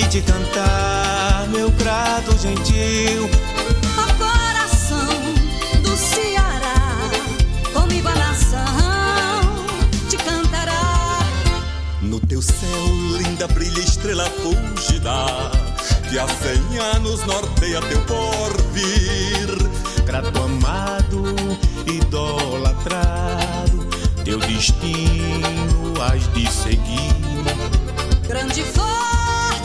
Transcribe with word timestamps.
e 0.00 0.08
te 0.08 0.22
cantar 0.22 1.46
meu 1.48 1.70
prato 1.72 2.36
gentil. 2.38 3.28
Ó 3.98 4.06
coração 4.14 5.08
do 5.82 5.94
Ceará, 5.94 7.10
comigo 7.74 8.08
a 8.08 8.14
nação 8.14 9.66
te 10.08 10.16
cantará. 10.16 11.18
No 12.00 12.18
teu 12.18 12.40
céu, 12.40 12.86
linda, 13.18 13.46
brilha 13.48 13.80
estrela 13.80 14.24
fúlgida, 14.42 15.26
que 16.08 16.18
há 16.18 16.26
cem 16.26 16.78
anos 16.94 17.26
norteia 17.26 17.82
teu 17.82 18.00
porvir. 18.06 19.58
Grato 20.06 20.42
amado, 20.42 21.36
idolatrado, 21.86 23.06
teu 24.24 24.38
destino 24.38 25.92
has 26.02 26.26
de 26.32 26.50
seguir. 26.50 27.10
Grande 28.26 28.60
e 28.60 28.64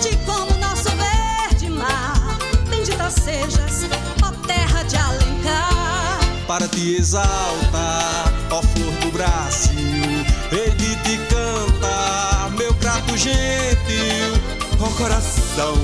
forte 0.05 0.17
como 0.25 0.53
nosso 0.59 0.89
verde 0.91 1.69
mar, 1.69 2.37
bendita 2.69 3.09
sejas, 3.09 3.89
ó 4.23 4.31
terra 4.45 4.83
de 4.83 4.95
Alencar. 4.95 6.19
Para 6.47 6.67
te 6.67 6.95
exaltar, 6.95 8.31
ó 8.51 8.61
flor 8.61 8.91
do 9.01 9.11
Brasil, 9.11 10.25
hei 10.51 10.71
te 10.71 11.17
cantar, 11.29 12.51
meu 12.51 12.73
grato 12.75 13.17
gentil, 13.17 14.39
ó 14.79 14.89
coração 14.97 15.75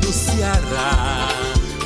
do 0.00 0.12
Ceará, 0.12 1.28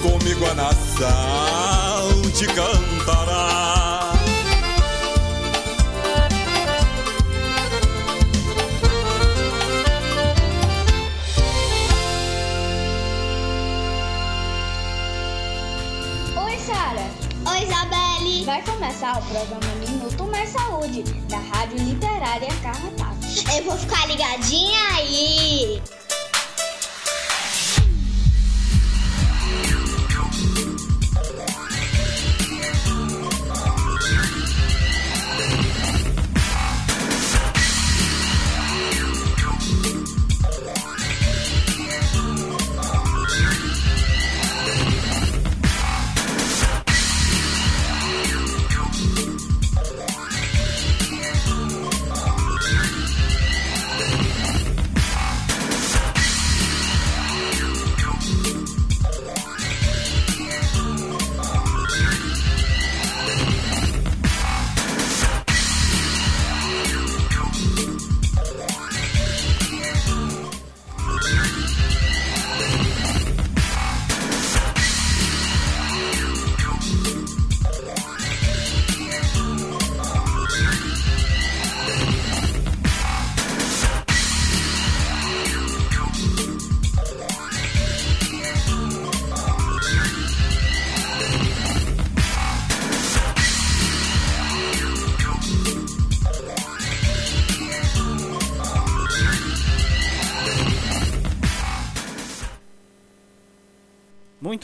comigo 0.03 0.45
a 0.51 0.55
nação 0.55 2.23
te 2.37 2.47
cantará. 2.47 4.02
Vai 18.53 18.63
começar 18.65 19.19
o 19.19 19.23
programa 19.23 19.75
Minuto 19.77 20.25
Mais 20.25 20.51
Saúde, 20.51 21.03
da 21.27 21.39
Rádio 21.39 21.79
Literária 21.79 22.51
Carrapato. 22.63 23.27
Eu 23.57 23.65
vou 23.65 23.79
ficar 23.79 24.07
ligadinha 24.07 24.79
aí. 24.95 25.83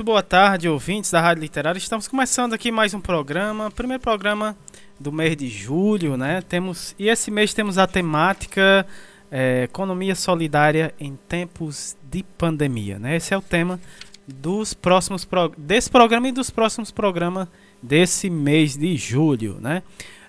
Boa 0.09 0.23
tarde, 0.23 0.71
ouvintes 0.71 1.11
da 1.11 1.21
Rádio 1.21 1.43
Literária. 1.43 1.79
Estamos 1.79 2.09
começando 2.09 2.55
aqui 2.55 2.73
mais 2.73 2.95
um 2.95 3.01
programa, 3.01 3.71
primeiro 3.71 4.03
programa 4.03 4.57
do 4.99 5.13
mês 5.13 5.37
de 5.37 5.51
julho, 5.51 6.17
né? 6.17 6.41
Temos 6.49 6.95
e 6.99 7.11
esse 7.11 7.31
mês 7.31 7.53
temos 7.53 7.77
a 7.77 7.87
temática 7.87 8.87
é, 9.31 9.65
economia 9.65 10.15
solidária 10.15 10.95
em 10.99 11.15
tempos 11.29 11.95
de 12.11 12.23
pandemia, 12.23 12.99
né? 12.99 13.17
Esse 13.17 13.35
é 13.35 13.37
o 13.37 13.43
tema 13.43 13.79
dos 14.27 14.73
próximos 14.73 15.27
pro, 15.27 15.53
desse 15.59 15.91
programa 15.91 16.27
e 16.29 16.33
dos 16.33 16.49
próximos 16.49 16.91
programas 16.91 17.47
desse 17.83 18.31
mês 18.31 18.79
de 18.79 18.97
julho, 18.97 19.59
né? 19.61 19.83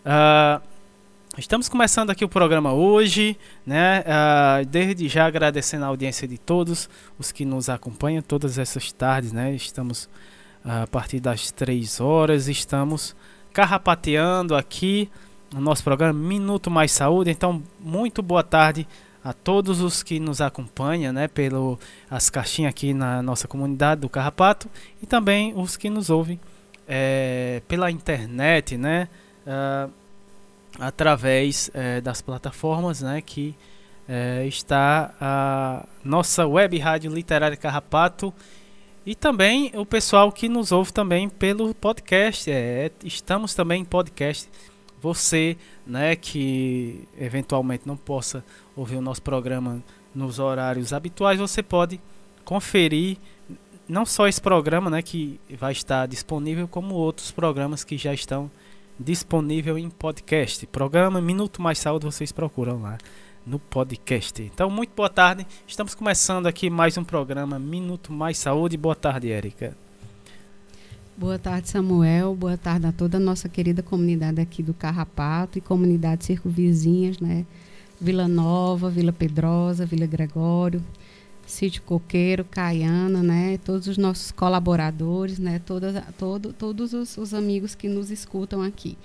Ah, 0.03 0.59
Estamos 1.39 1.69
começando 1.69 2.09
aqui 2.09 2.25
o 2.25 2.27
programa 2.27 2.73
hoje, 2.73 3.37
né? 3.65 4.03
Ah, 4.05 4.61
desde 4.67 5.07
já 5.07 5.25
agradecendo 5.25 5.85
a 5.85 5.87
audiência 5.87 6.27
de 6.27 6.37
todos 6.37 6.89
os 7.17 7.31
que 7.31 7.45
nos 7.45 7.69
acompanham 7.69 8.21
todas 8.21 8.57
essas 8.57 8.91
tardes, 8.91 9.31
né? 9.31 9.55
Estamos 9.55 10.09
ah, 10.65 10.83
a 10.83 10.87
partir 10.87 11.21
das 11.21 11.49
três 11.49 12.01
horas, 12.01 12.49
estamos 12.49 13.15
carrapateando 13.53 14.53
aqui 14.53 15.09
no 15.53 15.61
nosso 15.61 15.81
programa 15.81 16.11
Minuto 16.11 16.69
Mais 16.69 16.91
Saúde. 16.91 17.31
Então, 17.31 17.63
muito 17.79 18.21
boa 18.21 18.43
tarde 18.43 18.85
a 19.23 19.31
todos 19.31 19.79
os 19.79 20.03
que 20.03 20.19
nos 20.19 20.41
acompanham, 20.41 21.13
né? 21.13 21.29
Pelo 21.29 21.79
as 22.11 22.29
caixinhas 22.29 22.71
aqui 22.71 22.93
na 22.93 23.23
nossa 23.23 23.47
comunidade 23.47 24.01
do 24.01 24.09
Carrapato 24.09 24.69
e 25.01 25.05
também 25.05 25.53
os 25.55 25.77
que 25.77 25.89
nos 25.89 26.09
ouvem 26.09 26.37
eh, 26.85 27.61
pela 27.65 27.89
internet, 27.89 28.75
né? 28.75 29.07
Ah, 29.47 29.87
através 30.79 31.69
eh, 31.73 32.01
das 32.01 32.21
plataformas 32.21 33.01
né, 33.01 33.21
que 33.21 33.55
eh, 34.07 34.45
está 34.47 35.13
a 35.19 35.85
nossa 36.03 36.47
web 36.47 36.77
rádio 36.77 37.11
literária 37.11 37.57
Carrapato 37.57 38.33
e 39.05 39.15
também 39.15 39.71
o 39.75 39.85
pessoal 39.85 40.31
que 40.31 40.47
nos 40.47 40.71
ouve 40.71 40.93
também 40.93 41.29
pelo 41.29 41.73
podcast. 41.73 42.49
É, 42.49 42.91
estamos 43.03 43.53
também 43.53 43.81
em 43.81 43.85
podcast. 43.85 44.49
Você 45.01 45.57
né, 45.85 46.15
que 46.15 47.07
eventualmente 47.17 47.87
não 47.87 47.95
possa 47.95 48.43
ouvir 48.75 48.97
o 48.97 49.01
nosso 49.01 49.21
programa 49.21 49.81
nos 50.13 50.39
horários 50.39 50.91
habituais, 50.91 51.39
você 51.39 51.63
pode 51.63 51.99
conferir 52.43 53.17
não 53.87 54.05
só 54.05 54.27
esse 54.27 54.41
programa 54.41 54.89
né, 54.89 55.01
que 55.01 55.39
vai 55.57 55.71
estar 55.71 56.07
disponível, 56.07 56.67
como 56.67 56.93
outros 56.95 57.31
programas 57.31 57.83
que 57.83 57.97
já 57.97 58.13
estão 58.13 58.51
disponível 58.99 59.77
em 59.77 59.89
podcast. 59.89 60.67
Programa 60.67 61.21
Minuto 61.21 61.61
Mais 61.61 61.79
Saúde, 61.79 62.05
vocês 62.05 62.31
procuram 62.31 62.81
lá 62.81 62.97
no 63.45 63.57
podcast. 63.57 64.43
Então, 64.43 64.69
muito 64.69 64.91
boa 64.93 65.09
tarde. 65.09 65.47
Estamos 65.65 65.95
começando 65.95 66.47
aqui 66.47 66.69
mais 66.69 66.97
um 66.97 67.03
programa 67.03 67.57
Minuto 67.57 68.11
Mais 68.11 68.37
Saúde. 68.37 68.75
Boa 68.75 68.95
tarde, 68.95 69.31
Érica. 69.31 69.75
Boa 71.17 71.39
tarde, 71.39 71.69
Samuel. 71.69 72.35
Boa 72.35 72.57
tarde 72.57 72.87
a 72.87 72.91
toda 72.91 73.17
a 73.17 73.19
nossa 73.19 73.47
querida 73.47 73.81
comunidade 73.81 74.41
aqui 74.41 74.61
do 74.61 74.73
Carrapato 74.73 75.57
e 75.57 75.61
comunidades 75.61 76.27
circunvizinhas, 76.27 77.19
né? 77.19 77.45
Vila 77.99 78.27
Nova, 78.27 78.89
Vila 78.89 79.11
Pedrosa, 79.11 79.85
Vila 79.85 80.05
Gregório, 80.05 80.83
Sítio 81.49 81.81
Coqueiro, 81.81 82.45
Caiana, 82.45 83.23
né? 83.23 83.57
Todos 83.65 83.87
os 83.87 83.97
nossos 83.97 84.31
colaboradores, 84.31 85.39
né? 85.39 85.59
Todas, 85.65 85.95
todo, 86.17 86.53
todos 86.53 86.93
os, 86.93 87.17
os 87.17 87.33
amigos 87.33 87.73
que 87.73 87.87
nos 87.89 88.11
escutam 88.11 88.61
aqui. 88.61 88.95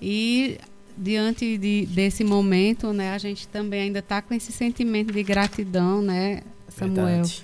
E 0.00 0.58
diante 0.96 1.56
de, 1.56 1.86
desse 1.86 2.22
momento, 2.24 2.92
né? 2.92 3.12
A 3.12 3.18
gente 3.18 3.48
também 3.48 3.80
ainda 3.82 4.00
está 4.00 4.20
com 4.20 4.34
esse 4.34 4.52
sentimento 4.52 5.12
de 5.12 5.22
gratidão, 5.22 6.02
né, 6.02 6.42
Samuel? 6.68 7.06
Verdade. 7.06 7.42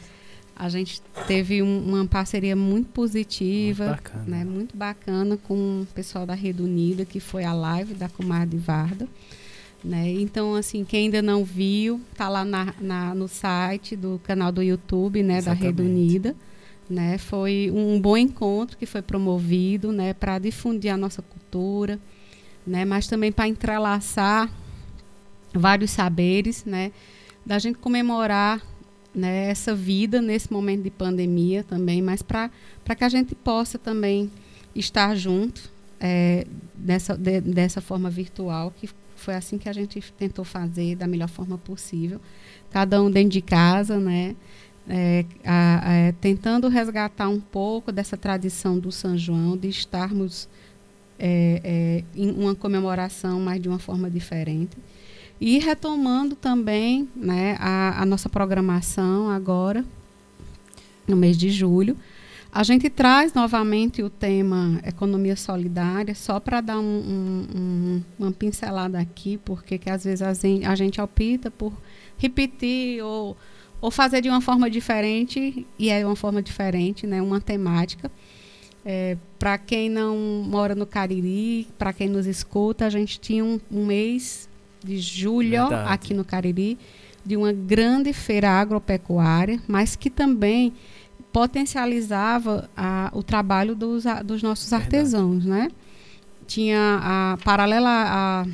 A 0.57 0.69
gente 0.69 1.01
teve 1.27 1.63
um- 1.63 1.83
uma 1.85 2.07
parceria 2.07 2.55
muito 2.55 2.89
positiva, 2.91 3.87
Muito 3.87 3.97
bacana. 4.03 4.25
né, 4.29 4.45
muito 4.45 4.77
bacana 4.77 5.37
com 5.37 5.81
o 5.83 5.87
pessoal 5.95 6.25
da 6.27 6.35
Rede 6.35 6.63
Unida, 6.63 7.05
que 7.05 7.19
foi 7.19 7.45
a 7.45 7.53
live 7.53 7.95
da 7.95 8.09
Comadre 8.09 8.57
Varda. 8.59 9.09
Né? 9.85 10.13
Então, 10.13 10.55
assim, 10.55 10.83
quem 10.83 11.05
ainda 11.05 11.21
não 11.21 11.45
viu, 11.45 12.01
tá 12.17 12.27
lá 12.29 12.43
na, 12.43 12.73
na- 12.81 13.15
no 13.15 13.29
site 13.29 13.95
do 13.95 14.19
canal 14.25 14.51
do 14.51 14.63
YouTube, 14.63 15.23
né, 15.23 15.43
da 15.43 15.53
Rede. 15.53 15.83
Unida. 15.83 16.35
Né? 16.89 17.19
Foi 17.19 17.71
um 17.75 18.01
bom 18.01 18.17
encontro 18.17 18.79
que 18.79 18.87
foi 18.87 19.03
promovido, 19.03 19.93
né, 19.93 20.15
para 20.15 20.39
difundir 20.39 20.93
a 20.93 20.97
nossa 20.97 21.21
cultura, 21.21 21.99
né, 22.67 22.85
mas 22.87 23.07
também 23.07 23.31
para 23.31 23.47
entrelaçar 23.47 24.51
vários 25.53 25.91
saberes, 25.91 26.65
né, 26.65 26.91
da 27.45 27.59
gente 27.59 27.79
comemorar 27.79 28.63
né, 29.15 29.49
essa 29.51 29.75
vida 29.75 30.21
nesse 30.21 30.53
momento 30.53 30.83
de 30.83 30.91
pandemia 30.91 31.63
também, 31.63 32.03
mas 32.03 32.23
para 32.23 32.51
que 32.97 33.05
a 33.05 33.09
gente 33.09 33.35
possa 33.35 33.79
também 33.79 34.31
estar 34.75 35.15
junto 35.15 35.71
é, 36.01 36.47
dessa, 36.75 37.17
de, 37.17 37.41
dessa 37.41 37.81
forma 37.81 38.11
virtual, 38.11 38.73
que 38.79 38.89
foi 39.25 39.35
assim 39.35 39.57
que 39.57 39.69
a 39.69 39.73
gente 39.73 40.01
tentou 40.13 40.45
fazer 40.45 40.95
da 40.97 41.07
melhor 41.07 41.29
forma 41.29 41.57
possível. 41.57 42.21
Cada 42.71 43.03
um 43.03 43.11
dentro 43.11 43.31
de 43.31 43.41
casa, 43.41 43.99
né? 43.99 44.37
É, 44.87 45.25
a, 45.43 45.89
a, 45.89 45.93
é, 45.95 46.13
tentando 46.13 46.69
resgatar 46.69 47.31
um 47.31 47.41
pouco 47.41 47.91
dessa 47.91 48.19
tradição 48.19 48.79
do 48.79 48.93
São 48.93 49.17
João, 49.17 49.57
de 49.57 49.69
estarmos 49.69 50.47
é, 51.19 51.61
é, 51.65 52.05
em 52.15 52.31
uma 52.33 52.55
comemoração, 52.55 53.41
mas 53.41 53.63
de 53.63 53.69
uma 53.69 53.79
forma 53.79 54.11
diferente. 54.11 54.77
E 55.41 55.59
retomando 55.59 56.37
também 56.37 57.09
né, 57.17 57.57
a, 57.59 58.03
a 58.03 58.07
nossa 58.07 58.29
programação 58.29 59.31
agora, 59.31 59.85
no 61.09 61.17
mês 61.17 61.37
de 61.37 61.51
julho, 61.51 61.97
a 62.55 62.63
gente 62.63 62.89
traz 62.89 63.35
novamente 63.35 64.01
o 64.01 64.09
tema 64.09 64.81
economia 64.87 65.35
solidária, 65.35 66.15
só 66.15 66.39
para 66.39 66.61
dar 66.61 66.79
um, 66.79 66.85
um, 66.85 67.49
um, 67.59 68.03
uma 68.17 68.31
pincelada 68.31 68.97
aqui, 69.01 69.41
porque 69.45 69.77
que 69.77 69.91
às 69.91 70.05
vezes 70.05 70.23
a 70.23 70.33
gente, 70.33 70.65
a 70.65 70.77
gente 70.77 71.01
opta 71.01 71.51
por 71.51 71.73
repetir 72.17 73.03
ou, 73.03 73.37
ou 73.81 73.91
fazer 73.91 74.21
de 74.21 74.29
uma 74.29 74.41
forma 74.41 74.71
diferente, 74.71 75.67
e 75.77 75.91
é 75.91 76.07
uma 76.07 76.15
forma 76.15 76.41
diferente, 76.41 77.09
né, 77.09 77.21
uma 77.21 77.41
temática. 77.41 78.09
É, 78.85 79.17
para 79.37 79.59
quem 79.59 79.91
não 79.91 80.17
mora 80.47 80.77
no 80.77 80.87
Cariri, 80.87 81.67
para 81.77 81.93
quem 81.93 82.09
nos 82.09 82.25
escuta, 82.25 82.87
a 82.87 82.91
gente 82.91 83.19
tinha 83.19 83.45
um, 83.45 83.59
um 83.69 83.85
mês 83.85 84.49
de 84.81 84.97
julho 84.99 85.51
Verdade. 85.51 85.93
aqui 85.93 86.15
no 86.15 86.25
Cariri 86.25 86.79
de 87.25 87.37
uma 87.37 87.53
grande 87.53 88.13
feira 88.13 88.51
agropecuária, 88.51 89.61
mas 89.67 89.97
que 89.97 90.11
também 90.11 90.73
potencializava 91.35 92.71
a, 92.77 93.11
o 93.13 93.21
trabalho 93.21 93.75
dos, 93.75 94.07
a, 94.07 94.23
dos 94.23 94.41
nossos 94.41 94.71
Verdade. 94.71 94.85
artesãos, 94.85 95.45
né? 95.45 95.69
Tinha 96.47 97.01
a 97.03 97.39
paralela 97.45 97.91
a 97.91 98.47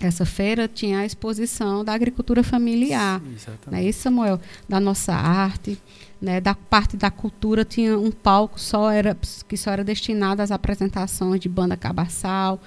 essa 0.00 0.24
feira 0.24 0.68
tinha 0.68 1.00
a 1.00 1.04
exposição 1.04 1.84
da 1.84 1.92
agricultura 1.92 2.44
familiar, 2.44 3.20
né? 3.66 3.82
Isso, 3.82 4.02
Samuel, 4.02 4.40
da 4.68 4.78
nossa 4.78 5.12
arte, 5.12 5.76
né? 6.22 6.40
Da 6.40 6.54
parte 6.54 6.96
da 6.96 7.10
cultura 7.10 7.64
tinha 7.64 7.98
um 7.98 8.12
palco 8.12 8.60
só 8.60 8.92
era 8.92 9.16
que 9.48 9.56
só 9.56 9.72
era 9.72 9.82
destinado 9.82 10.40
às 10.40 10.52
apresentações 10.52 11.40
de 11.40 11.48
banda 11.48 11.76
cabaçal, 11.76 12.60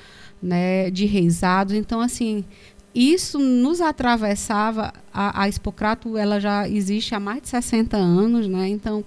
né? 0.43 0.91
De 0.91 1.05
reisados. 1.05 1.73
Então 1.73 2.01
assim 2.01 2.43
isso 2.93 3.39
nos 3.39 3.81
atravessava. 3.81 4.93
A, 5.13 5.43
a 5.43 5.49
Expocrato 5.49 6.17
ela 6.17 6.39
já 6.39 6.67
existe 6.67 7.15
há 7.15 7.19
mais 7.19 7.41
de 7.41 7.49
60 7.49 7.97
anos, 7.97 8.47
né? 8.47 8.67
Então 8.69 9.03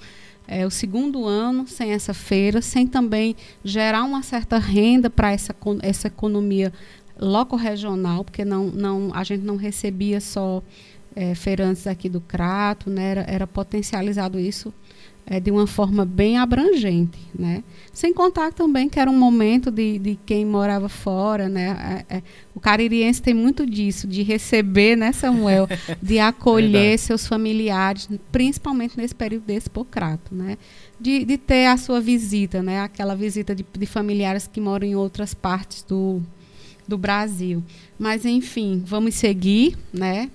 é 0.46 0.66
o 0.66 0.70
segundo 0.70 1.24
ano 1.26 1.66
sem 1.66 1.92
essa 1.92 2.12
feira, 2.12 2.60
sem 2.60 2.86
também 2.86 3.34
gerar 3.64 4.04
uma 4.04 4.22
certa 4.22 4.58
renda 4.58 5.08
para 5.08 5.32
essa, 5.32 5.54
essa 5.82 6.08
economia 6.08 6.72
loco-regional, 7.18 8.24
porque 8.24 8.44
não, 8.44 8.66
não, 8.66 9.10
a 9.14 9.24
gente 9.24 9.42
não 9.42 9.56
recebia 9.56 10.20
só 10.20 10.62
é, 11.14 11.34
feirantes 11.34 11.86
aqui 11.86 12.08
do 12.08 12.20
Crato, 12.20 12.90
né? 12.90 13.10
era, 13.10 13.20
era 13.22 13.46
potencializado 13.46 14.38
isso 14.38 14.72
é, 15.26 15.40
de 15.40 15.50
uma 15.50 15.66
forma 15.66 16.04
bem 16.04 16.36
abrangente, 16.36 17.18
né? 17.34 17.64
Sem 17.92 18.12
contar 18.12 18.52
também 18.52 18.88
que 18.88 19.00
era 19.00 19.10
um 19.10 19.18
momento 19.18 19.70
de, 19.70 19.98
de 19.98 20.18
quem 20.26 20.44
morava 20.44 20.88
fora, 20.88 21.48
né? 21.48 22.04
É, 22.08 22.16
é, 22.16 22.22
o 22.54 22.60
caririense 22.60 23.22
tem 23.22 23.32
muito 23.32 23.64
disso, 23.64 24.06
de 24.06 24.22
receber, 24.22 24.96
né, 24.96 25.12
Samuel? 25.12 25.66
De 26.02 26.18
acolher 26.18 26.98
seus 26.98 27.26
familiares, 27.26 28.08
principalmente 28.30 28.96
nesse 28.96 29.14
período 29.14 29.44
desse 29.44 29.70
Pocrato, 29.70 30.34
né? 30.34 30.58
De, 31.00 31.24
de 31.24 31.38
ter 31.38 31.66
a 31.66 31.76
sua 31.76 32.00
visita, 32.00 32.62
né? 32.62 32.80
Aquela 32.80 33.14
visita 33.14 33.54
de, 33.54 33.64
de 33.72 33.86
familiares 33.86 34.46
que 34.46 34.60
moram 34.60 34.86
em 34.86 34.94
outras 34.94 35.32
partes 35.32 35.82
do, 35.82 36.20
do 36.86 36.98
Brasil. 36.98 37.62
Mas, 37.98 38.26
enfim, 38.26 38.82
vamos 38.84 39.14
seguir, 39.14 39.76
né? 39.92 40.30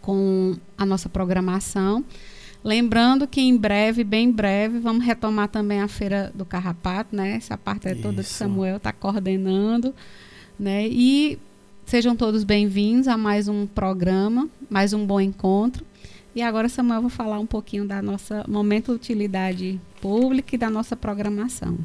Com 0.00 0.56
a 0.78 0.86
nossa 0.86 1.08
programação. 1.08 2.04
Lembrando 2.64 3.26
que 3.26 3.40
em 3.40 3.56
breve, 3.56 4.04
bem 4.04 4.30
breve, 4.30 4.78
vamos 4.78 5.04
retomar 5.04 5.48
também 5.48 5.80
a 5.80 5.88
Feira 5.88 6.30
do 6.32 6.44
Carrapato, 6.44 7.14
né? 7.14 7.34
Essa 7.34 7.58
parte 7.58 7.88
é 7.88 7.94
toda 7.94 8.22
que 8.22 8.28
Samuel 8.28 8.76
está 8.76 8.92
coordenando, 8.92 9.92
né? 10.56 10.86
E 10.86 11.40
sejam 11.84 12.14
todos 12.14 12.44
bem-vindos 12.44 13.08
a 13.08 13.18
mais 13.18 13.48
um 13.48 13.66
programa, 13.66 14.48
mais 14.70 14.92
um 14.92 15.04
bom 15.04 15.20
encontro. 15.20 15.84
E 16.36 16.40
agora, 16.40 16.68
Samuel, 16.68 17.00
vou 17.00 17.10
falar 17.10 17.40
um 17.40 17.46
pouquinho 17.46 17.84
da 17.84 18.00
nossa 18.00 18.44
momento 18.46 18.92
de 18.92 18.96
utilidade 18.96 19.80
pública 20.00 20.54
e 20.54 20.58
da 20.58 20.70
nossa 20.70 20.94
programação. 20.94 21.76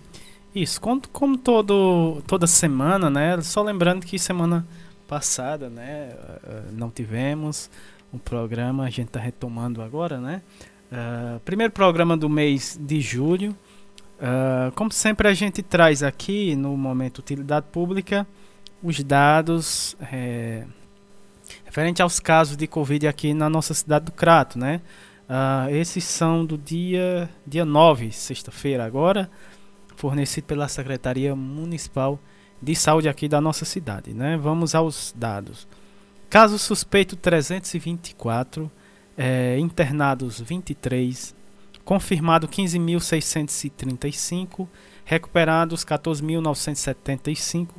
Isso, 0.54 0.80
como, 0.80 1.02
como 1.12 1.38
todo, 1.40 2.22
toda 2.28 2.46
semana, 2.46 3.10
né? 3.10 3.42
Só 3.42 3.64
lembrando 3.64 4.06
que 4.06 4.20
semana 4.20 4.66
passada, 5.08 5.70
né? 5.70 6.12
Eh, 6.44 6.64
não 6.74 6.92
tivemos 6.92 7.68
o 8.18 8.20
programa, 8.20 8.84
a 8.84 8.90
gente 8.90 9.08
está 9.08 9.20
retomando 9.20 9.82
agora, 9.82 10.20
né? 10.20 10.42
Uh, 10.92 11.40
primeiro 11.42 11.72
programa 11.72 12.16
do 12.18 12.30
mês 12.30 12.78
de 12.80 13.00
julho. 13.02 13.56
Uh, 14.20 14.72
como 14.74 14.92
sempre, 14.92 15.28
a 15.28 15.34
gente 15.34 15.62
traz 15.62 16.04
aqui 16.04 16.56
no 16.56 16.76
momento 16.76 17.20
Utilidade 17.20 17.68
Pública 17.72 18.28
os 18.82 19.04
dados 19.04 19.96
é, 20.12 20.66
referente 21.66 22.02
aos 22.02 22.20
casos 22.20 22.56
de 22.56 22.68
Covid 22.68 23.08
aqui 23.08 23.34
na 23.34 23.50
nossa 23.50 23.74
cidade 23.74 24.06
do 24.06 24.12
Crato, 24.12 24.58
né? 24.60 24.82
Uh, 25.30 25.70
esses 25.76 26.04
são 26.04 26.46
do 26.46 26.58
dia, 26.58 27.30
dia 27.46 27.66
9, 27.66 28.12
sexta-feira 28.12 28.86
agora, 28.86 29.30
fornecido 29.96 30.46
pela 30.46 30.68
Secretaria 30.68 31.36
Municipal 31.36 32.20
de 32.62 32.76
Saúde 32.76 33.10
aqui 33.10 33.28
da 33.28 33.42
nossa 33.42 33.66
cidade, 33.66 34.14
né? 34.14 34.38
Vamos 34.38 34.74
aos 34.74 35.14
dados. 35.16 35.68
Caso 36.30 36.60
suspeito 36.60 37.16
324, 37.16 38.70
é, 39.18 39.58
internados 39.60 40.42
23, 40.42 41.34
confirmado 41.86 42.50
15.635, 42.50 44.68
recuperados 45.06 45.86
14.975, 45.86 47.70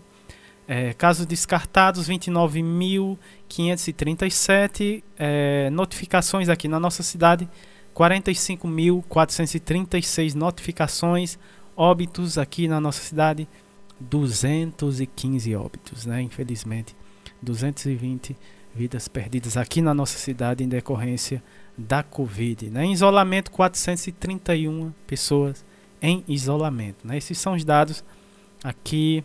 é, 0.66 0.94
casos 0.94 1.26
descartados 1.26 2.08
29.537, 2.08 5.04
é, 5.18 5.68
notificações 5.68 6.48
aqui 6.48 6.68
na 6.68 6.80
nossa 6.80 7.02
cidade 7.02 7.46
45.436 7.94 10.32
notificações, 10.32 11.38
óbitos 11.76 12.38
aqui 12.38 12.66
na 12.66 12.80
nossa 12.80 13.02
cidade 13.02 13.46
215 14.00 15.54
óbitos, 15.54 16.06
né? 16.06 16.22
Infelizmente 16.22 16.96
220 17.42 18.36
vidas 18.74 19.08
perdidas 19.08 19.56
aqui 19.56 19.80
na 19.80 19.92
nossa 19.92 20.18
cidade 20.18 20.62
em 20.62 20.68
decorrência 20.68 21.42
da 21.76 22.02
Covid. 22.02 22.70
Né? 22.70 22.84
Em 22.84 22.92
isolamento, 22.92 23.50
431 23.50 24.92
pessoas 25.06 25.64
em 26.00 26.24
isolamento. 26.28 27.06
Né? 27.06 27.16
Esses 27.18 27.38
são 27.38 27.54
os 27.54 27.64
dados 27.64 28.04
aqui 28.62 29.24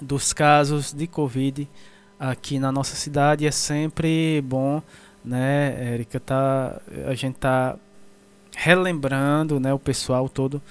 dos 0.00 0.32
casos 0.32 0.92
de 0.92 1.06
Covid 1.06 1.68
aqui 2.18 2.58
na 2.58 2.72
nossa 2.72 2.96
cidade. 2.96 3.46
É 3.46 3.50
sempre 3.50 4.42
bom, 4.42 4.82
né, 5.24 5.94
Érica, 5.94 6.18
tá, 6.20 6.80
a 7.06 7.14
gente 7.14 7.36
tá 7.36 7.76
relembrando 8.56 9.58
né, 9.58 9.72
o 9.72 9.78
pessoal 9.78 10.28
todo, 10.28 10.62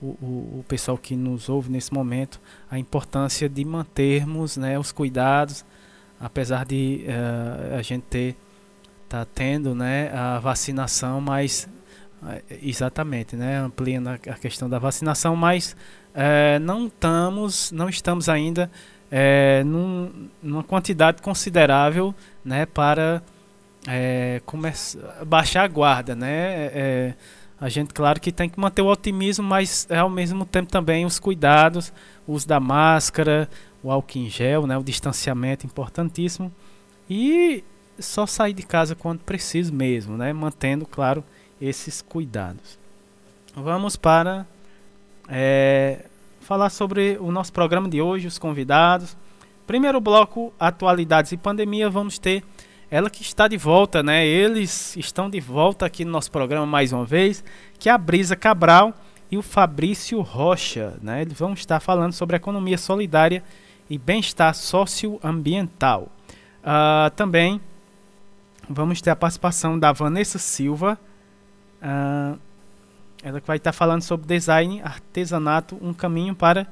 o, 0.00 0.06
o, 0.06 0.60
o 0.60 0.64
pessoal 0.68 0.96
que 0.98 1.16
nos 1.16 1.48
ouve 1.48 1.70
nesse 1.70 1.92
momento, 1.92 2.40
a 2.70 2.78
importância 2.78 3.48
de 3.48 3.64
mantermos 3.64 4.56
né, 4.56 4.78
os 4.78 4.92
cuidados 4.92 5.64
apesar 6.20 6.66
de 6.66 7.06
uh, 7.08 7.78
a 7.78 7.82
gente 7.82 8.02
ter 8.02 8.36
tá 9.08 9.24
tendo 9.24 9.74
né 9.74 10.10
a 10.12 10.38
vacinação 10.38 11.20
mas 11.20 11.68
uh, 12.22 12.40
exatamente 12.62 13.34
né 13.34 13.58
ampliando 13.58 14.08
a, 14.08 14.18
questão 14.18 14.68
da 14.68 14.78
vacinação 14.78 15.34
mas 15.34 15.74
uh, 16.14 16.60
não 16.60 16.86
estamos 16.86 17.72
não 17.72 17.88
estamos 17.88 18.28
ainda 18.28 18.70
num, 19.66 20.28
numa 20.40 20.62
quantidade 20.62 21.20
considerável 21.20 22.14
né 22.44 22.64
para 22.64 23.20
começar 24.46 25.24
baixar 25.24 25.64
a 25.64 25.66
guarda 25.66 26.14
né 26.14 27.16
a 27.60 27.68
gente 27.68 27.92
claro 27.92 28.20
que 28.20 28.30
tem 28.30 28.48
que 28.48 28.60
manter 28.60 28.82
o 28.82 28.86
otimismo 28.86 29.44
mas 29.44 29.88
ao 29.90 30.08
mesmo 30.08 30.46
tempo 30.46 30.70
também 30.70 31.04
os 31.04 31.18
cuidados 31.18 31.92
o 32.24 32.34
uso 32.34 32.46
da 32.46 32.60
máscara 32.60 33.48
o 33.82 33.90
álcool 33.90 34.18
em 34.18 34.28
gel, 34.28 34.66
né, 34.66 34.76
o 34.76 34.82
distanciamento 34.82 35.66
importantíssimo 35.66 36.52
e 37.08 37.64
só 37.98 38.26
sair 38.26 38.52
de 38.52 38.62
casa 38.62 38.94
quando 38.94 39.20
preciso 39.20 39.72
mesmo, 39.72 40.16
né, 40.16 40.32
mantendo, 40.32 40.86
claro, 40.86 41.24
esses 41.60 42.02
cuidados. 42.02 42.78
Vamos 43.54 43.96
para 43.96 44.46
é, 45.28 46.06
falar 46.40 46.70
sobre 46.70 47.18
o 47.20 47.30
nosso 47.30 47.52
programa 47.52 47.88
de 47.88 48.00
hoje, 48.00 48.26
os 48.26 48.38
convidados. 48.38 49.16
Primeiro 49.66 50.00
bloco, 50.00 50.52
atualidades 50.58 51.32
e 51.32 51.36
pandemia, 51.36 51.90
vamos 51.90 52.18
ter 52.18 52.42
ela 52.90 53.08
que 53.08 53.22
está 53.22 53.46
de 53.46 53.56
volta, 53.56 54.02
né? 54.02 54.26
Eles 54.26 54.96
estão 54.96 55.30
de 55.30 55.38
volta 55.38 55.86
aqui 55.86 56.04
no 56.04 56.10
nosso 56.10 56.30
programa 56.30 56.66
mais 56.66 56.92
uma 56.92 57.04
vez, 57.04 57.44
que 57.78 57.88
é 57.88 57.92
a 57.92 57.98
Brisa 57.98 58.34
Cabral 58.34 58.92
e 59.30 59.38
o 59.38 59.42
Fabrício 59.42 60.20
Rocha, 60.20 60.98
né? 61.00 61.22
Eles 61.22 61.38
vão 61.38 61.52
estar 61.52 61.78
falando 61.78 62.12
sobre 62.12 62.36
economia 62.36 62.76
solidária 62.76 63.44
e 63.90 63.98
bem-estar 63.98 64.54
socioambiental. 64.54 66.08
Uh, 66.62 67.10
também 67.16 67.60
vamos 68.68 69.02
ter 69.02 69.10
a 69.10 69.16
participação 69.16 69.76
da 69.76 69.90
Vanessa 69.92 70.38
Silva, 70.38 70.96
uh, 71.82 72.38
ela 73.22 73.40
que 73.40 73.46
vai 73.46 73.56
estar 73.56 73.72
falando 73.72 74.02
sobre 74.02 74.26
design, 74.26 74.80
artesanato, 74.82 75.76
um 75.82 75.92
caminho 75.92 76.34
para 76.34 76.66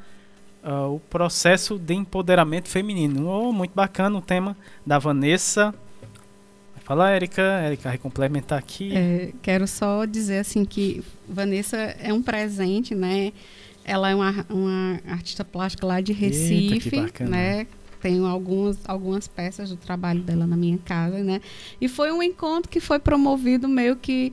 uh, 0.64 0.94
o 0.94 1.00
processo 1.00 1.78
de 1.78 1.94
empoderamento 1.94 2.68
feminino. 2.68 3.26
Oh, 3.26 3.52
muito 3.52 3.74
bacana 3.74 4.16
o 4.16 4.22
tema 4.22 4.56
da 4.86 4.98
Vanessa. 4.98 5.74
Fala, 6.84 7.10
Érica. 7.10 7.42
Érica, 7.42 7.90
vai 7.90 7.98
complementar 7.98 8.58
aqui. 8.58 8.96
É, 8.96 9.32
quero 9.42 9.66
só 9.66 10.06
dizer 10.06 10.38
assim 10.38 10.64
que 10.64 11.04
Vanessa 11.28 11.76
é 11.76 12.14
um 12.14 12.22
presente, 12.22 12.94
né? 12.94 13.32
Ela 13.88 14.10
é 14.10 14.14
uma, 14.14 14.46
uma 14.50 15.00
artista 15.08 15.44
plástica 15.44 15.86
lá 15.86 16.00
de 16.00 16.12
Recife, 16.12 16.94
Eita, 16.94 17.24
né? 17.24 17.66
Tenho 18.00 18.26
algumas, 18.26 18.78
algumas 18.86 19.26
peças 19.26 19.70
do 19.70 19.76
trabalho 19.76 20.22
dela 20.22 20.46
na 20.46 20.56
minha 20.56 20.78
casa, 20.78 21.18
né? 21.24 21.40
E 21.80 21.88
foi 21.88 22.12
um 22.12 22.22
encontro 22.22 22.70
que 22.70 22.78
foi 22.78 22.98
promovido 22.98 23.66
meio 23.66 23.96
que 23.96 24.32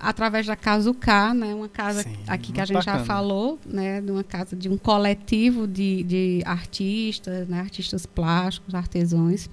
através 0.00 0.46
da 0.46 0.56
Casa 0.56 0.92
K, 0.92 1.34
né, 1.34 1.54
uma 1.54 1.68
casa 1.68 2.02
Sim, 2.02 2.16
aqui 2.26 2.52
que 2.52 2.60
a 2.60 2.64
gente 2.64 2.76
bacana. 2.76 2.98
já 2.98 3.04
falou, 3.04 3.58
né, 3.64 4.00
de 4.00 4.10
uma 4.10 4.24
casa 4.24 4.54
de 4.54 4.68
um 4.68 4.76
coletivo 4.76 5.66
de, 5.66 6.02
de 6.02 6.42
artistas, 6.44 7.48
né, 7.48 7.60
artistas 7.60 8.04
plásticos, 8.04 8.74
artesãos. 8.74 9.48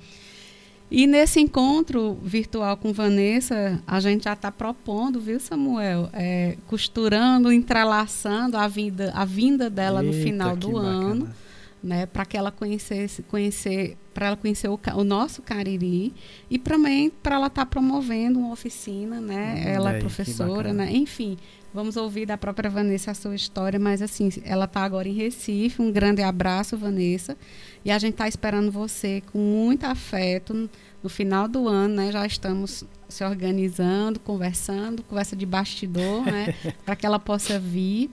E 0.92 1.08
nesse 1.08 1.40
encontro 1.40 2.20
virtual 2.22 2.78
com 2.78 2.94
Vanessa, 2.94 3.82
a 3.88 4.00
gente 4.00 4.25
já 4.25 4.34
está 4.34 4.52
propondo, 4.52 5.20
viu, 5.20 5.40
Samuel? 5.40 6.10
É, 6.13 6.56
costurando, 6.68 7.52
entrelaçando 7.52 8.58
a 8.58 8.68
vinda, 8.68 9.12
a 9.16 9.25
vinda 9.25 9.70
dela 9.70 10.04
Eita, 10.04 10.16
no 10.16 10.24
final 10.24 10.56
do 10.56 10.78
ano. 10.78 11.25
Bacana 11.25 11.44
né, 11.84 12.06
para 12.06 12.25
que 12.25 12.38
ela 12.38 12.50
conhecesse, 12.50 13.22
conhecer, 13.24 13.98
para 14.13 14.28
ela 14.28 14.38
conhecer 14.38 14.70
o, 14.70 14.80
o, 14.96 15.04
nosso 15.04 15.42
Cariri 15.42 16.13
e 16.50 16.58
também 16.58 17.10
para 17.10 17.36
ela 17.36 17.48
estar 17.48 17.63
tá 17.63 17.70
promovendo 17.70 18.40
uma 18.40 18.54
oficina, 18.54 19.20
né? 19.20 19.56
Hum, 19.58 19.68
ela 19.68 19.92
é 19.92 20.00
professora, 20.00 20.72
né? 20.72 20.90
Enfim, 20.94 21.38
vamos 21.74 21.98
ouvir 21.98 22.25
da 22.25 22.38
própria 22.38 22.70
Vanessa 22.70 23.12
a 23.12 23.13
sua 23.13 23.36
história, 23.36 23.78
mas 23.78 24.02
assim, 24.02 24.30
ela 24.46 24.63
está 24.63 24.82
agora 24.82 25.10
em 25.10 25.13
Recife. 25.13 25.82
Um 25.82 25.92
grande 25.92 26.22
abraço, 26.22 26.78
Vanessa. 26.78 27.38
E 27.86 27.92
a 27.92 28.00
gente 28.00 28.13
está 28.13 28.28
esperando 28.28 28.72
você 28.72 29.22
com 29.32 29.40
muito 29.40 29.86
afeto 29.86 30.70
no 31.02 31.10
final 31.10 31.48
do 31.48 31.68
ano, 31.68 31.96
né? 31.96 32.12
Já 32.12 32.25
estamos 32.25 32.84
se 33.10 33.24
organizando, 33.24 34.20
conversando, 34.20 35.04
conversa 35.04 35.36
de 35.36 35.46
bastidor, 35.46 36.25
né? 36.25 36.56
para 36.86 36.96
que 36.96 37.06
ela 37.06 37.20
possa 37.20 37.60
vir 37.60 38.10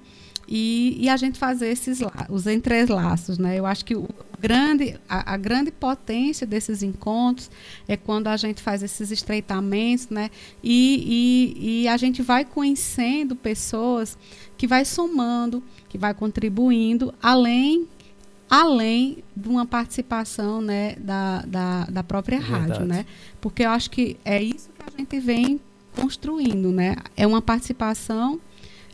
e, 0.51 0.97
e 0.99 1.09
a 1.09 1.17
gente 1.17 1.39
fazer 1.39 1.69
esses 1.69 2.01
os 2.29 2.49
entrelaços, 2.49 3.39
né? 3.39 3.57
Eu 3.57 3.65
acho 3.65 3.85
que 3.85 3.95
o 3.95 4.09
grande, 4.41 4.99
a, 5.09 5.35
a, 5.35 5.37
grande 5.37 5.71
potência 5.71 6.45
desses 6.45 6.83
encontros 6.83 7.49
é 7.87 7.97
quando 7.97 8.27
a 8.27 8.37
gente 8.37 8.61
faz 8.61 8.83
esses 8.83 9.13
estreitamentos, 9.13 10.09
né? 10.09 10.29
E, 10.61 11.55
e, 11.57 11.83
e 11.83 11.89
a 11.89 11.97
gente 11.97 12.21
vai 12.21 12.45
conhecendo 12.45 13.37
pessoas 13.37 14.19
que 14.59 14.67
vai 14.67 14.85
somando, 14.85 15.63
que 15.89 15.97
vai 15.97 16.13
contribuindo, 16.13 17.15
além 17.23 17.89
além 18.51 19.23
de 19.37 19.49
uma 19.49 19.65
participação 19.65 20.61
né, 20.61 20.97
da, 20.99 21.43
da, 21.47 21.85
da 21.85 22.03
própria 22.03 22.41
Verdade. 22.41 22.73
rádio, 22.73 22.87
né? 22.87 23.07
Porque 23.41 23.63
eu 23.63 23.71
acho 23.71 23.89
que 23.91 24.17
é 24.25 24.43
isso 24.43 24.69
que 24.71 24.83
a 24.85 24.99
gente 24.99 25.21
vem 25.21 25.61
construindo, 25.95 26.73
né? 26.73 26.97
É 27.17 27.27
uma 27.27 27.41
participação 27.41 28.41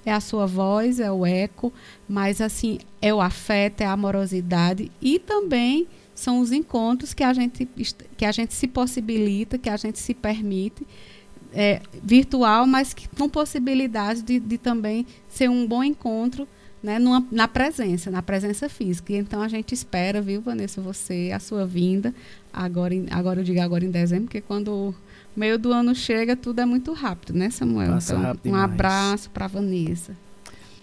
é 0.04 0.12
a 0.12 0.20
sua 0.20 0.46
voz, 0.46 1.00
é 1.00 1.10
o 1.10 1.26
eco, 1.26 1.72
mas 2.08 2.40
assim, 2.40 2.78
é 3.02 3.12
o 3.12 3.20
afeto, 3.20 3.80
é 3.80 3.86
a 3.86 3.92
amorosidade 3.92 4.88
e 5.02 5.18
também 5.18 5.88
são 6.14 6.38
os 6.38 6.52
encontros 6.52 7.12
que 7.12 7.24
a 7.24 7.32
gente, 7.32 7.68
que 8.16 8.24
a 8.24 8.30
gente 8.30 8.54
se 8.54 8.68
possibilita, 8.68 9.58
que 9.58 9.68
a 9.68 9.76
gente 9.76 9.98
se 9.98 10.14
permite, 10.14 10.86
é, 11.52 11.82
virtual, 12.02 12.66
mas 12.66 12.94
que, 12.94 13.08
com 13.08 13.28
possibilidade 13.28 14.22
de, 14.22 14.38
de 14.38 14.56
também 14.56 15.04
ser 15.28 15.50
um 15.50 15.66
bom 15.66 15.82
encontro 15.82 16.46
né, 16.86 17.00
numa, 17.00 17.26
na 17.32 17.48
presença, 17.48 18.12
na 18.12 18.22
presença 18.22 18.68
física. 18.68 19.12
E 19.12 19.16
então 19.16 19.42
a 19.42 19.48
gente 19.48 19.74
espera, 19.74 20.22
viu, 20.22 20.40
Vanessa, 20.40 20.80
você, 20.80 21.32
a 21.34 21.40
sua 21.40 21.66
vinda, 21.66 22.14
agora, 22.52 22.94
em, 22.94 23.08
agora 23.10 23.40
eu 23.40 23.44
digo 23.44 23.60
agora 23.60 23.84
em 23.84 23.90
dezembro, 23.90 24.26
porque 24.26 24.40
quando 24.40 24.94
meio 25.34 25.58
do 25.58 25.72
ano 25.72 25.96
chega, 25.96 26.36
tudo 26.36 26.60
é 26.60 26.64
muito 26.64 26.92
rápido, 26.92 27.36
né, 27.36 27.50
Samuel? 27.50 27.94
Passa 27.94 28.12
então, 28.12 28.24
rápido 28.24 28.46
um 28.46 28.52
demais. 28.52 28.64
abraço 28.64 29.30
para 29.30 29.48
Vanessa. 29.48 30.16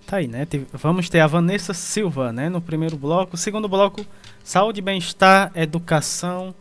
Tá 0.06 0.18
aí, 0.18 0.28
né? 0.28 0.46
Vamos 0.74 1.10
ter 1.10 1.22
a 1.22 1.28
Vanessa 1.28 1.74
Silva, 1.74 2.34
né, 2.34 2.50
no 2.50 2.60
primeiro 2.60 2.98
bloco. 2.98 3.38
Segundo 3.38 3.70
bloco, 3.70 4.06
saúde, 4.44 4.82
bem-estar, 4.82 5.54
educação. 5.56 6.54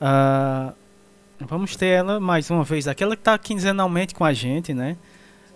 Uh, 0.00 0.72
vamos 1.38 1.76
ter 1.76 1.88
ela 1.88 2.18
mais 2.18 2.50
uma 2.50 2.64
vez, 2.64 2.88
aquela 2.88 3.14
que 3.14 3.20
está 3.20 3.36
quinzenalmente 3.36 4.14
com 4.14 4.24
a 4.24 4.32
gente, 4.32 4.72
né? 4.72 4.96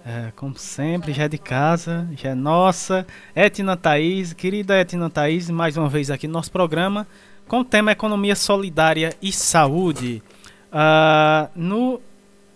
É, 0.05 0.33
como 0.35 0.57
sempre, 0.57 1.13
já 1.13 1.25
é 1.25 1.29
de 1.29 1.37
casa, 1.37 2.09
já 2.17 2.31
é 2.31 2.35
nossa. 2.35 3.07
Etna 3.35 3.77
Thaís, 3.77 4.33
querida 4.33 4.81
Etna 4.81 5.11
Thaís, 5.11 5.51
mais 5.51 5.77
uma 5.77 5.89
vez 5.89 6.11
aqui 6.11 6.27
no 6.27 6.33
nosso 6.33 6.51
programa 6.51 7.07
com 7.51 7.61
o 7.61 7.65
tema 7.65 7.91
Economia 7.91 8.37
Solidária 8.37 9.13
e 9.21 9.33
Saúde. 9.33 10.23
Uh, 10.71 11.51
no, 11.55 12.01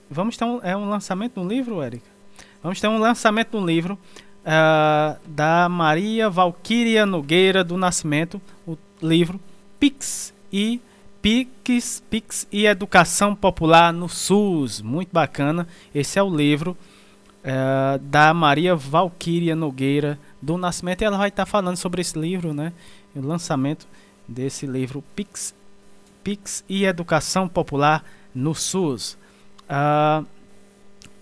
vamos 0.08 0.36
ter 0.36 0.44
um, 0.44 0.60
é 0.62 0.76
um 0.76 0.88
lançamento 0.88 1.42
no 1.42 1.48
livro, 1.48 1.82
Érica? 1.82 2.06
Vamos 2.62 2.80
ter 2.80 2.86
um 2.86 2.98
lançamento 2.98 3.58
no 3.58 3.66
livro 3.66 3.98
uh, 4.44 5.18
da 5.26 5.68
Maria 5.68 6.30
Valquíria 6.30 7.04
Nogueira 7.04 7.64
do 7.64 7.76
Nascimento, 7.76 8.40
o 8.64 8.78
livro 9.02 9.40
Pix 9.80 10.32
e 10.52 10.80
Pix, 11.20 12.00
Pix 12.08 12.46
e 12.52 12.64
Educação 12.64 13.34
Popular 13.34 13.92
no 13.92 14.08
SUS. 14.08 14.80
Muito 14.80 15.10
bacana. 15.12 15.66
Esse 15.92 16.20
é 16.20 16.22
o 16.22 16.34
livro 16.34 16.76
uh, 17.44 17.98
da 17.98 18.32
Maria 18.32 18.74
Valquíria 18.74 19.54
Nogueira 19.54 20.18
do 20.40 20.56
Nascimento 20.56 21.02
e 21.02 21.04
ela 21.04 21.18
vai 21.18 21.28
estar 21.28 21.46
falando 21.46 21.76
sobre 21.76 22.00
esse 22.00 22.18
livro, 22.18 22.54
né? 22.54 22.72
O 23.14 23.20
lançamento 23.20 23.86
desse 24.26 24.66
livro 24.66 25.04
Pix 25.14 25.54
Pix 26.24 26.64
e 26.68 26.86
Educação 26.86 27.46
Popular 27.46 28.02
no 28.34 28.54
SUS. 28.54 29.18
Uh, 29.64 30.26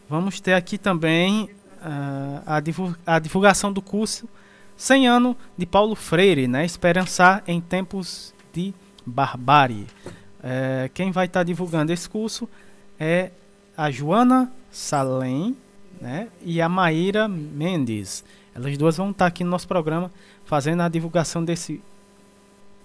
vamos 0.09 0.41
ter 0.41 0.55
aqui 0.55 0.79
também 0.79 1.51
uh, 1.83 2.43
a, 2.47 2.61
divulga 2.61 2.99
a, 3.05 3.19
divulgação 3.19 3.73
do 3.73 3.83
curso 3.83 4.29
100 4.77 5.09
anos 5.09 5.37
de 5.59 5.67
Paulo 5.67 5.97
Freire, 5.97 6.47
né? 6.47 6.65
Esperançar 6.65 7.43
em 7.47 7.61
tempos 7.61 8.33
de 8.53 8.73
barbárie. 9.05 9.87
Uh, 10.39 10.89
quem 10.95 11.11
vai 11.11 11.27
estar 11.27 11.41
tá 11.41 11.45
divulgando 11.45 11.93
esse 11.93 12.09
curso 12.09 12.49
é 12.99 13.31
a 13.77 13.91
Joana 13.91 14.53
Salem 14.71 15.57
né? 16.03 16.29
e 16.43 16.61
a 16.61 16.69
Maíra 16.69 17.29
Mendes. 17.29 18.25
Elas 18.55 18.77
duas 18.77 18.97
vão 18.97 19.11
estar 19.11 19.27
aqui 19.27 19.45
no 19.45 19.51
nosso 19.51 19.69
programa 19.69 20.11
fazendo 20.45 20.83
a 20.83 20.89
divulgação 20.89 21.45
desse 21.45 21.81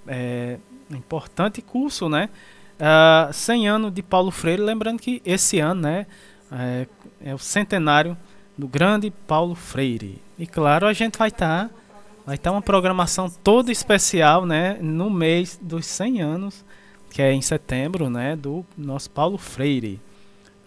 é, 0.08 0.58
importante 0.90 1.62
curso, 1.62 2.08
né? 2.08 2.30
Uh, 2.78 3.34
100 3.34 3.68
anos 3.68 3.94
de 3.94 4.04
Paulo 4.04 4.30
Freire, 4.30 4.62
lembrando 4.62 5.00
que 5.00 5.20
esse 5.26 5.60
ano, 5.60 5.82
né, 5.82 6.06
é, 6.52 6.88
é 7.26 7.34
o 7.34 7.40
centenário 7.40 8.16
do 8.56 8.68
grande 8.68 9.12
Paulo 9.26 9.56
Freire. 9.56 10.22
E 10.38 10.46
claro, 10.46 10.86
a 10.86 10.94
gente 10.94 11.18
vai 11.18 11.30
estar 11.30 11.70
tá, 11.70 11.76
vai 12.24 12.36
estar 12.36 12.52
tá 12.52 12.56
uma 12.56 12.62
programação 12.62 13.32
toda 13.44 13.72
especial, 13.72 14.46
né, 14.46 14.78
no 14.80 15.10
mês 15.10 15.60
dos 15.60 15.88
100 15.88 16.22
anos, 16.22 16.66
que 17.10 17.20
é 17.20 17.34
em 17.34 17.42
setembro, 17.42 18.12
né, 18.12 18.36
do 18.36 18.64
nosso 18.78 19.10
Paulo 19.10 19.40
Freire. 19.40 20.00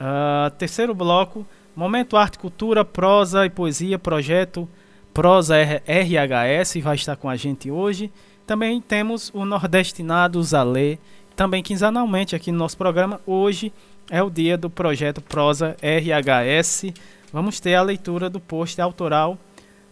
Uh, 0.01 0.51
terceiro 0.59 0.93
bloco, 0.93 1.47
momento 1.75 2.17
arte, 2.17 2.39
cultura, 2.39 2.85
prosa 2.85 3.47
e 3.47 3.51
poesia, 3.51 3.99
projeto 3.99 4.69
Prosa 5.13 5.57
RHS 5.57 6.77
vai 6.83 6.95
estar 6.95 7.17
com 7.17 7.29
a 7.29 7.35
gente 7.35 7.71
hoje. 7.71 8.13
Também 8.47 8.81
temos 8.81 9.31
o 9.35 9.45
Nordestinados 9.45 10.55
a 10.55 10.63
Ler, 10.63 10.99
também 11.35 11.63
quinzenalmente 11.63 12.37
aqui 12.37 12.53
no 12.53 12.59
nosso 12.59 12.77
programa. 12.77 13.21
Hoje 13.27 13.73
é 14.09 14.23
o 14.23 14.31
dia 14.31 14.57
do 14.57 14.71
projeto 14.71 15.21
Prosa 15.21 15.77
RHS. 15.83 16.93
Vamos 17.33 17.59
ter 17.59 17.75
a 17.75 17.83
leitura 17.83 18.31
do 18.31 18.41
post 18.41 18.81
autoral 18.81 19.37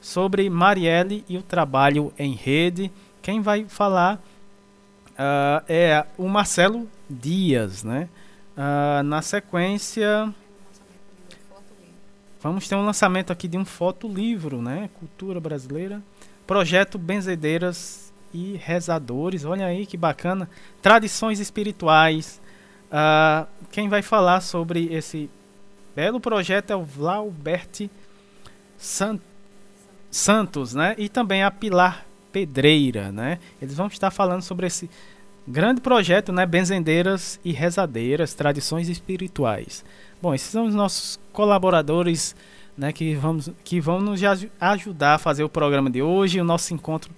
sobre 0.00 0.48
Marielle 0.48 1.24
e 1.28 1.36
o 1.36 1.42
trabalho 1.42 2.12
em 2.18 2.32
rede. 2.32 2.90
Quem 3.20 3.40
vai 3.40 3.64
falar 3.68 4.22
uh, 5.14 5.64
é 5.68 6.04
o 6.16 6.28
Marcelo 6.28 6.88
Dias, 7.10 7.82
né? 7.82 8.08
Uh, 8.56 9.02
na 9.02 9.20
sequência, 9.22 10.32
vamos 12.42 12.68
ter 12.68 12.74
um 12.76 12.84
lançamento 12.84 13.32
aqui 13.32 13.48
de 13.48 13.56
um 13.58 13.64
fotolivro, 13.64 14.60
né? 14.62 14.90
Cultura 14.98 15.40
brasileira. 15.40 16.02
Projeto 16.46 16.98
Benzedeiras 16.98 18.12
e 18.32 18.56
rezadores. 18.56 19.44
Olha 19.44 19.66
aí 19.66 19.86
que 19.86 19.96
bacana. 19.96 20.48
Tradições 20.82 21.40
espirituais 21.40 22.40
Uh, 22.88 23.46
quem 23.70 23.88
vai 23.88 24.00
falar 24.00 24.40
sobre 24.40 24.86
esse 24.86 25.28
belo 25.94 26.18
projeto 26.18 26.70
é 26.70 26.76
o 26.76 26.82
Vlaubert 26.82 27.88
Sant 28.78 29.20
Santos, 30.10 30.74
né? 30.74 30.94
E 30.96 31.06
também 31.06 31.42
a 31.42 31.50
Pilar 31.50 32.06
Pedreira, 32.32 33.12
né? 33.12 33.38
Eles 33.60 33.74
vão 33.74 33.88
estar 33.88 34.10
falando 34.10 34.40
sobre 34.40 34.66
esse 34.66 34.88
grande 35.46 35.82
projeto, 35.82 36.32
né? 36.32 36.46
Benzendeiras 36.46 37.38
e 37.44 37.52
rezadeiras, 37.52 38.32
tradições 38.32 38.88
espirituais. 38.88 39.84
Bom, 40.20 40.34
esses 40.34 40.48
são 40.50 40.66
os 40.66 40.74
nossos 40.74 41.18
colaboradores, 41.32 42.34
né? 42.76 42.92
Que, 42.92 43.14
vamos, 43.14 43.50
que 43.64 43.80
vão 43.80 44.00
nos 44.00 44.20
ajudar 44.60 45.14
a 45.14 45.18
fazer 45.18 45.44
o 45.44 45.48
programa 45.48 45.90
de 45.90 46.02
hoje, 46.02 46.40
o 46.40 46.44
nosso 46.44 46.74
encontro 46.74 47.10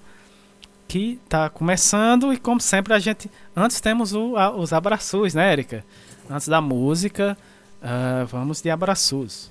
que 0.91 1.21
está 1.25 1.49
começando 1.49 2.33
e 2.33 2.37
como 2.37 2.61
sempre 2.61 2.93
a 2.93 2.99
gente 2.99 3.31
antes 3.55 3.81
temos 3.81 4.13
o, 4.13 4.37
a, 4.37 4.51
os 4.51 4.73
abraços, 4.73 5.35
né, 5.35 5.53
Érica? 5.53 5.85
Antes 6.29 6.49
da 6.49 6.61
música, 6.61 7.39
uh, 7.81 8.27
vamos 8.27 8.61
de 8.61 8.71
abraços. 8.71 9.51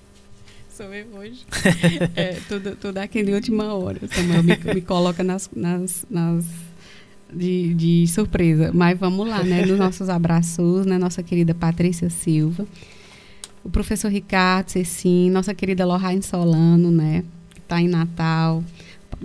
Sou 0.69 0.93
eu 0.93 1.07
hoje. 1.13 1.45
é, 2.15 2.37
tudo, 2.47 2.75
tudo 2.75 2.97
aquele 2.97 3.33
última 3.33 3.73
hora. 3.73 3.99
Samuel 4.07 4.43
me, 4.43 4.57
me 4.73 4.81
coloca 4.81 5.23
nas, 5.23 5.49
nas, 5.53 6.05
nas 6.09 6.45
de, 7.33 7.73
de, 7.73 8.07
surpresa. 8.07 8.71
Mas 8.73 8.97
vamos 8.99 9.27
lá, 9.27 9.43
né? 9.43 9.65
Nos 9.65 9.77
nossos 9.77 10.09
abraços, 10.09 10.85
né? 10.85 10.97
Nossa 10.97 11.23
querida 11.23 11.53
Patrícia 11.53 12.09
Silva, 12.09 12.65
o 13.69 13.71
professor 13.71 14.11
Ricardo 14.11 14.69
Cecim, 14.69 15.29
nossa 15.29 15.53
querida 15.53 15.85
Lorraine 15.85 16.23
Solano, 16.23 16.89
né? 16.89 17.23
Que 17.51 17.59
está 17.59 17.79
em 17.79 17.87
Natal 17.87 18.63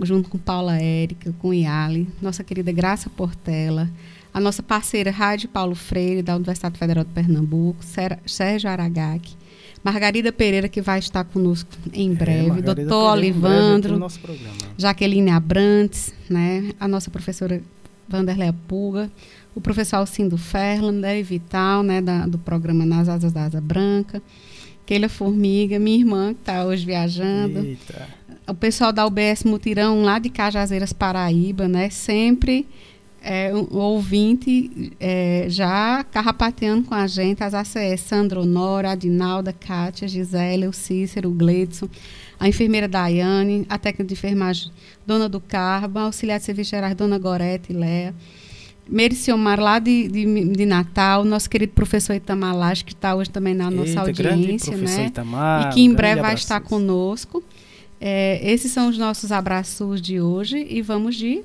junto 0.03 0.29
com 0.29 0.37
Paula 0.37 0.77
Érica, 0.77 1.33
com 1.39 1.53
Iale, 1.53 2.07
nossa 2.21 2.43
querida 2.43 2.71
Graça 2.71 3.09
Portela, 3.09 3.89
a 4.33 4.39
nossa 4.39 4.61
parceira 4.61 5.09
Rádio 5.09 5.47
Paulo 5.49 5.73
Freire, 5.73 6.21
da 6.21 6.35
Universidade 6.35 6.77
Federal 6.77 7.03
de 7.05 7.11
Pernambuco, 7.11 7.83
Sérgio 8.25 8.69
Aragaki, 8.69 9.35
Margarida 9.83 10.33
Pereira, 10.33 10.67
que 10.67 10.81
vai 10.81 10.99
estar 10.99 11.23
conosco 11.23 11.69
em 11.93 12.11
é, 12.11 12.15
breve, 12.15 12.59
é, 12.59 12.61
doutor 12.61 13.13
Olivandro, 13.13 14.05
Jaqueline 14.77 15.31
Abrantes, 15.31 16.13
né, 16.29 16.71
a 16.79 16.87
nossa 16.87 17.09
professora 17.09 17.61
Vanderleia 18.07 18.53
Puga, 18.67 19.09
o 19.55 19.61
professor 19.61 19.97
Alcindo 19.97 20.37
Ferland, 20.37 21.23
Vital, 21.23 21.81
né, 21.81 22.01
da, 22.01 22.27
do 22.27 22.37
programa 22.37 22.85
Nas 22.85 23.09
Asas 23.09 23.31
da 23.31 23.45
Asa 23.45 23.61
Branca, 23.61 24.21
Keila 24.85 25.09
Formiga, 25.09 25.79
minha 25.79 25.97
irmã, 25.97 26.33
que 26.33 26.41
está 26.41 26.65
hoje 26.65 26.85
viajando. 26.85 27.59
Eita 27.59 28.07
o 28.47 28.53
pessoal 28.53 28.93
da 28.93 29.05
UBS 29.05 29.43
Mutirão, 29.43 30.03
lá 30.03 30.19
de 30.19 30.29
Cajazeiras, 30.29 30.93
Paraíba, 30.93 31.67
né? 31.67 31.89
Sempre 31.89 32.67
é, 33.21 33.51
um 33.53 33.77
ouvinte 33.77 34.91
é, 34.99 35.45
já 35.49 36.03
carrapateando 36.03 36.83
com 36.83 36.93
a 36.93 37.07
gente, 37.07 37.43
as 37.43 37.53
ACS, 37.55 38.01
Sandro 38.01 38.45
Nora, 38.45 38.91
Adinalda, 38.91 39.51
Kátia, 39.51 40.07
Gisele, 40.07 40.67
o 40.67 40.73
Cícero, 40.73 41.29
o 41.29 41.33
Gledson, 41.33 41.89
a 42.39 42.47
enfermeira 42.47 42.87
Daiane, 42.87 43.65
a 43.67 43.79
técnica 43.79 44.03
de 44.03 44.13
enfermagem 44.13 44.71
Dona 45.07 45.27
do 45.27 45.39
Carmo, 45.39 45.97
a 45.97 46.03
auxiliar 46.03 46.37
de 46.37 46.45
serviço 46.45 46.71
gerais 46.71 46.95
Dona 46.95 47.17
Gorete 47.17 47.73
e 47.73 47.75
Léa, 47.75 48.13
Mericiomar 48.87 49.59
lá 49.59 49.79
de, 49.79 50.07
de, 50.07 50.45
de, 50.49 50.65
Natal, 50.65 51.23
nosso 51.23 51.49
querido 51.49 51.73
professor 51.73 52.13
Itamar 52.13 52.55
Laje, 52.55 52.83
que 52.83 52.93
está 52.93 53.15
hoje 53.15 53.29
também 53.29 53.55
na 53.55 53.71
nossa 53.71 53.89
Eita, 53.89 54.01
audiência, 54.01 54.77
né? 54.77 55.07
Itamar, 55.07 55.69
e 55.69 55.73
que 55.73 55.81
em 55.81 55.93
breve 55.93 56.21
vai 56.21 56.35
estar 56.35 56.59
conosco. 56.59 57.43
É, 57.99 58.39
esses 58.43 58.71
são 58.71 58.87
os 58.89 58.97
nossos 58.97 59.31
abraços 59.31 60.01
de 60.01 60.21
hoje 60.21 60.65
e 60.69 60.81
vamos 60.81 61.15
de. 61.15 61.41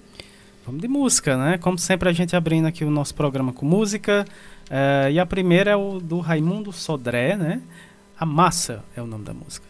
Vamos 0.66 0.82
de 0.82 0.88
música, 0.88 1.36
né? 1.36 1.56
Como 1.56 1.78
sempre, 1.78 2.08
a 2.08 2.12
gente 2.12 2.36
abrindo 2.36 2.66
aqui 2.66 2.84
o 2.84 2.90
nosso 2.90 3.14
programa 3.14 3.52
com 3.52 3.64
música. 3.64 4.26
É, 4.68 5.10
e 5.10 5.18
a 5.18 5.24
primeira 5.24 5.70
é 5.70 5.76
o 5.76 5.98
do 5.98 6.20
Raimundo 6.20 6.72
Sodré, 6.72 7.36
né? 7.36 7.62
A 8.18 8.26
Massa 8.26 8.84
é 8.94 9.00
o 9.00 9.06
nome 9.06 9.24
da 9.24 9.32
música. 9.32 9.69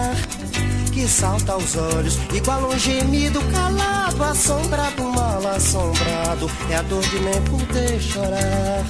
que 1.01 1.07
salta 1.07 1.53
aos 1.53 1.75
olhos, 1.75 2.19
igual 2.31 2.69
um 2.69 2.77
gemido 2.77 3.41
calado, 3.51 4.23
assombrado, 4.23 5.01
mal 5.01 5.47
assombrado, 5.47 6.47
é 6.69 6.75
a 6.75 6.83
dor 6.83 7.01
de 7.01 7.19
nem 7.21 7.41
poder 7.41 7.99
chorar. 7.99 8.85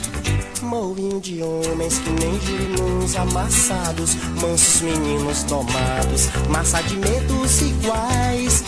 Moinho 0.61 1.21
de 1.21 1.41
homens 1.41 1.99
que 1.99 2.09
nem 2.09 2.37
girinos 2.41 3.15
amassados, 3.15 4.15
mansos 4.41 4.81
meninos 4.81 5.43
tomados, 5.43 6.27
massa 6.49 6.81
de 6.81 6.97
medos 6.97 7.61
iguais. 7.61 8.65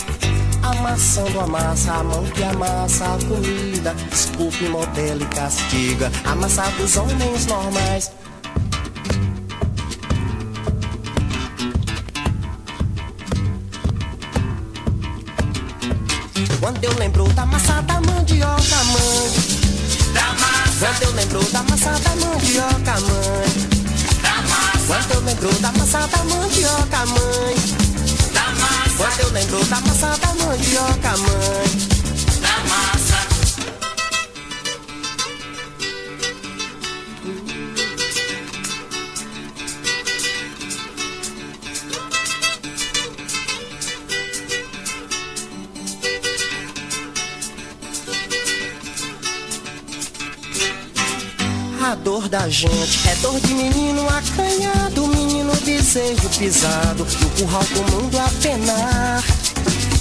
Amassando 0.62 1.40
a 1.40 1.46
massa, 1.46 1.92
a 1.92 2.02
mão 2.02 2.24
que 2.24 2.42
amassa 2.42 3.04
a 3.04 3.18
comida, 3.28 3.94
desculpe, 4.08 4.64
modelo 4.70 5.22
e 5.22 5.26
castiga, 5.26 6.10
amassados 6.24 6.96
homens 6.96 7.44
normais. 7.44 8.10
Eu 16.84 16.92
lembro 16.98 17.26
da 17.32 17.46
massa 17.46 17.80
da 17.82 18.00
mandioca, 18.00 18.84
mãe. 18.84 19.32
Da 20.12 20.32
massa. 20.34 20.86
Quando 20.86 21.02
eu 21.02 21.12
lembro 21.12 21.44
da 21.44 21.62
massa 21.62 21.90
da 21.90 22.10
mandioca, 22.16 23.00
mãe. 23.00 23.48
Da 24.22 24.42
massa. 24.42 24.86
Quando 24.86 25.10
eu 25.12 25.20
lembro 25.22 25.52
da 25.60 25.72
massa 25.72 26.06
da 26.06 26.24
mandioca, 26.24 27.06
mãe. 27.06 27.54
Da 28.34 28.50
massa. 28.60 28.96
Quando 28.98 29.20
eu 29.20 29.30
lembro 29.32 29.64
da 29.64 29.80
massa 29.80 30.18
da 30.18 30.34
mandioca, 30.34 31.16
mãe. 31.16 31.93
Dor 52.04 52.28
da 52.28 52.50
gente 52.50 53.08
é 53.08 53.14
dor 53.22 53.40
de 53.40 53.54
menino 53.54 54.06
acanhado, 54.06 55.08
menino 55.08 55.52
bezerro 55.64 56.28
pisado, 56.38 57.06
no 57.20 57.30
curral 57.30 57.64
do 57.64 57.92
mundo 57.92 58.18
a 58.18 58.28
penar. 58.42 59.24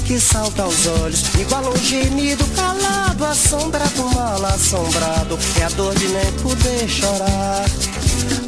Que 0.05 0.19
salta 0.19 0.63
aos 0.63 0.85
olhos, 0.85 1.23
igual 1.39 1.63
um 1.63 1.77
gemido 1.77 2.43
calado, 2.57 3.25
assombrado, 3.25 4.03
mal 4.13 4.45
assombrado. 4.47 5.39
É 5.61 5.63
a 5.63 5.69
dor 5.69 5.95
de 5.95 6.09
nem 6.09 6.31
poder 6.33 6.89
chorar. 6.89 7.65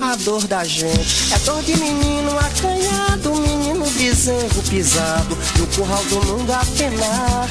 A 0.01 0.15
dor 0.17 0.45
da 0.47 0.65
gente 0.65 1.33
é 1.33 1.39
dor 1.39 1.63
de 1.63 1.77
menino 1.77 2.37
acanhado, 2.37 3.35
menino 3.35 3.85
bezerro 3.91 4.61
pisado, 4.63 5.37
no 5.57 5.67
curral 5.67 6.03
do 6.05 6.25
mundo 6.25 6.51
a 6.51 6.65
penar 6.77 7.49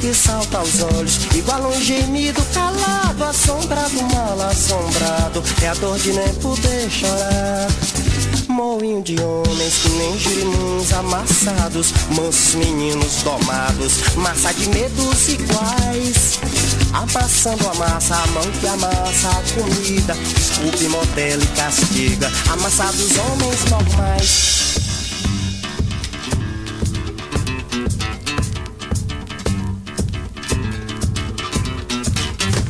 que 0.00 0.14
salta 0.14 0.58
aos 0.58 0.80
olhos, 0.82 1.18
igual 1.36 1.60
um 1.68 1.80
gemido 1.80 2.42
calado, 2.54 3.09
assombrado, 3.24 4.02
mal 4.14 4.40
assombrado. 4.42 5.42
É 5.62 5.68
a 5.68 5.74
dor 5.74 5.98
de 5.98 6.12
nem 6.12 6.34
poder 6.34 6.90
chorar. 6.90 7.68
Moinho 8.48 9.02
de 9.02 9.20
homens 9.20 9.78
que 9.78 9.88
nem 9.90 10.18
girimuns 10.18 10.92
amassados, 10.92 11.92
mansos 12.16 12.54
meninos 12.56 13.22
domados, 13.22 14.14
massa 14.16 14.52
de 14.54 14.68
medos 14.70 15.28
iguais. 15.28 16.40
Amassando 16.92 17.68
a 17.68 17.74
massa, 17.74 18.16
a 18.16 18.26
mão 18.28 18.50
que 18.60 18.66
amassa 18.66 19.28
a 19.30 19.54
comida, 19.54 20.14
desculpe, 20.14 20.88
modela 20.88 21.42
e 21.42 21.46
castiga, 21.48 22.30
amassados 22.50 23.16
homens 23.18 23.64
normais. 23.70 24.69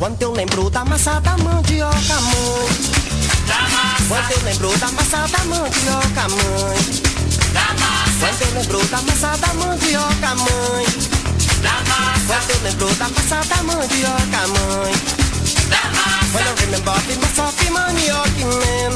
Quando 0.00 0.22
eu 0.22 0.32
lembro 0.32 0.70
da 0.70 0.82
massa 0.82 1.20
da 1.20 1.36
mandioca, 1.36 1.92
mãe. 1.92 2.68
Da 3.46 3.60
massa. 3.68 4.04
Quando 4.08 4.30
eu 4.30 4.44
lembro 4.44 4.78
da 4.78 4.90
massa 4.92 5.26
da 5.28 5.44
mandioca, 5.44 6.28
mãe. 6.30 6.78
Da 7.52 7.74
massa. 7.74 8.18
Quando 8.18 8.40
eu 8.40 8.54
lembro 8.54 8.86
da 8.86 9.02
massa 9.02 9.36
da 9.36 9.52
mandioca, 9.52 10.34
mãe. 10.36 10.86
Da 11.60 11.72
massa. 11.84 12.26
Quando 12.26 12.50
eu 12.50 12.62
lembro 12.62 12.94
da 12.94 13.08
massa 13.10 13.44
da 13.46 13.62
mandioca, 13.62 14.46
mãe. 14.48 14.94
Da 15.68 15.90
massa. 15.90 16.32
Quando 16.32 16.46
eu 16.46 16.54
remember 16.56 17.02
the 17.02 17.14
massa 17.16 17.42
of 17.42 17.70
manioca, 17.70 18.40
man. 18.40 18.94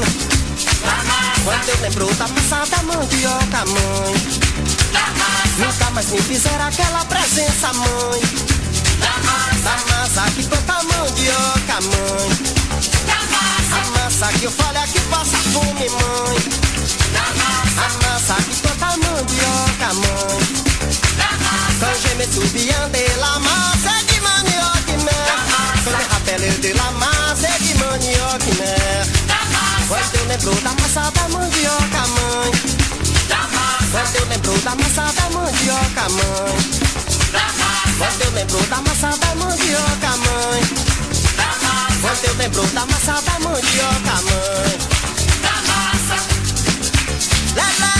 Da 0.81 1.03
massa. 1.03 1.41
Quando 1.43 1.69
eu 1.69 1.81
lembro 1.81 2.15
da 2.15 2.27
massa 2.29 2.65
da 2.65 2.81
mandioca, 2.81 3.65
mãe. 3.67 4.13
Da 4.91 5.05
massa. 5.19 5.65
Nunca 5.65 5.89
mais 5.91 6.09
me 6.09 6.19
fizeram 6.23 6.65
aquela 6.65 7.05
presença, 7.05 7.71
mãe. 7.73 8.54
Massa 10.15 10.31
que 10.31 10.43
tanta 10.47 10.75
mandioca, 10.75 11.81
mãe. 11.81 12.29
Da 13.05 13.19
massa. 13.35 13.75
A 13.75 13.99
massa 13.99 14.27
que 14.39 14.45
eu 14.45 14.51
falo 14.51 14.77
é 14.77 14.87
que 14.87 14.99
passa 15.11 15.37
fome, 15.51 15.89
mãe. 15.89 16.35
Da 17.11 17.25
massa. 17.35 17.83
A 17.83 17.89
massa 18.07 18.35
que 18.43 18.55
tanta 18.61 18.85
mandioca, 18.95 19.93
mãe. 19.93 20.39
Quand 21.81 21.95
je 21.99 22.15
me 22.15 22.25
souviens 22.31 22.87
de 22.93 23.19
la 23.19 23.39
massa 23.39 23.91
de 24.07 24.21
manioca, 24.21 25.03
mère. 25.03 25.83
Quand 25.83 25.91
je 25.91 26.09
rappelle 26.09 26.61
de 26.61 26.69
la 26.69 26.91
massa 26.91 27.49
de 27.59 27.73
manioca, 27.83 28.51
mère. 28.57 29.07
Quando 29.89 30.15
eu 30.15 30.25
lembro 30.27 30.55
da 30.61 30.71
massa 30.81 31.11
da 31.11 31.27
mandioca, 31.27 32.07
mãe. 32.15 32.51
Quando 33.91 34.15
eu 34.15 34.25
lembro 34.29 34.57
da 34.59 34.75
massa 34.75 35.11
da 35.13 35.29
mandioca, 35.37 36.09
mãe. 36.09 36.94
Quando 37.97 38.21
eu 38.21 38.31
lembro 38.31 38.61
da 38.67 38.81
massa 38.81 39.09
da 39.17 39.35
mandioca, 39.35 40.17
mãe. 40.17 40.61
Quando 42.01 42.25
eu 42.25 42.33
lembro 42.35 42.67
da 42.67 42.85
massa 42.85 43.21
da 43.21 43.39
mandioca, 43.39 44.21
mãe. 44.23 44.77
Da 45.41 45.55
massa. 45.71 46.17
Lelé, 47.55 47.94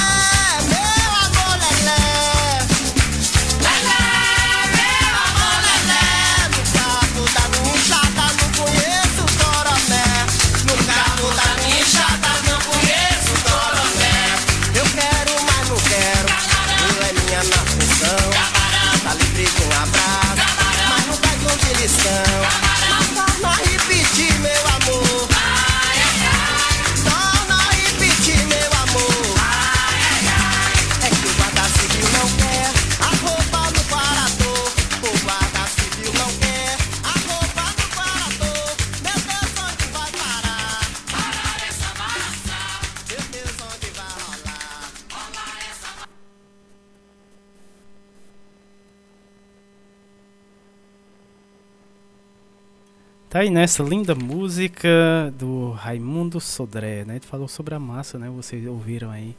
Tá 53.36 53.42
aí 53.42 53.50
nessa 53.50 53.84
linda 53.84 54.16
música 54.16 54.88
do 55.38 55.72
Raimundo 55.72 56.40
Sodré, 56.40 57.04
né? 57.04 57.16
Ele 57.16 57.26
falou 57.26 57.50
sobre 57.50 57.76
a 57.76 57.80
massa, 57.80 58.18
né? 58.18 58.30
Vocês 58.30 58.66
ouviram 58.66 59.12
aí 59.12 59.36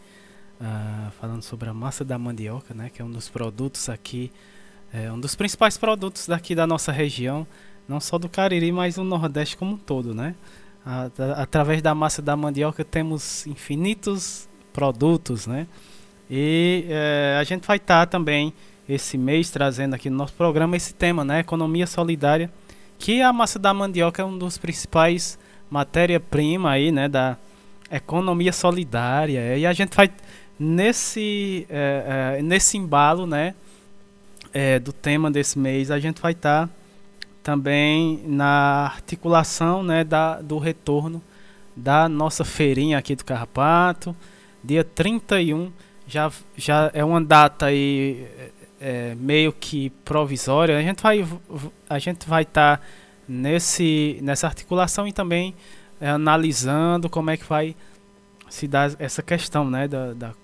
ah, 0.60 1.10
falando 1.18 1.40
sobre 1.40 1.70
a 1.70 1.72
massa 1.72 2.04
da 2.04 2.18
mandioca, 2.18 2.74
né? 2.74 2.90
Que 2.92 3.00
é 3.00 3.04
um 3.06 3.10
dos 3.10 3.30
produtos 3.30 3.88
aqui, 3.88 4.30
é 4.92 5.10
um 5.10 5.18
dos 5.18 5.34
principais 5.34 5.78
produtos 5.78 6.26
daqui 6.26 6.54
da 6.54 6.66
nossa 6.66 6.92
região, 6.92 7.46
não 7.88 7.98
só 7.98 8.18
do 8.18 8.28
Cariri, 8.28 8.70
mas 8.70 8.96
do 8.96 9.02
Nordeste 9.02 9.56
como 9.56 9.72
um 9.72 9.78
todo, 9.78 10.14
né? 10.14 10.34
Através 11.38 11.80
da 11.80 11.94
massa 11.94 12.20
da 12.20 12.36
mandioca 12.36 12.84
temos 12.84 13.46
infinitos 13.46 14.46
produtos, 14.74 15.46
né? 15.46 15.66
E 16.30 16.84
eh, 16.86 17.38
a 17.40 17.44
gente 17.44 17.66
vai 17.66 17.78
estar 17.78 18.04
também 18.04 18.52
esse 18.86 19.16
mês 19.16 19.48
trazendo 19.48 19.94
aqui 19.94 20.10
no 20.10 20.18
nosso 20.18 20.34
programa 20.34 20.76
esse 20.76 20.92
tema, 20.92 21.24
né? 21.24 21.40
Economia 21.40 21.86
solidária 21.86 22.52
que 22.98 23.22
a 23.22 23.32
massa 23.32 23.58
da 23.58 23.72
mandioca 23.72 24.22
é 24.22 24.24
um 24.24 24.36
dos 24.36 24.58
principais 24.58 25.38
matéria-prima 25.70 26.70
aí, 26.70 26.92
né, 26.92 27.08
da 27.08 27.36
economia 27.90 28.52
solidária. 28.52 29.56
E 29.56 29.66
a 29.66 29.72
gente 29.72 29.96
vai 29.96 30.10
nesse 30.58 31.66
eh, 31.68 32.36
eh, 32.38 32.42
nesse 32.42 32.76
embalo, 32.78 33.26
né, 33.26 33.54
eh, 34.52 34.78
do 34.78 34.92
tema 34.92 35.30
desse 35.30 35.58
mês, 35.58 35.90
a 35.90 35.98
gente 35.98 36.20
vai 36.20 36.32
estar 36.32 36.68
também 37.42 38.22
na 38.26 38.86
articulação, 38.86 39.82
né, 39.82 40.02
da, 40.02 40.40
do 40.40 40.58
retorno 40.58 41.22
da 41.76 42.08
nossa 42.08 42.44
feirinha 42.44 42.98
aqui 42.98 43.14
do 43.14 43.24
Carrapato, 43.24 44.16
dia 44.64 44.82
31, 44.82 45.70
já 46.08 46.32
já 46.56 46.90
é 46.94 47.04
uma 47.04 47.20
data 47.20 47.66
aí 47.66 48.26
é, 48.80 49.14
meio 49.14 49.52
que 49.52 49.90
provisória. 50.04 50.78
A 50.78 50.82
gente 50.82 51.02
vai 51.02 51.26
a 51.88 51.98
gente 51.98 52.28
vai 52.28 52.42
estar 52.42 52.80
nesse 53.28 54.18
nessa 54.22 54.46
articulação 54.46 55.06
e 55.06 55.12
também 55.12 55.54
é, 56.00 56.10
analisando 56.10 57.08
como 57.08 57.30
é 57.30 57.36
que 57.36 57.44
vai 57.44 57.74
se 58.48 58.68
dar 58.68 58.92
essa 58.98 59.22
questão, 59.22 59.68
né, 59.68 59.88
da, 59.88 60.12
da 60.12 60.34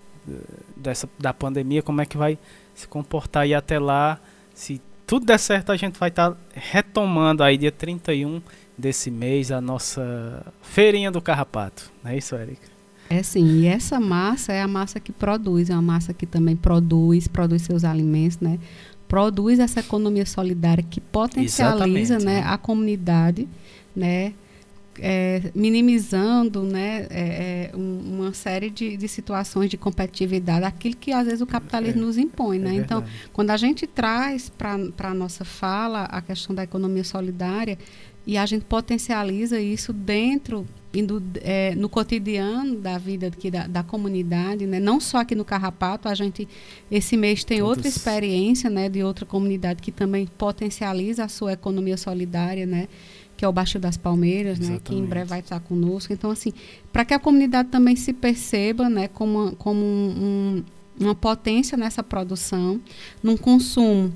dessa 0.77 1.09
da 1.19 1.33
pandemia, 1.33 1.83
como 1.83 2.01
é 2.01 2.07
que 2.07 2.17
vai 2.17 2.39
se 2.75 2.87
comportar 2.87 3.45
aí 3.45 3.55
até 3.55 3.79
lá. 3.79 4.21
Se 4.55 4.81
tudo 5.07 5.27
der 5.27 5.39
certo, 5.39 5.73
a 5.73 5.77
gente 5.77 5.99
vai 5.99 6.09
estar 6.09 6.37
retomando 6.55 7.43
aí 7.43 7.57
dia 7.57 7.73
31 7.73 8.41
desse 8.77 9.11
mês 9.11 9.51
a 9.53 9.61
nossa 9.61 10.47
feirinha 10.63 11.11
do 11.11 11.21
Carrapato. 11.21 11.93
Não 12.03 12.11
é 12.11 12.17
isso, 12.17 12.35
Érica? 12.35 12.72
É 13.19 13.23
sim, 13.23 13.61
e 13.61 13.67
essa 13.67 13.99
massa 14.01 14.53
é 14.53 14.63
a 14.63 14.69
massa 14.69 14.99
que 15.01 15.13
produz, 15.13 15.69
é 15.71 15.75
uma 15.75 15.83
massa 15.83 16.13
que 16.15 16.27
também 16.27 16.57
produz, 16.57 17.29
produz 17.29 17.63
seus 17.63 17.85
alimentos, 17.85 18.39
né? 18.41 18.59
Produz 19.09 19.59
essa 19.59 19.81
economia 19.81 20.25
solidária 20.25 20.83
que 20.83 21.01
potencializa, 21.01 22.15
Exatamente, 22.15 22.25
né, 22.25 22.41
né? 22.41 22.47
a 22.47 22.57
comunidade, 22.57 23.47
né? 23.95 24.33
é, 24.99 25.51
minimizando 25.55 26.63
né, 26.63 27.07
é, 27.09 27.71
é, 27.73 27.77
um- 27.77 28.19
uma 28.21 28.33
série 28.35 28.69
de, 28.69 28.95
de 28.97 29.09
situações 29.09 29.71
de 29.71 29.79
competitividade, 29.79 30.65
aquilo 30.67 30.97
que 30.97 31.13
às 31.13 31.25
vezes 31.25 31.41
o 31.41 31.47
capitalismo 31.47 32.03
É, 32.03 32.05
nos 32.05 32.19
impõe. 32.19 32.59
né? 32.59 32.75
então, 32.75 33.03
quando 33.33 33.51
a 33.51 33.57
gente 33.57 33.87
traz 33.87 34.51
para 34.51 34.77
a 34.99 35.15
nossa 35.15 35.45
fala 35.47 36.05
a 36.05 36.21
questão 36.21 36.55
da 36.55 36.63
economia 36.63 37.05
solidária 37.05 37.79
e 38.27 38.37
a 38.37 38.45
gente 38.45 38.67
potencializa 38.67 39.59
isso 39.59 39.93
dentro 39.95 40.67
indo, 40.95 41.23
é, 41.43 41.75
no 41.75 41.89
cotidiano 41.89 42.77
da 42.77 42.99
vida 42.99 43.29
aqui 43.29 43.51
da, 43.51 43.67
da 43.67 43.83
comunidade, 43.83 44.67
né? 44.67 44.79
não 44.79 45.01
só 45.01 45.19
aqui 45.19 45.35
no 45.35 45.45
Carrapato, 45.45 46.09
a 46.09 46.15
gente 46.15 46.47
esse 46.91 47.17
mês 47.17 47.45
tem 47.45 47.63
outra 47.63 47.83
Todos. 47.83 47.97
experiência 47.97 48.69
né, 48.69 48.89
de 48.89 49.03
outra 49.03 49.25
comunidade 49.25 49.81
que 49.81 49.91
também 49.91 50.27
potencializa 50.39 51.25
a 51.25 51.29
sua 51.29 51.53
economia 51.55 51.97
solidária, 51.97 52.67
né? 52.67 52.89
que 53.37 53.45
é 53.45 53.49
o 53.49 53.53
Baixo 53.53 53.79
das 53.79 53.97
Palmeiras, 53.97 54.59
né, 54.61 54.79
que 54.85 54.95
em 54.95 55.05
breve 55.05 55.31
vai 55.31 55.41
estar 55.41 55.59
conosco. 55.59 56.13
Então, 56.13 56.31
assim, 56.31 56.53
para 56.93 57.05
que 57.05 57.13
a 57.13 57.19
comunidade 57.19 57.71
também 57.71 57.97
se 57.97 58.13
perceba 58.13 58.89
né, 58.89 59.09
como, 59.09 59.39
uma- 59.47 59.53
como 59.53 59.81
um- 59.83 60.15
um- 60.59 60.65
uma 61.05 61.15
potência 61.15 61.77
nessa 61.77 62.03
produção, 62.05 62.81
num 63.23 63.37
consumo 63.37 64.15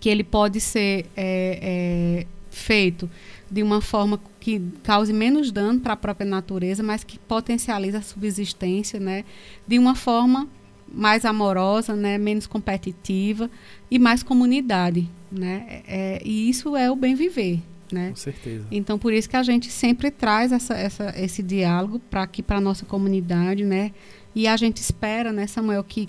que 0.00 0.08
ele 0.08 0.24
pode 0.24 0.58
ser 0.60 1.06
é, 1.16 2.24
é, 2.24 2.26
feito 2.50 3.08
de 3.54 3.62
uma 3.62 3.80
forma 3.80 4.20
que 4.40 4.60
cause 4.82 5.12
menos 5.12 5.52
dano 5.52 5.78
para 5.78 5.92
a 5.92 5.96
própria 5.96 6.28
natureza, 6.28 6.82
mas 6.82 7.04
que 7.04 7.20
potencializa 7.20 7.98
a 7.98 8.02
subsistência, 8.02 8.98
né, 8.98 9.24
de 9.64 9.78
uma 9.78 9.94
forma 9.94 10.48
mais 10.92 11.24
amorosa, 11.24 11.94
né, 11.94 12.18
menos 12.18 12.48
competitiva 12.48 13.48
e 13.88 13.96
mais 13.96 14.24
comunidade, 14.24 15.08
né? 15.30 15.82
É, 15.86 16.20
e 16.24 16.48
isso 16.50 16.76
é 16.76 16.90
o 16.90 16.96
bem 16.96 17.14
viver, 17.14 17.60
né? 17.92 18.10
Com 18.10 18.16
certeza. 18.16 18.66
Então 18.72 18.98
por 18.98 19.12
isso 19.12 19.30
que 19.30 19.36
a 19.36 19.42
gente 19.44 19.70
sempre 19.70 20.10
traz 20.10 20.50
essa, 20.50 20.74
essa, 20.74 21.14
esse 21.16 21.40
diálogo 21.40 22.00
para 22.10 22.22
aqui 22.22 22.42
para 22.42 22.60
nossa 22.60 22.84
comunidade, 22.84 23.64
né? 23.64 23.92
E 24.34 24.48
a 24.48 24.56
gente 24.56 24.78
espera, 24.78 25.32
né, 25.32 25.46
Samuel, 25.46 25.84
que 25.84 26.08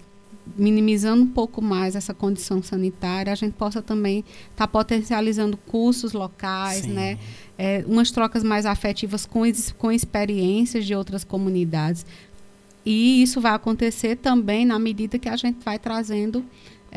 minimizando 0.58 1.24
um 1.24 1.28
pouco 1.28 1.62
mais 1.62 1.96
essa 1.96 2.14
condição 2.14 2.62
sanitária, 2.62 3.32
a 3.32 3.36
gente 3.36 3.54
possa 3.54 3.82
também 3.82 4.20
estar 4.52 4.66
tá 4.66 4.68
potencializando 4.68 5.58
cursos 5.58 6.14
locais, 6.14 6.84
Sim. 6.84 6.94
né? 6.94 7.18
É, 7.58 7.84
umas 7.88 8.12
trocas 8.12 8.44
mais 8.44 8.66
afetivas 8.66 9.26
com, 9.26 9.42
com 9.78 9.92
experiências 9.92 10.86
de 10.86 10.94
outras 10.94 11.24
comunidades. 11.24 12.06
E 12.86 13.24
isso 13.24 13.42
vai 13.42 13.54
acontecer 13.54 14.18
também 14.18 14.66
na 14.66 14.78
medida 14.78 15.18
que 15.18 15.28
a 15.28 15.36
gente 15.36 15.58
vai 15.64 15.80
trazendo 15.80 16.46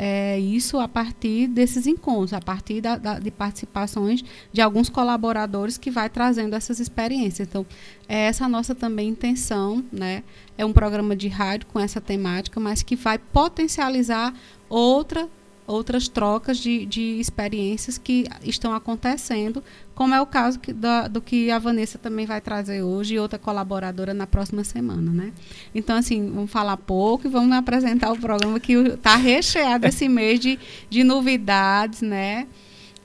é, 0.01 0.39
isso 0.39 0.79
a 0.79 0.87
partir 0.87 1.45
desses 1.45 1.85
encontros, 1.85 2.31
a 2.31 2.39
partir 2.39 2.79
da, 2.79 2.95
da, 2.95 3.19
de 3.19 3.29
participações 3.29 4.23
de 4.49 4.61
alguns 4.61 4.87
colaboradores 4.87 5.77
que 5.77 5.91
vai 5.91 6.09
trazendo 6.09 6.55
essas 6.55 6.79
experiências. 6.79 7.45
Então, 7.45 7.65
é 8.07 8.27
essa 8.27 8.45
a 8.45 8.47
nossa 8.47 8.73
também 8.73 9.09
intenção, 9.09 9.83
né? 9.91 10.23
É 10.57 10.63
um 10.63 10.71
programa 10.71 11.17
de 11.17 11.27
rádio 11.27 11.67
com 11.67 11.77
essa 11.77 11.99
temática, 11.99 12.61
mas 12.61 12.81
que 12.81 12.95
vai 12.95 13.17
potencializar 13.17 14.33
outra 14.69 15.27
outras 15.69 16.07
trocas 16.07 16.57
de, 16.57 16.85
de 16.85 17.19
experiências 17.19 17.97
que 17.97 18.25
estão 18.43 18.73
acontecendo, 18.73 19.63
como 19.93 20.15
é 20.15 20.21
o 20.21 20.25
caso 20.25 20.59
que, 20.59 20.73
do, 20.73 21.09
do, 21.11 21.21
que 21.21 21.51
a 21.51 21.59
Vanessa 21.59 21.99
também 21.99 22.25
vai 22.25 22.41
trazer 22.41 22.81
hoje 22.81 23.13
e 23.13 23.19
outra 23.19 23.37
colaboradora 23.37 24.13
na 24.13 24.25
próxima 24.25 24.63
semana, 24.63 25.11
né? 25.11 25.31
Então, 25.73 25.95
assim, 25.95 26.31
vamos 26.31 26.49
falar 26.49 26.75
pouco 26.75 27.27
e 27.27 27.29
vamos 27.29 27.51
apresentar 27.55 28.11
o 28.11 28.17
programa 28.17 28.59
que 28.59 28.73
está 28.73 29.15
recheado 29.15 29.85
esse 29.85 30.09
mês 30.09 30.39
de, 30.39 30.57
de 30.89 31.03
novidades, 31.03 32.01
né? 32.01 32.47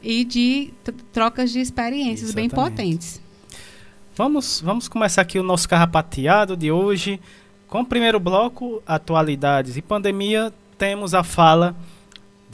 E 0.03 0.25
de 0.25 0.73
trocas 1.13 1.53
de 1.53 1.61
experiências 1.61 2.31
Exatamente. 2.31 2.55
bem 2.55 2.65
potentes. 2.65 3.21
Vamos, 4.17 4.61
vamos 4.65 4.89
começar 4.89 5.23
aqui 5.23 5.39
o 5.39 5.43
nosso 5.43 5.69
carrapateado 5.69 6.57
de 6.57 6.71
hoje. 6.71 7.21
Com 7.69 7.81
o 7.81 7.85
primeiro 7.85 8.21
bloco, 8.21 8.83
atualidades 8.87 9.77
e 9.77 9.83
pandemia, 9.83 10.53
temos 10.79 11.15
a 11.15 11.23
fala 11.23 11.75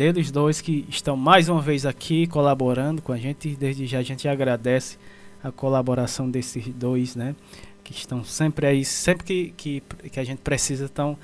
deles 0.01 0.31
dois 0.31 0.63
que 0.63 0.87
estão 0.89 1.15
mais 1.15 1.51
uma 1.51 1.61
vez 1.61 1.85
aqui 1.85 2.27
colaborando 2.27 3.03
com 3.03 3.13
a 3.13 3.19
gente. 3.19 3.55
Desde 3.55 3.87
já 3.87 3.99
a 3.99 4.03
gente 4.03 4.27
agradece 4.27 4.97
a 5.45 5.53
colaboração 5.53 6.31
desses 6.31 6.69
dois, 6.69 7.15
né? 7.15 7.37
Que 7.85 7.93
estão 7.93 8.25
sempre 8.25 8.67
aí, 8.67 8.83
sempre 8.83 9.25
que, 9.25 9.55
que, 9.55 9.83
que 10.09 10.19
a 10.19 10.25
gente 10.25 10.39
precisa, 10.39 10.87
estão 10.87 11.19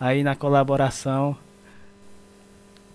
aí 0.00 0.22
na 0.22 0.34
colaboração. 0.34 1.36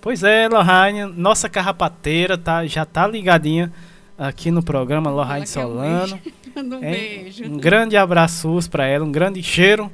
Pois 0.01 0.23
é, 0.23 0.49
Lohane, 0.49 1.05
nossa 1.05 1.47
carrapateira 1.47 2.35
tá, 2.35 2.65
já 2.65 2.83
tá 2.83 3.05
ligadinha 3.05 3.71
aqui 4.17 4.49
no 4.49 4.63
programa 4.63 5.11
Lohane 5.11 5.45
Solano. 5.45 6.19
Um, 6.57 6.79
beijo. 6.79 7.45
um 7.45 7.57
grande 7.57 7.95
abraço 7.95 8.59
para 8.69 8.85
ela, 8.85 9.05
um 9.05 9.11
grande 9.11 9.41
cheiro, 9.41 9.89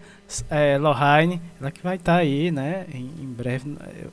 é, 0.49 0.77
Lohane. 0.77 1.39
Ela 1.59 1.69
que 1.69 1.83
vai 1.83 1.97
estar 1.97 2.13
tá 2.13 2.19
aí, 2.19 2.49
né? 2.49 2.87
Em, 2.91 3.11
em 3.21 3.27
breve. 3.27 3.75
Eu, 4.01 4.11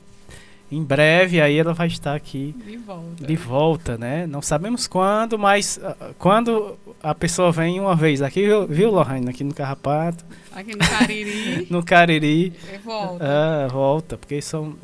em 0.75 0.83
breve 0.83 1.39
aí 1.39 1.57
ela 1.57 1.73
vai 1.73 1.87
estar 1.87 2.15
aqui 2.15 2.55
de 2.65 2.77
volta, 2.77 3.25
de 3.25 3.35
volta 3.35 3.97
né? 3.97 4.25
Não 4.27 4.41
sabemos 4.41 4.87
quando, 4.87 5.37
mas 5.37 5.77
uh, 5.77 6.13
quando 6.17 6.77
a 7.01 7.13
pessoa 7.13 7.51
vem 7.51 7.79
uma 7.79 7.95
vez 7.95 8.21
aqui, 8.21 8.43
viu, 8.45 8.67
viu 8.67 8.91
Lohane, 8.91 9.29
aqui 9.29 9.43
no 9.43 9.53
Carrapato. 9.53 10.23
Aqui 10.53 10.71
no 10.71 10.79
Cariri. 10.79 11.67
no 11.71 11.83
Cariri. 11.83 12.53
E 12.73 12.77
volta. 12.77 13.25
Uh, 13.25 13.69
volta, 13.69 14.17
porque 14.17 14.41
são, 14.41 14.75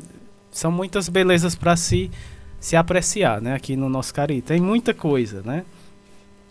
são 0.50 0.70
muitas 0.70 1.08
belezas 1.08 1.54
para 1.54 1.76
se, 1.76 2.10
se 2.58 2.76
apreciar, 2.76 3.40
né? 3.40 3.54
Aqui 3.54 3.74
no 3.74 3.88
nosso 3.88 4.12
Cariri. 4.12 4.42
Tem 4.42 4.60
muita 4.60 4.92
coisa, 4.92 5.42
né? 5.42 5.64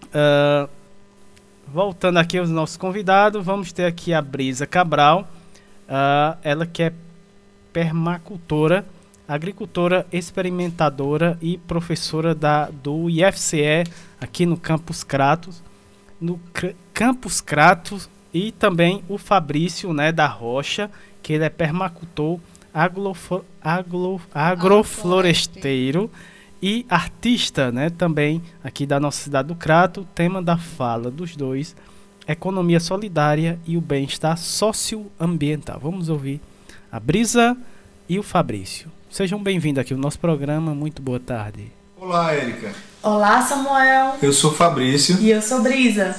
Uh, 0.05 0.69
voltando 1.67 2.17
aqui 2.17 2.37
aos 2.37 2.49
nossos 2.49 2.77
convidados, 2.77 3.45
vamos 3.45 3.71
ter 3.71 3.85
aqui 3.85 4.13
a 4.13 4.21
Brisa 4.21 4.65
Cabral. 4.65 5.29
Uh, 5.87 6.37
ela 6.43 6.65
que 6.65 6.83
é 6.83 6.93
permacultora 7.71 8.85
agricultora 9.29 10.07
experimentadora 10.11 11.37
e 11.39 11.59
professora 11.59 12.33
da, 12.33 12.65
do 12.65 13.07
IFCE 13.07 13.83
aqui 14.19 14.43
no 14.43 14.57
Campus 14.57 15.03
Cratos, 15.03 15.61
no 16.19 16.39
Campus 16.91 17.39
Cratos 17.39 18.09
e 18.33 18.51
também 18.51 19.03
o 19.07 19.19
Fabrício 19.19 19.93
né, 19.93 20.11
da 20.11 20.25
Rocha, 20.25 20.89
que 21.21 21.33
ele 21.33 21.43
é 21.43 21.49
permacultor, 21.49 22.39
aglo, 22.73 23.15
aglo, 23.61 24.19
agrofloresteiro 24.33 26.09
e 26.59 26.83
artista 26.89 27.71
né, 27.71 27.91
também 27.91 28.41
aqui 28.63 28.83
da 28.87 28.99
nossa 28.99 29.21
cidade 29.21 29.49
do 29.49 29.55
Crato. 29.55 30.07
Tema 30.15 30.41
da 30.41 30.57
fala 30.57 31.11
dos 31.11 31.35
dois, 31.35 31.75
economia 32.27 32.79
solidária 32.79 33.59
e 33.67 33.77
o 33.77 33.81
bem-estar 33.81 34.39
socioambiental. 34.39 35.79
Vamos 35.79 36.09
ouvir 36.09 36.41
a 36.91 36.99
Brisa 36.99 37.55
e 38.07 38.17
o 38.17 38.23
Fabrício. 38.23 38.89
Sejam 39.09 39.41
bem-vindos 39.41 39.81
aqui 39.81 39.91
ao 39.91 39.99
nosso 39.99 40.19
programa. 40.19 40.75
Muito 40.75 41.01
boa 41.01 41.19
tarde. 41.19 41.71
Olá, 41.99 42.31
Érica. 42.31 42.71
Olá, 43.01 43.41
Samuel. 43.41 44.17
Eu 44.21 44.31
sou 44.31 44.53
Fabrício. 44.53 45.17
E 45.19 45.31
eu 45.31 45.41
sou 45.41 45.63
Brisa. 45.63 46.15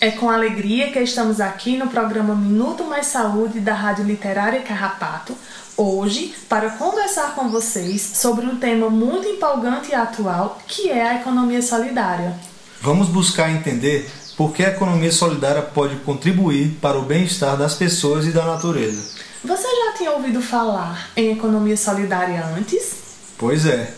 É 0.00 0.10
com 0.10 0.30
alegria 0.30 0.90
que 0.90 0.98
estamos 0.98 1.42
aqui 1.42 1.76
no 1.76 1.88
programa 1.88 2.34
Minuto 2.34 2.84
Mais 2.84 3.06
Saúde 3.06 3.60
da 3.60 3.74
Rádio 3.74 4.04
Literária 4.06 4.62
Carrapato, 4.62 5.36
hoje 5.76 6.34
para 6.48 6.70
conversar 6.70 7.34
com 7.34 7.50
vocês 7.50 8.00
sobre 8.00 8.46
um 8.46 8.56
tema 8.56 8.88
muito 8.88 9.28
empolgante 9.28 9.90
e 9.90 9.94
atual, 9.94 10.58
que 10.66 10.88
é 10.88 11.06
a 11.06 11.20
economia 11.20 11.60
solidária. 11.60 12.34
Vamos 12.80 13.08
buscar 13.08 13.50
entender 13.50 14.10
por 14.38 14.54
que 14.54 14.64
a 14.64 14.70
economia 14.70 15.12
solidária 15.12 15.62
pode 15.62 15.96
contribuir 15.96 16.78
para 16.80 16.98
o 16.98 17.02
bem-estar 17.02 17.58
das 17.58 17.74
pessoas 17.74 18.26
e 18.26 18.32
da 18.32 18.44
natureza. 18.44 19.20
Você 19.44 19.66
já 19.66 19.92
tinha 19.94 20.12
ouvido 20.12 20.40
falar 20.40 21.10
em 21.16 21.32
economia 21.32 21.76
solidária 21.76 22.46
antes? 22.56 22.94
Pois 23.36 23.66
é. 23.66 23.92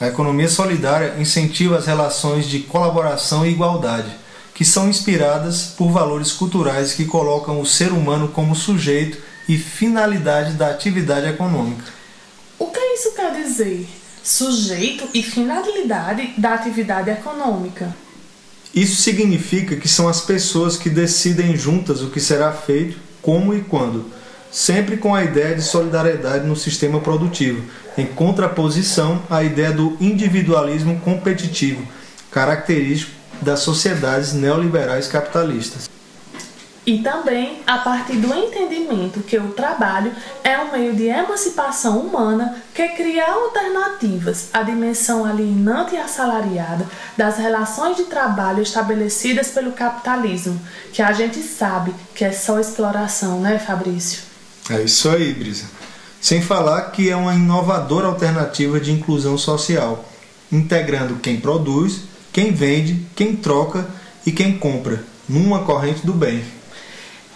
A 0.00 0.06
economia 0.06 0.48
solidária 0.48 1.16
incentiva 1.18 1.76
as 1.76 1.84
relações 1.84 2.46
de 2.46 2.60
colaboração 2.60 3.44
e 3.44 3.50
igualdade, 3.50 4.10
que 4.54 4.64
são 4.64 4.88
inspiradas 4.88 5.64
por 5.76 5.90
valores 5.90 6.32
culturais 6.32 6.94
que 6.94 7.04
colocam 7.04 7.60
o 7.60 7.66
ser 7.66 7.92
humano 7.92 8.28
como 8.28 8.56
sujeito 8.56 9.18
e 9.46 9.58
finalidade 9.58 10.54
da 10.54 10.70
atividade 10.70 11.26
econômica. 11.26 11.92
O 12.58 12.68
que 12.68 12.80
isso 12.80 13.12
quer 13.14 13.34
dizer? 13.34 13.86
Sujeito 14.22 15.06
e 15.12 15.22
finalidade 15.22 16.32
da 16.38 16.54
atividade 16.54 17.10
econômica. 17.10 17.94
Isso 18.74 19.02
significa 19.02 19.76
que 19.76 19.88
são 19.88 20.08
as 20.08 20.22
pessoas 20.22 20.78
que 20.78 20.88
decidem 20.88 21.54
juntas 21.54 22.00
o 22.00 22.08
que 22.08 22.20
será 22.20 22.50
feito, 22.50 22.98
como 23.20 23.52
e 23.52 23.60
quando 23.60 24.15
sempre 24.56 24.96
com 24.96 25.14
a 25.14 25.22
ideia 25.22 25.54
de 25.54 25.60
solidariedade 25.60 26.46
no 26.46 26.56
sistema 26.56 26.98
produtivo, 26.98 27.62
em 27.98 28.06
contraposição 28.06 29.22
à 29.28 29.44
ideia 29.44 29.70
do 29.70 29.98
individualismo 30.00 30.98
competitivo, 31.00 31.86
característico 32.30 33.12
das 33.42 33.60
sociedades 33.60 34.32
neoliberais 34.32 35.08
capitalistas. 35.08 35.90
E 36.86 37.02
também 37.02 37.60
a 37.66 37.76
partir 37.78 38.16
do 38.16 38.32
entendimento 38.32 39.20
que 39.20 39.36
o 39.36 39.48
trabalho 39.48 40.10
é 40.42 40.56
um 40.56 40.72
meio 40.72 40.94
de 40.94 41.04
emancipação 41.04 41.98
humana 41.98 42.56
que 42.72 42.88
cria 42.90 43.26
alternativas 43.30 44.48
à 44.54 44.62
dimensão 44.62 45.26
alienante 45.26 45.96
e 45.96 45.98
assalariada 45.98 46.86
das 47.14 47.36
relações 47.36 47.98
de 47.98 48.04
trabalho 48.04 48.62
estabelecidas 48.62 49.50
pelo 49.50 49.72
capitalismo, 49.72 50.58
que 50.94 51.02
a 51.02 51.12
gente 51.12 51.42
sabe 51.42 51.92
que 52.14 52.24
é 52.24 52.32
só 52.32 52.58
exploração, 52.58 53.38
né, 53.42 53.58
Fabrício? 53.58 54.35
É 54.70 54.82
isso 54.82 55.08
aí, 55.08 55.32
Brisa. 55.32 55.64
Sem 56.20 56.42
falar 56.42 56.90
que 56.90 57.08
é 57.08 57.14
uma 57.14 57.34
inovadora 57.34 58.08
alternativa 58.08 58.80
de 58.80 58.90
inclusão 58.90 59.38
social, 59.38 60.04
integrando 60.50 61.16
quem 61.16 61.40
produz, 61.40 62.00
quem 62.32 62.52
vende, 62.52 63.06
quem 63.14 63.36
troca 63.36 63.86
e 64.24 64.32
quem 64.32 64.58
compra, 64.58 65.04
numa 65.28 65.64
corrente 65.64 66.04
do 66.04 66.12
bem. 66.12 66.44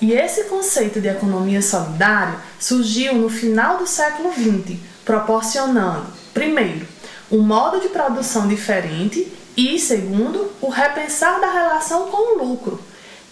E 0.01 0.13
esse 0.13 0.45
conceito 0.45 1.01
de 1.01 1.09
economia 1.09 1.63
solidária 1.63 2.37
surgiu 2.59 3.15
no 3.15 3.29
final 3.29 3.79
do 3.79 3.87
século 3.87 4.33
XX, 4.33 4.79
proporcionando, 5.05 6.07
primeiro, 6.33 6.87
um 7.31 7.43
modo 7.43 7.81
de 7.81 7.91
produção 7.91 8.49
diferente 8.49 9.31
e, 9.57 9.79
segundo, 9.79 10.51
o 10.61 10.69
repensar 10.69 11.41
da 11.41 11.53
relação 11.53 12.09
com 12.09 12.35
o 12.35 12.45
lucro. 12.45 12.81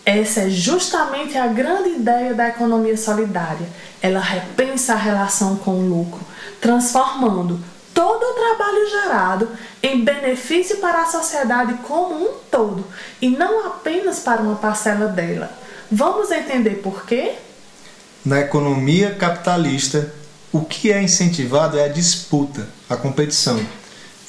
Essa 0.08 0.40
é 0.40 0.48
justamente 0.48 1.36
a 1.36 1.48
grande 1.48 1.90
ideia 1.90 2.32
da 2.32 2.48
economia 2.48 2.96
solidária 2.96 3.68
ela 4.00 4.20
repensa 4.20 4.94
a 4.94 4.96
relação 4.96 5.56
com 5.56 5.72
o 5.72 5.86
lucro, 5.86 6.22
transformando 6.62 7.60
todo 7.92 8.22
o 8.22 8.32
trabalho 8.32 8.88
gerado 8.88 9.48
em 9.82 10.02
benefício 10.02 10.78
para 10.78 11.02
a 11.02 11.06
sociedade 11.10 11.74
como 11.86 12.14
um 12.14 12.38
todo 12.50 12.86
e 13.20 13.28
não 13.28 13.66
apenas 13.66 14.20
para 14.20 14.40
uma 14.40 14.56
parcela 14.56 15.08
dela. 15.08 15.52
Vamos 15.92 16.30
entender 16.30 16.76
por 16.76 17.04
quê? 17.04 17.34
Na 18.24 18.40
economia 18.40 19.14
capitalista, 19.14 20.10
o 20.50 20.62
que 20.62 20.90
é 20.90 21.02
incentivado 21.02 21.78
é 21.78 21.84
a 21.84 21.92
disputa, 21.92 22.66
a 22.88 22.96
competição. 22.96 23.60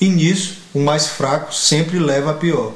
E 0.01 0.09
nisso, 0.09 0.57
o 0.73 0.79
mais 0.79 1.07
fraco 1.07 1.55
sempre 1.55 1.99
leva 1.99 2.31
a 2.31 2.33
pior. 2.33 2.73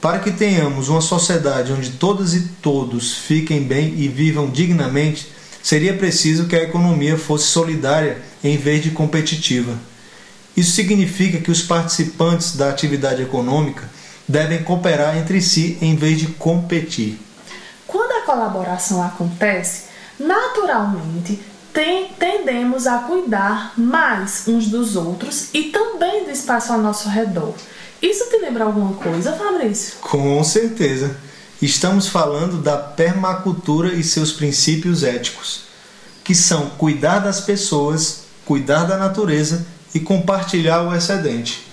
Para 0.00 0.20
que 0.20 0.30
tenhamos 0.30 0.88
uma 0.88 1.00
sociedade 1.00 1.72
onde 1.72 1.90
todas 1.90 2.32
e 2.32 2.48
todos 2.62 3.14
fiquem 3.14 3.64
bem 3.64 3.94
e 3.98 4.06
vivam 4.06 4.48
dignamente, 4.48 5.32
seria 5.62 5.92
preciso 5.92 6.46
que 6.46 6.54
a 6.54 6.62
economia 6.62 7.18
fosse 7.18 7.46
solidária 7.48 8.22
em 8.42 8.56
vez 8.56 8.82
de 8.82 8.92
competitiva. 8.92 9.76
Isso 10.56 10.72
significa 10.72 11.38
que 11.38 11.50
os 11.50 11.62
participantes 11.62 12.56
da 12.56 12.68
atividade 12.68 13.22
econômica 13.22 13.90
devem 14.26 14.62
cooperar 14.62 15.16
entre 15.16 15.40
si 15.40 15.78
em 15.80 15.96
vez 15.96 16.18
de 16.18 16.28
competir. 16.28 17.18
Quando 17.86 18.22
a 18.22 18.26
colaboração 18.26 19.02
acontece, 19.02 19.84
naturalmente 20.18 21.40
tendemos 22.18 22.86
a 22.86 22.98
cuidar 22.98 23.72
mais 23.76 24.46
uns 24.46 24.66
dos 24.66 24.96
outros 24.96 25.48
e 25.54 25.64
também 25.64 26.24
do 26.24 26.30
espaço 26.30 26.72
ao 26.72 26.78
nosso 26.78 27.08
redor. 27.08 27.54
Isso 28.00 28.30
te 28.30 28.38
lembra 28.38 28.64
alguma 28.64 28.94
coisa, 28.94 29.32
Fabrício? 29.32 29.94
Com 30.00 30.42
certeza. 30.44 31.16
Estamos 31.60 32.06
falando 32.06 32.62
da 32.62 32.76
permacultura 32.76 33.92
e 33.92 34.04
seus 34.04 34.30
princípios 34.30 35.02
éticos, 35.02 35.62
que 36.22 36.32
são 36.34 36.70
cuidar 36.70 37.18
das 37.18 37.40
pessoas, 37.40 38.20
cuidar 38.44 38.84
da 38.84 38.96
natureza 38.96 39.66
e 39.92 39.98
compartilhar 39.98 40.82
o 40.82 40.94
excedente. 40.94 41.66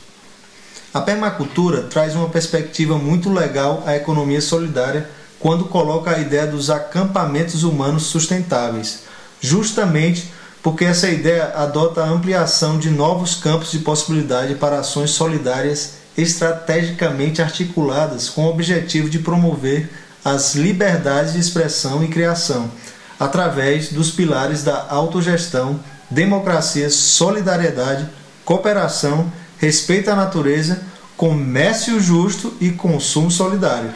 A 0.91 1.01
permacultura 1.01 1.83
traz 1.83 2.15
uma 2.15 2.29
perspectiva 2.29 2.97
muito 2.97 3.31
legal 3.31 3.83
à 3.85 3.95
economia 3.95 4.41
solidária 4.41 5.07
quando 5.39 5.65
coloca 5.65 6.09
a 6.09 6.19
ideia 6.19 6.47
dos 6.47 6.71
acampamentos 6.71 7.63
humanos 7.63 8.03
sustentáveis, 8.03 9.01
justamente 9.39 10.31
porque 10.63 10.85
essa 10.85 11.07
ideia 11.07 11.53
adota 11.55 12.01
a 12.01 12.09
ampliação 12.09 12.79
de 12.79 12.89
novos 12.89 13.35
campos 13.35 13.71
de 13.71 13.79
possibilidade 13.79 14.55
para 14.55 14.79
ações 14.79 15.11
solidárias 15.11 16.04
estrategicamente 16.17 17.41
articuladas 17.41 18.29
com 18.29 18.45
o 18.45 18.49
objetivo 18.49 19.09
de 19.09 19.19
promover 19.19 19.89
as 20.23 20.55
liberdades 20.55 21.33
de 21.33 21.39
expressão 21.39 22.03
e 22.03 22.07
criação, 22.07 22.71
através 23.19 23.89
dos 23.89 24.11
pilares 24.11 24.63
da 24.63 24.87
autogestão, 24.89 25.79
democracia, 26.09 26.89
solidariedade, 26.89 28.07
cooperação 28.43 29.31
respeito 29.57 30.09
à 30.09 30.15
natureza, 30.15 30.83
comércio 31.15 31.99
justo 31.99 32.53
e 32.59 32.71
consumo 32.71 33.31
solidário. 33.31 33.93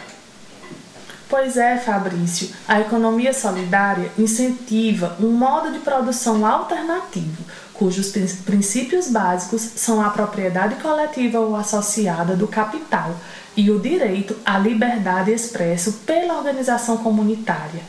Pois 1.29 1.58
é, 1.58 1.77
Fabrício, 1.77 2.49
a 2.67 2.82
economia 2.82 3.34
solidária 3.34 4.12
incentiva 4.17 5.15
um 5.19 5.32
modo 5.32 5.71
de 5.71 5.77
produção 5.77 6.43
alternativo, 6.43 7.43
cujos 7.79 8.11
princípios 8.45 9.07
básicos 9.07 9.61
são 9.77 10.01
a 10.01 10.09
propriedade 10.09 10.75
coletiva 10.75 11.39
ou 11.39 11.55
associada 11.55 12.35
do 12.35 12.45
capital 12.45 13.15
e 13.55 13.71
o 13.71 13.79
direito 13.79 14.35
à 14.45 14.59
liberdade 14.59 15.31
expresso 15.31 15.93
pela 16.05 16.37
organização 16.37 16.97
comunitária. 16.97 17.81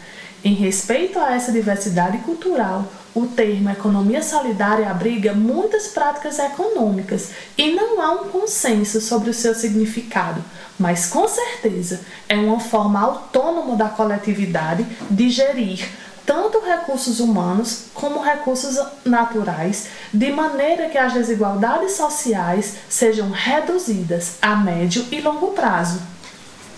Em 0.45 0.55
respeito 0.55 1.19
a 1.19 1.35
essa 1.35 1.51
diversidade 1.51 2.19
cultural, 2.19 2.87
o 3.13 3.27
termo 3.27 3.69
economia 3.69 4.23
solidária 4.23 4.89
abriga 4.89 5.35
muitas 5.35 5.89
práticas 5.89 6.39
econômicas 6.39 7.31
e 7.59 7.73
não 7.73 8.01
há 8.01 8.13
um 8.13 8.29
consenso 8.29 9.01
sobre 9.01 9.29
o 9.29 9.35
seu 9.35 9.55
significado, 9.55 10.43
mas 10.79 11.07
com 11.07 11.27
certeza 11.27 12.01
é 12.29 12.37
uma 12.37 12.61
forma 12.61 13.01
autônoma 13.01 13.77
da 13.77 13.89
coletividade 13.89 14.87
de 15.11 15.29
gerir 15.29 15.87
tanto 16.31 16.61
recursos 16.61 17.19
humanos 17.19 17.87
como 17.93 18.23
recursos 18.23 18.79
naturais, 19.05 19.87
de 20.15 20.31
maneira 20.31 20.89
que 20.89 20.97
as 20.97 21.13
desigualdades 21.13 21.95
sociais 21.95 22.75
sejam 22.89 23.33
reduzidas 23.33 24.35
a 24.41 24.55
médio 24.55 25.05
e 25.11 25.21
longo 25.21 25.49
prazo. 25.49 25.99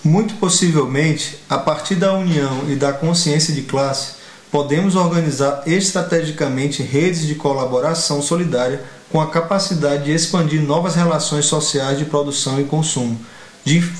Muito 0.02 0.36
possivelmente, 0.36 1.38
a 1.50 1.58
partir 1.58 1.96
da 1.96 2.14
união 2.14 2.64
e 2.66 2.76
da 2.76 2.94
consciência 2.94 3.52
de 3.52 3.60
classe, 3.60 4.14
podemos 4.50 4.96
organizar 4.96 5.64
estrategicamente 5.66 6.82
redes 6.82 7.26
de 7.26 7.34
colaboração 7.34 8.22
solidária 8.22 8.82
com 9.10 9.20
a 9.20 9.28
capacidade 9.28 10.04
de 10.04 10.12
expandir 10.12 10.62
novas 10.62 10.94
relações 10.94 11.44
sociais 11.44 11.98
de 11.98 12.06
produção 12.06 12.58
e 12.58 12.64
consumo, 12.64 13.20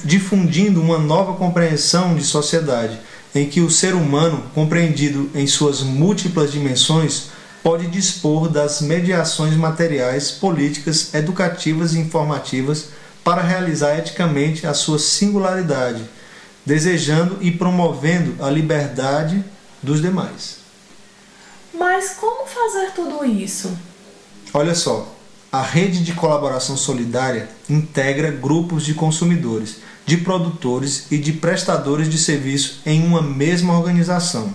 difundindo 0.02 0.80
uma 0.80 0.96
nova 0.96 1.34
compreensão 1.34 2.14
de 2.14 2.24
sociedade, 2.24 2.98
em 3.34 3.48
que 3.48 3.60
o 3.60 3.70
ser 3.70 3.94
humano, 3.94 4.44
compreendido 4.54 5.30
em 5.34 5.46
suas 5.46 5.80
múltiplas 5.80 6.52
dimensões, 6.52 7.30
pode 7.62 7.86
dispor 7.86 8.48
das 8.48 8.80
mediações 8.80 9.54
materiais, 9.56 10.30
políticas, 10.30 11.14
educativas 11.14 11.94
e 11.94 11.98
informativas 11.98 12.88
para 13.24 13.40
realizar 13.40 13.98
eticamente 13.98 14.66
a 14.66 14.74
sua 14.74 14.98
singularidade, 14.98 16.02
desejando 16.66 17.38
e 17.40 17.50
promovendo 17.50 18.42
a 18.44 18.50
liberdade 18.50 19.44
dos 19.82 20.02
demais. 20.02 20.58
Mas 21.72 22.10
como 22.10 22.46
fazer 22.46 22.90
tudo 22.92 23.24
isso? 23.24 23.70
Olha 24.52 24.74
só, 24.74 25.16
a 25.50 25.62
rede 25.62 26.02
de 26.02 26.12
colaboração 26.12 26.76
solidária 26.76 27.48
integra 27.68 28.30
grupos 28.30 28.84
de 28.84 28.94
consumidores, 28.94 29.76
de 30.04 30.16
produtores 30.18 31.06
e 31.10 31.18
de 31.18 31.32
prestadores 31.32 32.08
de 32.08 32.18
serviço 32.18 32.80
em 32.84 33.04
uma 33.04 33.22
mesma 33.22 33.78
organização. 33.78 34.52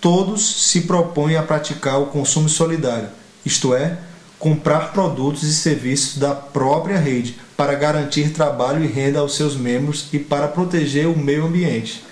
Todos 0.00 0.70
se 0.70 0.82
propõem 0.82 1.36
a 1.36 1.42
praticar 1.42 2.00
o 2.00 2.06
consumo 2.06 2.48
solidário, 2.48 3.08
isto 3.44 3.74
é, 3.74 3.98
comprar 4.38 4.92
produtos 4.92 5.42
e 5.42 5.54
serviços 5.54 6.18
da 6.18 6.34
própria 6.34 6.98
rede 6.98 7.38
para 7.56 7.74
garantir 7.74 8.30
trabalho 8.30 8.84
e 8.84 8.86
renda 8.86 9.20
aos 9.20 9.34
seus 9.34 9.56
membros 9.56 10.08
e 10.12 10.18
para 10.18 10.46
proteger 10.46 11.06
o 11.06 11.18
meio 11.18 11.46
ambiente. 11.46 12.04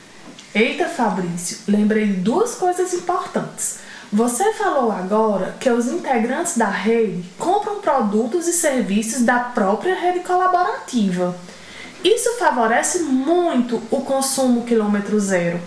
Eita, 0.54 0.88
Fabrício, 0.88 1.58
lembrei 1.68 2.06
duas 2.06 2.54
coisas 2.54 2.94
importantes. 2.94 3.78
Você 4.12 4.52
falou 4.52 4.92
agora 4.92 5.56
que 5.58 5.68
os 5.68 5.88
integrantes 5.88 6.56
da 6.56 6.70
rede 6.70 7.24
compram 7.36 7.80
produtos 7.80 8.46
e 8.46 8.52
serviços 8.52 9.22
da 9.22 9.40
própria 9.40 9.94
rede 9.94 10.20
colaborativa. 10.20 11.36
Isso 12.04 12.36
favorece 12.38 13.00
muito 13.04 13.82
o 13.90 14.02
consumo 14.02 14.64
quilômetro 14.64 15.18
zero. 15.18 15.58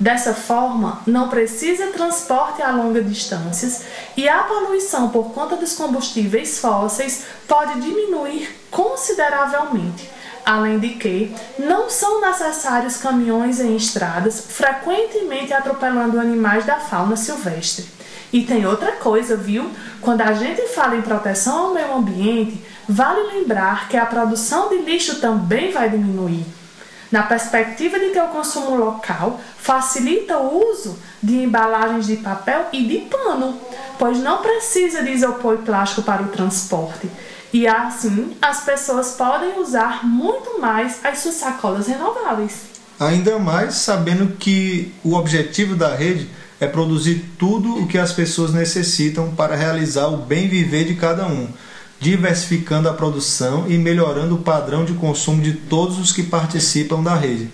Dessa 0.00 0.34
forma, 0.34 1.02
não 1.06 1.28
precisa 1.28 1.88
transporte 1.88 2.62
a 2.62 2.72
longas 2.72 3.06
distâncias 3.06 3.84
e 4.16 4.28
a 4.28 4.42
poluição 4.42 5.10
por 5.10 5.32
conta 5.32 5.56
dos 5.56 5.74
combustíveis 5.74 6.58
fósseis 6.58 7.26
pode 7.46 7.80
diminuir 7.80 8.48
consideravelmente 8.70 10.14
além 10.44 10.78
de 10.78 10.90
que 10.90 11.34
não 11.58 11.88
são 11.88 12.20
necessários 12.20 12.98
caminhões 12.98 13.60
em 13.60 13.74
estradas, 13.76 14.44
frequentemente 14.48 15.54
atropelando 15.54 16.20
animais 16.20 16.66
da 16.66 16.76
fauna 16.76 17.16
silvestre. 17.16 17.86
E 18.32 18.44
tem 18.44 18.66
outra 18.66 18.92
coisa, 18.92 19.36
viu? 19.36 19.70
Quando 20.00 20.20
a 20.20 20.34
gente 20.34 20.60
fala 20.68 20.96
em 20.96 21.02
proteção 21.02 21.68
ao 21.68 21.74
meio 21.74 21.94
ambiente, 21.94 22.60
vale 22.88 23.34
lembrar 23.34 23.88
que 23.88 23.96
a 23.96 24.06
produção 24.06 24.68
de 24.68 24.78
lixo 24.78 25.20
também 25.20 25.72
vai 25.72 25.88
diminuir. 25.90 26.44
Na 27.10 27.22
perspectiva 27.22 27.98
de 27.98 28.10
que 28.10 28.18
o 28.18 28.28
consumo 28.28 28.74
local 28.74 29.40
facilita 29.56 30.38
o 30.38 30.72
uso 30.72 30.98
de 31.22 31.36
embalagens 31.36 32.06
de 32.06 32.16
papel 32.16 32.66
e 32.72 32.84
de 32.84 32.98
pano, 33.08 33.58
pois 33.98 34.18
não 34.18 34.38
precisa 34.38 35.02
de 35.02 35.10
isopor 35.10 35.54
e 35.54 35.58
plástico 35.58 36.02
para 36.02 36.22
o 36.22 36.28
transporte. 36.28 37.08
E 37.52 37.68
assim, 37.68 38.36
as 38.42 38.64
pessoas 38.64 39.12
podem 39.12 39.60
usar 39.60 40.04
muito 40.04 40.60
mais 40.60 41.04
as 41.04 41.20
suas 41.20 41.36
sacolas 41.36 41.86
renováveis. 41.86 42.62
Ainda 42.98 43.38
mais 43.38 43.74
sabendo 43.74 44.36
que 44.36 44.92
o 45.04 45.14
objetivo 45.14 45.76
da 45.76 45.94
rede 45.94 46.28
é 46.60 46.66
produzir 46.66 47.24
tudo 47.38 47.76
o 47.78 47.86
que 47.86 47.98
as 47.98 48.12
pessoas 48.12 48.52
necessitam 48.52 49.34
para 49.36 49.54
realizar 49.54 50.08
o 50.08 50.16
bem 50.16 50.48
viver 50.48 50.84
de 50.84 50.94
cada 50.94 51.26
um, 51.26 51.48
diversificando 52.04 52.86
a 52.86 52.92
produção 52.92 53.64
e 53.66 53.78
melhorando 53.78 54.34
o 54.34 54.42
padrão 54.42 54.84
de 54.84 54.92
consumo 54.92 55.40
de 55.40 55.54
todos 55.54 55.98
os 55.98 56.12
que 56.12 56.22
participam 56.22 57.02
da 57.02 57.14
rede. 57.14 57.48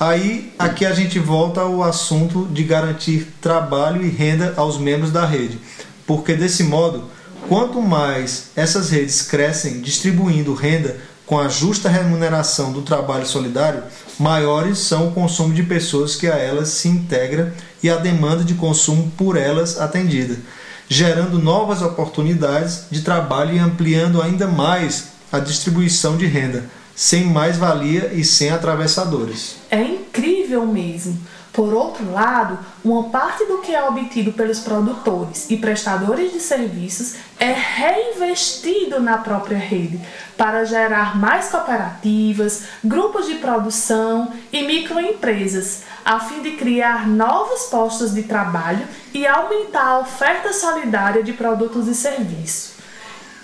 Aí, 0.00 0.52
aqui 0.58 0.84
a 0.84 0.92
gente 0.92 1.20
volta 1.20 1.60
ao 1.60 1.82
assunto 1.84 2.48
de 2.50 2.64
garantir 2.64 3.28
trabalho 3.40 4.04
e 4.04 4.08
renda 4.08 4.54
aos 4.56 4.78
membros 4.78 5.12
da 5.12 5.24
rede, 5.24 5.60
porque 6.04 6.34
desse 6.34 6.64
modo 6.64 7.04
Quanto 7.48 7.80
mais 7.80 8.50
essas 8.54 8.90
redes 8.90 9.22
crescem 9.22 9.80
distribuindo 9.80 10.52
renda 10.52 10.98
com 11.24 11.38
a 11.38 11.48
justa 11.48 11.88
remuneração 11.88 12.72
do 12.72 12.82
trabalho 12.82 13.26
solidário, 13.26 13.82
maiores 14.18 14.80
são 14.80 15.08
o 15.08 15.12
consumo 15.12 15.54
de 15.54 15.62
pessoas 15.62 16.14
que 16.14 16.26
a 16.26 16.36
elas 16.36 16.68
se 16.68 16.88
integra 16.88 17.54
e 17.82 17.88
a 17.88 17.96
demanda 17.96 18.44
de 18.44 18.52
consumo 18.52 19.10
por 19.16 19.34
elas 19.34 19.80
atendida, 19.80 20.36
gerando 20.88 21.38
novas 21.38 21.82
oportunidades 21.82 22.86
de 22.90 23.02
trabalho 23.02 23.54
e 23.54 23.58
ampliando 23.58 24.22
ainda 24.22 24.46
mais 24.46 25.08
a 25.30 25.38
distribuição 25.38 26.16
de 26.16 26.26
renda, 26.26 26.64
sem 26.96 27.24
mais-valia 27.24 28.12
e 28.14 28.24
sem 28.24 28.50
atravessadores. 28.50 29.56
É 29.70 29.82
incrível 29.82 30.66
mesmo 30.66 31.18
Por 31.52 31.74
outro 31.74 32.12
lado, 32.12 32.58
uma 32.84 33.04
parte 33.04 33.44
do 33.46 33.58
que 33.58 33.74
é 33.74 33.82
obtido 33.82 34.32
pelos 34.32 34.60
produtores 34.60 35.50
e 35.50 35.56
prestadores 35.56 36.32
de 36.32 36.40
serviços 36.40 37.16
é 37.38 37.52
reinvestido 37.52 39.00
na 39.00 39.18
própria 39.18 39.58
rede 39.58 40.00
para 40.36 40.64
gerar 40.64 41.18
mais 41.18 41.48
cooperativas, 41.48 42.64
grupos 42.84 43.26
de 43.26 43.36
produção 43.36 44.32
e 44.52 44.62
microempresas, 44.62 45.82
a 46.04 46.20
fim 46.20 46.42
de 46.42 46.52
criar 46.52 47.08
novos 47.08 47.64
postos 47.64 48.14
de 48.14 48.22
trabalho 48.22 48.86
e 49.12 49.26
aumentar 49.26 49.86
a 49.86 49.98
oferta 49.98 50.52
solidária 50.52 51.22
de 51.22 51.32
produtos 51.32 51.88
e 51.88 51.94
serviços. 51.94 52.78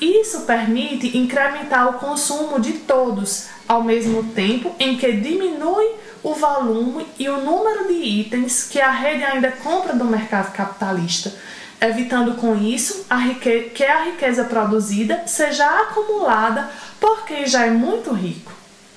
Isso 0.01 0.43
permite 0.43 1.17
incrementar 1.17 1.89
o 1.89 1.95
consumo 1.95 2.61
de 2.61 2.75
todos, 2.75 3.47
ao 3.67 3.83
mesmo 3.83 4.23
tempo 4.35 4.75
em 4.79 4.97
que 4.97 5.11
diminui 5.13 6.04
o 6.25 6.35
volume 6.35 7.07
e 7.19 7.29
o 7.29 7.45
número 7.45 7.87
de 7.87 7.93
itens 7.93 8.65
que 8.65 8.81
a 8.81 8.91
rede 8.91 9.23
ainda 9.23 9.53
compra 9.53 9.95
do 9.95 10.07
mercado 10.07 10.53
capitalista, 10.53 11.33
evitando 11.79 12.37
com 12.37 12.57
isso 12.57 13.05
a 13.11 13.21
que 13.35 13.85
a 13.85 14.05
riqueza 14.05 14.45
produzida 14.45 15.25
seja 15.27 15.83
acumulada 15.83 16.71
por 16.99 17.27
quem 17.27 17.47
já 17.47 17.67
é 17.67 17.71
muito 17.71 18.11
rico. 18.15 18.51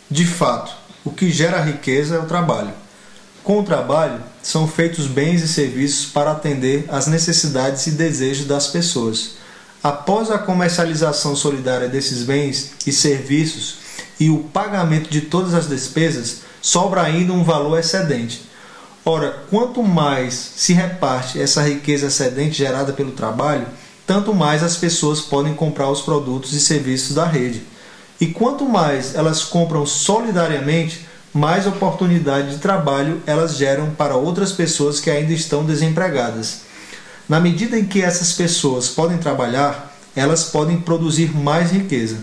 De 0.09 0.25
fato, 0.25 0.73
o 1.03 1.11
que 1.11 1.29
gera 1.29 1.59
riqueza 1.59 2.15
é 2.15 2.19
o 2.19 2.25
trabalho. 2.25 2.71
Com 3.43 3.59
o 3.59 3.63
trabalho, 3.63 4.23
são 4.41 4.65
feitos 4.65 5.05
bens 5.05 5.41
e 5.41 5.47
serviços 5.49 6.05
para 6.05 6.31
atender 6.31 6.85
às 6.87 7.07
necessidades 7.07 7.87
e 7.87 7.91
desejos 7.91 8.45
das 8.45 8.67
pessoas. 8.67 9.35
Após 9.83 10.31
a 10.31 10.37
comercialização 10.37 11.35
solidária 11.35 11.89
desses 11.89 12.23
bens 12.23 12.71
e 12.85 12.91
serviços 12.93 13.79
e 14.17 14.29
o 14.29 14.39
pagamento 14.39 15.09
de 15.09 15.21
todas 15.21 15.53
as 15.53 15.67
despesas, 15.67 16.46
sobra 16.67 17.01
ainda 17.01 17.31
um 17.31 17.45
valor 17.45 17.79
excedente. 17.79 18.41
Ora, 19.05 19.45
quanto 19.49 19.81
mais 19.81 20.33
se 20.57 20.73
reparte 20.73 21.39
essa 21.39 21.61
riqueza 21.61 22.07
excedente 22.07 22.57
gerada 22.57 22.91
pelo 22.91 23.13
trabalho, 23.13 23.65
tanto 24.05 24.33
mais 24.35 24.61
as 24.61 24.75
pessoas 24.75 25.21
podem 25.21 25.53
comprar 25.53 25.89
os 25.89 26.01
produtos 26.01 26.51
e 26.51 26.59
serviços 26.59 27.15
da 27.15 27.25
rede. 27.25 27.63
E 28.19 28.27
quanto 28.27 28.65
mais 28.65 29.15
elas 29.15 29.45
compram 29.45 29.85
solidariamente, 29.85 31.07
mais 31.33 31.65
oportunidade 31.65 32.55
de 32.55 32.57
trabalho 32.57 33.21
elas 33.25 33.55
geram 33.55 33.91
para 33.91 34.17
outras 34.17 34.51
pessoas 34.51 34.99
que 34.99 35.09
ainda 35.09 35.31
estão 35.31 35.63
desempregadas. 35.63 36.63
Na 37.29 37.39
medida 37.39 37.79
em 37.79 37.85
que 37.85 38.01
essas 38.01 38.33
pessoas 38.33 38.89
podem 38.89 39.17
trabalhar, 39.17 39.95
elas 40.13 40.43
podem 40.43 40.81
produzir 40.81 41.33
mais 41.33 41.71
riqueza. 41.71 42.17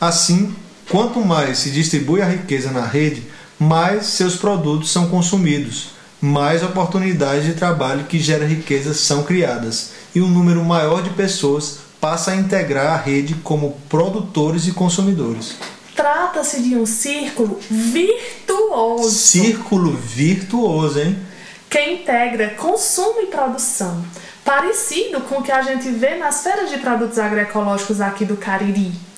Assim, 0.00 0.56
quanto 0.90 1.24
mais 1.24 1.58
se 1.58 1.70
distribui 1.70 2.20
a 2.20 2.26
riqueza 2.26 2.72
na 2.72 2.84
rede, 2.84 3.22
mais 3.58 4.06
seus 4.06 4.34
produtos 4.34 4.90
são 4.90 5.08
consumidos, 5.08 5.90
mais 6.20 6.64
oportunidades 6.64 7.46
de 7.46 7.54
trabalho 7.54 8.04
que 8.04 8.18
gera 8.18 8.44
riqueza 8.44 8.92
são 8.92 9.22
criadas 9.22 9.92
e 10.14 10.20
um 10.20 10.28
número 10.28 10.64
maior 10.64 11.02
de 11.02 11.10
pessoas 11.10 11.78
passa 12.00 12.32
a 12.32 12.36
integrar 12.36 12.92
a 12.92 12.96
rede 12.96 13.34
como 13.36 13.78
produtores 13.88 14.66
e 14.66 14.72
consumidores. 14.72 15.54
Trata-se 15.94 16.60
de 16.60 16.74
um 16.74 16.86
círculo 16.86 17.60
virtuoso. 17.70 19.10
Círculo 19.10 19.92
virtuoso, 19.92 20.98
hein? 20.98 21.16
que 21.68 21.80
integra 21.80 22.50
consumo 22.56 23.20
e 23.20 23.26
produção, 23.26 24.04
parecido 24.44 25.20
com 25.20 25.36
o 25.36 25.42
que 25.42 25.52
a 25.52 25.62
gente 25.62 25.88
vê 25.90 26.16
nas 26.16 26.42
feiras 26.42 26.68
de 26.68 26.78
produtos 26.78 27.16
agroecológicos 27.16 28.00
aqui 28.00 28.24
do 28.24 28.36
Cariri. 28.36 29.09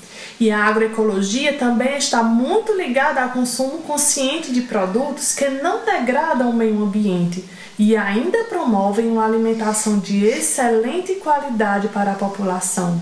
E 0.43 0.51
a 0.51 0.65
agroecologia 0.65 1.57
também 1.57 1.97
está 1.97 2.21
muito 2.21 2.73
ligada 2.73 3.23
ao 3.23 3.31
consumo 3.31 3.79
consciente 3.83 4.53
de 4.53 4.63
produtos 4.63 5.37
que 5.37 5.49
não 5.49 5.85
degradam 5.85 6.51
o 6.51 6.53
meio 6.53 6.83
ambiente 6.83 7.49
e 7.79 7.97
ainda 7.97 8.43
promovem 8.49 9.07
uma 9.07 9.25
alimentação 9.25 10.01
de 10.01 10.25
excelente 10.25 11.15
qualidade 11.15 11.87
para 11.91 12.11
a 12.11 12.17
população. 12.17 13.01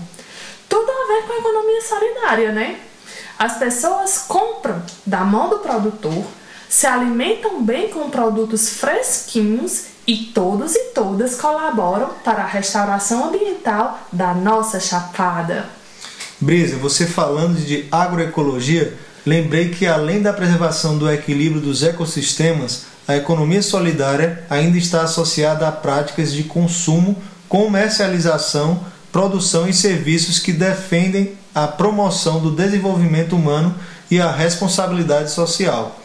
Tudo 0.69 0.87
a 0.87 1.07
ver 1.07 1.25
com 1.25 1.33
a 1.33 1.37
economia 1.37 1.81
solidária, 1.81 2.51
né? 2.51 2.79
As 3.39 3.57
pessoas 3.57 4.19
compram 4.27 4.79
da 5.03 5.21
mão 5.21 5.49
do 5.49 5.57
produtor 5.57 6.23
se 6.69 6.85
alimentam 6.85 7.63
bem 7.63 7.89
com 7.89 8.11
produtos 8.11 8.69
fresquinhos 8.69 9.85
e 10.05 10.25
todos 10.25 10.75
e 10.75 10.91
todas 10.93 11.41
colaboram 11.41 12.09
para 12.23 12.43
a 12.43 12.47
restauração 12.47 13.29
ambiental 13.29 13.99
da 14.13 14.31
nossa 14.31 14.79
chapada. 14.79 15.80
Brisa, 16.41 16.75
você 16.77 17.05
falando 17.05 17.63
de 17.63 17.85
agroecologia, 17.91 18.97
lembrei 19.23 19.69
que 19.69 19.85
além 19.85 20.23
da 20.23 20.33
preservação 20.33 20.97
do 20.97 21.07
equilíbrio 21.07 21.61
dos 21.61 21.83
ecossistemas, 21.83 22.85
a 23.07 23.15
economia 23.15 23.61
solidária 23.61 24.43
ainda 24.49 24.75
está 24.75 25.03
associada 25.03 25.67
a 25.67 25.71
práticas 25.71 26.33
de 26.33 26.43
consumo, 26.43 27.15
comercialização, 27.47 28.83
produção 29.11 29.69
e 29.69 29.73
serviços 29.73 30.39
que 30.39 30.51
defendem 30.51 31.33
a 31.53 31.67
promoção 31.67 32.39
do 32.39 32.49
desenvolvimento 32.49 33.35
humano 33.35 33.75
e 34.09 34.19
a 34.19 34.31
responsabilidade 34.31 35.29
social. 35.29 35.99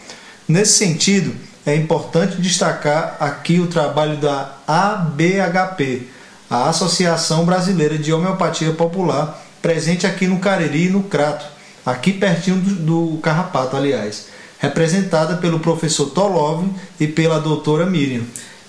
Nesse 0.46 0.74
sentido, 0.74 1.34
é 1.64 1.74
importante 1.74 2.42
destacar 2.42 3.16
aqui 3.20 3.58
o 3.58 3.68
trabalho 3.68 4.18
da 4.18 4.52
ABHP, 4.66 6.08
a 6.50 6.68
Associação 6.68 7.46
Brasileira 7.46 7.96
de 7.96 8.12
Homeopatia 8.12 8.72
Popular, 8.72 9.45
presente 9.66 10.06
aqui 10.06 10.28
no 10.28 10.38
Cariri 10.38 10.86
e 10.86 10.90
no 10.90 11.02
Crato, 11.02 11.44
aqui 11.84 12.12
pertinho 12.12 12.58
do, 12.58 13.14
do 13.14 13.18
Carrapato, 13.18 13.76
aliás, 13.76 14.28
representada 14.60 15.38
pelo 15.38 15.58
professor 15.58 16.08
Tolov 16.10 16.64
e 17.00 17.08
pela 17.08 17.40
doutora 17.40 17.84
Miriam. 17.84 18.22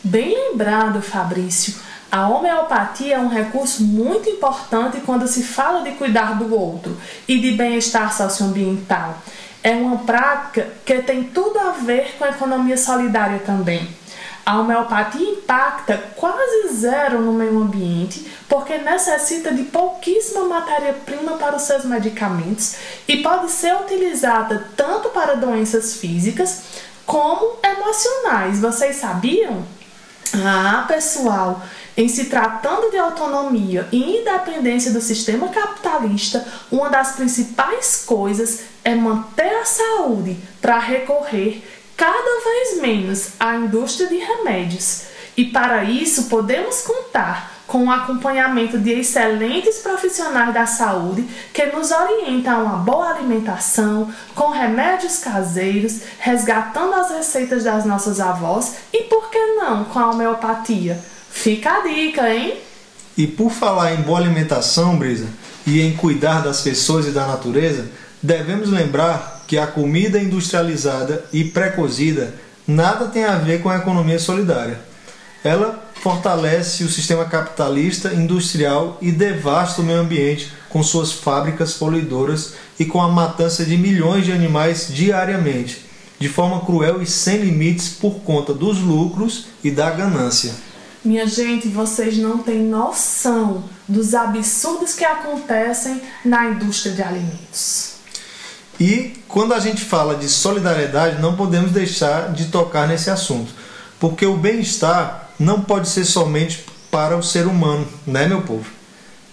Bem 0.04 0.36
lembrado, 0.36 1.00
Fabrício. 1.00 1.76
A 2.12 2.28
homeopatia 2.28 3.18
é 3.18 3.20
um 3.20 3.28
recurso 3.28 3.84
muito 3.84 4.28
importante 4.28 5.00
quando 5.06 5.28
se 5.28 5.43
fala 5.43 5.84
de 5.84 5.91
cuidar 5.91 6.36
do 6.39 6.52
outro 6.56 6.98
e 7.28 7.38
de 7.38 7.52
bem-estar 7.52 8.12
socioambiental 8.12 9.22
é 9.68 9.72
uma 9.72 9.98
prática 9.98 10.68
que 10.86 11.02
tem 11.02 11.24
tudo 11.24 11.60
a 11.60 11.72
ver 11.72 12.16
com 12.18 12.24
a 12.24 12.30
economia 12.30 12.78
solidária 12.78 13.39
também. 13.39 13.86
A 14.48 14.62
homeopatia 14.62 15.30
impacta 15.30 16.02
quase 16.16 16.70
zero 16.74 17.20
no 17.20 17.34
meio 17.34 17.62
ambiente 17.62 18.32
porque 18.48 18.78
necessita 18.78 19.54
de 19.54 19.64
pouquíssima 19.64 20.45
matéria-prima 20.45 21.34
para 21.34 21.58
os 21.58 21.64
seus 21.64 21.84
medicamentos 21.84 22.78
e 23.10 23.18
pode 23.18 23.52
ser 23.52 23.76
utilizada 23.76 24.70
tanto 24.78 25.10
para 25.10 25.36
doenças 25.36 25.98
físicas 25.98 26.62
como 27.06 27.58
emocionais. 27.62 28.62
Vocês 28.62 28.95
sabiam? 28.95 29.66
Ah, 30.34 30.86
pessoal, 30.88 31.62
em 31.98 32.08
se 32.08 32.26
tratando 32.26 32.89
de 32.89 32.98
autonomia 32.98 33.86
e 33.91 34.22
independência 34.22 34.91
do 34.91 35.02
sistema 35.02 35.50
capitalista, 35.50 36.48
uma 36.72 36.89
das 36.89 37.18
principais 37.18 38.06
coisas 38.06 38.62
é 38.82 38.95
manter 38.95 39.54
a 39.60 39.66
saúde 39.66 40.38
para 40.62 40.80
recorrer 40.80 41.76
cada 41.98 42.43
vez 42.43 42.80
menos 42.80 43.30
à 43.39 43.56
indústria 43.56 44.08
de 44.08 44.18
remédios. 44.18 45.06
E 45.36 45.45
para 45.45 45.84
isso 45.84 46.26
podemos 46.26 46.82
contar 46.82 47.58
com 47.66 47.86
o 47.86 47.91
acompanhamento 47.91 48.78
de 48.78 48.91
excelentes 48.91 49.80
profissionais 49.80 50.54
da 50.54 50.66
saúde 50.66 51.28
que 51.52 51.66
nos 51.66 51.91
orientam 51.91 52.54
a 52.54 52.64
uma 52.64 52.78
boa 52.78 53.10
alimentação, 53.10 54.10
com 54.34 54.52
remédios 54.52 55.18
caseiros, 55.18 56.00
resgatando 56.20 56.93
as 56.93 57.10
receitas 57.12 57.66
das 57.66 57.84
nossas 57.84 58.22
avós 58.22 58.76
e, 58.93 59.04
por 59.04 59.30
que 59.30 59.56
não, 59.56 59.84
com 59.86 60.00
a 60.00 60.12
homeopatia. 60.12 60.98
Fica 61.30 61.80
a 61.80 61.82
dica, 61.82 62.34
hein? 62.34 62.58
E 63.18 63.28
por 63.28 63.52
falar 63.52 63.93
em 63.95 64.02
boa 64.02 64.20
alimentação, 64.20 64.98
Brisa, 64.98 65.28
e 65.66 65.82
em 65.82 65.98
cuidar 65.98 66.41
das 66.41 66.62
pessoas 66.62 67.08
e 67.08 67.12
da 67.12 67.28
natureza, 67.28 67.89
devemos 68.22 68.70
lembrar 68.70 69.36
que 69.48 69.58
a 69.58 69.66
comida 69.66 70.20
industrializada 70.20 71.26
e 71.32 71.45
pré-cozida 71.45 72.36
nada 72.68 73.08
tem 73.08 73.24
a 73.24 73.38
ver 73.38 73.62
com 73.62 73.70
a 73.70 73.78
economia 73.78 74.20
solidária. 74.20 74.80
Ela 75.43 75.88
fortalece 76.02 76.84
o 76.84 76.89
sistema 76.89 77.26
capitalista 77.26 78.14
industrial 78.14 78.98
e 79.02 79.12
devasta 79.12 79.82
o 79.82 79.86
meio 79.86 80.00
ambiente 80.00 80.52
com 80.70 80.84
suas 80.84 81.14
fábricas 81.14 81.74
poluidoras 81.74 82.54
e 82.78 82.86
com 82.86 83.02
a 83.02 83.08
matança 83.08 83.66
de 83.66 83.78
milhões 83.78 84.26
de 84.26 84.32
animais 84.32 84.89
diariamente, 84.89 85.86
de 86.20 86.28
forma 86.28 86.66
cruel 86.66 87.02
e 87.02 87.08
sem 87.08 87.38
limites 87.38 87.89
por 87.89 88.20
conta 88.20 88.54
dos 88.54 88.80
lucros 88.80 89.48
e 89.64 89.72
da 89.72 89.89
ganância. 89.89 90.54
Minha 91.06 91.26
gente, 91.26 91.70
vocês 91.70 92.18
não 92.18 92.39
têm 92.39 92.60
noção 92.60 93.64
dos 93.88 94.14
absurdos 94.14 94.93
que 94.93 95.06
acontecem 95.06 96.02
na 96.26 96.50
indústria 96.50 96.93
de 96.93 97.02
alimentos. 97.02 97.97
E 98.80 99.23
quando 99.28 99.53
a 99.53 99.59
gente 99.59 99.84
fala 99.84 100.15
de 100.15 100.30
solidariedade, 100.30 101.21
não 101.21 101.36
podemos 101.36 101.71
deixar 101.71 102.32
de 102.32 102.45
tocar 102.45 102.88
nesse 102.88 103.09
assunto, 103.09 103.51
porque 103.99 104.25
o 104.25 104.38
bem-estar 104.38 105.30
não 105.39 105.61
pode 105.61 105.89
ser 105.89 106.05
somente 106.05 106.65
para 106.91 107.17
o 107.17 107.23
ser 107.23 107.47
humano, 107.47 107.88
né, 108.05 108.28
meu 108.28 108.41
povo? 108.41 108.69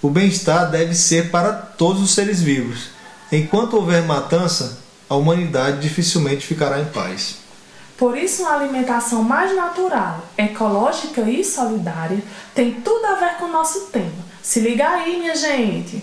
O 0.00 0.10
bem-estar 0.10 0.70
deve 0.70 0.94
ser 0.94 1.30
para 1.30 1.52
todos 1.52 2.02
os 2.02 2.12
seres 2.12 2.40
vivos. 2.40 2.88
Enquanto 3.30 3.74
houver 3.74 4.02
matança, 4.02 4.78
a 5.08 5.14
humanidade 5.14 5.80
dificilmente 5.80 6.46
ficará 6.46 6.80
em 6.80 6.86
paz. 6.86 7.36
Por 7.96 8.16
isso, 8.16 8.42
uma 8.42 8.54
alimentação 8.54 9.22
mais 9.22 9.54
natural, 9.54 10.26
ecológica 10.36 11.22
e 11.22 11.44
solidária 11.44 12.22
tem 12.54 12.72
tudo 12.80 13.06
a 13.06 13.14
ver 13.14 13.36
com 13.36 13.46
o 13.46 13.52
nosso 13.52 13.86
tema. 13.92 14.24
Se 14.42 14.60
liga 14.60 14.88
aí, 14.88 15.18
minha 15.18 15.36
gente! 15.36 16.02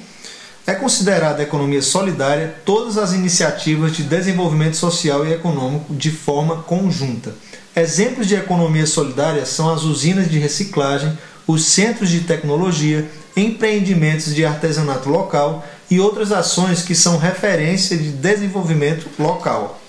É 0.65 0.73
considerada 0.75 1.41
economia 1.41 1.81
solidária 1.81 2.55
todas 2.63 2.97
as 2.97 3.13
iniciativas 3.13 3.95
de 3.95 4.03
desenvolvimento 4.03 4.77
social 4.77 5.25
e 5.25 5.33
econômico 5.33 5.93
de 5.95 6.11
forma 6.11 6.57
conjunta. 6.63 7.33
Exemplos 7.75 8.27
de 8.27 8.35
economia 8.35 8.85
solidária 8.85 9.45
são 9.45 9.73
as 9.73 9.83
usinas 9.83 10.29
de 10.29 10.37
reciclagem, 10.37 11.17
os 11.47 11.65
centros 11.65 12.09
de 12.09 12.21
tecnologia, 12.21 13.09
empreendimentos 13.35 14.35
de 14.35 14.45
artesanato 14.45 15.09
local 15.09 15.65
e 15.89 15.99
outras 15.99 16.31
ações 16.31 16.83
que 16.83 16.93
são 16.93 17.17
referência 17.17 17.97
de 17.97 18.11
desenvolvimento 18.11 19.07
local. 19.17 19.80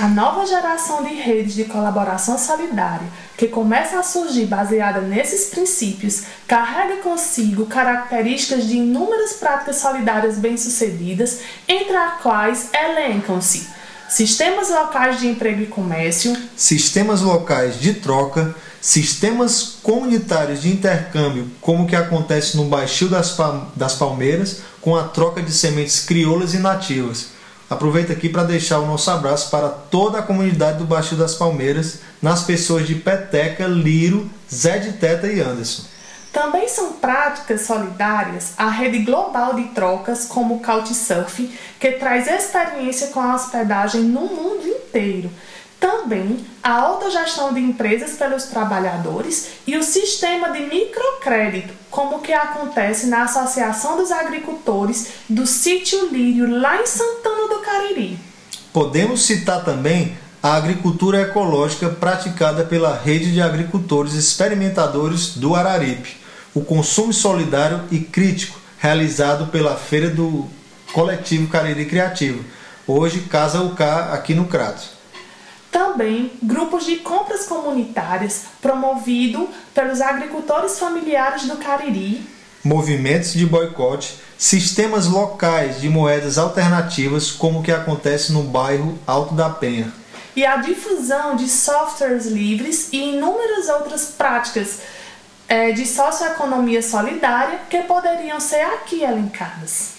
A 0.00 0.08
nova 0.08 0.46
geração 0.46 1.04
de 1.04 1.12
redes 1.12 1.52
de 1.52 1.64
colaboração 1.64 2.38
solidária, 2.38 3.06
que 3.36 3.46
começa 3.46 3.98
a 3.98 4.02
surgir 4.02 4.46
baseada 4.46 5.02
nesses 5.02 5.50
princípios, 5.50 6.22
carrega 6.48 7.02
consigo 7.02 7.66
características 7.66 8.66
de 8.66 8.78
inúmeras 8.78 9.34
práticas 9.34 9.76
solidárias 9.76 10.38
bem-sucedidas, 10.38 11.40
entre 11.68 11.94
as 11.94 12.18
quais 12.22 12.70
elencam-se 12.72 13.68
sistemas 14.08 14.70
locais 14.70 15.20
de 15.20 15.28
emprego 15.28 15.60
e 15.60 15.66
comércio, 15.66 16.34
sistemas 16.56 17.20
locais 17.20 17.78
de 17.78 17.92
troca, 17.92 18.54
sistemas 18.80 19.76
comunitários 19.82 20.62
de 20.62 20.70
intercâmbio, 20.70 21.50
como 21.60 21.84
o 21.84 21.86
que 21.86 21.94
acontece 21.94 22.56
no 22.56 22.64
Baixio 22.64 23.10
das, 23.10 23.36
Palmeiras, 23.98 24.62
com 24.80 24.96
a 24.96 25.04
troca 25.04 25.42
de 25.42 25.52
sementes 25.52 26.00
crioulas 26.00 26.54
e 26.54 26.58
nativas 26.58 27.38
Aproveito 27.70 28.10
aqui 28.10 28.28
para 28.28 28.42
deixar 28.42 28.80
o 28.80 28.86
nosso 28.86 29.08
abraço 29.12 29.48
para 29.48 29.68
toda 29.68 30.18
a 30.18 30.22
comunidade 30.22 30.78
do 30.78 30.84
Baixio 30.84 31.16
das 31.16 31.36
Palmeiras, 31.36 32.00
nas 32.20 32.42
pessoas 32.42 32.84
de 32.84 32.96
Peteca, 32.96 33.64
Liro, 33.68 34.28
Zé 34.52 34.78
de 34.78 34.94
Teta 34.94 35.28
e 35.28 35.40
Anderson. 35.40 35.84
Também 36.32 36.68
são 36.68 36.94
práticas 36.94 37.62
solidárias 37.62 38.54
a 38.58 38.68
rede 38.68 38.98
global 39.00 39.54
de 39.54 39.68
trocas, 39.68 40.26
como 40.26 40.56
o 40.56 40.60
Couchsurfing, 40.60 41.52
que 41.78 41.92
traz 41.92 42.26
experiência 42.26 43.08
com 43.08 43.20
a 43.20 43.36
hospedagem 43.36 44.00
no 44.00 44.22
mundo 44.22 44.66
inteiro 44.66 45.30
também 45.80 46.44
a 46.62 46.72
autogestão 46.72 47.54
de 47.54 47.60
empresas 47.60 48.12
pelos 48.12 48.44
trabalhadores 48.44 49.48
e 49.66 49.78
o 49.78 49.82
sistema 49.82 50.50
de 50.50 50.60
microcrédito, 50.60 51.72
como 51.90 52.20
que 52.20 52.32
acontece 52.32 53.06
na 53.06 53.24
Associação 53.24 53.96
dos 53.96 54.12
Agricultores 54.12 55.08
do 55.28 55.46
Sítio 55.46 56.10
Lírio, 56.12 56.60
lá 56.60 56.80
em 56.80 56.86
Santana 56.86 57.48
do 57.48 57.60
Cariri. 57.60 58.18
Podemos 58.72 59.24
citar 59.24 59.64
também 59.64 60.16
a 60.42 60.54
agricultura 60.54 61.22
ecológica 61.22 61.88
praticada 61.88 62.64
pela 62.64 62.94
Rede 62.94 63.32
de 63.32 63.40
Agricultores 63.40 64.12
Experimentadores 64.12 65.36
do 65.36 65.54
Araripe, 65.54 66.18
o 66.54 66.62
consumo 66.62 67.12
solidário 67.12 67.82
e 67.90 67.98
crítico 67.98 68.60
realizado 68.78 69.46
pela 69.48 69.76
Feira 69.76 70.10
do 70.10 70.46
Coletivo 70.92 71.48
Cariri 71.48 71.86
Criativo, 71.86 72.44
hoje 72.86 73.20
Casa 73.20 73.60
UK 73.62 73.82
aqui 74.12 74.34
no 74.34 74.46
Crato. 74.46 74.99
Também 75.70 76.32
grupos 76.42 76.84
de 76.84 76.96
compras 76.96 77.46
comunitárias 77.46 78.44
promovido 78.60 79.48
pelos 79.72 80.00
agricultores 80.00 80.78
familiares 80.78 81.44
do 81.46 81.56
Cariri. 81.56 82.26
Movimentos 82.64 83.32
de 83.32 83.46
boicote, 83.46 84.20
sistemas 84.36 85.06
locais 85.06 85.80
de 85.80 85.88
moedas 85.88 86.38
alternativas, 86.38 87.30
como 87.30 87.60
o 87.60 87.62
que 87.62 87.72
acontece 87.72 88.32
no 88.32 88.42
bairro 88.42 88.98
Alto 89.06 89.34
da 89.34 89.48
Penha. 89.48 89.92
E 90.34 90.44
a 90.44 90.56
difusão 90.56 91.36
de 91.36 91.48
softwares 91.48 92.26
livres 92.26 92.88
e 92.92 93.14
inúmeras 93.14 93.68
outras 93.68 94.06
práticas 94.06 94.80
é, 95.48 95.72
de 95.72 95.84
socioeconomia 95.86 96.82
solidária 96.82 97.60
que 97.68 97.82
poderiam 97.82 98.38
ser 98.38 98.62
aqui 98.62 99.02
elencadas. 99.02 99.94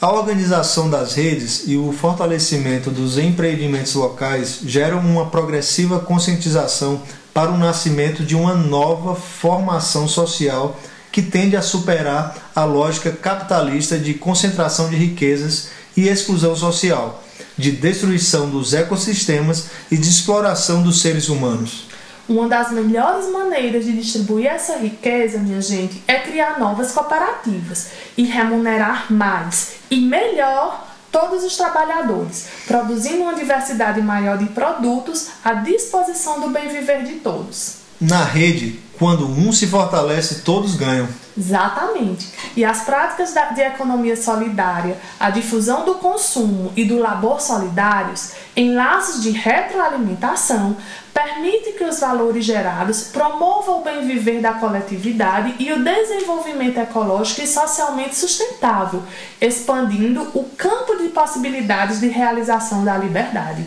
A 0.00 0.10
organização 0.10 0.88
das 0.88 1.12
redes 1.12 1.64
e 1.66 1.76
o 1.76 1.92
fortalecimento 1.92 2.90
dos 2.90 3.18
empreendimentos 3.18 3.92
locais 3.92 4.60
geram 4.64 4.98
uma 5.00 5.26
progressiva 5.26 6.00
conscientização 6.00 7.02
para 7.34 7.50
o 7.50 7.58
nascimento 7.58 8.24
de 8.24 8.34
uma 8.34 8.54
nova 8.54 9.14
formação 9.14 10.08
social 10.08 10.80
que 11.12 11.20
tende 11.20 11.54
a 11.54 11.60
superar 11.60 12.50
a 12.56 12.64
lógica 12.64 13.10
capitalista 13.10 13.98
de 13.98 14.14
concentração 14.14 14.88
de 14.88 14.96
riquezas 14.96 15.68
e 15.94 16.08
exclusão 16.08 16.56
social, 16.56 17.22
de 17.58 17.70
destruição 17.70 18.48
dos 18.48 18.72
ecossistemas 18.72 19.66
e 19.90 19.98
de 19.98 20.08
exploração 20.08 20.82
dos 20.82 21.02
seres 21.02 21.28
humanos. 21.28 21.89
Uma 22.30 22.46
das 22.46 22.70
melhores 22.70 23.28
maneiras 23.28 23.84
de 23.84 23.92
distribuir 23.92 24.46
essa 24.46 24.76
riqueza, 24.76 25.36
minha 25.38 25.60
gente, 25.60 26.00
é 26.06 26.20
criar 26.20 26.60
novas 26.60 26.92
cooperativas 26.92 27.90
e 28.16 28.22
remunerar 28.22 29.12
mais 29.12 29.78
e 29.90 30.00
melhor 30.00 30.86
todos 31.10 31.42
os 31.42 31.56
trabalhadores, 31.56 32.46
produzindo 32.68 33.24
uma 33.24 33.34
diversidade 33.34 34.00
maior 34.00 34.38
de 34.38 34.44
produtos 34.46 35.26
à 35.44 35.54
disposição 35.54 36.38
do 36.38 36.50
bem 36.50 36.68
viver 36.68 37.02
de 37.02 37.14
todos. 37.14 37.79
Na 38.00 38.24
rede, 38.24 38.80
quando 38.98 39.26
um 39.26 39.52
se 39.52 39.66
fortalece, 39.66 40.42
todos 40.42 40.74
ganham. 40.74 41.08
Exatamente. 41.36 42.28
E 42.56 42.64
as 42.64 42.82
práticas 42.82 43.32
de 43.54 43.60
economia 43.62 44.16
solidária, 44.16 44.98
a 45.18 45.30
difusão 45.30 45.84
do 45.84 45.96
consumo 45.96 46.72
e 46.76 46.84
do 46.84 46.98
labor 46.98 47.40
solidários, 47.40 48.32
em 48.56 48.74
laços 48.74 49.22
de 49.22 49.30
retroalimentação, 49.30 50.76
permite 51.14 51.72
que 51.72 51.84
os 51.84 52.00
valores 52.00 52.44
gerados 52.44 53.04
promovam 53.04 53.80
o 53.80 53.84
bem 53.84 54.06
viver 54.06 54.40
da 54.40 54.54
coletividade 54.54 55.54
e 55.58 55.72
o 55.72 55.84
desenvolvimento 55.84 56.78
ecológico 56.78 57.42
e 57.42 57.46
socialmente 57.46 58.16
sustentável, 58.16 59.02
expandindo 59.40 60.22
o 60.34 60.44
campo 60.56 60.96
de 60.96 61.08
possibilidades 61.08 62.00
de 62.00 62.08
realização 62.08 62.84
da 62.84 62.96
liberdade. 62.96 63.66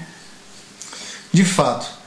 De 1.32 1.44
fato, 1.44 2.03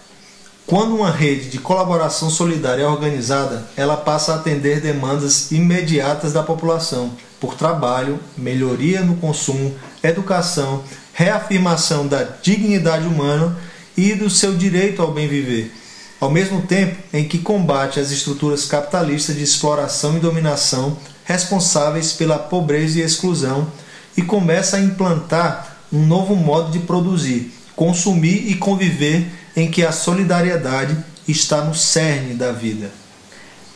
quando 0.66 0.96
uma 0.96 1.12
rede 1.12 1.48
de 1.48 1.58
colaboração 1.58 2.28
solidária 2.28 2.82
é 2.82 2.86
organizada, 2.86 3.68
ela 3.76 3.96
passa 3.96 4.32
a 4.32 4.36
atender 4.36 4.80
demandas 4.80 5.52
imediatas 5.52 6.32
da 6.32 6.42
população 6.42 7.12
por 7.40 7.54
trabalho, 7.54 8.18
melhoria 8.36 9.02
no 9.02 9.16
consumo, 9.16 9.72
educação, 10.02 10.82
reafirmação 11.12 12.08
da 12.08 12.24
dignidade 12.24 13.06
humana 13.06 13.56
e 13.96 14.12
do 14.14 14.28
seu 14.28 14.56
direito 14.56 15.00
ao 15.00 15.12
bem 15.12 15.28
viver, 15.28 15.72
ao 16.20 16.30
mesmo 16.30 16.62
tempo 16.62 16.96
em 17.12 17.28
que 17.28 17.38
combate 17.38 18.00
as 18.00 18.10
estruturas 18.10 18.64
capitalistas 18.64 19.36
de 19.36 19.44
exploração 19.44 20.16
e 20.16 20.20
dominação 20.20 20.98
responsáveis 21.24 22.12
pela 22.12 22.38
pobreza 22.38 22.98
e 22.98 23.02
exclusão 23.02 23.70
e 24.16 24.22
começa 24.22 24.78
a 24.78 24.80
implantar 24.80 25.76
um 25.92 26.04
novo 26.04 26.34
modo 26.34 26.72
de 26.72 26.80
produzir, 26.80 27.52
consumir 27.76 28.50
e 28.50 28.56
conviver 28.56 29.30
em 29.56 29.70
que 29.70 29.84
a 29.84 29.90
solidariedade 29.90 30.96
está 31.26 31.62
no 31.62 31.74
cerne 31.74 32.34
da 32.34 32.52
vida. 32.52 32.90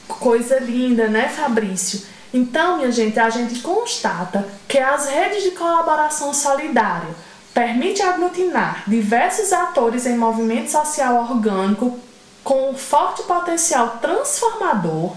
Coisa 0.07 0.59
linda, 0.61 1.09
né, 1.09 1.29
Fabrício? 1.29 2.03
Então, 2.33 2.77
minha 2.77 2.93
gente, 2.93 3.19
a 3.19 3.31
gente 3.31 3.61
constata 3.61 4.47
que 4.69 4.79
as 4.79 5.09
redes 5.09 5.43
de 5.43 5.51
colaboração 5.53 6.33
solidária 6.33 7.09
permite 7.53 8.03
aglutinar 8.03 8.85
diversos 8.87 9.53
atores 9.53 10.07
em 10.07 10.17
movimento 10.17 10.71
social 10.71 11.29
orgânico 11.29 11.99
com 12.45 12.71
um 12.71 12.75
forte 12.75 13.23
potencial 13.25 13.99
transformador, 14.01 15.15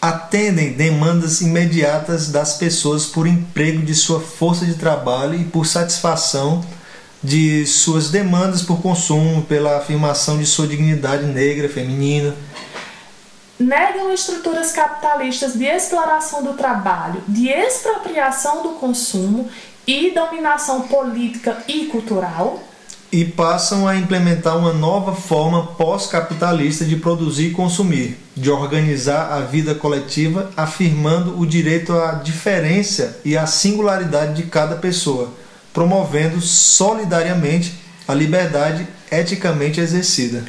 atendem 0.00 0.72
demandas 0.72 1.40
imediatas 1.40 2.30
das 2.30 2.54
pessoas 2.54 3.06
por 3.06 3.26
emprego 3.26 3.82
de 3.82 3.94
sua 3.94 4.20
força 4.20 4.64
de 4.64 4.74
trabalho 4.74 5.34
e 5.34 5.44
por 5.44 5.66
satisfação 5.66 6.64
de 7.26 7.66
suas 7.66 8.08
demandas 8.08 8.62
por 8.62 8.80
consumo, 8.80 9.42
pela 9.42 9.78
afirmação 9.78 10.38
de 10.38 10.46
sua 10.46 10.66
dignidade 10.68 11.26
negra, 11.26 11.68
feminina. 11.68 12.32
Negam 13.58 14.12
estruturas 14.12 14.70
capitalistas 14.70 15.54
de 15.54 15.64
exploração 15.64 16.44
do 16.44 16.52
trabalho, 16.52 17.20
de 17.26 17.48
expropriação 17.48 18.62
do 18.62 18.68
consumo 18.74 19.48
e 19.84 20.12
dominação 20.12 20.82
política 20.82 21.64
e 21.66 21.86
cultural. 21.86 22.62
E 23.10 23.24
passam 23.24 23.88
a 23.88 23.96
implementar 23.96 24.56
uma 24.56 24.72
nova 24.72 25.12
forma 25.12 25.66
pós-capitalista 25.66 26.84
de 26.84 26.96
produzir 26.96 27.48
e 27.48 27.52
consumir, 27.52 28.18
de 28.36 28.50
organizar 28.50 29.32
a 29.32 29.40
vida 29.40 29.74
coletiva, 29.74 30.50
afirmando 30.56 31.40
o 31.40 31.46
direito 31.46 31.92
à 31.92 32.12
diferença 32.12 33.18
e 33.24 33.36
à 33.36 33.46
singularidade 33.46 34.34
de 34.34 34.48
cada 34.48 34.76
pessoa 34.76 35.32
promovendo 35.76 36.40
solidariamente 36.40 37.78
a 38.08 38.14
liberdade 38.14 38.88
eticamente 39.12 39.78
exercida. 39.78 40.42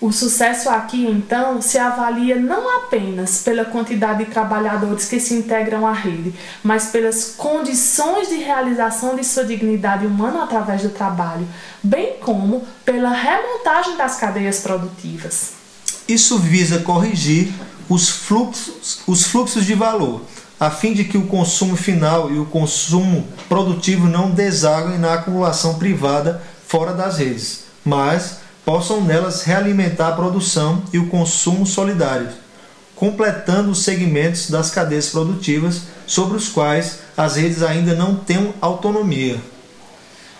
O 0.00 0.10
sucesso 0.10 0.70
aqui, 0.70 1.04
então, 1.04 1.60
se 1.60 1.76
avalia 1.76 2.36
não 2.36 2.78
apenas 2.78 3.42
pela 3.42 3.66
quantidade 3.66 4.24
de 4.24 4.30
trabalhadores 4.30 5.04
que 5.04 5.20
se 5.20 5.34
integram 5.34 5.86
à 5.86 5.92
rede, 5.92 6.32
mas 6.62 6.86
pelas 6.86 7.34
condições 7.36 8.30
de 8.30 8.36
realização 8.36 9.14
de 9.14 9.22
sua 9.22 9.44
dignidade 9.44 10.06
humana 10.06 10.44
através 10.44 10.80
do 10.80 10.88
trabalho, 10.88 11.46
bem 11.82 12.14
como 12.22 12.66
pela 12.86 13.10
remontagem 13.10 13.98
das 13.98 14.16
cadeias 14.16 14.60
produtivas. 14.60 15.52
Isso 16.08 16.38
visa 16.38 16.78
corrigir 16.78 17.52
os 17.86 18.08
fluxos, 18.08 19.00
os 19.06 19.24
fluxos 19.24 19.66
de 19.66 19.74
valor, 19.74 20.22
a 20.64 20.70
fim 20.70 20.94
de 20.94 21.04
que 21.04 21.18
o 21.18 21.26
consumo 21.26 21.76
final 21.76 22.30
e 22.30 22.38
o 22.38 22.46
consumo 22.46 23.28
produtivo 23.50 24.06
não 24.06 24.30
desaguem 24.30 24.98
na 24.98 25.12
acumulação 25.12 25.74
privada 25.74 26.40
fora 26.66 26.94
das 26.94 27.18
redes, 27.18 27.64
mas 27.84 28.38
possam 28.64 29.04
nelas 29.04 29.42
realimentar 29.42 30.12
a 30.12 30.16
produção 30.16 30.82
e 30.90 30.98
o 30.98 31.08
consumo 31.08 31.66
solidários, 31.66 32.32
completando 32.96 33.72
os 33.72 33.84
segmentos 33.84 34.48
das 34.48 34.70
cadeias 34.70 35.10
produtivas 35.10 35.82
sobre 36.06 36.38
os 36.38 36.48
quais 36.48 37.00
as 37.14 37.36
redes 37.36 37.62
ainda 37.62 37.94
não 37.94 38.14
têm 38.14 38.54
autonomia. 38.58 39.38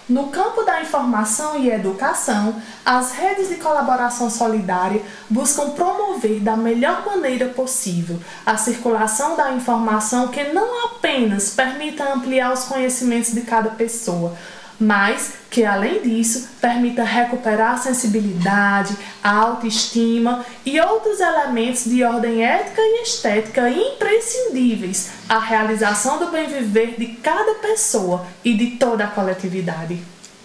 No 0.07 0.27
campo 0.27 0.65
da 0.65 0.83
informação 0.83 1.59
e 1.59 1.71
educação, 1.71 2.61
as 2.85 3.13
redes 3.13 3.49
de 3.49 3.57
colaboração 3.57 4.29
solidária 4.29 5.01
buscam 5.31 5.71
promover 5.71 6.41
da 6.41 6.55
melhor 6.59 7.07
maneira 7.07 7.49
possível 7.49 8.19
a 8.45 8.55
circulação 8.59 9.35
da 9.35 9.53
informação 9.53 10.29
que 10.29 10.45
não 10.53 10.85
apenas 10.85 11.49
permita 11.49 12.13
ampliar 12.13 12.53
os 12.53 12.65
conhecimentos 12.65 13.33
de 13.33 13.41
cada 13.43 13.71
pessoa, 13.71 14.37
mas 14.79 15.35
que, 15.51 15.65
além 15.65 16.03
disso, 16.03 16.49
permita 16.61 17.05
recuperar 17.05 17.75
a 17.75 17.79
sensibilidade, 17.79 18.97
a 19.23 19.31
autoestima 19.31 20.45
e 20.65 20.81
outros 20.81 21.21
elementos 21.21 21.85
de 21.85 22.03
ordem 22.03 22.45
ética 22.45 22.81
e 22.81 23.03
estética 23.03 23.71
imprescindíveis 23.71 25.11
à 25.29 25.39
realização 25.39 26.19
do 26.19 26.31
bem 26.31 26.49
viver 26.49 26.97
de 26.99 27.07
cada 27.23 27.55
pessoa 27.55 28.27
e 28.45 28.55
de 28.55 28.73
toda 28.73 29.05
a 29.05 29.09
coletividade. 29.09 29.99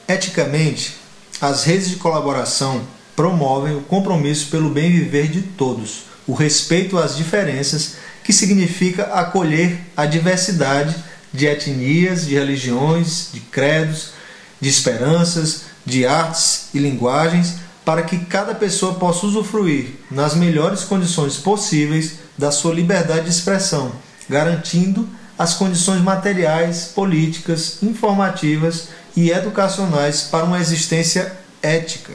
Eticamente, 0.08 0.98
as 1.42 1.64
redes 1.64 1.90
de 1.90 1.96
colaboração 1.96 2.86
promovem 3.16 3.76
o 3.76 3.82
compromisso 3.82 4.50
pelo 4.50 4.70
bem 4.70 4.92
viver 4.92 5.28
de 5.28 5.42
todos, 5.42 6.04
o 6.26 6.34
respeito 6.34 6.98
às 6.98 7.16
diferenças, 7.16 7.98
que 8.24 8.32
significa 8.32 9.04
acolher 9.06 9.80
a 9.98 10.06
diversidade 10.06 10.96
de 11.34 11.46
etnias, 11.46 12.26
de 12.26 12.36
religiões, 12.36 13.30
de 13.34 13.40
credos, 13.40 14.12
de 14.60 14.70
esperanças, 14.70 15.64
de 15.86 16.06
artes 16.06 16.70
e 16.74 16.80
linguagens, 16.80 17.56
para 17.86 18.04
que 18.04 18.20
cada 18.26 18.54
pessoa 18.54 18.96
possa 18.96 19.26
usufruir, 19.26 19.96
nas 20.12 20.36
melhores 20.36 20.84
condições 20.84 21.38
possíveis, 21.38 22.20
da 22.38 22.52
sua 22.52 22.74
liberdade 22.74 23.26
de 23.26 23.32
expressão, 23.32 23.92
garantindo 24.30 25.10
as 25.38 25.54
condições 25.54 26.02
materiais, 26.02 26.92
políticas, 26.94 27.82
informativas 27.82 28.90
e 29.16 29.32
educacionais 29.32 30.24
para 30.24 30.46
uma 30.46 30.60
existência 30.60 31.36
ética. 31.62 32.14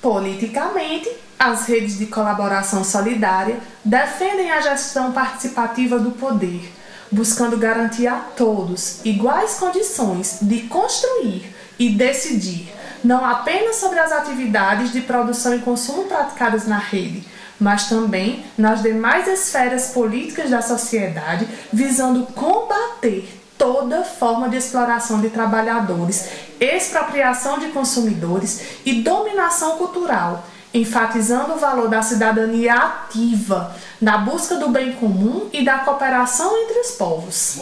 Politicamente, 0.00 1.08
as 1.38 1.66
redes 1.66 1.98
de 1.98 2.06
colaboração 2.06 2.84
solidária 2.84 3.58
defendem 3.84 4.50
a 4.50 4.60
gestão 4.60 5.12
participativa 5.12 5.98
do 5.98 6.12
poder 6.12 6.72
buscando 7.10 7.56
garantir 7.56 8.06
a 8.06 8.16
todos 8.16 9.00
iguais 9.04 9.54
condições 9.54 10.38
de 10.42 10.62
construir 10.62 11.54
e 11.78 11.90
decidir, 11.90 12.72
não 13.04 13.24
apenas 13.24 13.76
sobre 13.76 13.98
as 13.98 14.12
atividades 14.12 14.92
de 14.92 15.00
produção 15.00 15.54
e 15.54 15.60
consumo 15.60 16.04
praticadas 16.04 16.66
na 16.66 16.78
rede, 16.78 17.24
mas 17.58 17.88
também 17.88 18.44
nas 18.56 18.82
demais 18.82 19.26
esferas 19.26 19.88
políticas 19.88 20.50
da 20.50 20.62
sociedade, 20.62 21.48
visando 21.72 22.26
combater 22.32 23.28
toda 23.56 24.04
forma 24.04 24.48
de 24.48 24.56
exploração 24.56 25.20
de 25.20 25.30
trabalhadores, 25.30 26.28
expropriação 26.60 27.58
de 27.58 27.68
consumidores 27.68 28.60
e 28.84 29.02
dominação 29.02 29.76
cultural 29.76 30.44
enfatizando 30.72 31.54
o 31.54 31.58
valor 31.58 31.88
da 31.88 32.02
cidadania 32.02 32.74
ativa, 32.74 33.74
na 34.00 34.18
busca 34.18 34.56
do 34.56 34.68
bem 34.68 34.92
comum 34.92 35.48
e 35.52 35.64
da 35.64 35.78
cooperação 35.78 36.56
entre 36.62 36.80
os 36.80 36.90
povos. 36.92 37.58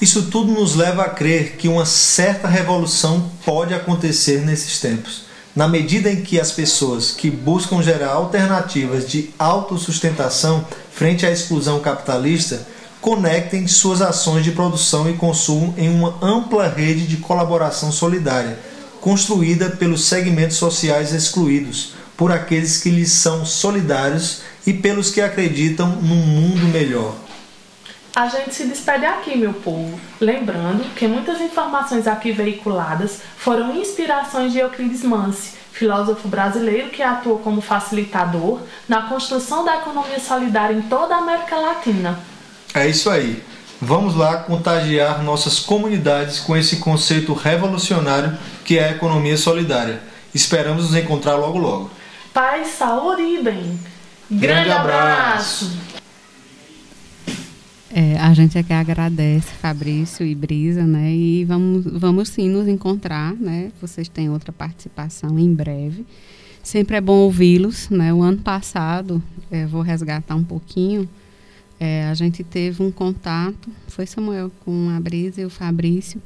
Isso 0.00 0.30
tudo 0.30 0.52
nos 0.52 0.76
leva 0.76 1.02
a 1.02 1.08
crer 1.08 1.56
que 1.56 1.66
uma 1.66 1.84
certa 1.84 2.46
revolução 2.46 3.30
pode 3.44 3.74
acontecer 3.74 4.44
nesses 4.44 4.78
tempos, 4.78 5.22
na 5.56 5.66
medida 5.66 6.10
em 6.10 6.22
que 6.22 6.38
as 6.38 6.52
pessoas 6.52 7.10
que 7.10 7.30
buscam 7.30 7.82
gerar 7.82 8.12
alternativas 8.12 9.08
de 9.08 9.30
autossustentação 9.36 10.64
frente 10.92 11.26
à 11.26 11.30
exclusão 11.30 11.80
capitalista 11.80 12.64
conectem 13.00 13.66
suas 13.66 14.02
ações 14.02 14.44
de 14.44 14.52
produção 14.52 15.08
e 15.10 15.14
consumo 15.14 15.74
em 15.76 15.88
uma 15.88 16.14
ampla 16.22 16.68
rede 16.68 17.06
de 17.06 17.16
colaboração 17.16 17.90
solidária, 17.90 18.58
construída 19.00 19.70
pelos 19.70 20.04
segmentos 20.04 20.56
sociais 20.56 21.12
excluídos, 21.12 21.94
por 22.18 22.32
aqueles 22.32 22.82
que 22.82 22.90
lhes 22.90 23.12
são 23.12 23.46
solidários 23.46 24.42
e 24.66 24.72
pelos 24.72 25.08
que 25.08 25.20
acreditam 25.20 25.86
num 26.02 26.16
mundo 26.16 26.66
melhor. 26.66 27.14
A 28.14 28.26
gente 28.26 28.52
se 28.52 28.64
despede 28.64 29.06
aqui, 29.06 29.38
meu 29.38 29.54
povo, 29.54 29.98
lembrando 30.20 30.82
que 30.96 31.06
muitas 31.06 31.40
informações 31.40 32.08
aqui 32.08 32.32
veiculadas 32.32 33.20
foram 33.36 33.76
inspirações 33.76 34.52
de 34.52 34.58
Euclides 34.58 35.04
Mance, 35.04 35.52
filósofo 35.72 36.26
brasileiro 36.26 36.90
que 36.90 37.04
atua 37.04 37.38
como 37.38 37.60
facilitador 37.60 38.62
na 38.88 39.02
construção 39.02 39.64
da 39.64 39.76
economia 39.76 40.18
solidária 40.18 40.74
em 40.74 40.82
toda 40.82 41.14
a 41.14 41.18
América 41.18 41.54
Latina. 41.54 42.18
É 42.74 42.88
isso 42.88 43.08
aí. 43.08 43.40
Vamos 43.80 44.16
lá 44.16 44.38
contagiar 44.38 45.22
nossas 45.22 45.60
comunidades 45.60 46.40
com 46.40 46.56
esse 46.56 46.78
conceito 46.78 47.32
revolucionário 47.32 48.36
que 48.64 48.76
é 48.76 48.88
a 48.88 48.90
economia 48.90 49.36
solidária. 49.36 50.02
Esperamos 50.34 50.86
nos 50.86 50.96
encontrar 50.96 51.36
logo 51.36 51.58
logo 51.58 51.97
paz, 52.38 52.68
saúde 52.68 53.22
e 53.22 53.42
bem. 53.42 53.76
Grande, 54.30 54.46
Grande 54.46 54.70
abraço! 54.70 55.76
É, 57.92 58.16
a 58.16 58.32
gente 58.32 58.56
aqui 58.56 58.72
agradece 58.72 59.48
Fabrício 59.54 60.24
e 60.24 60.36
Brisa, 60.36 60.86
né? 60.86 61.12
E 61.12 61.44
vamos, 61.44 61.84
vamos 61.84 62.28
sim 62.28 62.48
nos 62.48 62.68
encontrar, 62.68 63.34
né? 63.34 63.72
Vocês 63.80 64.08
têm 64.08 64.30
outra 64.30 64.52
participação 64.52 65.36
em 65.36 65.52
breve. 65.52 66.06
Sempre 66.62 66.98
é 66.98 67.00
bom 67.00 67.16
ouvi-los, 67.16 67.90
né? 67.90 68.14
O 68.14 68.22
ano 68.22 68.38
passado, 68.38 69.20
é, 69.50 69.66
vou 69.66 69.82
resgatar 69.82 70.36
um 70.36 70.44
pouquinho, 70.44 71.08
é, 71.80 72.04
a 72.04 72.14
gente 72.14 72.44
teve 72.44 72.80
um 72.84 72.92
contato, 72.92 73.68
foi 73.88 74.06
Samuel 74.06 74.52
com 74.64 74.90
a 74.96 75.00
Brisa 75.00 75.40
e 75.40 75.44
o 75.44 75.50
Fabrício, 75.50 76.22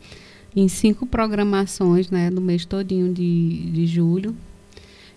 em 0.55 0.69
cinco 0.69 1.07
programações, 1.07 2.11
né? 2.11 2.31
Do 2.31 2.43
mês 2.43 2.67
todinho 2.67 3.15
de, 3.15 3.71
de 3.71 3.87
julho, 3.87 4.37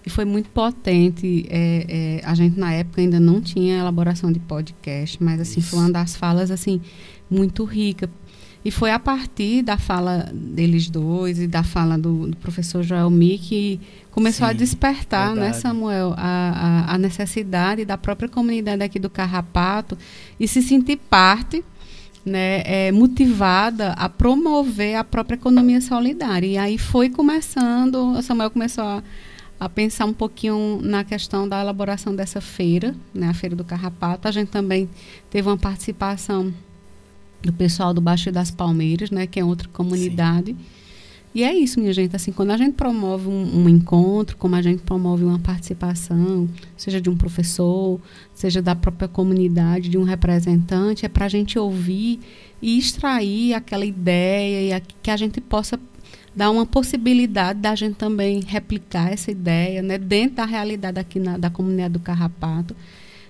e 0.06 0.10
foi 0.10 0.24
muito 0.24 0.50
potente. 0.50 1.46
É, 1.50 2.22
é, 2.22 2.26
a 2.26 2.36
gente 2.36 2.60
na 2.60 2.72
época 2.72 3.02
ainda 3.02 3.20
não 3.20 3.42
tinha 3.42 3.80
elaboração 3.80 4.32
de 4.32 4.40
podcast, 4.40 5.22
mas 5.22 5.42
assim 5.42 5.60
Isso. 5.60 5.72
foi 5.72 5.80
uma 5.80 5.92
das 5.92 6.16
falas 6.16 6.52
assim 6.52 6.80
muito 7.30 7.64
rica. 7.64 8.10
E 8.64 8.72
foi 8.72 8.92
a 8.92 8.98
partir 8.98 9.62
da 9.62 9.78
fala 9.78 10.32
deles 10.34 10.90
dois 10.90 11.40
e 11.40 11.46
da 11.46 11.62
fala 11.62 12.00
do, 12.00 12.28
do 12.28 12.38
professor 12.38 12.82
Joel 12.82 13.12
Mi 13.12 13.38
que 13.38 13.80
começou 14.10 14.48
Sim, 14.48 14.54
a 14.54 14.54
despertar, 14.54 15.30
né, 15.30 15.42
verdade. 15.42 15.56
né, 15.56 15.62
Samuel, 15.62 16.16
a, 16.18 16.86
a, 16.88 16.96
a, 16.96 16.98
necessidade 16.98 17.86
da 17.86 17.96
própria 17.96 18.28
comunidade 18.28 18.82
aqui 18.82 18.98
do 18.98 19.08
Carrapato 19.08 19.96
e 20.40 20.48
se 20.48 20.64
sentir 20.64 20.98
parte, 20.98 21.64
né, 22.26 22.64
é, 22.66 22.92
motivada 22.92 23.92
a 23.92 24.10
promover 24.10 24.96
a 24.96 25.04
própria 25.04 25.36
economia 25.36 25.80
solidária. 25.80 26.48
E 26.48 26.58
aí 26.58 26.80
foi 26.80 27.08
começando, 27.08 28.20
Samuel 28.24 28.50
começou 28.50 28.84
a 28.84 29.04
a 29.66 29.70
pensar 29.70 30.06
um 30.06 30.14
pouquinho 30.14 30.80
na 30.84 31.04
questão 31.04 31.50
da 31.50 31.60
elaboração 31.60 32.16
dessa 32.16 32.40
feira, 32.40 32.96
né, 33.12 33.30
a 33.30 33.34
Feira 33.34 33.56
do 33.56 33.64
Carrapato. 33.64 34.28
A 34.28 34.32
gente 34.32 34.50
também 34.50 34.88
teve 35.32 35.50
uma 35.50 35.58
participação 35.58 36.54
do 37.42 37.52
pessoal 37.52 37.92
do 37.92 38.00
Baixo 38.00 38.32
das 38.32 38.52
Palmeiras, 38.52 39.10
né, 39.10 39.26
que 39.26 39.40
é 39.40 39.44
outra 39.44 39.68
comunidade. 39.70 40.52
Sim. 40.52 40.58
E 41.34 41.44
é 41.44 41.52
isso, 41.54 41.80
minha 41.80 41.92
gente. 41.92 42.16
Assim, 42.16 42.32
quando 42.32 42.52
a 42.52 42.58
gente 42.58 42.76
promove 42.76 43.28
um, 43.28 43.64
um, 43.64 43.68
encontro, 43.68 44.38
como 44.38 44.56
a 44.56 44.62
gente 44.62 44.84
promove 44.84 45.24
uma 45.24 45.40
participação, 45.40 46.48
seja 46.78 47.02
de 47.02 47.10
um 47.10 47.18
professor, 47.18 48.00
seja 48.36 48.62
da 48.62 48.76
própria 48.76 49.08
comunidade, 49.08 49.90
de 49.90 49.98
um 49.98 50.04
representante, 50.04 51.08
é 51.08 51.10
para 51.10 51.26
a 51.26 51.30
gente 51.30 51.58
ouvir 51.58 52.20
e 52.62 52.78
extrair 52.78 53.56
aquela 53.56 53.84
ideia 53.84 54.62
e 54.62 54.74
a, 54.74 54.80
que 54.80 55.10
a 55.10 55.18
gente 55.18 55.42
possa 55.42 55.80
dá 56.36 56.52
uma 56.52 56.66
possibilidade 56.66 57.60
da 57.60 57.74
gente 57.76 57.96
também 57.96 58.42
replicar 58.42 59.12
essa 59.12 59.32
ideia 59.32 59.82
né, 59.82 59.98
dentro 59.98 60.38
da 60.38 60.46
realidade 60.46 61.00
aqui 61.00 61.20
na, 61.20 61.38
da 61.38 61.50
comunidade 61.50 61.94
do 61.94 62.00
Carrapato. 62.00 62.76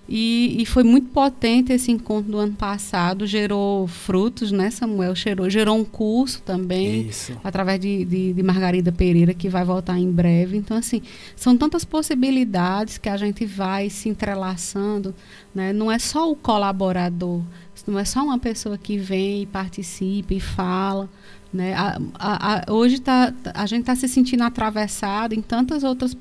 E, 0.07 0.61
e, 0.61 0.65
foi 0.67 0.83
muito 0.83 1.09
potente 1.09 1.73
esse 1.73 1.91
encontro 1.91 2.31
do 2.31 2.37
ano 2.37 2.53
passado, 2.53 3.25
gerou 3.25 3.87
frutos, 3.87 4.51
né, 4.51 4.69
Samuel? 4.69 5.15
Gerou, 5.15 5.49
gerou 5.49 5.75
um 5.75 5.83
curso 5.83 6.43
também, 6.43 7.07
Isso. 7.07 7.35
através 7.43 7.79
de, 7.79 8.05
de, 8.05 8.33
de, 8.33 8.43
Margarida 8.43 8.91
Pereira, 8.91 9.33
que 9.33 9.49
vai 9.49 9.65
voltar 9.65 9.97
em 9.97 10.11
breve. 10.11 10.57
Então, 10.57 10.77
assim, 10.77 11.01
são 11.35 11.57
tantas 11.57 11.83
possibilidades 11.83 12.99
que 12.99 13.09
a 13.09 13.17
gente 13.17 13.47
vai 13.47 13.89
se 13.89 14.07
entrelaçando. 14.07 15.13
Né? 15.55 15.73
Não 15.73 15.91
é 15.91 15.97
só 15.97 16.29
o 16.31 16.35
colaborador, 16.35 17.41
não 17.87 17.97
é 17.97 18.05
só 18.05 18.23
uma 18.23 18.37
pessoa 18.37 18.77
que 18.77 18.99
vem 18.99 19.41
e 19.41 19.45
participa 19.47 20.35
e 20.35 20.39
fala. 20.39 21.09
Né? 21.55 21.73
A, 21.73 21.97
a, 22.15 22.55
a, 22.55 22.73
hoje 22.73 22.99
tá, 22.99 23.33
a 23.53 23.65
gente 23.65 23.81
está 23.81 23.95
se 23.95 24.07
sentindo 24.07 24.43
atravessado 24.43 25.33
em 25.33 25.41
tantas 25.41 25.83
outras 25.83 26.15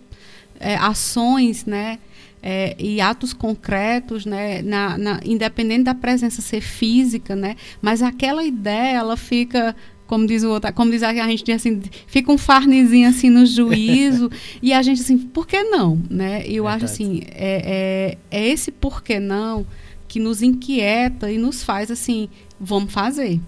é, 0.59 0.77
ações, 0.77 1.67
né? 1.67 1.99
é, 2.47 2.77
e 2.79 3.01
atos 3.01 3.33
concretos, 3.33 4.27
né, 4.27 4.61
na, 4.61 4.99
na, 4.99 5.21
independente 5.25 5.85
da 5.85 5.95
presença 5.95 6.43
ser 6.43 6.61
física, 6.61 7.35
né, 7.35 7.57
mas 7.81 8.03
aquela 8.03 8.45
ideia 8.45 8.99
ela 8.99 9.17
fica 9.17 9.75
como 10.07 10.27
diz 10.27 10.43
o 10.43 10.51
outro, 10.51 10.71
como 10.75 10.91
diz 10.91 11.03
a 11.03 11.13
gente 11.15 11.51
assim, 11.51 11.81
fica 12.07 12.31
um 12.31 12.37
farnezinho 12.37 13.09
assim 13.09 13.31
no 13.31 13.47
juízo 13.47 14.31
e 14.63 14.75
a 14.75 14.83
gente 14.83 15.01
assim, 15.01 15.17
por 15.17 15.47
que 15.47 15.63
não, 15.63 15.99
né? 16.11 16.43
Eu 16.47 16.65
Verdade. 16.65 16.85
acho 16.85 16.85
assim, 16.85 17.23
é, 17.31 18.19
é, 18.31 18.39
é 18.39 18.49
esse 18.49 18.71
por 18.71 19.03
que 19.03 19.19
não 19.19 19.67
que 20.07 20.21
nos 20.21 20.43
inquieta 20.43 21.33
e 21.33 21.39
nos 21.39 21.65
faz 21.65 21.91
assim, 21.91 22.29
vamos 22.61 22.93
fazer. 22.93 23.41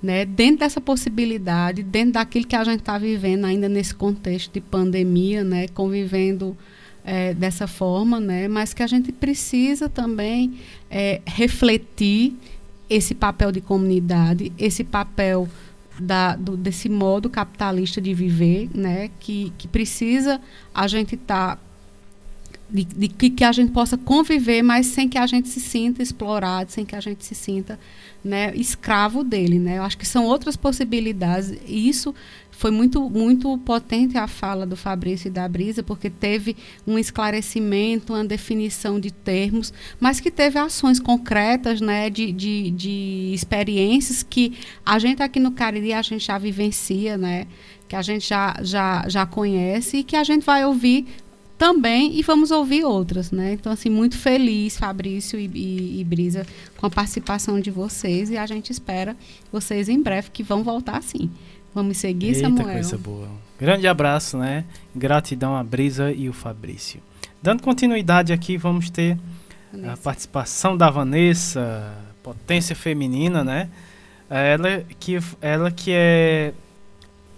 Né, 0.00 0.24
dentro 0.24 0.60
dessa 0.60 0.80
possibilidade, 0.80 1.82
dentro 1.82 2.12
daquilo 2.12 2.46
que 2.46 2.54
a 2.54 2.62
gente 2.62 2.78
está 2.78 2.96
vivendo 2.96 3.46
ainda 3.46 3.68
nesse 3.68 3.92
contexto 3.92 4.52
de 4.52 4.60
pandemia, 4.60 5.42
né, 5.42 5.66
convivendo 5.66 6.56
é, 7.08 7.32
dessa 7.32 7.66
forma, 7.66 8.20
né? 8.20 8.48
mas 8.48 8.74
que 8.74 8.82
a 8.82 8.86
gente 8.86 9.10
precisa 9.10 9.88
também 9.88 10.58
é, 10.90 11.22
refletir 11.24 12.36
esse 12.88 13.14
papel 13.14 13.50
de 13.50 13.62
comunidade, 13.62 14.52
esse 14.58 14.84
papel 14.84 15.48
da, 15.98 16.36
do, 16.36 16.54
desse 16.54 16.86
modo 16.90 17.30
capitalista 17.30 17.98
de 17.98 18.12
viver, 18.12 18.68
né? 18.74 19.10
que, 19.18 19.54
que 19.56 19.66
precisa 19.66 20.38
a 20.74 20.86
gente 20.86 21.14
estar. 21.14 21.56
Tá, 21.56 21.62
de, 22.70 22.84
de 22.84 23.08
que, 23.08 23.30
que, 23.30 23.44
a 23.44 23.52
gente 23.52 23.72
possa 23.72 23.96
conviver, 23.96 24.62
mas 24.62 24.86
sem 24.86 25.08
que 25.08 25.18
a 25.18 25.26
gente 25.26 25.48
se 25.48 25.60
sinta 25.60 26.02
explorado, 26.02 26.70
sem 26.70 26.84
que 26.84 26.94
a 26.94 27.00
gente 27.00 27.24
se 27.24 27.34
sinta 27.34 27.78
né, 28.22 28.54
escravo 28.54 29.24
dele. 29.24 29.58
Né? 29.58 29.78
Eu 29.78 29.82
acho 29.82 29.96
que 29.96 30.06
são 30.06 30.24
outras 30.24 30.56
possibilidades. 30.56 31.58
E 31.66 31.88
isso 31.88 32.14
foi 32.58 32.72
muito, 32.72 33.08
muito 33.08 33.56
potente 33.58 34.18
a 34.18 34.26
fala 34.26 34.66
do 34.66 34.76
Fabrício 34.76 35.28
e 35.28 35.30
da 35.30 35.48
Brisa, 35.48 35.80
porque 35.82 36.10
teve 36.10 36.56
um 36.84 36.98
esclarecimento, 36.98 38.12
uma 38.12 38.24
definição 38.24 38.98
de 38.98 39.12
termos, 39.12 39.72
mas 40.00 40.18
que 40.18 40.28
teve 40.28 40.58
ações 40.58 40.98
concretas, 40.98 41.80
né, 41.80 42.10
de, 42.10 42.32
de, 42.32 42.70
de 42.72 43.30
experiências 43.32 44.24
que 44.24 44.58
a 44.84 44.98
gente 44.98 45.22
aqui 45.22 45.38
no 45.38 45.52
Cariri 45.52 45.92
a 45.92 46.02
gente 46.02 46.26
já 46.26 46.36
vivencia, 46.36 47.16
né, 47.16 47.46
que 47.86 47.94
a 47.94 48.02
gente 48.02 48.28
já, 48.28 48.56
já, 48.60 49.08
já 49.08 49.24
conhece 49.24 49.98
e 49.98 50.02
que 50.02 50.16
a 50.16 50.24
gente 50.24 50.44
vai 50.44 50.66
ouvir 50.66 51.06
também 51.58 52.16
e 52.16 52.22
vamos 52.22 52.52
ouvir 52.52 52.84
outras, 52.84 53.32
né? 53.32 53.52
Então, 53.52 53.72
assim, 53.72 53.90
muito 53.90 54.16
feliz, 54.16 54.78
Fabrício 54.78 55.38
e, 55.38 55.50
e, 55.52 56.00
e, 56.00 56.04
Brisa, 56.04 56.46
com 56.76 56.86
a 56.86 56.90
participação 56.90 57.60
de 57.60 57.70
vocês 57.70 58.30
e 58.30 58.38
a 58.38 58.46
gente 58.46 58.70
espera 58.70 59.16
vocês 59.52 59.88
em 59.88 60.00
breve 60.00 60.30
que 60.30 60.44
vão 60.44 60.62
voltar 60.62 61.02
sim. 61.02 61.28
Vamos 61.74 61.98
seguir, 61.98 62.28
Eita, 62.28 62.40
Samuel. 62.40 62.72
coisa 62.72 62.96
boa. 62.96 63.28
Grande 63.58 63.88
abraço, 63.88 64.38
né? 64.38 64.64
Gratidão 64.94 65.56
a 65.56 65.64
Brisa 65.64 66.12
e 66.12 66.28
o 66.28 66.32
Fabrício. 66.32 67.00
Dando 67.42 67.62
continuidade 67.62 68.32
aqui, 68.32 68.56
vamos 68.56 68.88
ter 68.88 69.18
Vanessa. 69.72 69.92
a 69.92 69.96
participação 69.96 70.76
da 70.76 70.88
Vanessa, 70.88 71.92
potência 72.22 72.74
feminina, 72.74 73.42
né? 73.42 73.68
Ela 74.30 74.84
que, 74.98 75.18
ela 75.40 75.70
que 75.70 75.90
é 75.92 76.52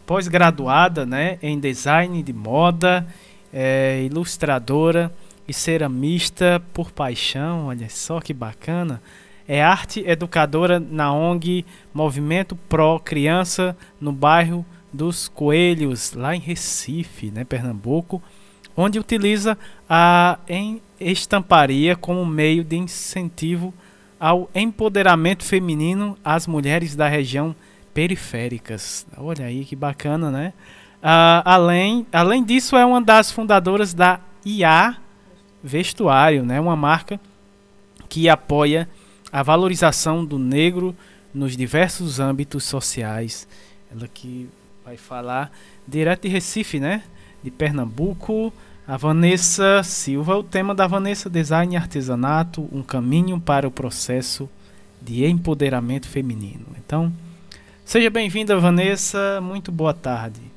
pós-graduada 0.06 1.06
né, 1.06 1.38
em 1.40 1.58
design 1.58 2.20
de 2.22 2.32
moda, 2.32 3.06
é 3.52 4.02
ilustradora 4.04 5.12
e 5.46 5.52
ceramista 5.52 6.62
por 6.72 6.90
paixão, 6.92 7.66
olha 7.66 7.88
só 7.88 8.20
que 8.20 8.32
bacana 8.32 9.02
é 9.48 9.60
arte 9.60 10.04
educadora 10.06 10.78
na 10.78 11.12
ONG 11.12 11.64
Movimento 11.92 12.54
Pro 12.54 13.00
Criança 13.00 13.76
no 14.00 14.12
bairro 14.12 14.64
dos 14.92 15.26
Coelhos, 15.26 16.12
lá 16.12 16.36
em 16.36 16.38
Recife, 16.38 17.32
né, 17.32 17.42
Pernambuco, 17.42 18.22
onde 18.76 18.98
utiliza 18.98 19.58
a 19.88 20.38
estamparia 21.00 21.96
como 21.96 22.24
meio 22.24 22.62
de 22.62 22.76
incentivo 22.76 23.74
ao 24.20 24.48
empoderamento 24.54 25.42
feminino 25.42 26.16
às 26.24 26.46
mulheres 26.46 26.94
da 26.94 27.08
região 27.08 27.54
periféricas. 27.92 29.04
Olha 29.16 29.46
aí 29.46 29.64
que 29.64 29.74
bacana, 29.74 30.30
né? 30.30 30.52
Uh, 31.02 31.40
além, 31.44 32.06
além 32.12 32.44
disso, 32.44 32.76
é 32.76 32.84
uma 32.84 33.00
das 33.00 33.30
fundadoras 33.30 33.94
da 33.94 34.20
IA 34.44 34.96
Vestuário, 35.62 36.44
né? 36.44 36.60
uma 36.60 36.76
marca 36.76 37.18
que 38.08 38.28
apoia 38.28 38.88
a 39.32 39.42
valorização 39.42 40.24
do 40.24 40.38
negro 40.38 40.94
nos 41.32 41.56
diversos 41.56 42.18
âmbitos 42.18 42.64
sociais. 42.64 43.46
Ela 43.90 44.08
que 44.08 44.48
vai 44.84 44.96
falar 44.96 45.52
direto 45.86 46.22
de 46.22 46.28
Recife, 46.28 46.80
né? 46.80 47.02
De 47.42 47.50
Pernambuco. 47.50 48.52
A 48.86 48.96
Vanessa 48.96 49.82
Silva, 49.84 50.36
o 50.36 50.42
tema 50.42 50.74
da 50.74 50.86
Vanessa 50.86 51.30
Design 51.30 51.74
e 51.74 51.76
Artesanato, 51.76 52.68
um 52.72 52.82
caminho 52.82 53.40
para 53.40 53.68
o 53.68 53.70
processo 53.70 54.50
de 55.00 55.24
empoderamento 55.24 56.08
feminino. 56.08 56.66
Então, 56.76 57.12
seja 57.84 58.10
bem-vinda, 58.10 58.58
Vanessa. 58.58 59.40
Muito 59.40 59.70
boa 59.70 59.94
tarde. 59.94 60.49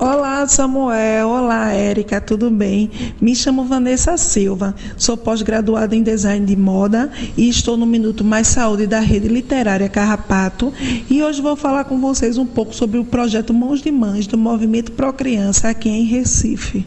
Olá, 0.00 0.48
Samuel. 0.48 1.28
Olá, 1.28 1.74
Érica. 1.74 2.22
Tudo 2.22 2.50
bem? 2.50 2.90
Me 3.20 3.36
chamo 3.36 3.66
Vanessa 3.66 4.16
Silva. 4.16 4.74
Sou 4.96 5.14
pós-graduada 5.14 5.94
em 5.94 6.02
design 6.02 6.46
de 6.46 6.56
moda 6.56 7.12
e 7.36 7.50
estou 7.50 7.76
no 7.76 7.84
Minuto 7.84 8.24
Mais 8.24 8.46
Saúde 8.46 8.86
da 8.86 8.98
Rede 8.98 9.28
Literária 9.28 9.90
Carrapato. 9.90 10.72
E 11.10 11.22
hoje 11.22 11.42
vou 11.42 11.54
falar 11.54 11.84
com 11.84 12.00
vocês 12.00 12.38
um 12.38 12.46
pouco 12.46 12.74
sobre 12.74 12.98
o 12.98 13.04
projeto 13.04 13.52
Mãos 13.52 13.82
de 13.82 13.90
Mães 13.90 14.26
do 14.26 14.38
Movimento 14.38 14.92
Pro 14.92 15.12
Criança 15.12 15.68
aqui 15.68 15.90
em 15.90 16.04
Recife. 16.04 16.86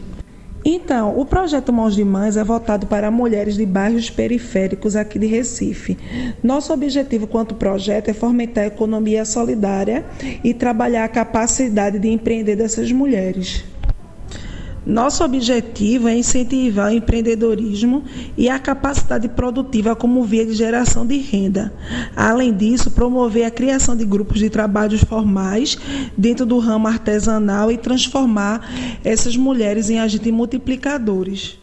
Então, 0.64 1.18
o 1.18 1.26
projeto 1.26 1.72
Mãos 1.72 1.94
de 1.94 2.02
Mães 2.02 2.38
é 2.38 2.42
voltado 2.42 2.86
para 2.86 3.10
mulheres 3.10 3.56
de 3.56 3.66
bairros 3.66 4.08
periféricos 4.08 4.96
aqui 4.96 5.18
de 5.18 5.26
Recife. 5.26 5.98
Nosso 6.42 6.72
objetivo 6.72 7.26
quanto 7.26 7.54
projeto 7.54 8.08
é 8.08 8.14
fomentar 8.14 8.64
a 8.64 8.68
economia 8.68 9.26
solidária 9.26 10.04
e 10.42 10.54
trabalhar 10.54 11.04
a 11.04 11.08
capacidade 11.08 11.98
de 11.98 12.08
empreender 12.08 12.56
dessas 12.56 12.90
mulheres. 12.90 13.73
Nosso 14.86 15.24
objetivo 15.24 16.08
é 16.08 16.16
incentivar 16.16 16.90
o 16.90 16.94
empreendedorismo 16.94 18.04
e 18.36 18.50
a 18.50 18.58
capacidade 18.58 19.28
produtiva 19.28 19.96
como 19.96 20.22
via 20.24 20.44
de 20.44 20.52
geração 20.52 21.06
de 21.06 21.16
renda. 21.16 21.72
Além 22.14 22.52
disso, 22.52 22.90
promover 22.90 23.46
a 23.46 23.50
criação 23.50 23.96
de 23.96 24.04
grupos 24.04 24.38
de 24.38 24.50
trabalhos 24.50 25.02
formais 25.02 25.78
dentro 26.16 26.44
do 26.44 26.58
ramo 26.58 26.86
artesanal 26.86 27.72
e 27.72 27.78
transformar 27.78 28.68
essas 29.02 29.36
mulheres 29.36 29.88
em 29.88 29.98
agentes 29.98 30.32
multiplicadores. 30.32 31.58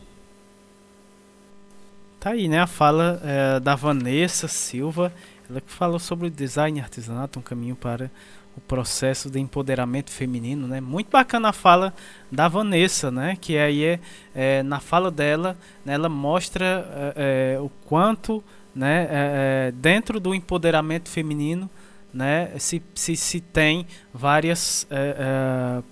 Tá 2.19 2.31
aí, 2.31 2.47
né? 2.47 2.59
A 2.59 2.67
fala 2.67 3.21
é, 3.23 3.59
da 3.59 3.75
Vanessa 3.75 4.47
Silva, 4.47 5.13
ela 5.49 5.61
que 5.61 5.71
falou 5.71 5.99
sobre 5.99 6.27
o 6.27 6.31
design 6.31 6.79
artesanato, 6.79 7.39
um 7.39 7.41
caminho 7.41 7.75
para 7.75 8.11
o 8.55 8.59
processo 8.59 9.29
de 9.29 9.39
empoderamento 9.39 10.11
feminino, 10.11 10.67
né? 10.67 10.81
Muito 10.81 11.09
bacana 11.09 11.49
a 11.49 11.53
fala 11.53 11.93
da 12.31 12.47
Vanessa, 12.47 13.09
né? 13.09 13.37
Que 13.39 13.57
aí 13.57 13.83
é, 13.83 13.99
é 14.35 14.63
na 14.63 14.79
fala 14.79 15.09
dela, 15.09 15.57
né, 15.85 15.93
ela 15.93 16.09
mostra 16.09 17.13
é, 17.15 17.53
é 17.55 17.59
o 17.59 17.69
quanto, 17.85 18.43
né, 18.75 19.03
é, 19.03 19.07
é, 19.09 19.71
dentro 19.71 20.19
do 20.19 20.35
empoderamento 20.35 21.09
feminino, 21.09 21.69
né, 22.13 22.51
se, 22.57 22.81
se, 22.93 23.15
se 23.15 23.39
tem 23.39 23.87
várias 24.13 24.85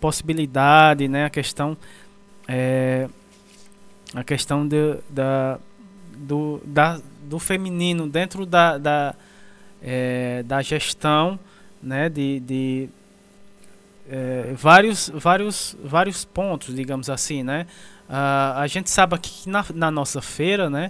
possibilidades, 0.01 1.09
né? 1.09 1.25
A 1.25 1.29
questão 1.29 1.77
a 4.15 4.23
questão 4.23 4.67
de, 4.67 4.97
da, 5.07 5.59
do, 6.17 6.59
da, 6.65 6.99
do 7.23 7.37
feminino 7.37 8.09
dentro 8.09 8.43
da, 8.43 8.77
da, 8.77 9.15
da 10.45 10.61
gestão 10.63 11.39
né, 11.81 12.09
de, 12.09 12.39
de 12.39 12.89
é, 14.09 14.53
vários, 14.55 15.09
vários, 15.13 15.77
vários 15.83 16.25
pontos, 16.25 16.75
digamos 16.75 17.09
assim, 17.09 17.43
né? 17.43 17.65
Uh, 18.09 18.57
a 18.57 18.65
gente 18.65 18.89
sabe 18.89 19.13
aqui 19.13 19.43
que 19.43 19.49
na, 19.49 19.63
na 19.75 19.91
nossa 19.91 20.19
feira, 20.19 20.67
né, 20.67 20.89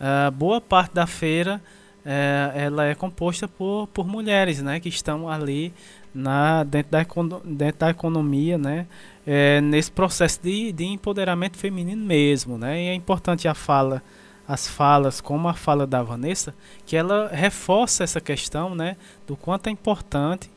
uh, 0.00 0.30
boa 0.30 0.60
parte 0.60 0.94
da 0.94 1.04
feira 1.04 1.60
uh, 2.06 2.56
ela 2.56 2.86
é 2.86 2.94
composta 2.94 3.48
por, 3.48 3.88
por 3.88 4.06
mulheres, 4.06 4.62
né, 4.62 4.78
que 4.78 4.88
estão 4.88 5.28
ali 5.28 5.74
na, 6.14 6.62
dentro, 6.62 6.92
da, 6.92 7.04
dentro 7.44 7.80
da 7.80 7.90
economia, 7.90 8.56
né? 8.56 8.86
É, 9.26 9.60
nesse 9.60 9.92
processo 9.92 10.40
de, 10.42 10.72
de 10.72 10.84
empoderamento 10.84 11.56
feminino 11.56 12.04
mesmo, 12.04 12.58
né? 12.58 12.82
E 12.82 12.88
é 12.88 12.94
importante 12.94 13.46
a 13.46 13.54
fala, 13.54 14.02
as 14.50 14.66
falas, 14.66 15.20
como 15.20 15.46
a 15.46 15.54
fala 15.54 15.86
da 15.86 16.02
Vanessa, 16.02 16.52
que 16.84 16.96
ela 16.96 17.30
reforça 17.32 18.02
essa 18.02 18.20
questão, 18.20 18.74
né? 18.74 18.96
Do 19.24 19.36
quanto 19.36 19.68
é 19.68 19.70
importante 19.70 20.50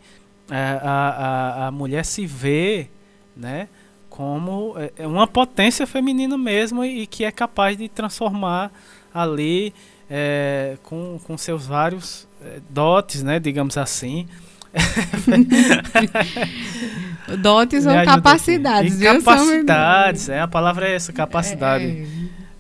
é, 0.50 0.80
a, 0.82 0.82
a, 0.82 1.68
a 1.68 1.72
mulher 1.72 2.04
se 2.04 2.26
ver, 2.26 2.90
né? 3.38 3.70
Como 4.10 4.74
é, 4.80 4.92
é 4.98 5.08
uma 5.08 5.28
potência 5.28 5.86
feminina 5.86 6.36
mesmo 6.36 6.84
e, 6.84 7.04
e 7.04 7.08
que 7.08 7.24
é 7.24 7.32
capaz 7.32 7.78
de 7.78 7.88
transformar 7.88 8.72
ali 9.14 9.72
é, 10.10 10.76
com, 10.82 11.20
com 11.24 11.38
seus 11.38 11.68
vários 11.68 12.28
dotes, 12.72 13.22
né? 13.22 13.40
Digamos 13.40 13.78
assim, 13.78 14.28
Dotes 17.40 17.86
ou 17.86 17.94
capacidades. 18.04 19.00
Capacidades, 19.00 20.30
é, 20.30 20.42
a 20.42 20.48
palavra 20.48 20.90
é 20.90 20.96
essa, 20.96 21.14
capacidade. 21.14 21.86
É, 21.86 22.08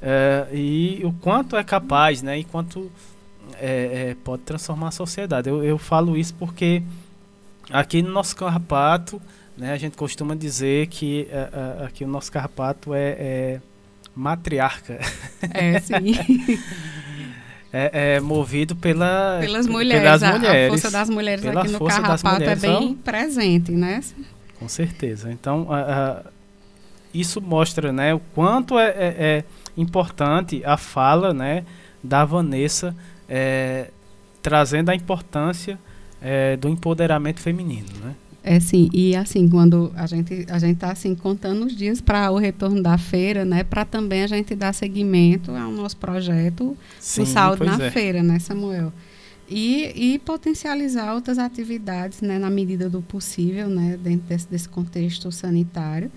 é. 0.04 0.48
é, 0.52 0.56
e 0.56 1.02
o 1.04 1.14
quanto 1.14 1.56
é 1.56 1.64
capaz, 1.64 2.22
né? 2.22 2.40
E 2.40 2.44
quanto 2.44 2.92
é, 3.60 4.10
é, 4.10 4.18
pode 4.24 4.44
transformar 4.44 4.90
a 4.90 4.92
sociedade. 4.92 5.50
Eu, 5.50 5.64
eu 5.64 5.78
falo 5.78 6.18
isso 6.18 6.34
porque 6.36 6.84
aqui 7.70 8.02
no 8.02 8.12
nosso 8.12 8.36
carrapato, 8.36 9.22
né? 9.58 9.74
A 9.74 9.78
gente 9.78 9.96
costuma 9.96 10.36
dizer 10.36 10.88
que 10.88 11.28
aqui 11.86 12.04
o 12.04 12.08
nosso 12.08 12.32
carrapato 12.32 12.92
é, 12.94 13.60
matriarca. 14.16 15.00
É, 15.54 15.78
sim. 15.82 15.94
é, 17.74 18.16
é, 18.16 18.20
movido 18.22 18.78
pela, 18.78 19.40
pelas 19.42 19.68
mulheres. 19.68 20.04
Pelas 20.04 20.38
mulheres. 20.40 20.66
A, 20.66 20.70
força 20.70 20.92
das 20.92 21.10
mulheres 21.10 21.46
aqui 21.46 21.68
no 21.68 21.86
Carrapato 21.86 22.44
é 22.44 22.56
bem 22.56 22.96
presente, 22.96 23.74
né? 23.74 24.02
Com 24.58 24.70
certeza. 24.70 25.30
Então, 25.30 25.68
isso 27.14 27.42
mostra 27.42 27.92
né, 27.92 28.14
o 28.14 28.20
quanto 28.34 28.80
é, 28.80 28.88
é, 28.88 28.94
é, 28.98 29.44
importante 29.76 30.64
a 30.66 30.78
fala 30.78 31.34
né, 31.34 31.66
da 32.04 32.26
Vanessa 32.26 32.96
é, 33.28 33.90
trazendo 34.42 34.90
a 34.90 34.96
importância 34.96 35.80
é, 36.22 36.56
do 36.58 36.70
empoderamento 36.70 37.40
feminino. 37.40 37.88
Né? 38.04 38.16
É 38.44 38.60
sim, 38.60 38.90
e 38.94 39.16
assim, 39.16 39.48
quando 39.48 39.92
a 39.96 40.06
gente 40.06 40.46
a 40.50 40.60
gente 40.60 40.76
está 40.76 40.92
assim 40.92 41.16
contando 41.16 41.66
os 41.66 41.76
dias 41.76 42.02
para 42.02 42.30
o 42.30 42.38
retorno 42.38 42.84
da 42.84 42.98
feira, 42.98 43.46
né, 43.46 43.64
para 43.64 43.86
também 43.86 44.22
a 44.24 44.28
gente 44.28 44.54
dar 44.54 44.74
seguimento 44.74 45.52
ao 45.52 45.72
nosso 45.72 45.96
projeto 45.96 46.78
sim, 47.00 47.26
Saúde 47.26 47.64
na 47.66 47.82
é. 47.82 47.90
Feira, 47.90 48.22
né, 48.22 48.40
Samuel? 48.40 48.92
E, 49.50 50.14
e 50.14 50.20
potencializar 50.20 51.14
outras 51.14 51.38
atividades, 51.38 52.22
né, 52.22 52.38
na 52.38 52.50
medida 52.50 52.90
do 52.90 53.02
possível, 53.02 53.70
né, 53.70 53.98
dentro 54.02 54.28
desse, 54.28 54.48
desse 54.48 54.68
contexto 54.68 55.32
sanitário 55.32 56.12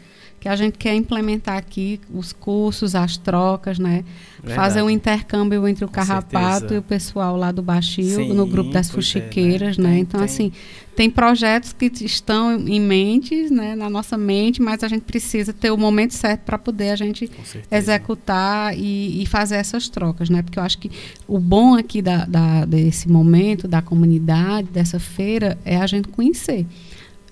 que 0.47 0.51
a 0.51 0.55
gente 0.55 0.79
quer 0.79 0.95
implementar 0.95 1.57
aqui 1.57 2.01
os 2.15 2.33
cursos, 2.33 2.95
as 2.95 3.17
trocas, 3.17 3.81
né? 3.81 4.05
Verdade. 4.39 4.55
Fazer 4.55 4.83
um 4.83 4.89
intercâmbio 4.89 5.67
entre 5.67 5.85
o 5.85 5.89
Com 5.89 5.95
Carrapato 5.95 6.61
certeza. 6.61 6.75
e 6.77 6.79
o 6.79 6.83
pessoal 6.83 7.37
lá 7.37 7.51
do 7.51 7.63
Baixio, 7.63 8.05
Sim, 8.05 8.33
no 8.33 8.47
grupo 8.47 8.71
das 8.71 8.89
fuxiqueiras, 8.89 9.77
é, 9.77 9.83
né? 9.83 9.89
né? 9.89 9.99
Então, 9.99 10.21
tem. 10.21 10.25
assim, 10.25 10.53
tem 10.95 11.11
projetos 11.11 11.73
que 11.73 11.91
estão 12.01 12.61
em 12.61 12.81
mente, 12.81 13.51
né, 13.51 13.75
na 13.75 13.91
nossa 13.91 14.17
mente, 14.17 14.63
mas 14.63 14.85
a 14.85 14.89
gente 14.89 15.03
precisa 15.03 15.53
ter 15.53 15.73
o 15.73 15.77
momento 15.77 16.15
certo 16.15 16.43
para 16.43 16.57
poder 16.57 16.91
a 16.91 16.97
gente 16.97 17.29
executar 17.69 18.73
e, 18.79 19.21
e, 19.21 19.27
fazer 19.27 19.57
essas 19.57 19.89
trocas, 19.89 20.31
né? 20.31 20.43
Porque 20.43 20.61
eu 20.61 20.63
acho 20.63 20.79
que 20.79 20.93
o 21.27 21.41
bom 21.41 21.75
aqui 21.75 22.01
da, 22.01 22.25
da, 22.25 22.65
desse 22.65 23.09
momento, 23.09 23.67
da 23.67 23.83
comunidade, 23.83 24.69
dessa 24.69 25.01
feira, 25.01 25.59
é 25.65 25.77
a 25.77 25.89
gente 25.89 26.07
conhecer. 26.07 26.65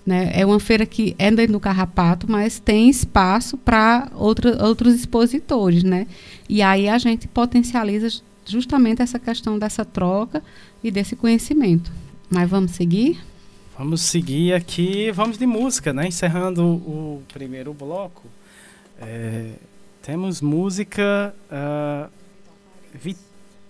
Né? 0.07 0.31
É 0.35 0.45
uma 0.45 0.61
feira 0.61 0.85
que 0.85 1.15
é 1.19 1.31
dentro 1.31 1.55
do 1.55 1.61
Carrapato, 1.61 2.31
mas 2.31 2.59
tem 2.59 2.91
espaço 2.91 3.57
para 3.57 4.11
outros 4.15 4.95
expositores. 4.95 5.83
Né? 5.83 6.07
E 6.49 6.63
aí 6.63 6.89
a 6.89 6.99
gente 6.99 7.27
potencializa 7.27 8.09
justamente 8.47 9.01
essa 9.03 9.19
questão 9.19 9.59
dessa 9.59 9.85
troca 9.85 10.43
e 10.83 10.91
desse 10.91 11.17
conhecimento. 11.17 11.91
Mas 12.31 12.49
vamos 12.49 12.73
seguir? 12.73 13.19
Vamos 13.77 14.03
seguir 14.03 14.55
aqui, 14.55 15.11
vamos 15.11 15.37
de 15.37 15.47
música, 15.47 15.93
né? 15.93 16.07
Encerrando 16.07 16.65
o 16.65 17.23
primeiro 17.33 17.75
bloco. 17.75 18.23
É, 19.01 19.51
temos 20.01 20.41
música 20.41 21.35
uh, 21.51 22.09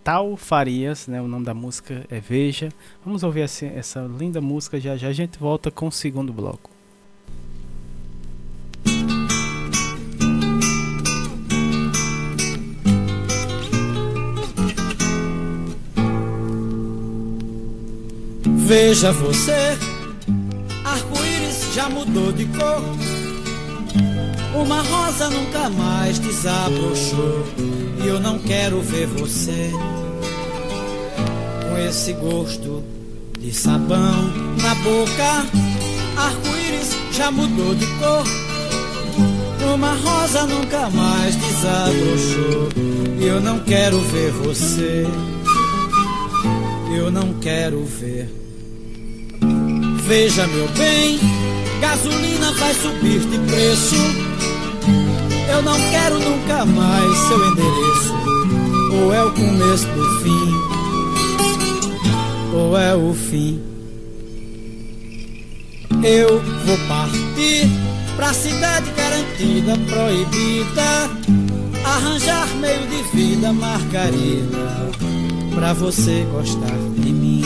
Tal 0.04 0.36
Farias, 0.36 1.06
né? 1.08 1.22
O 1.22 1.26
nome 1.26 1.46
da 1.46 1.54
música 1.54 2.04
é 2.10 2.20
Veja. 2.20 2.68
Vamos 3.02 3.22
ouvir 3.22 3.40
essa, 3.40 3.64
essa 3.64 4.02
linda 4.02 4.38
música 4.38 4.78
já 4.78 4.98
já. 4.98 5.08
A 5.08 5.12
gente 5.14 5.38
volta 5.38 5.70
com 5.70 5.88
o 5.88 5.92
segundo 5.92 6.30
bloco. 6.30 6.70
Veja 18.66 19.12
você, 19.12 19.78
arco-íris 20.84 21.74
já 21.74 21.88
mudou 21.88 22.32
de 22.32 22.44
cor. 22.46 22.82
Uma 24.54 24.82
rosa 24.82 25.30
nunca 25.30 25.70
mais 25.70 26.18
desabrochou. 26.18 27.83
E 28.04 28.06
eu 28.06 28.20
não 28.20 28.38
quero 28.38 28.82
ver 28.82 29.06
você 29.06 29.70
com 31.66 31.78
esse 31.78 32.12
gosto 32.12 32.84
de 33.38 33.50
sabão 33.50 34.30
na 34.62 34.74
boca. 34.74 35.46
Arco-íris 36.14 36.90
já 37.12 37.30
mudou 37.30 37.74
de 37.74 37.86
cor. 37.86 38.24
Uma 39.72 39.94
rosa 39.94 40.46
nunca 40.46 40.90
mais 40.90 41.34
desabrochou. 41.34 42.68
E 43.18 43.24
eu 43.24 43.40
não 43.40 43.58
quero 43.60 43.98
ver 44.00 44.30
você. 44.32 45.06
Eu 46.94 47.10
não 47.10 47.32
quero 47.40 47.84
ver. 47.84 48.28
Veja, 50.06 50.46
meu 50.46 50.68
bem, 50.76 51.18
gasolina 51.80 52.52
vai 52.52 52.74
subir 52.74 53.20
de 53.20 53.38
preço. 53.50 53.96
Eu 55.48 55.62
não 55.62 55.76
quero 55.90 56.18
nunca 56.18 56.64
mais 56.64 57.18
seu 57.28 57.46
endereço. 57.46 58.14
Ou 58.92 59.12
é 59.12 59.24
o 59.24 59.32
começo 59.32 59.86
do 59.88 60.20
fim, 60.20 60.54
ou 62.54 62.78
é 62.78 62.94
o 62.94 63.12
fim. 63.12 63.60
Eu 66.02 66.40
vou 66.64 66.78
partir 66.86 67.68
pra 68.16 68.32
cidade 68.32 68.90
garantida, 68.96 69.76
proibida. 69.88 71.10
Arranjar 71.84 72.48
meio 72.60 72.86
de 72.86 73.02
vida, 73.14 73.52
margarida, 73.52 74.90
pra 75.54 75.72
você 75.72 76.26
gostar 76.32 76.78
de 76.96 77.12
mim. 77.12 77.42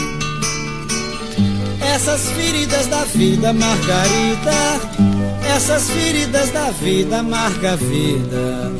Essas 1.81 2.29
feridas 2.31 2.87
da 2.87 3.03
vida, 3.05 3.51
Margarida. 3.51 5.08
Essas 5.55 5.89
feridas 5.89 6.51
da 6.51 6.69
vida, 6.71 7.23
marca 7.23 7.73
a 7.73 7.75
vida. 7.75 8.71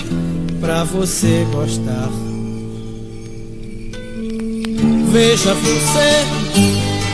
Pra 0.61 0.83
você 0.83 1.45
gostar. 1.51 2.09
Veja 5.11 5.53
você, 5.55 6.25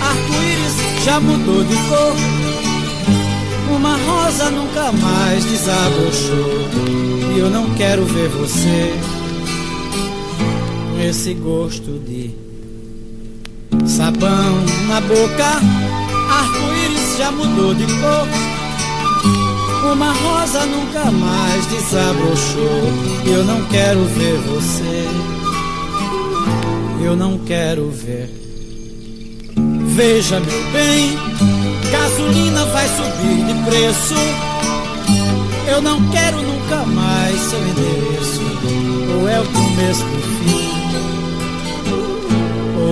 arco-íris 0.02 1.04
já 1.06 1.20
mudou 1.20 1.64
de 1.64 1.76
cor. 1.88 2.16
Uma 3.76 3.96
rosa 3.96 4.50
nunca 4.52 4.92
mais 4.92 5.46
desabrochou. 5.46 7.36
E 7.36 7.40
eu 7.40 7.50
não 7.50 7.74
quero 7.76 8.06
ver 8.06 8.28
você 8.30 8.94
com 10.92 11.02
esse 11.02 11.34
gosto 11.34 12.00
de 12.00 12.32
sabão 13.88 14.66
na 14.88 15.00
boca, 15.02 15.62
arco-íris 16.30 17.18
já 17.18 17.32
mudou 17.32 17.74
de 17.74 17.86
cor. 17.86 18.55
Uma 19.92 20.12
rosa 20.12 20.66
nunca 20.66 21.12
mais 21.12 21.66
desabrochou. 21.68 22.82
Eu 23.26 23.44
não 23.46 23.64
quero 23.66 24.04
ver 24.06 24.38
você. 24.42 25.08
Eu 27.04 27.16
não 27.16 27.38
quero 27.40 27.90
ver. 27.92 28.30
Veja, 29.96 30.40
meu 30.40 30.72
bem, 30.72 31.18
gasolina 31.92 32.66
vai 32.66 32.88
subir 32.88 33.46
de 33.46 33.70
preço. 33.70 34.16
Eu 35.68 35.82
não 35.82 36.10
quero 36.10 36.42
nunca 36.42 36.86
mais 36.86 37.40
seu 37.40 37.60
endereço. 37.60 38.42
Ou 39.20 39.30
é 39.30 39.40
o 39.40 39.46
começo 39.46 40.04
do 40.04 40.22
fim 40.22 40.76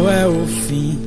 ou 0.04 0.10
é 0.10 0.28
o 0.28 0.46
fim. 0.48 1.00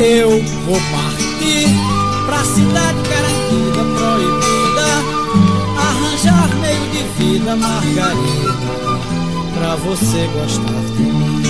Eu 0.00 0.42
vou 0.66 0.76
partir 0.90 2.03
pra 2.26 2.44
cidade 2.44 2.98
garantida, 3.08 3.84
proibida, 3.96 4.88
arranjar 5.78 6.48
meio 6.60 6.86
de 6.90 7.02
vida, 7.18 7.56
margarida, 7.56 8.52
pra 9.54 9.76
você 9.76 10.28
gostar 10.34 10.84
de 10.96 11.02
mim. 11.02 11.42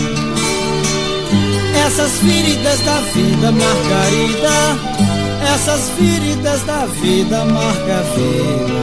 Essas 1.87 2.12
feridas 2.18 2.81
da 2.81 2.99
vida, 3.12 3.53
Margarida, 3.53 4.79
essas 5.55 5.91
feridas 5.91 6.62
da 6.62 6.87
vida, 6.87 7.45
marca 7.45 7.99
a 7.99 8.03
vida, 8.16 8.81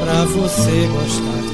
pra 0.00 0.24
você 0.24 0.88
gostar 0.92 1.45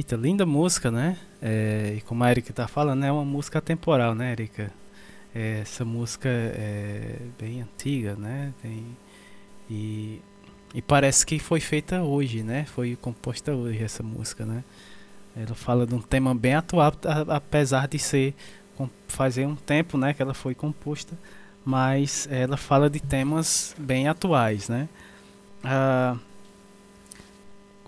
de 0.00 0.16
mim. 0.16 0.16
Eita, 0.16 0.16
linda 0.16 0.46
música, 0.46 0.90
né? 0.90 1.16
É, 1.42 1.94
e 1.96 2.00
como 2.00 2.24
a 2.24 2.30
Erika 2.30 2.52
tá 2.52 2.66
falando, 2.66 3.04
é 3.04 3.12
uma 3.12 3.24
música 3.24 3.60
temporal, 3.60 4.14
né, 4.14 4.32
Erika? 4.32 4.72
É, 5.34 5.60
essa 5.60 5.84
música 5.84 6.28
é 6.28 7.16
bem 7.38 7.62
antiga, 7.62 8.16
né? 8.16 8.52
Tem, 8.62 8.96
e, 9.68 10.20
e 10.74 10.82
parece 10.82 11.24
que 11.24 11.38
foi 11.38 11.60
feita 11.60 12.02
hoje, 12.02 12.42
né? 12.42 12.64
Foi 12.64 12.96
composta 12.96 13.52
hoje 13.52 13.82
essa 13.82 14.02
música, 14.02 14.44
né? 14.44 14.64
Ela 15.36 15.54
fala 15.54 15.86
de 15.86 15.94
um 15.94 16.00
tema 16.00 16.34
bem 16.34 16.54
atual, 16.54 16.92
apesar 17.28 17.86
de 17.86 17.98
ser 17.98 18.34
fazer 19.06 19.46
um 19.46 19.54
tempo, 19.54 19.98
né, 19.98 20.14
que 20.14 20.22
ela 20.22 20.32
foi 20.32 20.54
composta, 20.54 21.16
mas 21.64 22.26
ela 22.30 22.56
fala 22.56 22.88
de 22.88 22.98
temas 22.98 23.74
bem 23.78 24.08
atuais, 24.08 24.68
né? 24.68 24.88
Ah, 25.62 26.16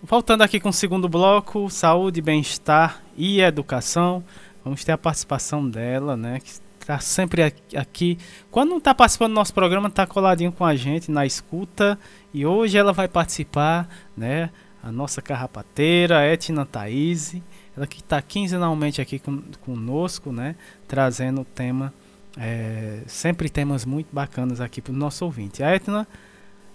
Voltando 0.05 0.43
aqui 0.43 0.59
com 0.59 0.71
o 0.71 0.73
segundo 0.73 1.09
bloco, 1.09 1.71
saúde, 1.71 2.21
bem-estar 2.21 3.01
e 3.17 3.41
educação. 3.41 4.25
Vamos 4.65 4.83
ter 4.83 4.91
a 4.91 4.99
participação 4.99 5.71
dela, 5.71 6.17
né? 6.17 6.41
Que 6.41 6.51
está 6.81 6.99
sempre 6.99 7.55
aqui. 7.77 8.19
Quando 8.51 8.71
não 8.71 8.79
está 8.79 8.93
participando 8.93 9.31
do 9.31 9.37
nosso 9.37 9.55
programa, 9.55 9.87
está 9.87 10.05
coladinho 10.05 10.51
com 10.51 10.65
a 10.65 10.75
gente 10.75 11.09
na 11.09 11.25
escuta. 11.25 11.97
E 12.35 12.45
hoje 12.45 12.77
ela 12.77 12.93
vai 12.93 13.07
participar, 13.07 13.89
né? 14.17 14.51
A 14.83 14.91
nossa 14.91 15.23
carrapateira, 15.23 16.27
Etna 16.27 16.67
Thaís. 16.67 17.37
Ela 17.77 17.87
que 17.87 18.01
está 18.01 18.21
quinzenalmente 18.21 19.01
aqui 19.01 19.21
com, 19.21 19.41
conosco, 19.65 20.33
né? 20.33 20.57
Trazendo 20.89 21.45
tema, 21.45 21.95
é, 22.37 23.03
sempre 23.07 23.49
temas 23.49 23.85
muito 23.85 24.09
bacanas 24.13 24.61
aqui 24.61 24.83
para 24.83 24.93
o 24.93 24.97
nosso 24.97 25.25
ouvinte. 25.25 25.63
A 25.63 25.73
Etna 25.73 26.09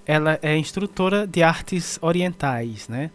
ela 0.07 0.39
é 0.41 0.57
instrutora 0.57 1.27
de 1.27 1.43
artes 1.43 1.99
orientais, 2.01 2.87
né? 2.87 3.11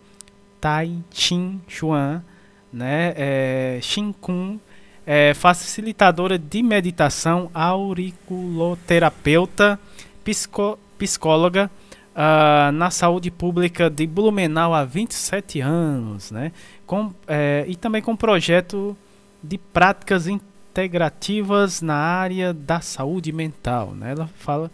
Tai 0.60 1.02
Chin 1.10 1.58
Chuan, 1.66 2.22
né? 2.70 3.14
É, 3.16 3.78
Shin 3.80 4.12
Kun, 4.12 4.60
é 5.06 5.32
facilitadora 5.34 6.38
de 6.38 6.62
meditação, 6.62 7.50
auriculoterapeuta, 7.54 9.80
psico, 10.22 10.78
psicóloga 10.98 11.70
uh, 12.14 12.70
na 12.72 12.90
saúde 12.90 13.30
pública 13.30 13.88
de 13.88 14.06
Blumenau 14.06 14.74
há 14.74 14.84
27 14.84 15.60
anos, 15.60 16.30
né? 16.30 16.52
Com, 16.86 17.14
é, 17.26 17.64
e 17.66 17.74
também 17.74 18.02
com 18.02 18.14
projeto 18.14 18.94
de 19.42 19.56
práticas 19.56 20.28
integrativas 20.28 21.80
na 21.80 21.96
área 21.96 22.52
da 22.52 22.82
saúde 22.82 23.32
mental, 23.32 23.94
né? 23.94 24.10
Ela 24.12 24.26
fala 24.36 24.70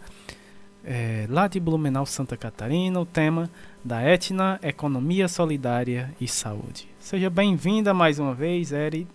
é, 0.89 1.27
lá 1.29 1.47
de 1.47 1.59
Blumenau, 1.59 2.03
Santa 2.03 2.35
Catarina, 2.35 2.99
o 2.99 3.05
tema 3.05 3.47
da 3.85 4.01
Etna, 4.01 4.59
Economia 4.63 5.27
Solidária 5.27 6.11
e 6.19 6.27
Saúde. 6.27 6.89
Seja 6.99 7.29
bem-vinda 7.29 7.93
mais 7.93 8.17
uma 8.17 8.33
vez, 8.33 8.71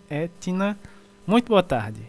Etna. 0.08 0.78
Muito 1.26 1.48
boa 1.48 1.64
tarde. 1.64 2.00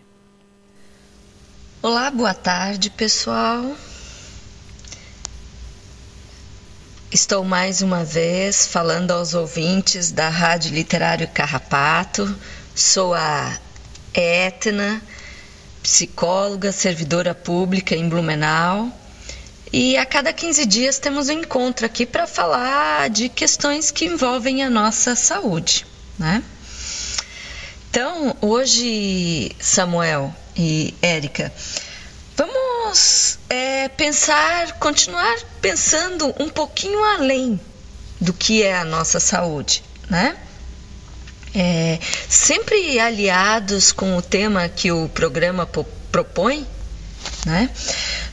Olá, 1.82 2.11
boa 2.11 2.34
tarde, 2.36 2.91
pessoal. 2.91 3.76
Estou 7.11 7.43
mais 7.43 7.82
uma 7.82 8.03
vez 8.03 8.68
falando 8.68 9.11
aos 9.11 9.34
ouvintes 9.34 10.11
da 10.11 10.30
Rádio 10.30 10.76
Literário 10.76 11.28
Carrapato. 11.30 12.36
Sou 12.76 13.16
a 13.16 13.57
Etna, 14.13 15.01
psicóloga, 15.82 16.72
servidora 16.72 17.34
pública 17.34 17.95
em 17.95 18.07
Blumenau 18.07 18.91
e 19.72 19.97
a 19.97 20.05
cada 20.05 20.32
15 20.32 20.66
dias 20.66 20.99
temos 20.99 21.30
um 21.30 21.34
encontro 21.34 21.86
aqui 21.86 22.05
para 22.05 22.28
falar 22.28 23.09
de 23.09 23.30
questões 23.30 23.91
que 23.91 24.05
envolvem 24.05 24.63
a 24.63 24.70
nossa 24.70 25.16
saúde, 25.16 25.86
né? 26.18 26.43
Então, 27.89 28.36
hoje, 28.41 29.55
Samuel 29.59 30.34
e 30.55 30.93
Érica, 31.01 31.51
vamos 32.36 33.39
é, 33.49 33.88
pensar, 33.88 34.74
continuar 34.80 35.36
pensando 35.61 36.34
um 36.39 36.49
pouquinho 36.49 37.01
além 37.03 37.59
do 38.20 38.34
que 38.34 38.63
é 38.63 38.78
a 38.78 38.84
nossa 38.84 39.20
saúde, 39.20 39.84
né? 40.09 40.36
É, 41.53 41.99
sempre 42.28 42.99
aliados 42.99 43.93
com 43.93 44.18
o 44.18 44.22
tema 44.22 44.68
que 44.68 44.91
o 44.91 45.07
programa 45.07 45.66
propõe, 46.11 46.68
né? 47.45 47.69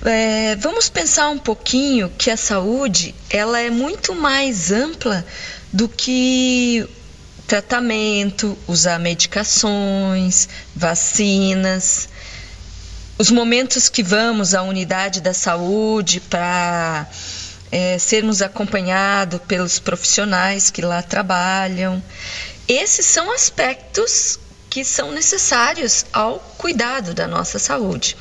É, 0.04 0.56
vamos 0.56 0.88
pensar 0.88 1.28
um 1.28 1.38
pouquinho 1.38 2.10
que 2.16 2.30
a 2.30 2.36
saúde 2.36 3.14
ela 3.28 3.60
é 3.60 3.70
muito 3.70 4.14
mais 4.14 4.72
ampla 4.72 5.24
do 5.72 5.88
que 5.88 6.88
tratamento, 7.46 8.56
usar 8.66 8.98
medicações, 8.98 10.48
vacinas, 10.74 12.08
os 13.18 13.30
momentos 13.30 13.88
que 13.88 14.02
vamos 14.02 14.54
à 14.54 14.62
unidade 14.62 15.20
da 15.20 15.34
saúde 15.34 16.18
para 16.18 17.06
é, 17.70 17.98
sermos 17.98 18.40
acompanhados 18.40 19.40
pelos 19.46 19.78
profissionais 19.78 20.70
que 20.70 20.80
lá 20.80 21.02
trabalham. 21.02 22.02
Esses 22.66 23.04
são 23.06 23.30
aspectos 23.30 24.38
que 24.70 24.84
são 24.84 25.12
necessários 25.12 26.06
ao 26.12 26.38
cuidado 26.56 27.12
da 27.12 27.26
nossa 27.28 27.58
saúde. 27.58 28.16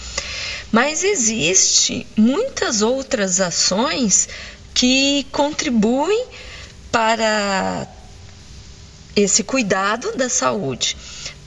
Mas 0.72 1.04
existe 1.04 2.08
muitas 2.16 2.82
outras 2.82 3.42
ações 3.42 4.30
que 4.74 5.26
contribuem 5.32 6.28
para 6.92 7.88
esse 9.16 9.44
cuidado 9.44 10.16
da 10.16 10.30
saúde, 10.30 10.96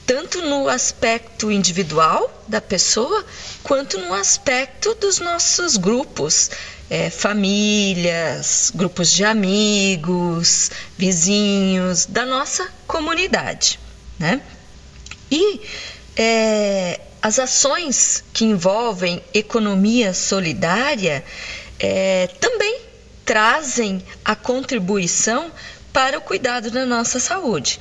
tanto 0.05 0.41
no 0.43 0.67
aspecto 0.69 1.51
individual 1.51 2.43
da 2.47 2.61
pessoa, 2.61 3.25
quanto 3.63 3.97
no 3.97 4.13
aspecto 4.13 4.93
dos 4.95 5.19
nossos 5.19 5.77
grupos, 5.77 6.51
é, 6.89 7.09
famílias, 7.09 8.71
grupos 8.75 9.11
de 9.11 9.25
amigos, 9.25 10.69
vizinhos, 10.95 12.05
da 12.05 12.25
nossa 12.25 12.67
comunidade. 12.85 13.79
Né? 14.19 14.39
E 15.31 15.61
é, 16.15 17.01
as 17.25 17.39
ações 17.39 18.23
que 18.31 18.45
envolvem 18.45 19.19
economia 19.33 20.13
solidária 20.13 21.25
é, 21.79 22.27
também 22.39 22.81
trazem 23.25 24.05
a 24.23 24.35
contribuição 24.35 25.51
para 25.91 26.19
o 26.19 26.21
cuidado 26.21 26.69
da 26.69 26.85
nossa 26.85 27.19
saúde. 27.19 27.79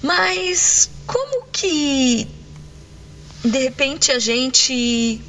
Mas 0.00 0.88
como 1.04 1.46
que 1.50 2.28
de 3.44 3.58
repente 3.58 4.12
a 4.12 4.20
gente 4.20 5.20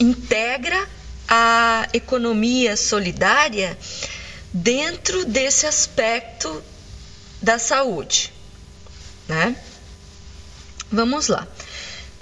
integra 0.00 0.88
a 1.28 1.90
economia 1.92 2.78
solidária 2.78 3.76
dentro 4.54 5.26
desse 5.26 5.66
aspecto 5.66 6.62
da 7.42 7.58
saúde, 7.58 8.32
né? 9.28 9.54
Vamos 10.90 11.28
lá. 11.28 11.46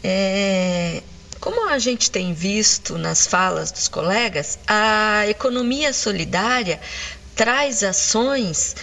É, 0.07 1.03
como 1.41 1.67
a 1.71 1.79
gente 1.79 2.11
tem 2.11 2.35
visto 2.35 2.99
nas 2.99 3.27
falas 3.27 3.73
dos 3.73 3.89
colegas, 3.89 4.59
a 4.67 5.25
economia 5.27 5.95
solidária 5.95 6.79
traz 7.35 7.83
ações 7.83 8.77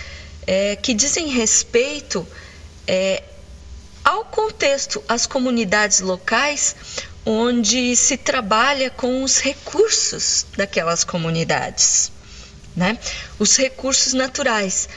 é, 0.47 0.75
que 0.75 0.95
dizem 0.95 1.27
respeito 1.27 2.27
é, 2.87 3.21
ao 4.03 4.25
contexto, 4.25 5.03
às 5.07 5.27
comunidades 5.27 5.99
locais 5.99 6.75
onde 7.23 7.95
se 7.95 8.17
trabalha 8.17 8.89
com 8.89 9.23
os 9.23 9.37
recursos 9.37 10.47
daquelas 10.57 11.03
comunidades, 11.03 12.11
né? 12.75 12.97
Os 13.37 13.55
recursos 13.57 14.13
naturais, 14.13 14.89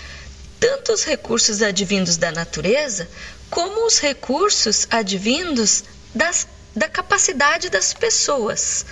tanto 0.58 0.92
os 0.92 1.04
recursos 1.04 1.60
advindos 1.60 2.16
da 2.16 2.32
natureza, 2.32 3.08
como 3.50 3.86
os 3.86 3.98
recursos 3.98 4.86
advindos 4.90 5.84
das, 6.14 6.46
da 6.74 6.88
capacidade 6.88 7.68
das 7.68 7.92
pessoas. 7.92 8.86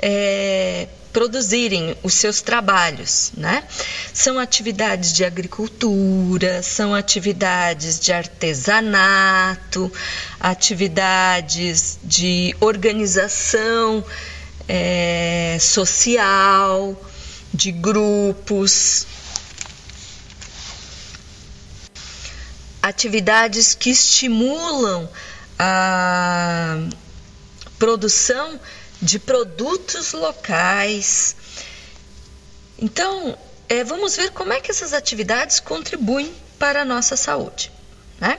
É, 0.00 0.88
produzirem 1.12 1.96
os 2.02 2.14
seus 2.14 2.40
trabalhos, 2.42 3.32
né? 3.36 3.64
São 4.12 4.38
atividades 4.38 5.12
de 5.12 5.24
agricultura, 5.24 6.62
são 6.62 6.94
atividades 6.94 7.98
de 7.98 8.12
artesanato, 8.12 9.90
atividades 10.38 11.98
de 12.04 12.54
organização 12.60 14.04
é, 14.68 15.56
social, 15.60 16.94
de 17.52 17.72
grupos, 17.72 19.06
atividades 22.82 23.74
que 23.74 23.90
estimulam 23.90 25.08
a 25.58 26.78
produção 27.78 28.60
de 29.00 29.18
produtos 29.18 30.12
locais. 30.12 31.36
Então, 32.78 33.36
é, 33.68 33.84
vamos 33.84 34.16
ver 34.16 34.30
como 34.30 34.52
é 34.52 34.60
que 34.60 34.70
essas 34.70 34.92
atividades 34.92 35.60
contribuem 35.60 36.32
para 36.58 36.82
a 36.82 36.84
nossa 36.84 37.16
saúde. 37.16 37.70
Né? 38.20 38.38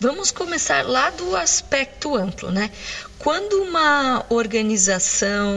Vamos 0.00 0.30
começar 0.30 0.84
lá 0.86 1.10
do 1.10 1.36
aspecto 1.36 2.16
amplo. 2.16 2.50
Né? 2.50 2.70
Quando 3.18 3.62
uma 3.62 4.24
organização, 4.28 5.54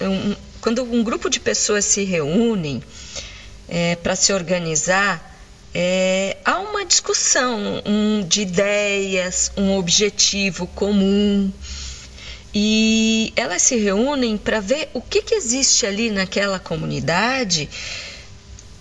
um, 0.00 0.36
quando 0.60 0.82
um 0.82 1.02
grupo 1.02 1.28
de 1.28 1.38
pessoas 1.40 1.84
se 1.84 2.04
reúnem 2.04 2.82
é, 3.68 3.96
para 3.96 4.16
se 4.16 4.32
organizar, 4.32 5.33
é, 5.74 6.36
há 6.44 6.60
uma 6.60 6.84
discussão 6.84 7.82
um, 7.84 8.22
de 8.26 8.42
ideias, 8.42 9.50
um 9.56 9.76
objetivo 9.76 10.68
comum. 10.68 11.52
E 12.54 13.32
elas 13.34 13.62
se 13.62 13.76
reúnem 13.76 14.38
para 14.38 14.60
ver 14.60 14.88
o 14.94 15.00
que, 15.00 15.20
que 15.20 15.34
existe 15.34 15.84
ali 15.84 16.10
naquela 16.10 16.60
comunidade 16.60 17.68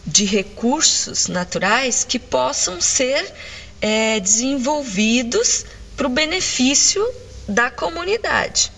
de 0.06 0.26
recursos 0.26 1.28
naturais 1.28 2.04
que 2.04 2.20
possam 2.20 2.80
ser 2.80 3.34
é, 3.82 4.20
desenvolvidos 4.20 5.66
para 5.98 6.06
o 6.06 6.10
benefício 6.10 7.04
da 7.48 7.72
comunidade. 7.72 8.72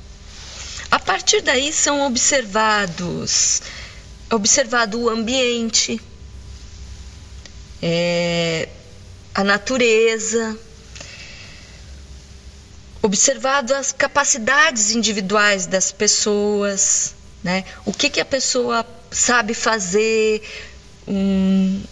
A 0.89 0.99
partir 0.99 1.41
daí 1.41 1.74
são 1.74 2.05
observados 2.07 3.61
observado 4.32 4.99
o 4.99 5.09
ambiente, 5.09 6.01
é, 7.88 8.67
a 9.36 9.43
natureza, 9.43 10.57
observado 12.99 13.75
as 13.75 13.91
capacidades 13.91 14.89
individuais 14.89 15.67
das 15.67 15.91
pessoas, 15.91 17.13
né? 17.43 17.63
O 17.86 17.93
que, 17.93 18.09
que 18.09 18.19
a 18.19 18.25
pessoa 18.25 18.83
sabe 19.11 19.53
fazer, 19.53 20.41
hum, 21.07 21.83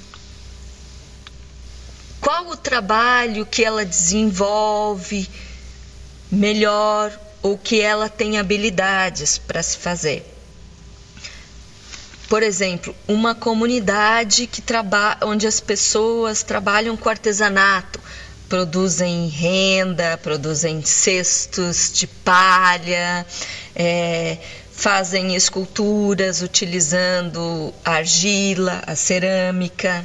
qual 2.20 2.50
o 2.50 2.58
trabalho 2.58 3.46
que 3.46 3.64
ela 3.64 3.86
desenvolve 3.86 5.30
melhor 6.32 7.16
ou 7.44 7.56
que 7.56 7.80
ela 7.82 8.10
tem 8.10 8.40
habilidades 8.40 9.38
para 9.38 9.62
se 9.62 9.78
fazer. 9.78 10.33
Por 12.34 12.42
exemplo, 12.42 12.96
uma 13.08 13.36
comunidade 13.36 14.48
que 14.48 14.60
trabalha, 14.60 15.20
onde 15.22 15.46
as 15.46 15.60
pessoas 15.60 16.42
trabalham 16.42 16.98
com 16.98 17.08
artesanato, 17.08 18.00
produzem 18.50 19.28
renda, 19.28 20.18
produzem 20.18 20.84
cestos 20.84 21.92
de 21.94 22.08
palha, 22.08 23.24
é, 23.76 24.40
fazem 24.72 25.36
esculturas 25.36 26.42
utilizando 26.42 27.72
a 27.86 27.98
argila, 27.98 28.82
a 28.88 28.96
cerâmica. 28.96 30.04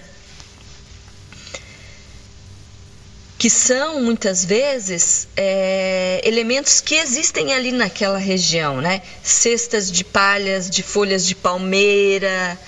Que 3.38 3.48
são 3.48 4.02
muitas 4.02 4.44
vezes 4.44 5.28
é, 5.36 6.20
elementos 6.24 6.80
que 6.80 6.96
existem 6.96 7.54
ali 7.54 7.70
naquela 7.70 8.18
região, 8.18 8.80
né? 8.80 9.00
Cestas 9.22 9.92
de 9.92 10.02
palhas, 10.02 10.68
de 10.68 10.82
folhas 10.82 11.24
de 11.24 11.36
palmeira, 11.36 12.58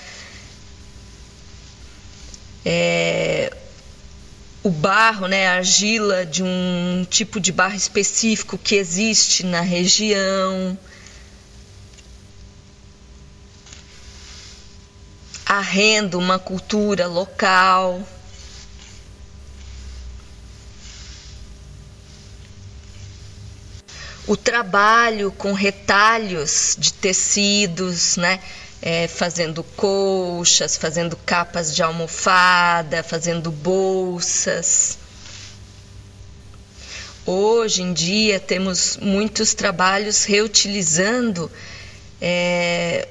é, 2.65 3.53
o 4.63 4.69
barro, 4.69 5.27
né, 5.27 5.47
a 5.47 5.55
argila 5.55 6.25
de 6.25 6.43
um 6.43 7.05
tipo 7.09 7.39
de 7.39 7.51
barro 7.51 7.75
específico 7.75 8.57
que 8.57 8.75
existe 8.75 9.45
na 9.45 9.59
região. 9.59 10.77
A 15.45 15.59
renda, 15.59 16.17
uma 16.17 16.39
cultura 16.39 17.07
local. 17.07 18.01
O 24.27 24.37
trabalho 24.37 25.31
com 25.31 25.53
retalhos 25.53 26.75
de 26.77 26.93
tecidos, 26.93 28.17
né? 28.17 28.39
É, 28.83 29.07
fazendo 29.07 29.63
colchas, 29.63 30.75
fazendo 30.75 31.15
capas 31.15 31.75
de 31.75 31.83
almofada, 31.83 33.03
fazendo 33.03 33.51
bolsas. 33.51 34.97
Hoje 37.25 37.83
em 37.83 37.93
dia 37.93 38.39
temos 38.39 38.97
muitos 38.97 39.53
trabalhos 39.53 40.23
reutilizando 40.23 41.51
é, 42.19 43.07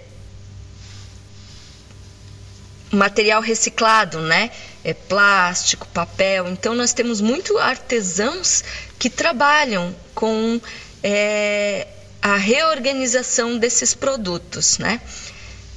material 2.90 3.40
reciclado, 3.40 4.20
né? 4.20 4.50
É 4.82 4.92
plástico, 4.92 5.86
papel. 5.88 6.48
Então 6.48 6.74
nós 6.74 6.92
temos 6.92 7.20
muito 7.20 7.56
artesãos 7.58 8.64
que 8.98 9.08
trabalham 9.08 9.94
com 10.14 10.60
é, 11.02 11.86
a 12.20 12.36
reorganização 12.36 13.58
desses 13.58 13.94
produtos, 13.94 14.78
né? 14.78 15.00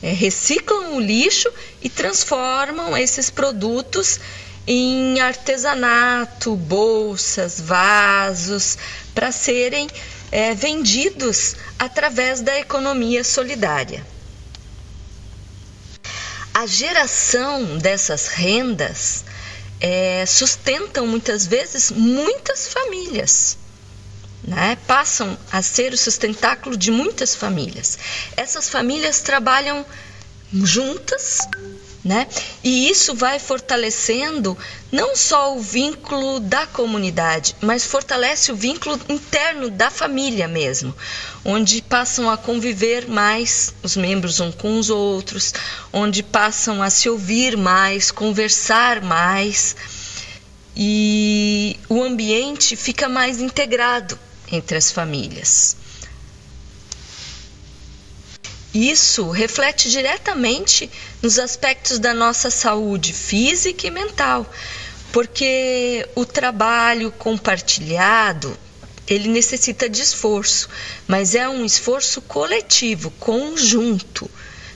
É, 0.01 0.11
reciclam 0.11 0.95
o 0.95 0.99
lixo 0.99 1.49
e 1.82 1.89
transformam 1.89 2.97
esses 2.97 3.30
produtos 3.30 4.19
em 4.67 5.19
artesanato, 5.21 6.55
bolsas, 6.55 7.59
vasos, 7.61 8.78
para 9.15 9.32
serem 9.32 9.88
é, 10.32 10.53
vendidos 10.53 11.55
através 11.80 12.41
da 12.41 12.59
economia 12.59 13.24
solidária. 13.24 14.05
A 16.53 16.65
geração 16.65 17.78
dessas 17.78 18.28
rendas 18.28 19.24
é, 19.80 20.26
sustentam 20.26 21.07
muitas 21.07 21.47
vezes 21.47 21.91
muitas 21.91 22.67
famílias 22.67 23.57
né, 24.43 24.77
passam 24.85 25.37
a 25.51 25.61
ser 25.61 25.93
o 25.93 25.97
sustentáculo 25.97 26.75
de 26.75 26.91
muitas 26.91 27.33
famílias. 27.33 27.97
Essas 28.35 28.69
famílias 28.69 29.21
trabalham 29.21 29.85
juntas, 30.53 31.39
né? 32.03 32.27
E 32.63 32.89
isso 32.89 33.15
vai 33.15 33.39
fortalecendo 33.39 34.57
não 34.91 35.15
só 35.15 35.55
o 35.55 35.61
vínculo 35.61 36.39
da 36.41 36.67
comunidade, 36.67 37.55
mas 37.61 37.85
fortalece 37.85 38.51
o 38.51 38.55
vínculo 38.55 38.99
interno 39.07 39.69
da 39.69 39.89
família 39.89 40.47
mesmo, 40.47 40.93
onde 41.45 41.81
passam 41.81 42.29
a 42.29 42.37
conviver 42.37 43.07
mais 43.07 43.73
os 43.81 43.95
membros 43.95 44.41
uns 44.41 44.53
com 44.53 44.77
os 44.77 44.89
outros, 44.89 45.53
onde 45.93 46.21
passam 46.21 46.83
a 46.83 46.89
se 46.89 47.09
ouvir 47.09 47.55
mais, 47.55 48.11
conversar 48.11 49.01
mais. 49.01 49.75
E 50.75 51.79
o 51.87 52.03
ambiente 52.03 52.75
fica 52.75 53.07
mais 53.07 53.39
integrado, 53.39 54.19
entre 54.54 54.78
as 54.78 54.91
famílias. 54.91 55.76
Isso 58.74 59.30
reflete 59.30 59.89
diretamente 59.89 60.89
nos 61.22 61.38
aspectos 61.38 61.99
da 61.99 62.14
nossa 62.14 62.49
saúde 62.49 63.14
física 63.14 63.88
e 63.88 63.91
mental, 63.91 64.45
porque 65.12 66.08
o 66.16 66.26
trabalho 66.26 67.12
compartilhado 67.12 68.58
ele 69.08 69.28
necessita 69.28 69.89
de 69.89 70.01
esforço, 70.01 70.70
mas 71.08 71.36
é 71.36 71.47
um 71.50 71.66
esforço 71.66 72.21
coletivo, 72.21 73.12
conjunto. 73.20 74.30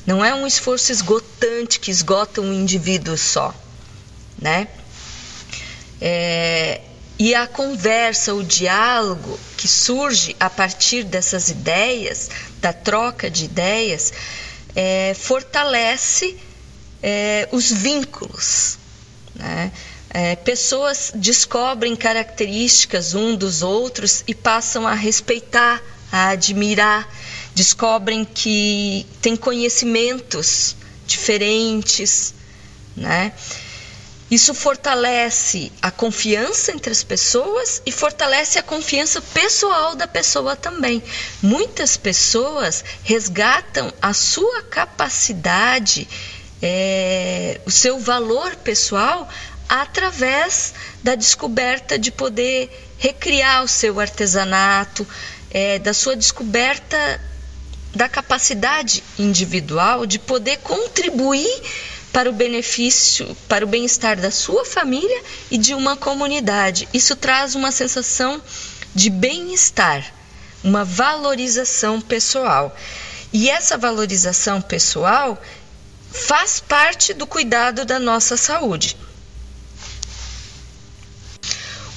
Não 0.05 0.23
é 0.23 0.33
um 0.33 0.45
esforço 0.45 0.91
esgotante 0.91 1.79
que 1.79 1.89
esgota 1.91 2.41
um 2.41 2.53
indivíduo 2.53 3.17
só, 3.17 3.53
né? 4.39 4.67
É, 5.99 6.81
e 7.19 7.33
a 7.33 7.47
conversa, 7.47 8.33
o 8.33 8.43
diálogo 8.43 9.39
que 9.57 9.67
surge 9.67 10.35
a 10.39 10.49
partir 10.49 11.03
dessas 11.03 11.49
ideias, 11.49 12.29
da 12.59 12.71
troca 12.71 13.29
de 13.29 13.45
ideias, 13.45 14.13
é, 14.75 15.15
fortalece 15.15 16.37
é, 17.01 17.49
os 17.51 17.71
vínculos. 17.71 18.77
Né? 19.33 19.71
É, 20.09 20.35
pessoas 20.35 21.11
descobrem 21.15 21.95
características 21.95 23.15
um 23.15 23.35
dos 23.35 23.63
outros 23.63 24.23
e 24.27 24.35
passam 24.35 24.87
a 24.87 24.93
respeitar 24.93 25.81
a 26.11 26.29
admirar, 26.29 27.07
descobrem 27.53 28.23
que 28.23 29.05
têm 29.21 29.35
conhecimentos 29.35 30.75
diferentes, 31.05 32.33
né? 32.95 33.33
Isso 34.29 34.53
fortalece 34.53 35.71
a 35.81 35.89
confiança 35.89 36.73
entre 36.73 36.91
as 36.91 37.01
pessoas 37.01 37.81
e 37.85 37.91
fortalece 37.91 38.59
a 38.59 38.63
confiança 38.63 39.21
pessoal 39.21 39.95
da 39.95 40.05
pessoa 40.05 40.53
também. 40.53 41.01
Muitas 41.41 41.95
pessoas 41.95 42.83
resgatam 43.03 43.93
a 44.01 44.13
sua 44.13 44.63
capacidade, 44.63 46.07
é, 46.61 47.61
o 47.65 47.71
seu 47.71 47.99
valor 47.99 48.53
pessoal 48.57 49.29
através 49.69 50.73
da 51.01 51.15
descoberta 51.15 51.97
de 51.97 52.11
poder 52.11 52.69
recriar 52.97 53.63
o 53.63 53.67
seu 53.67 53.97
artesanato, 53.97 55.07
é, 55.51 55.79
da 55.79 55.93
sua 55.93 56.15
descoberta 56.17 57.21
da 57.95 58.09
capacidade 58.09 59.03
individual 59.17 60.05
de 60.05 60.19
poder 60.19 60.57
contribuir 60.57 61.61
para 62.11 62.29
o 62.29 62.33
benefício, 62.33 63.35
para 63.47 63.65
o 63.65 63.67
bem-estar 63.67 64.19
da 64.19 64.31
sua 64.31 64.65
família 64.65 65.23
e 65.51 65.57
de 65.57 65.73
uma 65.73 65.95
comunidade. 65.95 66.87
Isso 66.93 67.15
traz 67.15 67.55
uma 67.55 67.71
sensação 67.71 68.41
de 68.95 69.09
bem-estar, 69.09 70.13
uma 70.63 70.83
valorização 70.83 72.01
pessoal. 72.01 72.75
E 73.31 73.49
essa 73.49 73.77
valorização 73.77 74.61
pessoal 74.61 75.41
faz 76.11 76.59
parte 76.59 77.13
do 77.13 77.27
cuidado 77.27 77.85
da 77.85 77.99
nossa 77.99 78.37
saúde. 78.37 78.97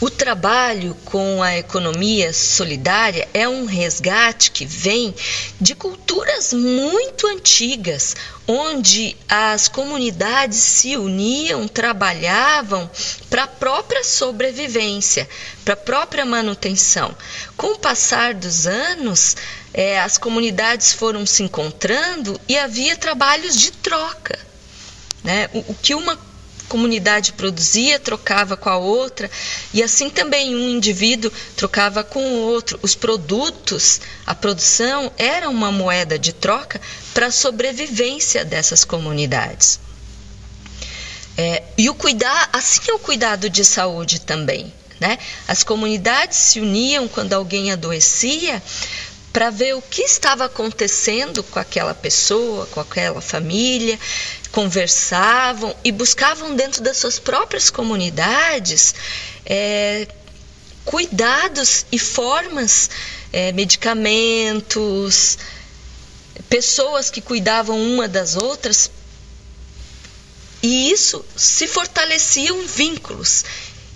O 0.01 0.09
trabalho 0.09 0.97
com 1.05 1.43
a 1.43 1.59
economia 1.59 2.33
solidária 2.33 3.29
é 3.35 3.47
um 3.47 3.67
resgate 3.67 4.51
que 4.51 4.65
vem 4.65 5.15
de 5.61 5.75
culturas 5.75 6.55
muito 6.55 7.27
antigas, 7.27 8.17
onde 8.49 9.15
as 9.29 9.69
comunidades 9.69 10.57
se 10.57 10.97
uniam, 10.97 11.69
trabalhavam 11.69 12.91
para 13.29 13.45
a 13.45 13.49
própria 13.49 14.03
sobrevivência, 14.03 15.29
para 15.67 15.75
a 15.75 15.77
própria 15.77 16.25
manutenção. 16.25 17.15
Com 17.55 17.75
o 17.75 17.79
passar 17.79 18.33
dos 18.33 18.67
anos, 18.67 19.37
é, 19.75 20.01
as 20.01 20.17
comunidades 20.17 20.95
foram 20.95 21.27
se 21.27 21.43
encontrando 21.43 22.41
e 22.49 22.57
havia 22.57 22.97
trabalhos 22.97 23.55
de 23.55 23.71
troca. 23.71 24.39
Né? 25.23 25.51
O, 25.53 25.59
o 25.59 25.75
que 25.75 25.95
uma 25.95 26.30
comunidade 26.71 27.33
produzia, 27.33 27.99
trocava 27.99 28.57
com 28.57 28.69
a 28.71 28.79
outra, 28.79 29.29
e 29.75 29.83
assim 29.83 30.09
também 30.09 30.55
um 30.55 30.69
indivíduo 30.71 31.33
trocava 31.57 32.05
com 32.05 32.23
o 32.23 32.39
outro. 32.39 32.79
Os 32.81 32.95
produtos, 32.95 34.01
a 34.25 34.35
produção 34.37 35.11
era 35.19 35.51
uma 35.51 35.73
moeda 35.73 36.17
de 36.17 36.33
troca 36.33 36.81
para 37.13 37.27
a 37.27 37.33
sobrevivência 37.33 38.45
dessas 38.45 38.85
comunidades. 38.85 39.81
É, 41.37 41.65
e 41.77 41.91
o 41.91 41.95
cuidar, 41.95 42.49
assim 42.53 42.83
é 42.89 42.93
o 42.93 42.99
cuidado 43.01 43.51
de 43.51 43.65
saúde 43.65 44.21
também. 44.21 44.73
Né? 45.01 45.19
As 45.49 45.65
comunidades 45.65 46.37
se 46.37 46.61
uniam 46.61 47.09
quando 47.09 47.33
alguém 47.33 47.73
adoecia 47.73 48.63
para 49.33 49.51
ver 49.51 49.75
o 49.75 49.83
que 49.83 50.03
estava 50.03 50.45
acontecendo 50.45 51.43
com 51.45 51.59
aquela 51.59 51.95
pessoa, 51.95 52.67
com 52.67 52.81
aquela 52.81 53.21
família, 53.21 53.99
conversavam 54.51 55.75
e 55.85 55.93
buscavam 55.93 56.57
dentro 56.57 56.83
das 56.83 56.97
suas 56.97 57.19
próprias 57.19 57.71
comunidades 57.71 58.95
é, 59.47 60.09
cuidados 60.85 61.87
e 61.93 61.99
formas, 61.99 62.91
é, 63.33 63.53
medicamentos, 63.53 65.39
pessoas 66.49 67.11
que 67.11 67.21
cuidavam 67.21 67.81
uma 67.81 68.09
das 68.09 68.37
outras. 68.37 68.91
E 70.63 70.91
isso 70.91 71.25
se 71.37 71.67
fortaleciam 71.67 72.67
vínculos. 72.67 73.45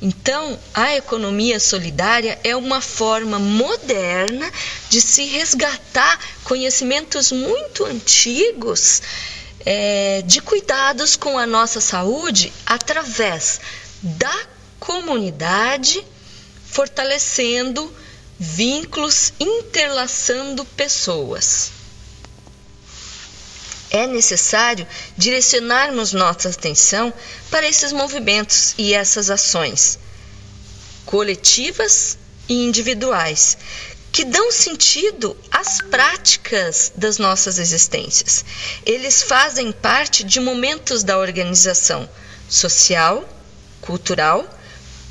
Então, 0.07 0.59
a 0.75 0.95
economia 0.95 1.59
solidária 1.59 2.39
é 2.45 2.55
uma 2.55 2.83
forma 2.83 3.39
moderna 3.39 4.53
de 4.91 5.01
se 5.01 5.25
resgatar 5.25 6.21
conhecimentos 6.45 7.33
muito 7.33 7.87
antigos 7.87 9.01
é, 9.65 10.21
de 10.27 10.43
cuidados 10.43 11.17
com 11.17 11.39
a 11.39 11.47
nossa 11.47 11.81
saúde 11.81 12.53
através 12.67 13.63
da 14.03 14.47
comunidade, 14.79 16.05
fortalecendo 16.67 17.91
vínculos, 18.39 19.33
interlaçando 19.41 20.67
pessoas. 20.67 21.71
É 23.95 24.09
necessário 24.09 24.85
direcionarmos 25.17 26.13
nossa 26.13 26.49
atenção 26.49 27.15
para 27.49 27.69
esses 27.69 27.93
movimentos 27.93 28.75
e 28.77 28.93
essas 28.93 29.31
ações 29.31 30.01
coletivas 31.07 32.19
e 32.49 32.55
individuais 32.55 33.57
que 34.11 34.25
dão 34.25 34.51
sentido 34.51 35.37
às 35.49 35.81
práticas 35.81 36.91
das 36.97 37.19
nossas 37.19 37.61
existências. 37.61 38.45
Eles 38.85 39.23
fazem 39.23 39.71
parte 39.71 40.25
de 40.25 40.41
momentos 40.41 41.05
da 41.05 41.17
organização 41.17 42.11
social, 42.49 43.29
cultural, 43.81 44.45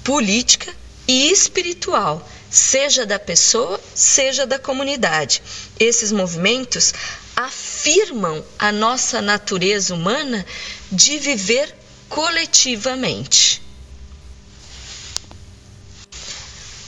política 0.03 0.73
e 1.07 1.31
espiritual, 1.31 2.29
seja 2.49 3.05
da 3.05 3.17
pessoa, 3.17 3.79
seja 3.95 4.45
da 4.45 4.59
comunidade. 4.59 5.41
Esses 5.79 6.11
movimentos 6.11 6.93
afirmam 7.35 8.43
a 8.57 8.71
nossa 8.71 9.21
natureza 9.21 9.93
humana 9.93 10.45
de 10.91 11.17
viver 11.17 11.75
coletivamente. 12.07 13.61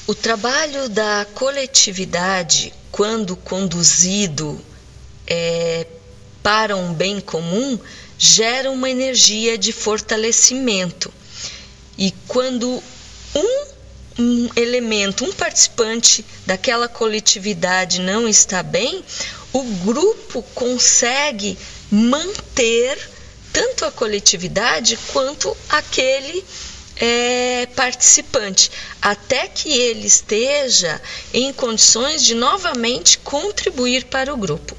O 0.08 0.14
trabalho 0.14 0.88
da 0.88 1.26
coletividade, 1.34 2.72
quando 2.92 3.36
conduzido 3.36 4.64
é, 5.26 5.88
para 6.44 6.76
um 6.76 6.94
bem 6.94 7.20
comum, 7.20 7.80
gera 8.18 8.70
uma 8.70 8.88
energia 8.88 9.58
de 9.58 9.74
fortalecimento. 9.74 11.12
E 11.98 12.14
quando 12.28 12.84
um, 13.34 13.66
um 14.20 14.50
elemento, 14.56 15.26
um 15.26 15.34
participante 15.34 16.24
daquela 16.46 16.88
coletividade 16.88 18.00
não 18.00 18.28
está 18.28 18.62
bem, 18.62 19.04
o 19.56 19.64
grupo 19.64 20.44
consegue 20.54 21.58
manter 21.90 23.00
tanto 23.54 23.86
a 23.86 23.92
coletividade 23.92 25.00
quanto 25.14 25.56
aquele 25.70 26.44
é, 26.98 27.66
participante, 27.74 28.70
até 29.02 29.48
que 29.48 29.70
ele 29.70 30.08
esteja 30.08 31.02
em 31.34 31.54
condições 31.54 32.22
de 32.22 32.36
novamente 32.36 33.18
contribuir 33.20 34.04
para 34.08 34.34
o 34.34 34.38
grupo. 34.38 34.76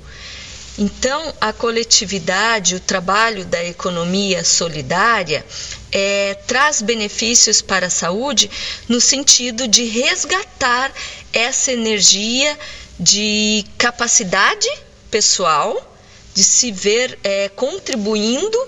Então, 0.79 1.35
a 1.41 1.55
coletividade, 1.55 2.75
o 2.75 2.81
trabalho 2.81 3.47
da 3.47 3.65
economia 3.65 4.45
solidária 4.45 5.43
é, 5.91 6.35
traz 6.47 6.83
benefícios 6.83 7.63
para 7.63 7.87
a 7.87 7.91
saúde 7.91 8.51
no 8.87 9.01
sentido 9.01 9.67
de 9.67 9.85
resgatar 9.85 10.93
essa 11.33 11.73
energia 11.73 12.59
de 12.99 13.65
capacidade 13.77 14.69
pessoal, 15.11 15.95
de 16.35 16.43
se 16.43 16.71
ver 16.71 17.19
é, 17.23 17.49
contribuindo 17.49 18.59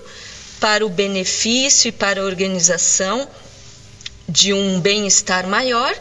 para 0.59 0.85
o 0.85 0.89
benefício 0.89 1.89
e 1.89 1.91
para 1.91 2.21
a 2.21 2.25
organização 2.25 3.27
de 4.27 4.53
um 4.53 4.79
bem-estar 4.79 5.47
maior 5.47 5.95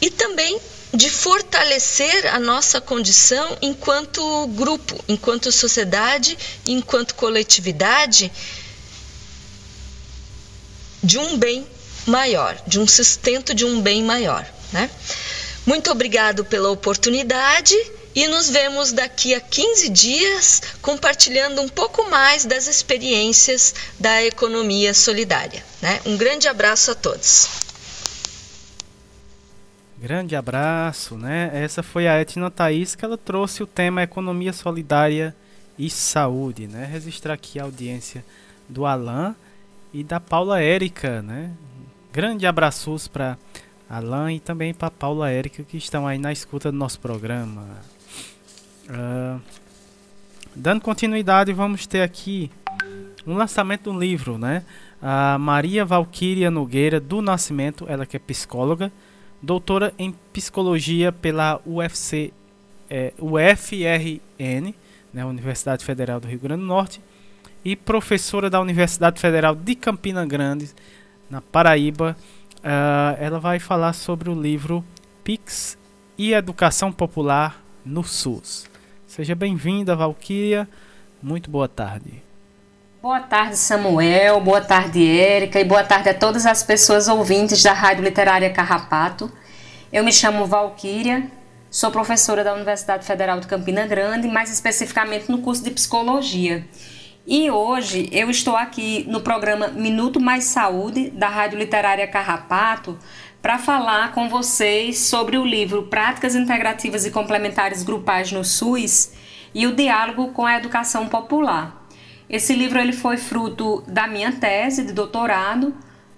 e 0.00 0.10
também 0.10 0.60
de 0.94 1.08
fortalecer 1.08 2.26
a 2.34 2.38
nossa 2.38 2.80
condição 2.80 3.56
enquanto 3.62 4.46
grupo, 4.48 5.02
enquanto 5.08 5.50
sociedade, 5.50 6.36
enquanto 6.66 7.14
coletividade 7.14 8.30
de 11.02 11.18
um 11.18 11.38
bem 11.38 11.66
maior, 12.06 12.60
de 12.66 12.78
um 12.78 12.86
sustento 12.86 13.54
de 13.54 13.64
um 13.64 13.80
bem 13.80 14.02
maior, 14.02 14.46
né? 14.70 14.90
Muito 15.66 15.90
obrigado 15.90 16.44
pela 16.44 16.70
oportunidade 16.70 17.74
e 18.14 18.26
nos 18.26 18.50
vemos 18.50 18.92
daqui 18.92 19.32
a 19.32 19.40
15 19.40 19.88
dias 19.90 20.62
compartilhando 20.82 21.62
um 21.62 21.68
pouco 21.68 22.10
mais 22.10 22.44
das 22.44 22.66
experiências 22.66 23.74
da 23.98 24.22
economia 24.24 24.92
solidária. 24.92 25.62
Né? 25.80 26.00
Um 26.04 26.16
grande 26.16 26.48
abraço 26.48 26.90
a 26.90 26.94
todos. 26.94 27.48
Grande 29.98 30.34
abraço, 30.34 31.16
né? 31.16 31.48
Essa 31.54 31.80
foi 31.80 32.08
a 32.08 32.20
Etna 32.20 32.50
Thaís 32.50 32.96
que 32.96 33.04
ela 33.04 33.16
trouxe 33.16 33.62
o 33.62 33.66
tema 33.68 34.02
Economia 34.02 34.52
Solidária 34.52 35.32
e 35.78 35.88
Saúde, 35.88 36.66
né? 36.66 36.84
Registrar 36.90 37.34
aqui 37.34 37.60
a 37.60 37.62
audiência 37.62 38.24
do 38.68 38.84
Alan 38.84 39.36
e 39.94 40.02
da 40.02 40.18
Paula 40.18 40.60
Érica, 40.60 41.22
né? 41.22 41.52
Grande 42.12 42.48
abraços 42.48 43.06
para 43.06 43.38
Alan 43.88 44.32
e 44.32 44.40
também 44.40 44.72
para 44.72 44.90
Paula 44.90 45.30
Érica 45.30 45.62
que 45.62 45.76
estão 45.76 46.06
aí 46.06 46.18
na 46.18 46.32
escuta 46.32 46.70
do 46.70 46.78
nosso 46.78 46.98
programa. 47.00 47.66
Uh, 48.88 49.40
dando 50.54 50.80
continuidade, 50.80 51.52
vamos 51.52 51.86
ter 51.86 52.02
aqui 52.02 52.50
um 53.26 53.34
lançamento 53.34 53.84
de 53.84 53.90
um 53.90 53.98
livro, 53.98 54.38
né? 54.38 54.64
A 55.00 55.36
Maria 55.38 55.84
Valquíria 55.84 56.50
Nogueira 56.50 57.00
do 57.00 57.20
Nascimento, 57.20 57.86
ela 57.88 58.06
que 58.06 58.16
é 58.16 58.20
psicóloga, 58.20 58.92
doutora 59.42 59.92
em 59.98 60.14
psicologia 60.32 61.10
pela 61.10 61.60
UFC, 61.66 62.32
é, 62.88 63.12
UFRN, 63.18 64.74
né, 65.12 65.24
Universidade 65.24 65.84
Federal 65.84 66.20
do 66.20 66.28
Rio 66.28 66.38
Grande 66.38 66.62
do 66.62 66.66
Norte, 66.66 67.00
e 67.64 67.74
professora 67.76 68.48
da 68.48 68.60
Universidade 68.60 69.20
Federal 69.20 69.54
de 69.54 69.74
Campina 69.74 70.24
Grande, 70.24 70.70
na 71.28 71.40
Paraíba. 71.40 72.16
Uh, 72.62 73.18
ela 73.18 73.40
vai 73.40 73.58
falar 73.58 73.92
sobre 73.92 74.30
o 74.30 74.40
livro 74.40 74.84
Pix 75.24 75.76
e 76.16 76.32
Educação 76.32 76.92
Popular 76.92 77.60
no 77.84 78.04
SUS. 78.04 78.66
Seja 79.06 79.34
bem-vinda, 79.34 79.96
Valquíria. 79.96 80.68
Muito 81.20 81.50
boa 81.50 81.68
tarde. 81.68 82.22
Boa 83.02 83.20
tarde, 83.20 83.56
Samuel. 83.56 84.40
Boa 84.40 84.60
tarde, 84.60 85.04
Érica. 85.04 85.58
E 85.58 85.64
boa 85.64 85.82
tarde 85.82 86.08
a 86.08 86.14
todas 86.14 86.46
as 86.46 86.62
pessoas 86.62 87.08
ouvintes 87.08 87.60
da 87.62 87.72
Rádio 87.72 88.04
Literária 88.04 88.48
Carrapato. 88.50 89.30
Eu 89.92 90.04
me 90.04 90.12
chamo 90.12 90.46
Valquíria, 90.46 91.30
sou 91.68 91.90
professora 91.90 92.42
da 92.42 92.54
Universidade 92.54 93.04
Federal 93.04 93.40
de 93.40 93.46
Campina 93.46 93.86
Grande, 93.86 94.28
mais 94.28 94.50
especificamente 94.50 95.30
no 95.30 95.42
curso 95.42 95.62
de 95.62 95.70
Psicologia. 95.72 96.64
E 97.24 97.48
hoje 97.48 98.08
eu 98.10 98.28
estou 98.28 98.56
aqui 98.56 99.04
no 99.08 99.20
programa 99.20 99.68
Minuto 99.68 100.18
Mais 100.18 100.42
Saúde, 100.42 101.08
da 101.10 101.28
Rádio 101.28 101.56
Literária 101.56 102.04
Carrapato, 102.08 102.98
para 103.40 103.58
falar 103.58 104.12
com 104.12 104.28
vocês 104.28 104.98
sobre 104.98 105.38
o 105.38 105.44
livro 105.44 105.84
Práticas 105.84 106.34
Integrativas 106.34 107.06
e 107.06 107.12
Complementares 107.12 107.84
Grupais 107.84 108.32
no 108.32 108.44
SUS 108.44 109.12
e 109.54 109.68
o 109.68 109.76
diálogo 109.76 110.32
com 110.32 110.44
a 110.44 110.56
educação 110.56 111.06
popular. 111.06 111.86
Esse 112.28 112.54
livro 112.54 112.80
ele 112.80 112.92
foi 112.92 113.16
fruto 113.16 113.84
da 113.86 114.08
minha 114.08 114.32
tese 114.32 114.84
de 114.84 114.92
doutorado, 114.92 115.72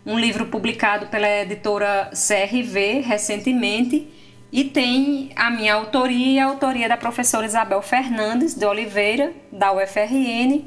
um 0.07 0.19
livro 0.19 0.47
publicado 0.47 1.09
pela 1.09 1.29
editora 1.29 2.13
CRV 2.13 3.01
recentemente 3.01 4.09
e 4.51 4.65
tem 4.65 5.33
a 5.37 5.51
minha 5.51 5.75
autoria 5.75 6.33
e 6.33 6.39
a 6.39 6.47
autoria 6.47 6.89
da 6.89 6.97
professora 6.97 7.45
Isabel 7.45 7.83
Fernandes 7.83 8.55
de 8.55 8.65
Oliveira, 8.65 9.35
da 9.53 9.71
UFRN, 9.71 10.65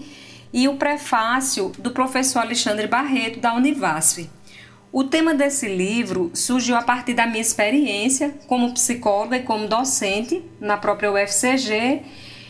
e 0.53 0.67
o 0.67 0.75
prefácio 0.75 1.71
do 1.77 1.91
professor 1.91 2.39
Alexandre 2.39 2.87
Barreto, 2.87 3.39
da 3.39 3.53
Univasf. 3.53 4.29
O 4.91 5.03
tema 5.03 5.33
desse 5.33 5.67
livro 5.67 6.31
surgiu 6.33 6.75
a 6.75 6.81
partir 6.81 7.13
da 7.13 7.27
minha 7.27 7.41
experiência 7.41 8.33
como 8.47 8.73
psicóloga 8.73 9.37
e 9.37 9.43
como 9.43 9.67
docente 9.67 10.43
na 10.59 10.77
própria 10.77 11.11
UFCG 11.11 12.01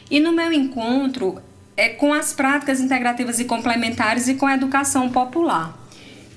e 0.10 0.20
no 0.20 0.32
meu 0.32 0.54
encontro 0.54 1.42
é, 1.76 1.90
com 1.90 2.14
as 2.14 2.34
práticas 2.34 2.80
integrativas 2.80 3.40
e 3.40 3.46
complementares 3.46 4.28
e 4.28 4.36
com 4.36 4.46
a 4.46 4.54
educação 4.54 5.10
popular. 5.10 5.78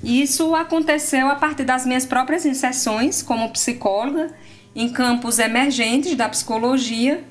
Isso 0.02 0.54
aconteceu 0.54 1.28
a 1.28 1.34
partir 1.34 1.64
das 1.64 1.84
minhas 1.84 2.06
próprias 2.06 2.46
inserções 2.46 3.22
como 3.22 3.50
psicóloga 3.50 4.34
em 4.74 4.88
campos 4.88 5.38
emergentes 5.38 6.14
da 6.16 6.28
psicologia, 6.28 7.22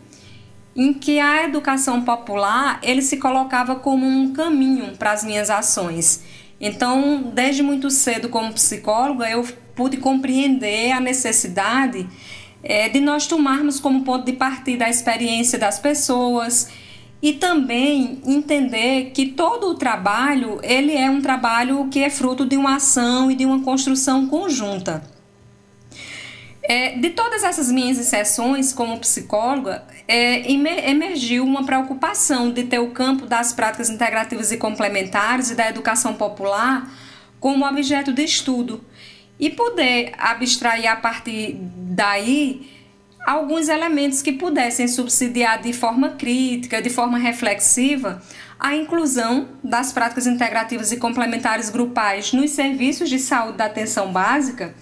em 0.76 0.94
que 0.94 1.20
a 1.20 1.44
educação 1.44 2.02
popular 2.04 2.80
ele 2.84 3.02
se 3.02 3.18
colocava 3.18 3.76
como 3.76 4.06
um 4.06 4.34
caminho 4.34 4.96
para 4.98 5.12
as 5.12 5.24
minhas 5.24 5.50
ações 5.50 6.24
então, 6.60 7.32
desde 7.34 7.64
muito 7.64 7.90
cedo, 7.90 8.28
como 8.28 8.54
psicóloga, 8.54 9.30
eu 9.30 9.48
pude 9.76 9.98
compreender 9.98 10.92
a 10.92 11.00
necessidade 11.00 12.08
é, 12.62 12.90
de 12.90 13.00
nós 13.00 13.26
tomarmos 13.28 13.80
como 13.80 14.04
ponto 14.04 14.26
de 14.26 14.34
partida 14.34 14.86
a 14.86 14.90
experiência 14.90 15.58
das 15.58 15.80
pessoas 15.80 16.70
e 17.22 17.34
também 17.34 18.22
entender 18.26 19.12
que 19.14 19.28
todo 19.28 19.70
o 19.70 19.76
trabalho 19.76 20.60
ele 20.62 20.96
é 20.96 21.10
um 21.10 21.22
trabalho 21.22 21.88
que 21.90 22.00
é 22.00 22.10
fruto 22.10 22.46
de 22.46 22.58
uma 22.58 22.76
ação 22.76 23.32
e 23.32 23.36
de 23.36 23.46
uma 23.46 23.62
construção 23.62 24.28
conjunta. 24.28 25.02
É, 26.70 26.92
de 27.00 27.10
todas 27.10 27.44
essas 27.44 27.72
minhas 27.72 27.98
sessões 27.98 28.72
como 28.72 29.00
psicóloga, 29.00 29.84
é, 30.08 30.52
emergiu 30.52 31.44
uma 31.44 31.66
preocupação 31.66 32.52
de 32.52 32.66
ter 32.66 32.78
o 32.78 32.92
campo 32.92 33.26
das 33.26 33.52
práticas 33.52 33.90
integrativas 33.90 34.52
e 34.52 34.58
complementares 34.58 35.50
e 35.50 35.56
da 35.56 35.68
educação 35.68 36.14
popular 36.14 36.88
como 37.40 37.66
objeto 37.66 38.14
de 38.14 38.24
estudo. 38.24 38.86
E 39.40 39.50
poder 39.50 40.12
abstrair 40.16 40.86
a 40.86 40.96
partir 40.96 41.58
daí 41.60 42.70
alguns 43.26 43.68
elementos 43.68 44.22
que 44.22 44.34
pudessem 44.34 44.88
subsidiar 44.88 45.60
de 45.64 45.74
forma 45.74 46.10
crítica, 46.10 46.80
de 46.84 46.92
forma 46.92 47.18
reflexiva, 47.18 48.22
a 48.60 48.76
inclusão 48.76 49.48
das 49.64 49.92
práticas 49.92 50.28
integrativas 50.28 50.92
e 50.92 50.98
complementares 50.98 51.72
grupais 51.72 52.32
nos 52.32 52.52
serviços 52.52 53.10
de 53.10 53.18
saúde 53.18 53.58
da 53.58 53.66
atenção 53.66 54.12
básica 54.12 54.76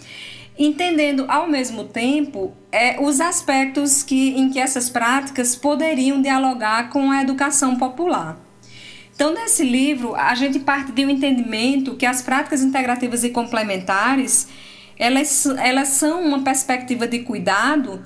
entendendo 0.57 1.25
ao 1.27 1.47
mesmo 1.47 1.83
tempo 1.83 2.53
é, 2.71 2.99
os 2.99 3.21
aspectos 3.21 4.01
que, 4.03 4.29
em 4.29 4.49
que 4.49 4.59
essas 4.59 4.89
práticas 4.89 5.55
poderiam 5.55 6.21
dialogar 6.21 6.89
com 6.89 7.11
a 7.11 7.21
educação 7.21 7.75
popular. 7.75 8.37
Então, 9.13 9.33
nesse 9.33 9.63
livro, 9.63 10.15
a 10.15 10.35
gente 10.35 10.59
parte 10.59 10.91
de 10.91 11.05
um 11.05 11.09
entendimento 11.09 11.95
que 11.95 12.05
as 12.05 12.21
práticas 12.21 12.61
integrativas 12.61 13.23
e 13.23 13.29
complementares 13.29 14.47
elas, 14.99 15.45
elas 15.45 15.89
são 15.89 16.23
uma 16.23 16.41
perspectiva 16.41 17.07
de 17.07 17.19
cuidado 17.19 18.03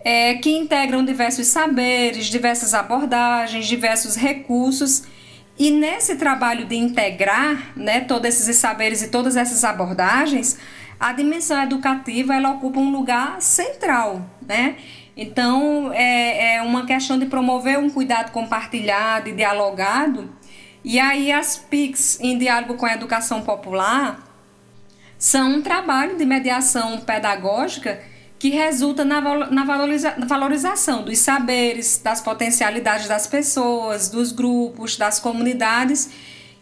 é, 0.00 0.34
que 0.34 0.50
integram 0.50 1.04
diversos 1.04 1.46
saberes, 1.46 2.26
diversas 2.26 2.74
abordagens, 2.74 3.66
diversos 3.66 4.16
recursos. 4.16 5.04
E 5.56 5.70
nesse 5.70 6.16
trabalho 6.16 6.66
de 6.66 6.74
integrar 6.74 7.72
né, 7.76 8.00
todos 8.00 8.28
esses 8.28 8.56
saberes 8.56 9.02
e 9.02 9.08
todas 9.08 9.36
essas 9.36 9.62
abordagens, 9.62 10.58
a 11.04 11.12
dimensão 11.12 11.62
educativa 11.62 12.34
ela 12.34 12.52
ocupa 12.52 12.80
um 12.80 12.90
lugar 12.90 13.42
central, 13.42 14.24
né? 14.40 14.76
Então, 15.14 15.92
é, 15.92 16.54
é 16.54 16.62
uma 16.62 16.86
questão 16.86 17.18
de 17.18 17.26
promover 17.26 17.78
um 17.78 17.90
cuidado 17.90 18.32
compartilhado 18.32 19.28
e 19.28 19.34
dialogado. 19.34 20.32
E 20.82 20.98
aí, 20.98 21.30
as 21.30 21.58
PICs, 21.58 22.18
em 22.22 22.38
diálogo 22.38 22.76
com 22.76 22.86
a 22.86 22.94
educação 22.94 23.42
popular, 23.42 24.26
são 25.18 25.56
um 25.56 25.60
trabalho 25.60 26.16
de 26.16 26.24
mediação 26.24 26.98
pedagógica 27.00 28.00
que 28.38 28.48
resulta 28.48 29.04
na, 29.04 29.20
na 29.50 29.62
valoriza, 29.62 30.14
valorização 30.26 31.02
dos 31.02 31.18
saberes, 31.18 32.00
das 32.02 32.22
potencialidades 32.22 33.06
das 33.06 33.26
pessoas, 33.26 34.08
dos 34.08 34.32
grupos, 34.32 34.96
das 34.96 35.20
comunidades. 35.20 36.08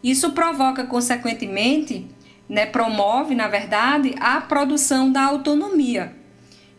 Isso 0.02 0.32
provoca, 0.32 0.82
consequentemente, 0.82 2.10
né, 2.48 2.66
promove, 2.66 3.34
na 3.34 3.48
verdade, 3.48 4.14
a 4.20 4.40
produção 4.40 5.10
da 5.10 5.24
autonomia. 5.24 6.14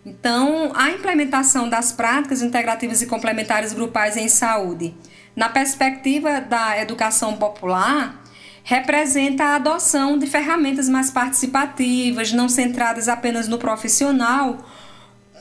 Então, 0.06 0.72
a 0.76 0.90
implementação 0.90 1.70
das 1.70 1.92
práticas 1.92 2.42
integrativas 2.42 3.02
e 3.02 3.08
complementares 3.08 3.74
grupais 3.74 4.18
em 4.18 4.28
saúde, 4.28 4.96
na 5.36 5.48
perspectiva 5.48 6.42
da 6.42 6.80
educação 6.80 7.38
popular, 7.38 8.22
representa 8.64 9.44
a 9.44 9.56
adoção 9.56 10.18
de 10.18 10.28
ferramentas 10.28 10.88
mais 10.88 11.10
participativas, 11.10 12.32
não 12.32 12.48
centradas 12.48 13.08
apenas 13.08 13.48
no 13.48 13.58
profissional, 13.58 14.58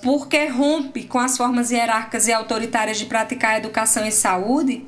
porque 0.02 0.46
rompe 0.46 1.04
com 1.04 1.18
as 1.18 1.36
formas 1.36 1.70
hierárquicas 1.70 2.26
e 2.26 2.32
autoritárias 2.32 2.98
de 2.98 3.06
praticar 3.06 3.58
educação 3.58 4.04
em 4.04 4.10
saúde, 4.10 4.84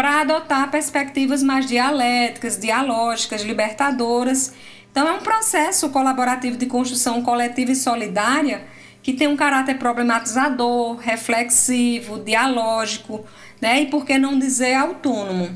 para 0.00 0.22
adotar 0.22 0.70
perspectivas 0.70 1.42
mais 1.42 1.66
dialéticas, 1.66 2.56
dialógicas, 2.56 3.42
libertadoras 3.42 4.54
então, 4.90 5.06
é 5.06 5.12
um 5.12 5.20
processo 5.20 5.88
colaborativo 5.90 6.56
de 6.56 6.66
construção 6.66 7.22
coletiva 7.22 7.70
e 7.70 7.76
solidária 7.76 8.62
que 9.02 9.12
tem 9.14 9.28
um 9.28 9.36
caráter 9.36 9.78
problematizador, 9.78 10.96
reflexivo, 10.96 12.18
dialógico, 12.18 13.24
né? 13.60 13.82
e 13.82 13.86
por 13.86 14.04
que 14.04 14.18
não 14.18 14.38
dizer 14.38 14.74
autônomo. 14.74 15.50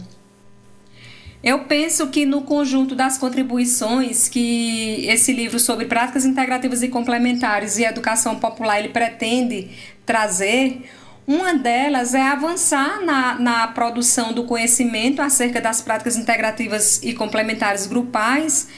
Eu 1.43 1.65
penso 1.65 2.07
que 2.07 2.25
no 2.25 2.41
conjunto 2.43 2.95
das 2.95 3.19
contribuições 3.19 4.29
que 4.29 5.05
esse 5.07 5.31
livro 5.31 5.59
sobre 5.59 5.85
práticas 5.85 6.25
integrativas 6.25 6.83
e 6.83 6.89
complementares 6.89 7.77
e 7.77 7.85
educação 7.85 8.37
popular 8.37 8.79
ele 8.79 8.89
pretende 8.89 9.69
trazer, 10.07 10.89
uma 11.27 11.55
delas 11.55 12.15
é 12.15 12.23
avançar 12.23 13.01
na, 13.01 13.39
na 13.39 13.67
produção 13.69 14.33
do 14.33 14.45
conhecimento 14.45 15.23
acerca 15.23 15.61
das 15.61 15.81
práticas 15.81 16.17
integrativas 16.17 17.03
e 17.03 17.15
complementares 17.15 17.87
grupais, 17.87 18.69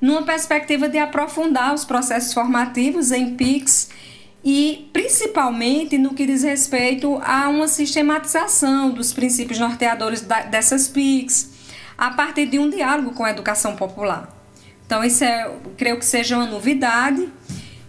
numa 0.00 0.22
perspectiva 0.22 0.88
de 0.88 0.98
aprofundar 0.98 1.74
os 1.74 1.84
processos 1.84 2.32
formativos 2.32 3.10
em 3.10 3.34
PICs 3.34 3.90
e 4.44 4.88
principalmente 4.92 5.98
no 5.98 6.14
que 6.14 6.24
diz 6.24 6.44
respeito 6.44 7.20
a 7.24 7.48
uma 7.48 7.66
sistematização 7.66 8.90
dos 8.90 9.12
princípios 9.12 9.58
norteadores 9.58 10.20
da, 10.20 10.42
dessas 10.42 10.86
PICs 10.86 11.50
a 11.96 12.12
partir 12.12 12.46
de 12.46 12.60
um 12.60 12.70
diálogo 12.70 13.10
com 13.10 13.24
a 13.24 13.30
educação 13.30 13.74
popular. 13.74 14.32
Então, 14.86 15.02
isso 15.04 15.24
é, 15.24 15.50
creio 15.76 15.98
que 15.98 16.04
seja 16.04 16.36
uma 16.36 16.46
novidade. 16.46 17.28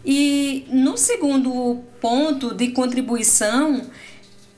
E 0.06 0.66
no 0.70 0.98
segundo 0.98 1.80
ponto 2.00 2.54
de 2.54 2.70
contribuição, 2.70 3.82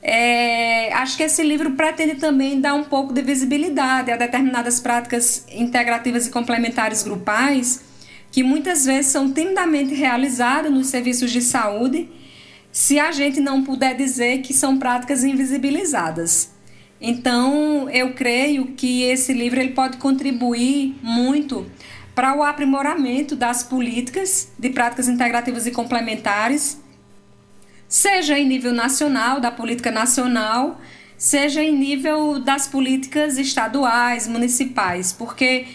é, 0.00 0.92
acho 0.94 1.16
que 1.16 1.22
esse 1.22 1.42
livro 1.42 1.72
pretende 1.72 2.16
também 2.16 2.60
dar 2.60 2.74
um 2.74 2.84
pouco 2.84 3.12
de 3.12 3.22
visibilidade 3.22 4.10
a 4.10 4.16
determinadas 4.16 4.80
práticas 4.80 5.46
integrativas 5.50 6.26
e 6.26 6.30
complementares 6.30 7.02
grupais 7.02 7.92
que 8.32 8.42
muitas 8.42 8.86
vezes 8.86 9.12
são 9.12 9.30
timidamente 9.30 9.94
realizadas 9.94 10.72
nos 10.72 10.86
serviços 10.86 11.30
de 11.30 11.42
saúde, 11.42 12.08
se 12.72 12.98
a 12.98 13.12
gente 13.12 13.38
não 13.38 13.62
puder 13.62 13.94
dizer 13.94 14.40
que 14.40 14.54
são 14.54 14.78
práticas 14.78 15.22
invisibilizadas. 15.22 16.50
Então, 16.98 17.90
eu 17.90 18.14
creio 18.14 18.68
que 18.68 19.02
esse 19.02 19.34
livro 19.34 19.60
ele 19.60 19.72
pode 19.72 19.98
contribuir 19.98 20.96
muito 21.02 21.66
para 22.14 22.36
o 22.36 22.42
aprimoramento 22.42 23.34
das 23.34 23.62
políticas 23.62 24.50
de 24.58 24.70
práticas 24.70 25.08
integrativas 25.08 25.66
e 25.66 25.70
complementares 25.70 26.78
seja 27.92 28.38
em 28.38 28.46
nível 28.46 28.72
nacional, 28.72 29.38
da 29.38 29.50
política 29.50 29.90
nacional, 29.90 30.80
seja 31.18 31.62
em 31.62 31.76
nível 31.76 32.38
das 32.38 32.66
políticas 32.66 33.36
estaduais, 33.36 34.26
municipais, 34.26 35.12
porque 35.12 35.66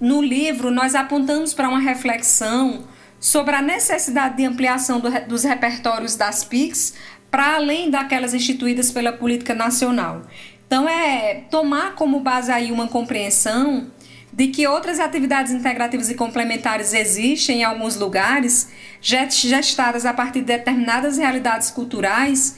no 0.00 0.22
livro 0.22 0.70
nós 0.70 0.94
apontamos 0.94 1.52
para 1.52 1.68
uma 1.68 1.78
reflexão 1.78 2.84
sobre 3.20 3.54
a 3.54 3.60
necessidade 3.60 4.38
de 4.38 4.46
ampliação 4.46 4.98
do, 4.98 5.10
dos 5.28 5.44
repertórios 5.44 6.16
das 6.16 6.42
PICs 6.42 6.94
para 7.30 7.56
além 7.56 7.90
daquelas 7.90 8.32
instituídas 8.32 8.90
pela 8.90 9.12
política 9.12 9.54
nacional. 9.54 10.22
Então 10.66 10.88
é 10.88 11.44
tomar 11.50 11.94
como 11.96 12.18
base 12.18 12.50
aí 12.50 12.72
uma 12.72 12.88
compreensão 12.88 13.90
de 14.32 14.48
que 14.48 14.66
outras 14.66 14.98
atividades 14.98 15.52
integrativas 15.52 16.08
e 16.08 16.14
complementares 16.14 16.94
existem 16.94 17.60
em 17.60 17.64
alguns 17.64 17.96
lugares, 17.96 18.68
gestadas 19.00 20.06
a 20.06 20.14
partir 20.14 20.40
de 20.40 20.46
determinadas 20.46 21.18
realidades 21.18 21.70
culturais 21.70 22.56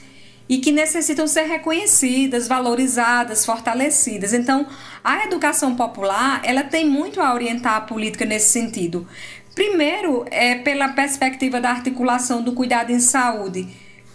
e 0.48 0.58
que 0.58 0.70
necessitam 0.70 1.26
ser 1.26 1.44
reconhecidas, 1.44 2.46
valorizadas, 2.46 3.44
fortalecidas. 3.44 4.32
Então, 4.32 4.66
a 5.02 5.24
educação 5.24 5.74
popular, 5.74 6.40
ela 6.44 6.62
tem 6.62 6.86
muito 6.86 7.20
a 7.20 7.32
orientar 7.32 7.76
a 7.76 7.80
política 7.80 8.24
nesse 8.24 8.52
sentido. 8.52 9.08
Primeiro, 9.54 10.26
é 10.30 10.56
pela 10.56 10.88
perspectiva 10.88 11.60
da 11.60 11.70
articulação 11.70 12.42
do 12.42 12.52
cuidado 12.52 12.90
em 12.90 13.00
saúde, 13.00 13.68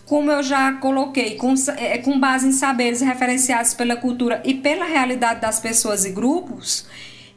como 0.06 0.32
eu 0.32 0.42
já 0.42 0.74
coloquei, 0.74 1.36
com, 1.36 1.54
é, 1.78 2.00
com 2.00 2.20
base 2.20 2.48
em 2.48 2.52
saberes 2.52 3.00
referenciados 3.00 3.74
pela 3.74 3.96
cultura 3.96 4.42
e 4.44 4.56
pela 4.56 4.86
realidade 4.86 5.40
das 5.40 5.60
pessoas 5.60 6.04
e 6.04 6.10
grupos, 6.10 6.88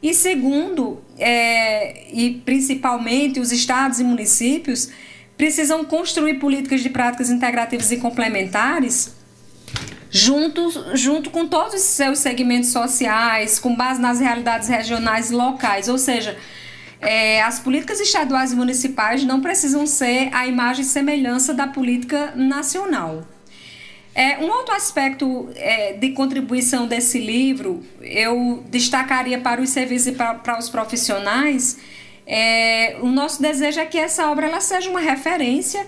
e 0.03 0.13
segundo, 0.13 1.01
é, 1.17 2.13
e 2.13 2.41
principalmente 2.43 3.39
os 3.39 3.53
estados 3.53 4.01
e 4.01 4.03
municípios 4.03 4.89
precisam 5.37 5.85
construir 5.85 6.35
políticas 6.35 6.81
de 6.81 6.89
práticas 6.89 7.29
integrativas 7.29 7.89
e 7.89 7.97
complementares 7.97 9.15
junto, 10.11 10.95
junto 10.95 11.29
com 11.29 11.47
todos 11.47 11.75
os 11.75 11.81
seus 11.81 12.19
segmentos 12.19 12.69
sociais, 12.69 13.57
com 13.57 13.73
base 13.73 14.01
nas 14.01 14.19
realidades 14.19 14.67
regionais 14.67 15.31
e 15.31 15.33
locais. 15.33 15.87
Ou 15.87 15.97
seja, 15.97 16.37
é, 16.99 17.41
as 17.41 17.59
políticas 17.59 18.01
estaduais 18.01 18.51
e 18.51 18.55
municipais 18.57 19.23
não 19.23 19.39
precisam 19.39 19.87
ser 19.87 20.29
a 20.33 20.45
imagem 20.45 20.83
e 20.83 20.87
semelhança 20.87 21.53
da 21.53 21.65
política 21.65 22.33
nacional. 22.35 23.25
É, 24.15 24.37
um 24.37 24.49
outro 24.51 24.75
aspecto 24.75 25.49
é, 25.55 25.93
de 25.93 26.11
contribuição 26.11 26.85
desse 26.85 27.19
livro, 27.19 27.83
eu 27.99 28.63
destacaria 28.69 29.39
para 29.39 29.59
os 29.59 29.69
serviços 29.69 30.07
e 30.07 30.11
para, 30.11 30.59
os 30.59 30.69
profissionais, 30.69 31.79
é, 32.25 32.97
o 33.01 33.07
nosso 33.07 33.41
desejo 33.41 33.79
é 33.79 33.85
que 33.85 33.97
essa 33.97 34.29
obra 34.29 34.47
ela 34.47 34.61
seja 34.61 34.89
uma 34.89 34.99
referência 34.99 35.87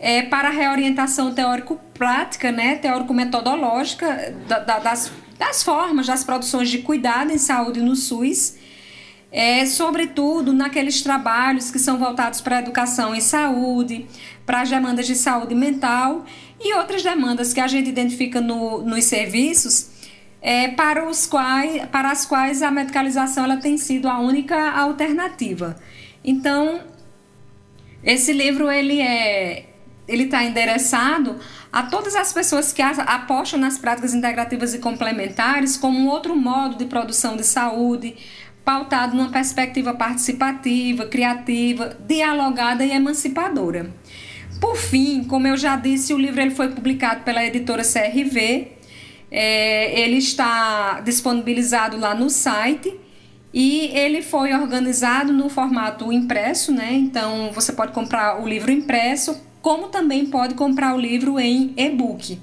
é, 0.00 0.22
para 0.22 0.48
a 0.48 0.50
reorientação 0.50 1.32
teórico-prática, 1.32 2.50
né, 2.50 2.74
teórico-metodológica 2.76 4.34
da, 4.48 4.58
da, 4.58 4.78
das, 4.80 5.12
das 5.38 5.62
formas 5.62 6.06
das 6.06 6.24
produções 6.24 6.68
de 6.68 6.78
cuidado 6.78 7.30
em 7.30 7.38
saúde 7.38 7.80
no 7.80 7.94
SUS, 7.94 8.56
é, 9.30 9.64
sobretudo 9.64 10.52
naqueles 10.52 11.02
trabalhos 11.02 11.70
que 11.70 11.78
são 11.78 11.98
voltados 11.98 12.40
para 12.40 12.56
a 12.56 12.58
educação 12.58 13.14
em 13.14 13.20
saúde, 13.20 14.06
para 14.44 14.62
as 14.62 14.68
demandas 14.68 15.06
de 15.06 15.14
saúde 15.14 15.54
mental 15.54 16.26
e 16.60 16.74
outras 16.74 17.02
demandas 17.02 17.54
que 17.54 17.60
a 17.60 17.66
gente 17.66 17.88
identifica 17.88 18.40
no, 18.40 18.82
nos 18.82 19.04
serviços 19.04 19.88
é, 20.42 20.68
para, 20.68 21.08
os 21.08 21.26
quais, 21.26 21.86
para 21.86 22.10
as 22.10 22.26
quais 22.26 22.62
a 22.62 22.70
medicalização 22.70 23.44
ela 23.44 23.56
tem 23.56 23.78
sido 23.78 24.08
a 24.08 24.18
única 24.18 24.70
alternativa. 24.72 25.76
Então, 26.22 26.80
esse 28.04 28.32
livro 28.32 28.70
ele 28.70 29.00
é 29.00 29.66
ele 30.08 30.24
está 30.24 30.42
endereçado 30.42 31.38
a 31.72 31.84
todas 31.84 32.16
as 32.16 32.32
pessoas 32.32 32.72
que 32.72 32.82
apostam 32.82 33.60
nas 33.60 33.78
práticas 33.78 34.12
integrativas 34.12 34.74
e 34.74 34.80
complementares 34.80 35.76
como 35.76 36.00
um 36.00 36.08
outro 36.08 36.34
modo 36.34 36.76
de 36.76 36.84
produção 36.86 37.36
de 37.36 37.44
saúde, 37.44 38.16
pautado 38.64 39.16
numa 39.16 39.30
perspectiva 39.30 39.94
participativa, 39.94 41.06
criativa, 41.06 41.96
dialogada 42.00 42.84
e 42.84 42.90
emancipadora. 42.90 43.94
Por 44.60 44.76
fim, 44.76 45.24
como 45.24 45.46
eu 45.46 45.56
já 45.56 45.74
disse, 45.74 46.12
o 46.12 46.18
livro 46.18 46.40
ele 46.40 46.50
foi 46.50 46.68
publicado 46.68 47.22
pela 47.22 47.44
editora 47.44 47.82
CRV. 47.82 48.72
É, 49.30 50.00
ele 50.00 50.18
está 50.18 51.00
disponibilizado 51.00 51.96
lá 51.96 52.14
no 52.14 52.28
site 52.28 52.94
e 53.54 53.90
ele 53.94 54.22
foi 54.22 54.52
organizado 54.52 55.32
no 55.32 55.48
formato 55.48 56.12
impresso, 56.12 56.72
né? 56.72 56.92
Então 56.92 57.50
você 57.52 57.72
pode 57.72 57.92
comprar 57.92 58.42
o 58.42 58.46
livro 58.46 58.70
impresso, 58.70 59.40
como 59.62 59.88
também 59.88 60.26
pode 60.26 60.54
comprar 60.54 60.94
o 60.94 61.00
livro 61.00 61.38
em 61.38 61.72
e-book. 61.76 62.38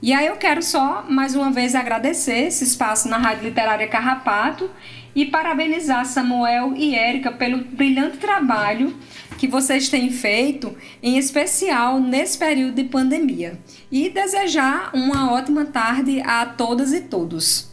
E 0.00 0.12
aí 0.12 0.26
eu 0.26 0.36
quero 0.36 0.62
só 0.62 1.04
mais 1.08 1.36
uma 1.36 1.52
vez 1.52 1.76
agradecer 1.76 2.46
esse 2.48 2.64
espaço 2.64 3.08
na 3.08 3.18
Rádio 3.18 3.44
Literária 3.44 3.86
Carrapato 3.86 4.68
e 5.14 5.26
parabenizar 5.26 6.04
Samuel 6.04 6.74
e 6.76 6.94
Érica 6.94 7.30
pelo 7.30 7.58
brilhante 7.58 8.16
trabalho 8.16 8.96
que 9.38 9.48
vocês 9.48 9.88
têm 9.88 10.10
feito, 10.10 10.76
em 11.02 11.18
especial 11.18 12.00
nesse 12.00 12.38
período 12.38 12.74
de 12.76 12.84
pandemia. 12.84 13.58
E 13.90 14.08
desejar 14.08 14.90
uma 14.94 15.32
ótima 15.32 15.64
tarde 15.64 16.20
a 16.20 16.46
todas 16.46 16.92
e 16.92 17.02
todos. 17.02 17.70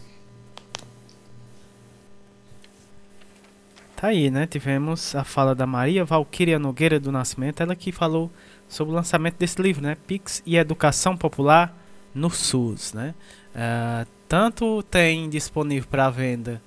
Tá 3.95 4.07
aí, 4.07 4.31
né? 4.31 4.48
Tivemos 4.48 5.14
a 5.14 5.23
fala 5.23 5.53
da 5.53 5.68
Maria 5.68 6.06
Valquíria 6.06 6.57
Nogueira 6.57 6.99
do 6.99 7.11
Nascimento, 7.11 7.61
ela 7.61 7.76
que 7.76 7.91
falou 7.91 8.31
sobre 8.68 8.94
o 8.94 8.95
lançamento 8.95 9.36
desse 9.36 9.61
livro, 9.61 9.81
né? 9.81 9.98
Pix 10.07 10.41
e 10.45 10.56
Educação 10.56 11.18
Popular 11.18 11.76
no 12.15 12.30
SUS, 12.30 12.94
né? 12.94 13.14
Uh, 13.53 14.07
tanto 14.27 14.81
tem 14.84 15.30
disponível 15.30 15.90
para 15.90 16.10
venda 16.10 16.61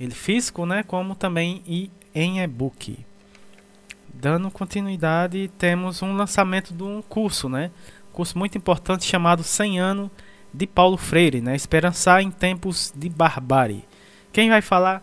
ele 0.00 0.14
físico, 0.14 0.64
né? 0.64 0.82
Como 0.82 1.14
também 1.14 1.90
em 2.14 2.40
e-book. 2.40 2.96
Dando 4.12 4.50
continuidade, 4.50 5.50
temos 5.58 6.02
um 6.02 6.16
lançamento 6.16 6.74
de 6.74 6.82
um 6.82 7.02
curso, 7.02 7.48
né? 7.48 7.70
Curso 8.12 8.36
muito 8.36 8.58
importante 8.58 9.04
chamado 9.04 9.42
100 9.42 9.78
anos 9.78 10.10
de 10.52 10.66
Paulo 10.66 10.96
Freire, 10.96 11.40
né? 11.40 11.54
Esperançar 11.54 12.20
em 12.20 12.30
tempos 12.30 12.92
de 12.96 13.08
barbárie. 13.08 13.84
Quem 14.32 14.48
vai 14.48 14.60
falar 14.60 15.02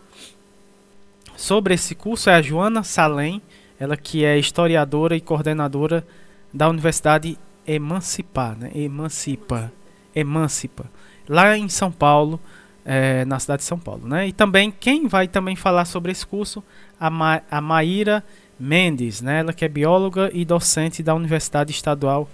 sobre 1.36 1.74
esse 1.74 1.96
curso 1.96 2.30
é 2.30 2.36
a 2.36 2.42
Joana 2.42 2.84
Salem, 2.84 3.42
ela 3.80 3.96
que 3.96 4.24
é 4.24 4.38
historiadora 4.38 5.16
e 5.16 5.22
coordenadora 5.22 6.06
da 6.54 6.70
Universidade 6.70 7.38
Emancipar, 7.68 8.58
né? 8.58 8.72
Emancipa, 8.76 9.72
Emancipa, 10.16 10.86
lá 11.28 11.58
em 11.58 11.68
São 11.68 11.92
Paulo, 11.92 12.40
é, 12.86 13.26
na 13.26 13.40
cidade 13.40 13.62
de 13.62 13.66
São 13.66 13.80
Paulo, 13.80 14.08
né? 14.08 14.28
E 14.28 14.32
também 14.32 14.72
quem 14.72 15.08
vai 15.08 15.28
também 15.28 15.56
falar 15.56 15.86
sobre 15.86 16.12
esse 16.12 16.26
curso, 16.26 16.64
a, 17.00 17.10
Ma 17.10 17.42
a 17.50 17.60
Maíra 17.60 18.24
Mendes, 18.60 19.22
né? 19.22 19.40
ela 19.40 19.54
que 19.54 19.66
é 19.66 19.68
bióloga 19.68 20.30
e 20.34 20.46
docente 20.46 21.04
da 21.04 21.14
Universidade 21.14 21.72
Estadual 21.72 22.30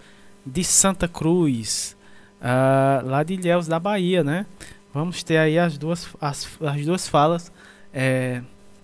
de 0.46 0.64
Santa 0.64 1.08
Cruz, 1.08 1.96
uh, 2.42 3.06
lá 3.08 3.24
de 3.24 3.34
Ilhéus 3.34 3.68
da 3.68 3.80
Bahia, 3.80 4.24
né? 4.24 4.46
Vamos 4.94 5.24
ter 5.24 5.38
aí 5.38 5.58
as 5.58 5.78
duas, 5.78 6.10
as, 6.20 6.50
as 6.62 6.86
duas 6.86 7.08
falas, 7.08 7.52
é, 7.94 8.42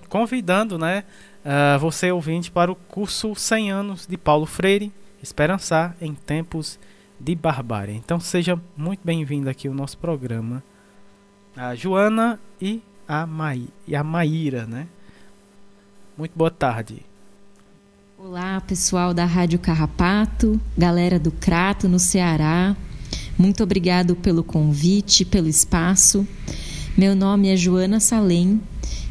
convidando, 0.07 0.77
né, 0.77 1.03
uh, 1.43 1.77
você 1.79 2.11
ouvinte 2.11 2.49
para 2.49 2.71
o 2.71 2.75
curso 2.75 3.35
100 3.35 3.71
anos 3.71 4.07
de 4.07 4.17
Paulo 4.17 4.45
Freire, 4.45 4.91
Esperançar 5.21 5.95
em 5.99 6.13
Tempos 6.13 6.79
de 7.19 7.35
Barbárie. 7.35 7.95
Então 7.95 8.19
seja 8.19 8.57
muito 8.75 9.01
bem-vindo 9.03 9.49
aqui 9.49 9.67
ao 9.67 9.73
nosso 9.73 9.97
programa, 9.97 10.63
a 11.55 11.75
Joana 11.75 12.39
e 12.61 12.81
a, 13.07 13.25
Maí 13.25 13.67
e 13.87 13.95
a 13.95 14.03
Maíra, 14.03 14.65
né? 14.65 14.87
Muito 16.17 16.31
boa 16.35 16.51
tarde. 16.51 17.03
Olá, 18.19 18.59
pessoal 18.61 19.13
da 19.13 19.25
Rádio 19.25 19.59
Carrapato, 19.59 20.59
galera 20.75 21.19
do 21.19 21.29
Crato 21.29 21.87
no 21.87 21.99
Ceará. 21.99 22.75
Muito 23.37 23.61
obrigado 23.61 24.15
pelo 24.15 24.43
convite, 24.43 25.23
pelo 25.23 25.47
espaço. 25.47 26.27
Meu 26.97 27.15
nome 27.15 27.49
é 27.49 27.55
Joana 27.55 27.99
Salem. 27.99 28.59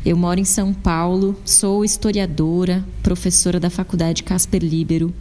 Eu 0.04 0.16
moro 0.16 0.40
em 0.40 0.44
São 0.44 0.74
Paulo, 0.74 1.40
sou 1.44 1.84
historiadora, 1.84 2.84
professora 3.00 3.60
da 3.60 3.70
Faculdade 3.70 4.24
Casper 4.24 4.60
Libero 4.60 5.14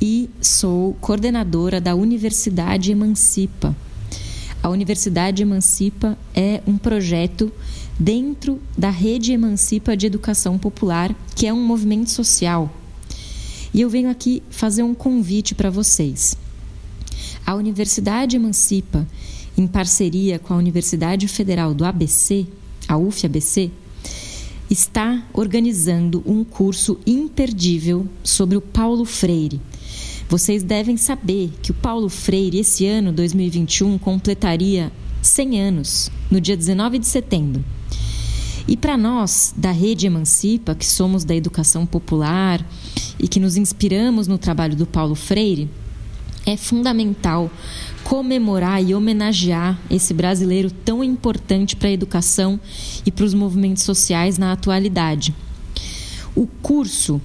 e 0.00 0.30
sou 0.40 0.94
coordenadora 1.00 1.80
da 1.80 1.96
Universidade 1.96 2.92
Emancipa. 2.92 3.74
A 4.62 4.68
Universidade 4.68 5.42
Emancipa 5.42 6.16
é 6.32 6.62
um 6.64 6.78
projeto 6.78 7.50
dentro 7.98 8.62
da 8.76 8.90
Rede 8.90 9.32
Emancipa 9.32 9.96
de 9.96 10.06
Educação 10.06 10.56
Popular, 10.56 11.12
que 11.34 11.48
é 11.48 11.52
um 11.52 11.66
movimento 11.66 12.10
social. 12.10 12.72
E 13.72 13.80
eu 13.80 13.90
venho 13.90 14.10
aqui 14.10 14.42
fazer 14.50 14.82
um 14.82 14.94
convite 14.94 15.54
para 15.54 15.70
vocês. 15.70 16.36
A 17.44 17.54
Universidade 17.54 18.36
Emancipa, 18.36 19.06
em 19.56 19.66
parceria 19.66 20.38
com 20.38 20.54
a 20.54 20.56
Universidade 20.56 21.26
Federal 21.28 21.74
do 21.74 21.84
ABC, 21.84 22.46
a 22.86 22.96
UFABC, 22.96 23.70
está 24.70 25.26
organizando 25.32 26.22
um 26.26 26.44
curso 26.44 26.98
imperdível 27.06 28.06
sobre 28.22 28.56
o 28.56 28.60
Paulo 28.60 29.04
Freire. 29.04 29.60
Vocês 30.28 30.62
devem 30.62 30.96
saber 30.96 31.52
que 31.62 31.70
o 31.70 31.74
Paulo 31.74 32.08
Freire, 32.08 32.58
esse 32.58 32.86
ano, 32.86 33.12
2021, 33.12 33.96
completaria 33.96 34.92
100 35.22 35.60
anos, 35.60 36.10
no 36.30 36.40
dia 36.40 36.56
19 36.56 36.98
de 36.98 37.06
setembro. 37.06 37.64
E 38.68 38.76
para 38.76 38.98
nós, 38.98 39.54
da 39.56 39.70
Rede 39.70 40.06
Emancipa, 40.06 40.74
que 40.74 40.84
somos 40.84 41.24
da 41.24 41.34
educação 41.34 41.86
popular 41.86 42.62
e 43.18 43.26
que 43.26 43.40
nos 43.40 43.56
inspiramos 43.56 44.28
no 44.28 44.36
trabalho 44.36 44.76
do 44.76 44.84
Paulo 44.84 45.14
Freire, 45.14 45.70
é 46.44 46.54
fundamental 46.54 47.50
comemorar 48.04 48.82
e 48.82 48.94
homenagear 48.94 49.78
esse 49.90 50.12
brasileiro 50.12 50.70
tão 50.70 51.02
importante 51.02 51.76
para 51.76 51.88
a 51.88 51.92
educação 51.92 52.60
e 53.06 53.10
para 53.10 53.24
os 53.24 53.32
movimentos 53.32 53.84
sociais 53.84 54.36
na 54.36 54.52
atualidade. 54.52 55.34
O 56.36 56.46
curso 56.46 57.20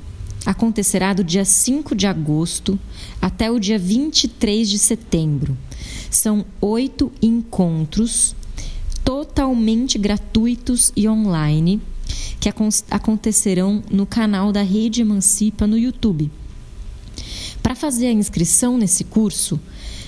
acontecerá 0.45 1.13
do 1.13 1.25
dia 1.25 1.43
5 1.43 1.93
de 1.93 2.07
agosto 2.07 2.79
até 3.21 3.51
o 3.51 3.59
dia 3.59 3.77
23 3.77 4.69
de 4.69 4.79
setembro. 4.79 5.57
São 6.09 6.45
oito 6.61 7.11
encontros 7.21 8.33
totalmente 9.03 9.97
gratuitos 9.97 10.93
e 10.95 11.07
online 11.07 11.81
que 12.39 12.47
acontecerão 12.91 13.81
no 13.89 14.05
canal 14.05 14.51
da 14.51 14.61
Rede 14.61 15.01
Emancipa 15.01 15.65
no 15.65 15.75
YouTube. 15.77 16.29
Para 17.61 17.75
fazer 17.75 18.07
a 18.07 18.11
inscrição 18.11 18.77
nesse 18.77 19.05
curso, 19.05 19.57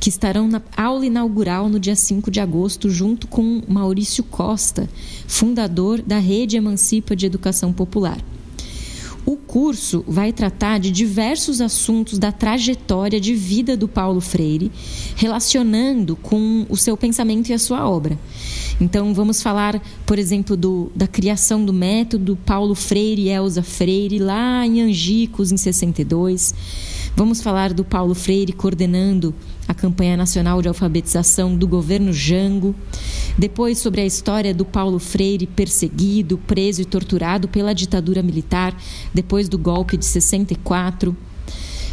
que 0.00 0.08
estarão 0.08 0.46
na 0.48 0.62
aula 0.76 1.06
inaugural 1.06 1.68
no 1.68 1.80
dia 1.80 1.96
5 1.96 2.30
de 2.30 2.40
agosto, 2.40 2.88
junto 2.88 3.26
com 3.26 3.62
Maurício 3.68 4.22
Costa, 4.24 4.88
fundador 5.26 6.00
da 6.00 6.18
Rede 6.18 6.56
Emancipa 6.56 7.16
de 7.16 7.26
Educação 7.26 7.72
Popular. 7.72 8.18
O 9.28 9.36
curso 9.36 10.02
vai 10.08 10.32
tratar 10.32 10.78
de 10.80 10.90
diversos 10.90 11.60
assuntos 11.60 12.18
da 12.18 12.32
trajetória 12.32 13.20
de 13.20 13.34
vida 13.34 13.76
do 13.76 13.86
Paulo 13.86 14.22
Freire, 14.22 14.72
relacionando 15.16 16.16
com 16.16 16.64
o 16.66 16.78
seu 16.78 16.96
pensamento 16.96 17.50
e 17.50 17.52
a 17.52 17.58
sua 17.58 17.86
obra. 17.86 18.18
Então, 18.80 19.12
vamos 19.12 19.42
falar, 19.42 19.82
por 20.06 20.18
exemplo, 20.18 20.56
do, 20.56 20.90
da 20.96 21.06
criação 21.06 21.62
do 21.62 21.74
método 21.74 22.38
Paulo 22.46 22.74
Freire 22.74 23.24
e 23.24 23.28
Elza 23.28 23.62
Freire, 23.62 24.18
lá 24.18 24.64
em 24.64 24.80
Angicos, 24.80 25.52
em 25.52 25.58
62. 25.58 26.54
Vamos 27.18 27.42
falar 27.42 27.72
do 27.72 27.84
Paulo 27.84 28.14
Freire 28.14 28.52
coordenando 28.52 29.34
a 29.66 29.74
campanha 29.74 30.16
nacional 30.16 30.62
de 30.62 30.68
alfabetização 30.68 31.56
do 31.56 31.66
governo 31.66 32.12
Jango. 32.12 32.76
Depois, 33.36 33.78
sobre 33.78 34.02
a 34.02 34.06
história 34.06 34.54
do 34.54 34.64
Paulo 34.64 35.00
Freire 35.00 35.44
perseguido, 35.44 36.38
preso 36.38 36.80
e 36.80 36.84
torturado 36.84 37.48
pela 37.48 37.74
ditadura 37.74 38.22
militar 38.22 38.72
depois 39.12 39.48
do 39.48 39.58
golpe 39.58 39.96
de 39.96 40.04
64. 40.04 41.16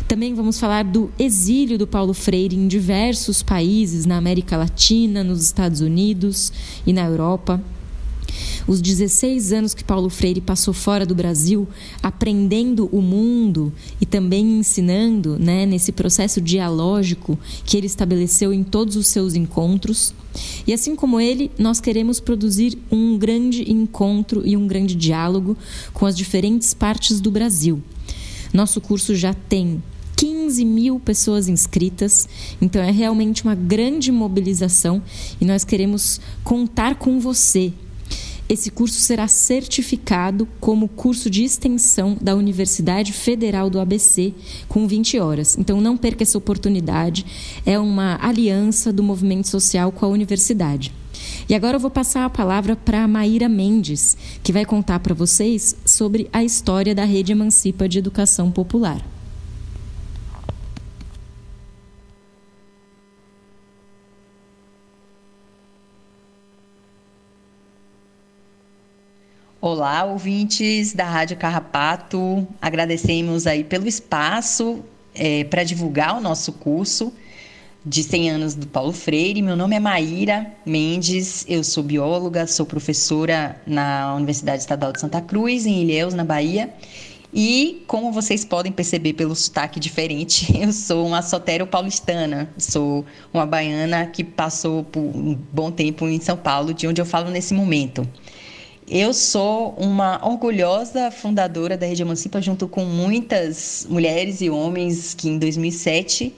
Também 0.08 0.36
vamos 0.36 0.60
falar 0.60 0.84
do 0.84 1.10
exílio 1.18 1.80
do 1.80 1.88
Paulo 1.88 2.14
Freire 2.14 2.56
em 2.56 2.68
diversos 2.68 3.42
países 3.42 4.06
na 4.06 4.18
América 4.18 4.56
Latina, 4.56 5.24
nos 5.24 5.42
Estados 5.42 5.82
Unidos 5.82 6.54
e 6.86 6.94
na 6.94 7.04
Europa. 7.04 7.60
Os 8.68 8.82
16 8.82 9.54
anos 9.54 9.74
que 9.76 9.84
Paulo 9.84 10.10
Freire 10.10 10.42
passou 10.42 10.74
fora 10.74 11.06
do 11.06 11.14
Brasil, 11.14 11.68
aprendendo 12.02 12.90
o 12.92 13.00
mundo 13.00 13.72
e 14.02 14.08
também 14.08 14.58
ensinando, 14.60 15.38
né, 15.38 15.68
nesse 15.68 15.92
processo 15.92 16.42
dialógico 16.42 17.38
que 17.64 17.78
ele 17.78 17.86
estabeleceu 17.86 18.52
em 18.52 18.64
todos 18.64 18.96
os 18.96 19.08
seus 19.08 19.36
encontros. 19.36 20.16
E 20.66 20.74
assim 20.74 20.96
como 20.96 21.22
ele, 21.22 21.52
nós 21.60 21.80
queremos 21.80 22.20
produzir 22.20 22.78
um 22.92 23.20
grande 23.20 23.72
encontro 23.72 24.42
e 24.44 24.58
um 24.58 24.66
grande 24.66 24.96
diálogo 24.96 25.56
com 25.94 26.08
as 26.08 26.18
diferentes 26.18 26.74
partes 26.74 27.22
do 27.22 27.30
Brasil. 27.30 27.82
Nosso 28.52 28.82
curso 28.82 29.14
já 29.14 29.34
tem 29.34 29.82
15 30.16 30.66
mil 30.66 31.00
pessoas 31.00 31.48
inscritas, 31.48 32.28
então 32.60 32.82
é 32.82 32.90
realmente 32.90 33.44
uma 33.44 33.54
grande 33.54 34.12
mobilização 34.12 35.04
e 35.40 35.46
nós 35.46 35.64
queremos 35.64 36.20
contar 36.44 36.96
com 36.96 37.20
você 37.20 37.72
esse 38.48 38.70
curso 38.70 39.00
será 39.00 39.28
certificado 39.28 40.48
como 40.60 40.88
curso 40.88 41.30
de 41.30 41.44
extensão 41.44 42.18
da 42.22 42.36
Universidade 42.36 43.12
Federal 43.12 43.70
do 43.70 43.80
ABC, 43.80 44.34
com 44.68 44.88
20 44.88 45.20
horas. 45.20 45.58
Então, 45.58 45.82
não 45.82 45.98
perca 45.98 46.24
essa 46.24 46.38
oportunidade. 46.38 47.26
É 47.66 47.80
uma 47.80 48.20
aliança 48.22 48.94
do 48.94 49.02
movimento 49.02 49.48
social 49.48 49.92
com 49.92 50.06
a 50.06 50.10
universidade. 50.10 50.94
E 51.50 51.56
agora 51.56 51.78
eu 51.78 51.80
vou 51.80 51.92
passar 51.92 52.26
a 52.26 52.30
palavra 52.30 52.76
para 52.76 53.04
a 53.04 53.08
Maíra 53.08 53.50
Mendes, 53.50 54.18
que 54.44 54.52
vai 54.52 54.66
contar 54.66 55.00
para 55.00 55.16
vocês 55.16 55.76
sobre 55.86 56.30
a 56.32 56.44
história 56.44 56.94
da 56.94 57.04
Rede 57.04 57.32
Emancipa 57.32 57.88
de 57.88 58.00
Educação 58.00 58.52
Popular. 58.52 59.15
Olá, 69.68 70.04
ouvintes 70.04 70.94
da 70.94 71.06
Rádio 71.06 71.38
Carrapato. 71.38 72.48
Agradecemos 72.62 73.48
aí 73.48 73.64
pelo 73.64 73.88
espaço 73.88 74.86
é, 75.16 75.44
para 75.46 75.64
divulgar 75.64 76.16
o 76.16 76.22
nosso 76.22 76.54
curso 76.54 77.12
de 77.84 78.04
100 78.04 78.30
anos 78.30 78.54
do 78.54 78.68
Paulo 78.68 78.94
Freire. 78.94 79.42
Meu 79.42 79.56
nome 79.56 79.76
é 79.76 79.80
Maíra 79.80 80.54
Mendes, 80.64 81.48
eu 81.50 81.64
sou 81.64 81.84
bióloga, 81.84 82.46
sou 82.46 82.64
professora 82.64 83.60
na 83.66 84.14
Universidade 84.14 84.60
Estadual 84.60 84.94
de 84.94 85.00
Santa 85.00 85.20
Cruz, 85.20 85.66
em 85.66 85.82
Ilhéus, 85.82 86.14
na 86.14 86.24
Bahia. 86.24 86.70
E, 87.34 87.84
como 87.88 88.12
vocês 88.12 88.46
podem 88.46 88.72
perceber 88.72 89.14
pelo 89.14 89.36
sotaque 89.36 89.80
diferente, 89.80 90.46
eu 90.62 90.72
sou 90.72 91.08
uma 91.08 91.24
sotero 91.24 91.66
paulistana, 91.66 92.48
sou 92.56 93.04
uma 93.34 93.48
baiana 93.48 94.06
que 94.06 94.24
passou 94.24 94.84
por 94.84 95.02
um 95.02 95.36
bom 95.52 95.72
tempo 95.72 96.08
em 96.08 96.22
São 96.22 96.38
Paulo, 96.38 96.72
de 96.72 96.88
onde 96.88 97.02
eu 97.02 97.06
falo 97.06 97.32
nesse 97.32 97.52
momento. 97.52 98.08
Eu 98.88 99.16
sou 99.16 99.74
uma 99.80 100.24
orgulhosa 100.24 101.10
fundadora 101.10 101.76
da 101.76 101.88
Rede 101.88 102.03
Emancipa, 102.03 102.40
junto 102.40 102.68
com 102.68 102.86
muitas 102.86 103.88
mulheres 103.90 104.41
e 104.41 104.49
homens 104.52 105.16
que 105.16 105.28
em 105.28 105.40
2007 105.40 106.32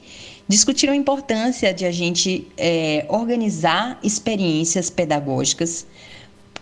discutiram 0.47 0.93
a 0.93 0.95
importância 0.95 1.73
de 1.73 1.85
a 1.85 1.91
gente 1.91 2.47
é, 2.55 3.05
organizar 3.09 3.99
experiências 4.01 4.89
pedagógicas 4.89 5.85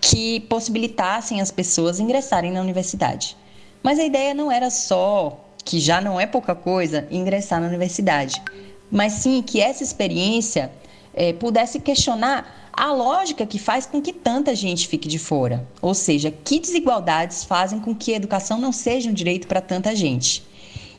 que 0.02 0.40
possibilitassem 0.42 1.40
as 1.40 1.52
pessoas 1.52 2.00
ingressarem 2.00 2.52
na 2.52 2.62
universidade. 2.62 3.38
Mas 3.84 4.00
a 4.00 4.04
ideia 4.04 4.34
não 4.34 4.52
era 4.52 4.72
só, 4.72 5.40
que 5.64 5.80
já 5.80 6.02
não 6.02 6.20
é 6.20 6.26
pouca 6.26 6.56
coisa, 6.56 7.08
ingressar 7.12 7.62
na 7.62 7.68
universidade, 7.68 8.42
mas 8.90 9.14
sim 9.14 9.44
que 9.44 9.62
essa 9.62 9.84
experiência 9.84 10.72
é, 11.14 11.32
pudesse 11.32 11.80
questionar 11.80 12.65
a 12.76 12.92
lógica 12.92 13.46
que 13.46 13.58
faz 13.58 13.86
com 13.86 14.02
que 14.02 14.12
tanta 14.12 14.54
gente 14.54 14.88
fique 14.88 15.08
de 15.08 15.18
fora. 15.18 15.68
Ou 15.82 15.94
seja, 15.94 16.32
que 16.32 16.60
desigualdades 16.60 17.44
fazem 17.44 17.80
com 17.80 17.96
que 17.96 18.14
a 18.14 18.18
educação 18.18 18.60
não 18.60 18.72
seja 18.72 19.10
um 19.10 19.14
direito 19.14 19.48
para 19.48 19.62
tanta 19.62 19.96
gente. 19.96 20.44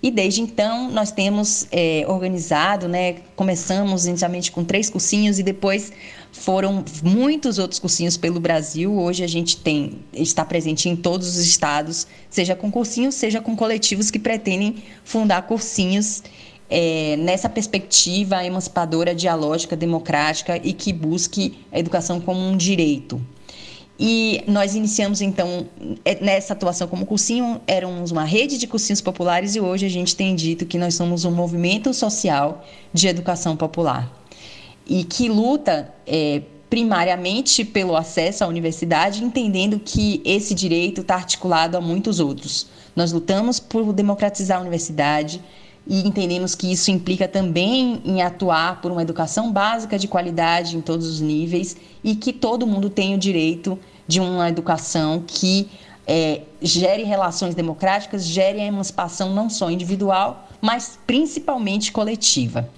E 0.03 0.11
desde 0.11 0.41
então 0.41 0.91
nós 0.91 1.11
temos 1.11 1.67
é, 1.71 2.05
organizado, 2.07 2.87
né? 2.87 3.17
Começamos 3.35 4.07
inicialmente 4.07 4.53
com 4.53 4.63
três 4.63 4.89
cursinhos 4.89 5.39
e 5.39 5.43
depois 5.43 5.93
foram 6.33 6.85
muitos 7.03 7.59
outros 7.59 7.81
cursinhos 7.81 8.17
pelo 8.17 8.39
Brasil. 8.39 8.93
Hoje 8.93 9.25
a 9.25 9.27
gente 9.27 9.57
tem 9.57 9.99
está 10.13 10.45
presente 10.45 10.89
em 10.89 10.95
todos 10.95 11.29
os 11.29 11.39
estados, 11.39 12.07
seja 12.31 12.55
com 12.55 12.71
cursinhos, 12.71 13.15
seja 13.15 13.41
com 13.41 13.57
coletivos 13.57 14.11
que 14.11 14.19
pretendem 14.19 14.77
fundar 15.03 15.43
cursinhos 15.43 16.23
é, 16.69 17.17
nessa 17.17 17.49
perspectiva 17.49 18.45
emancipadora, 18.45 19.15
dialógica, 19.15 19.77
democrática 19.77 20.57
e 20.57 20.73
que 20.73 20.93
busque 20.93 21.59
a 21.73 21.79
educação 21.79 22.21
como 22.21 22.41
um 22.41 22.57
direito. 22.57 23.21
E 23.99 24.43
nós 24.47 24.75
iniciamos 24.75 25.23
então 25.23 25.67
é, 26.05 26.23
nessa 26.23 26.53
atuação 26.53 26.87
como 26.87 27.07
cursinho, 27.07 27.61
éramos 27.67 28.11
uma 28.11 28.25
rede 28.25 28.59
de 28.59 28.67
cursinhos 28.67 29.01
populares 29.01 29.57
e 29.57 29.61
hoje 29.61 29.87
a 29.87 29.89
gente 29.89 30.15
tem 30.15 30.35
dito 30.35 30.67
que 30.67 30.77
nós 30.77 30.95
somos 30.95 31.25
um 31.25 31.31
movimento 31.31 31.95
social 31.95 32.65
de 32.93 33.09
educação 33.09 33.57
popular 33.57 34.13
e 34.87 35.03
que 35.03 35.29
luta 35.29 35.93
é, 36.07 36.43
primariamente 36.69 37.65
pelo 37.65 37.97
acesso 37.97 38.45
à 38.45 38.47
universidade, 38.47 39.25
entendendo 39.25 39.81
que 39.83 40.21
esse 40.25 40.55
direito 40.55 41.01
está 41.01 41.15
articulado 41.15 41.77
a 41.77 41.81
muitos 41.81 42.21
outros. 42.21 42.67
Nós 42.95 43.13
lutamos 43.13 43.59
por 43.59 43.93
democratizar 43.93 44.59
a 44.59 44.61
universidade 44.61 45.43
e 45.87 46.07
entendemos 46.07 46.55
que 46.55 46.73
isso 46.73 46.91
implica 46.91 47.29
também 47.29 48.01
em 48.05 48.21
atuar 48.21 48.81
por 48.81 48.91
uma 48.91 49.03
educação 49.03 49.53
básica 49.53 49.99
de 49.99 50.09
qualidade 50.09 50.77
em 50.77 50.81
todos 50.81 51.07
os 51.07 51.21
níveis 51.21 51.77
e 52.03 52.17
que 52.17 52.33
todo 52.33 52.67
mundo 52.67 52.91
tem 52.91 53.15
o 53.15 53.19
direito 53.19 53.79
de 54.07 54.21
uma 54.21 54.49
educação 54.49 55.23
que 55.25 55.69
é, 56.07 56.43
gere 56.61 57.05
relações 57.05 57.55
democráticas, 57.55 58.25
gere 58.25 58.61
a 58.61 58.65
emancipação 58.65 59.33
não 59.33 59.49
só 59.49 59.71
individual, 59.71 60.49
mas 60.61 60.99
principalmente 61.07 61.93
coletiva. 61.93 62.69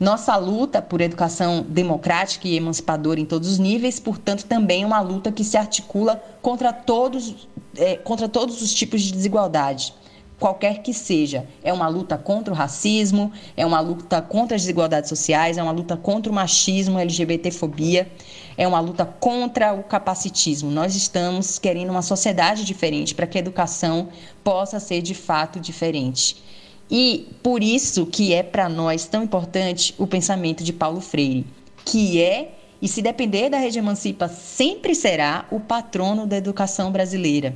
Nossa 0.00 0.34
luta 0.36 0.82
por 0.82 1.00
educação 1.00 1.64
democrática 1.68 2.48
e 2.48 2.56
emancipadora 2.56 3.20
em 3.20 3.24
todos 3.24 3.48
os 3.48 3.58
níveis, 3.58 4.00
portanto, 4.00 4.44
também 4.44 4.82
é 4.82 4.86
uma 4.86 5.00
luta 5.00 5.30
que 5.30 5.44
se 5.44 5.56
articula 5.56 6.22
contra 6.42 6.72
todos, 6.72 7.46
é, 7.76 7.96
contra 7.96 8.28
todos 8.28 8.60
os 8.60 8.74
tipos 8.74 9.00
de 9.00 9.12
desigualdade, 9.12 9.94
qualquer 10.42 10.82
que 10.82 10.92
seja. 10.92 11.46
É 11.62 11.72
uma 11.72 11.86
luta 11.86 12.18
contra 12.18 12.52
o 12.52 12.56
racismo, 12.56 13.30
é 13.56 13.64
uma 13.64 13.78
luta 13.78 14.20
contra 14.20 14.56
as 14.56 14.62
desigualdades 14.62 15.08
sociais, 15.08 15.56
é 15.56 15.62
uma 15.62 15.70
luta 15.70 15.96
contra 15.96 16.32
o 16.32 16.34
machismo, 16.34 16.98
LGBTfobia, 16.98 18.10
é 18.56 18.66
uma 18.66 18.80
luta 18.80 19.04
contra 19.04 19.72
o 19.72 19.84
capacitismo. 19.84 20.68
Nós 20.68 20.96
estamos 20.96 21.60
querendo 21.60 21.90
uma 21.90 22.02
sociedade 22.02 22.64
diferente 22.64 23.14
para 23.14 23.24
que 23.24 23.38
a 23.38 23.40
educação 23.40 24.08
possa 24.42 24.80
ser 24.80 25.00
de 25.00 25.14
fato 25.14 25.60
diferente. 25.60 26.42
E 26.90 27.28
por 27.40 27.62
isso 27.62 28.04
que 28.04 28.34
é 28.34 28.42
para 28.42 28.68
nós 28.68 29.06
tão 29.06 29.22
importante 29.22 29.94
o 29.96 30.08
pensamento 30.08 30.64
de 30.64 30.72
Paulo 30.72 31.00
Freire, 31.00 31.46
que 31.84 32.20
é 32.20 32.58
e 32.82 32.88
se 32.88 33.00
depender 33.00 33.48
da 33.48 33.58
Rede 33.58 33.78
Emancipa, 33.78 34.26
sempre 34.26 34.92
será 34.92 35.46
o 35.52 35.60
patrono 35.60 36.26
da 36.26 36.36
educação 36.36 36.90
brasileira. 36.90 37.54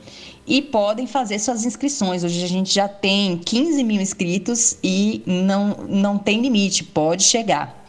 e 0.47 0.61
podem 0.63 1.05
fazer 1.05 1.37
suas 1.37 1.63
inscrições. 1.63 2.23
Hoje 2.23 2.43
a 2.43 2.47
gente 2.47 2.73
já 2.73 2.87
tem 2.87 3.37
15 3.37 3.83
mil 3.83 4.01
inscritos 4.01 4.75
e 4.83 5.21
não, 5.27 5.85
não 5.87 6.17
tem 6.17 6.41
limite, 6.41 6.83
pode 6.83 7.21
chegar. 7.23 7.85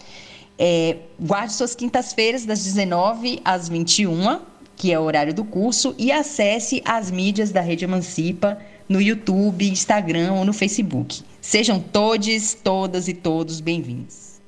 É, 0.58 0.98
guarde 1.18 1.54
suas 1.54 1.74
quintas-feiras 1.74 2.44
das 2.44 2.62
19 2.62 3.40
às 3.42 3.66
21 3.66 4.49
que 4.80 4.90
é 4.90 4.98
o 4.98 5.02
horário 5.02 5.34
do 5.34 5.44
curso, 5.44 5.94
e 5.98 6.10
acesse 6.10 6.80
as 6.86 7.10
mídias 7.10 7.52
da 7.52 7.60
Rede 7.60 7.84
Emancipa 7.84 8.58
no 8.88 8.98
YouTube, 8.98 9.68
Instagram 9.68 10.32
ou 10.32 10.42
no 10.42 10.54
Facebook. 10.54 11.22
Sejam 11.38 11.78
todos, 11.78 12.54
todas 12.54 13.06
e 13.06 13.12
todos 13.12 13.60
bem-vindos. 13.60 14.40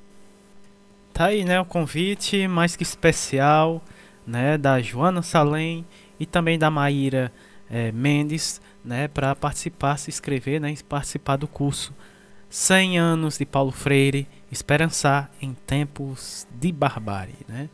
Tá 1.13 1.27
aí, 1.27 1.45
né, 1.45 1.61
o 1.61 1.67
convite 1.67 2.49
mais 2.49 2.75
que 2.75 2.83
especial, 2.83 3.83
né, 4.27 4.57
da 4.57 4.81
Joana 4.81 5.21
Salem 5.21 5.85
e 6.19 6.25
também 6.25 6.59
da 6.59 6.71
Maíra 6.71 7.31
é, 7.71 7.93
Mendes, 7.93 8.59
né, 8.83 9.09
para 9.09 9.37
participar, 9.37 9.99
se 9.99 10.09
inscrever, 10.09 10.59
né, 10.59 10.75
participar 10.89 11.37
do 11.37 11.47
curso 11.47 11.93
100 12.49 12.99
anos 12.99 13.37
de 13.37 13.45
Paulo 13.45 13.71
Freire, 13.71 14.27
esperançar 14.51 15.31
em 15.43 15.53
tempos 15.67 16.47
de 16.59 16.73
barbárie, 16.73 17.37
né? 17.47 17.69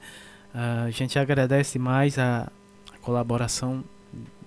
A 0.54 0.90
gente 0.90 1.18
agradece 1.18 1.78
mais 1.78 2.18
a, 2.18 2.48
colaboração 3.00 3.82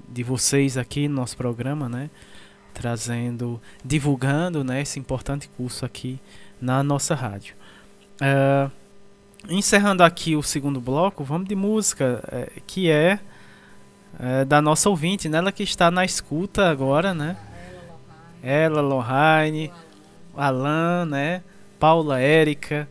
de 0.08 0.24
vocês 0.24 0.78
aqui 0.78 1.08
no 1.08 1.16
nosso 1.16 1.36
programa, 1.36 1.90
né? 1.90 2.12
Trazendo, 2.74 3.60
divulgando 3.84 4.64
né, 4.64 4.82
esse 4.82 5.00
importante 5.00 5.50
curso 5.50 5.84
aqui 5.84 6.20
na 6.62 6.84
nossa 6.84 7.16
rádio. 7.16 7.56
Uh, 8.22 8.72
encerrando 9.50 10.04
aqui 10.04 10.36
o 10.36 10.44
segundo 10.44 10.80
bloco, 10.80 11.24
vamos 11.24 11.48
de 11.48 11.56
música, 11.56 12.24
é, 12.32 12.52
que 12.68 12.92
é, 12.92 13.20
é, 14.20 14.46
da 14.46 14.62
nossa 14.62 14.90
ouvinte, 14.90 15.28
né? 15.28 15.40
Ela 15.40 15.52
que 15.52 15.64
está 15.64 15.90
na 15.90 16.06
escuta 16.06 16.70
agora, 16.70 17.16
né? 17.16 17.36
Ela, 18.44 18.82
Lohane, 18.82 19.72
Alan, 20.36 21.06
né? 21.06 21.42
Paula 21.80 22.20
Érica. 22.20 22.88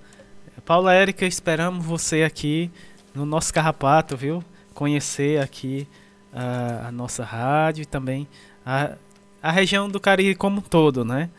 Paula 0.65 0.93
Érica, 0.93 1.27
esperamos 1.27 1.85
você 1.85 2.25
aqui 2.25 2.71
no 3.15 3.27
nosso 3.27 3.53
carrapato, 3.53 4.17
viu? 4.17 4.43
Conhecer 4.75 5.41
aqui 5.41 5.87
a, 6.33 6.89
a 6.89 6.93
nossa 6.93 7.25
rádio 7.25 7.83
e 7.83 7.87
também 7.87 8.29
a, 8.65 8.97
a 9.43 9.51
região 9.51 9.89
do 9.89 10.01
Caribe 10.01 10.35
como 10.35 10.59
um 10.59 10.63
todo, 10.63 11.05
né? 11.05 11.31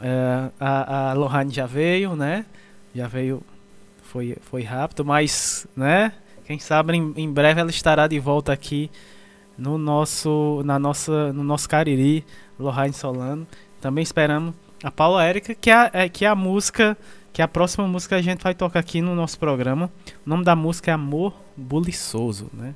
É, 0.00 0.50
a, 0.60 1.10
a 1.10 1.12
Lohane 1.12 1.52
já 1.52 1.66
veio, 1.66 2.14
né? 2.14 2.46
Já 2.94 3.08
veio, 3.08 3.42
foi, 4.02 4.36
foi 4.42 4.62
rápido, 4.62 5.04
mas, 5.04 5.66
né? 5.76 6.12
Quem 6.44 6.58
sabe 6.58 6.96
em, 6.96 7.12
em 7.16 7.30
breve 7.30 7.60
ela 7.60 7.70
estará 7.70 8.06
de 8.06 8.18
volta 8.18 8.52
aqui 8.52 8.90
no 9.56 9.76
nosso, 9.76 10.62
na 10.64 10.78
nossa, 10.78 11.32
no 11.32 11.42
nosso 11.42 11.68
Cariri, 11.68 12.24
Lohane 12.58 12.92
Solano. 12.92 13.46
Também 13.80 14.02
esperamos 14.02 14.54
a 14.82 14.90
Paula 14.90 15.24
Érica, 15.24 15.54
que 15.54 15.70
é, 15.70 15.90
é, 15.92 16.08
que 16.08 16.24
é 16.24 16.28
a 16.28 16.34
música, 16.34 16.96
que 17.38 17.42
a 17.42 17.46
próxima 17.46 17.86
música 17.86 18.16
a 18.16 18.20
gente 18.20 18.42
vai 18.42 18.52
tocar 18.52 18.80
aqui 18.80 19.00
no 19.00 19.14
nosso 19.14 19.38
programa. 19.38 19.88
O 20.26 20.28
nome 20.28 20.42
da 20.42 20.56
música 20.56 20.90
é 20.90 20.94
Amor 20.94 21.32
Buliçoso, 21.56 22.50
né? 22.52 22.74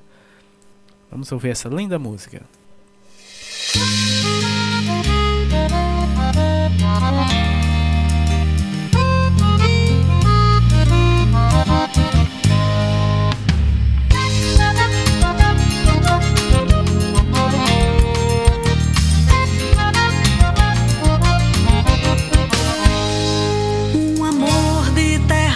Vamos 1.10 1.32
ouvir 1.32 1.48
essa 1.48 1.68
linda 1.68 1.98
música. 1.98 2.42
música 3.74 4.62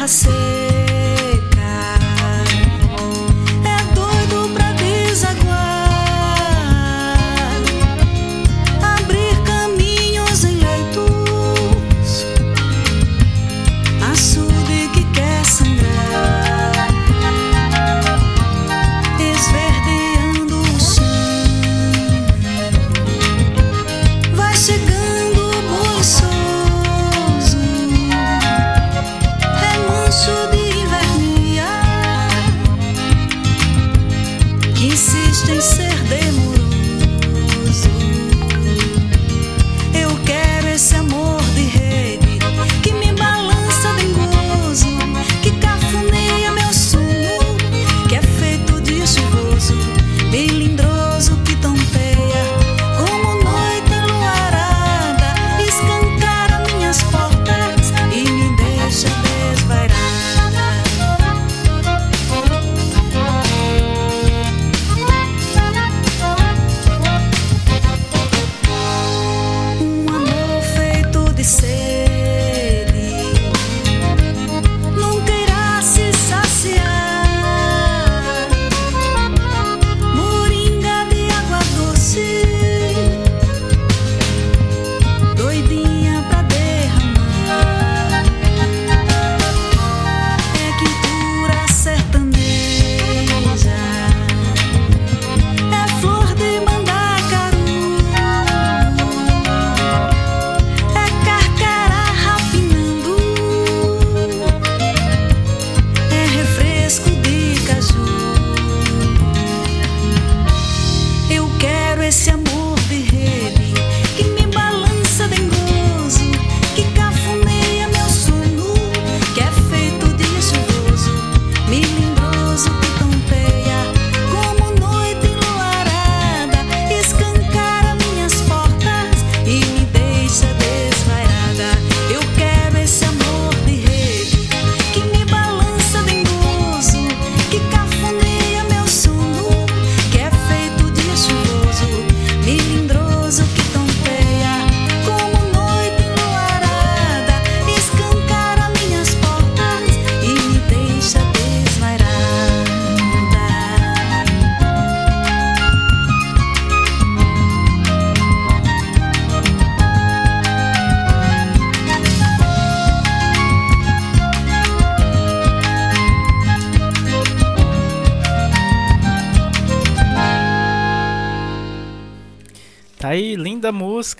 renascer. 0.07 0.65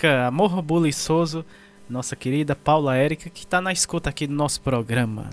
Amor 0.05 0.61
Buliçoso, 0.63 1.45
nossa 1.89 2.15
querida 2.15 2.55
Paula 2.55 2.97
Érica, 2.97 3.31
que 3.31 3.45
está 3.45 3.61
na 3.61 3.73
escuta 3.73 4.11
aqui 4.11 4.27
do 4.27 4.35
nosso 4.35 4.61
programa. 4.61 5.31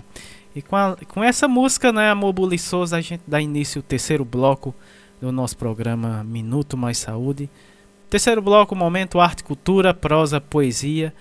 E 0.54 0.62
com, 0.62 0.76
a, 0.76 0.96
com 1.08 1.22
essa 1.22 1.48
música, 1.48 1.92
né, 1.92 2.10
Amor 2.10 2.32
Buliçoso, 2.32 2.94
a 2.94 3.00
gente 3.00 3.22
dá 3.26 3.40
início 3.40 3.80
ao 3.80 3.82
terceiro 3.82 4.24
bloco 4.24 4.74
do 5.20 5.32
nosso 5.32 5.56
programa 5.56 6.22
Minuto 6.24 6.76
Mais 6.76 6.98
Saúde. 6.98 7.50
Terceiro 8.08 8.40
bloco, 8.40 8.76
momento 8.76 9.20
arte, 9.20 9.42
cultura, 9.42 9.92
prosa, 9.92 10.40
poesia. 10.40 11.12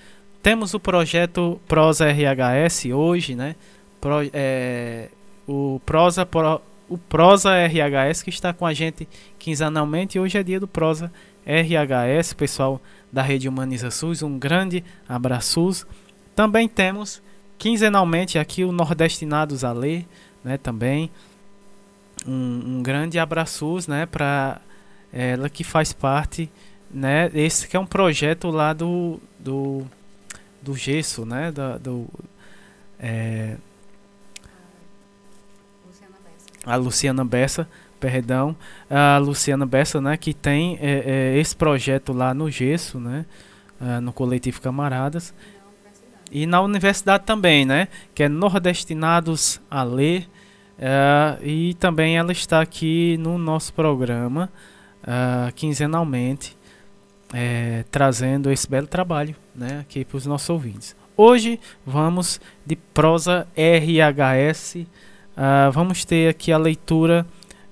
Temos 0.41 0.73
o 0.73 0.79
projeto 0.79 1.59
Prosa 1.67 2.05
RHS 2.05 2.85
hoje, 2.93 3.33
né? 3.33 3.55
Pro, 3.99 4.29
é, 4.33 5.09
o 5.47 5.81
Prosa 5.85 6.25
Pro, 6.25 6.61
o 6.89 6.97
Prosa 6.97 7.51
RHS 7.65 8.21
que 8.21 8.29
está 8.29 8.53
com 8.53 8.65
a 8.65 8.73
gente 8.73 9.07
quinzenalmente 9.39 10.17
e 10.17 10.21
hoje 10.21 10.37
é 10.37 10.43
dia 10.43 10.59
do 10.59 10.67
Prosa 10.67 11.11
RHS, 11.45 12.33
pessoal 12.33 12.81
da 13.13 13.21
Rede 13.21 13.47
Humaniza 13.47 13.91
SUS. 13.91 14.23
Um 14.23 14.39
grande 14.39 14.83
abraço. 15.07 15.85
Também 16.35 16.67
temos 16.67 17.21
quinzenalmente 17.59 18.39
aqui 18.39 18.63
o 18.65 18.71
Nordestinados 18.71 19.63
a 19.63 19.71
Ler, 19.71 20.07
né, 20.43 20.57
também. 20.57 21.11
Um, 22.25 22.77
um 22.77 22.83
grande 22.83 23.19
abraço 23.19 23.77
né, 23.87 24.07
para 24.07 24.59
ela 25.11 25.47
que 25.47 25.63
faz 25.63 25.93
parte, 25.93 26.49
né, 26.89 27.29
esse 27.35 27.67
que 27.67 27.77
é 27.77 27.79
um 27.79 27.85
projeto 27.85 28.49
lá 28.49 28.73
do, 28.73 29.19
do, 29.37 29.85
do 30.59 30.75
Gesso, 30.75 31.23
né, 31.25 31.51
da, 31.51 31.77
do, 31.77 32.07
é, 32.99 33.57
a 36.65 36.75
Luciana 36.75 37.23
Bessa 37.23 37.67
perdão, 38.03 38.53
a 38.89 39.17
Luciana 39.17 39.65
Bessa, 39.65 40.01
né, 40.01 40.17
que 40.17 40.33
tem 40.33 40.77
é, 40.81 41.03
é, 41.35 41.39
esse 41.39 41.55
projeto 41.55 42.11
lá 42.11 42.33
no 42.33 42.51
Gesso, 42.51 42.99
né, 42.99 43.25
uh, 43.79 44.01
no 44.01 44.11
coletivo 44.11 44.59
Camaradas, 44.59 45.33
e 46.29 46.45
na 46.45 46.59
universidade 46.59 47.23
também, 47.23 47.63
né, 47.63 47.87
que 48.13 48.23
é 48.23 48.27
Nordestinados 48.27 49.61
a 49.71 49.83
Ler, 49.83 50.27
uh, 50.77 51.41
e 51.41 51.75
também 51.75 52.17
ela 52.17 52.33
está 52.33 52.59
aqui 52.59 53.15
no 53.21 53.37
nosso 53.37 53.73
programa, 53.73 54.51
uh, 55.03 55.53
quinzenalmente, 55.53 56.57
é, 57.33 57.85
trazendo 57.89 58.51
esse 58.51 58.69
belo 58.69 58.85
trabalho, 58.85 59.33
né, 59.55 59.79
aqui 59.79 60.03
para 60.03 60.17
os 60.17 60.25
nossos 60.25 60.49
ouvintes. 60.49 60.93
Hoje 61.15 61.57
vamos 61.85 62.41
de 62.65 62.75
prosa 62.75 63.47
RHS 63.55 64.85
Uh, 65.33 65.71
vamos 65.71 66.05
ter 66.05 66.29
aqui 66.29 66.51
a 66.51 66.57
leitura 66.59 67.25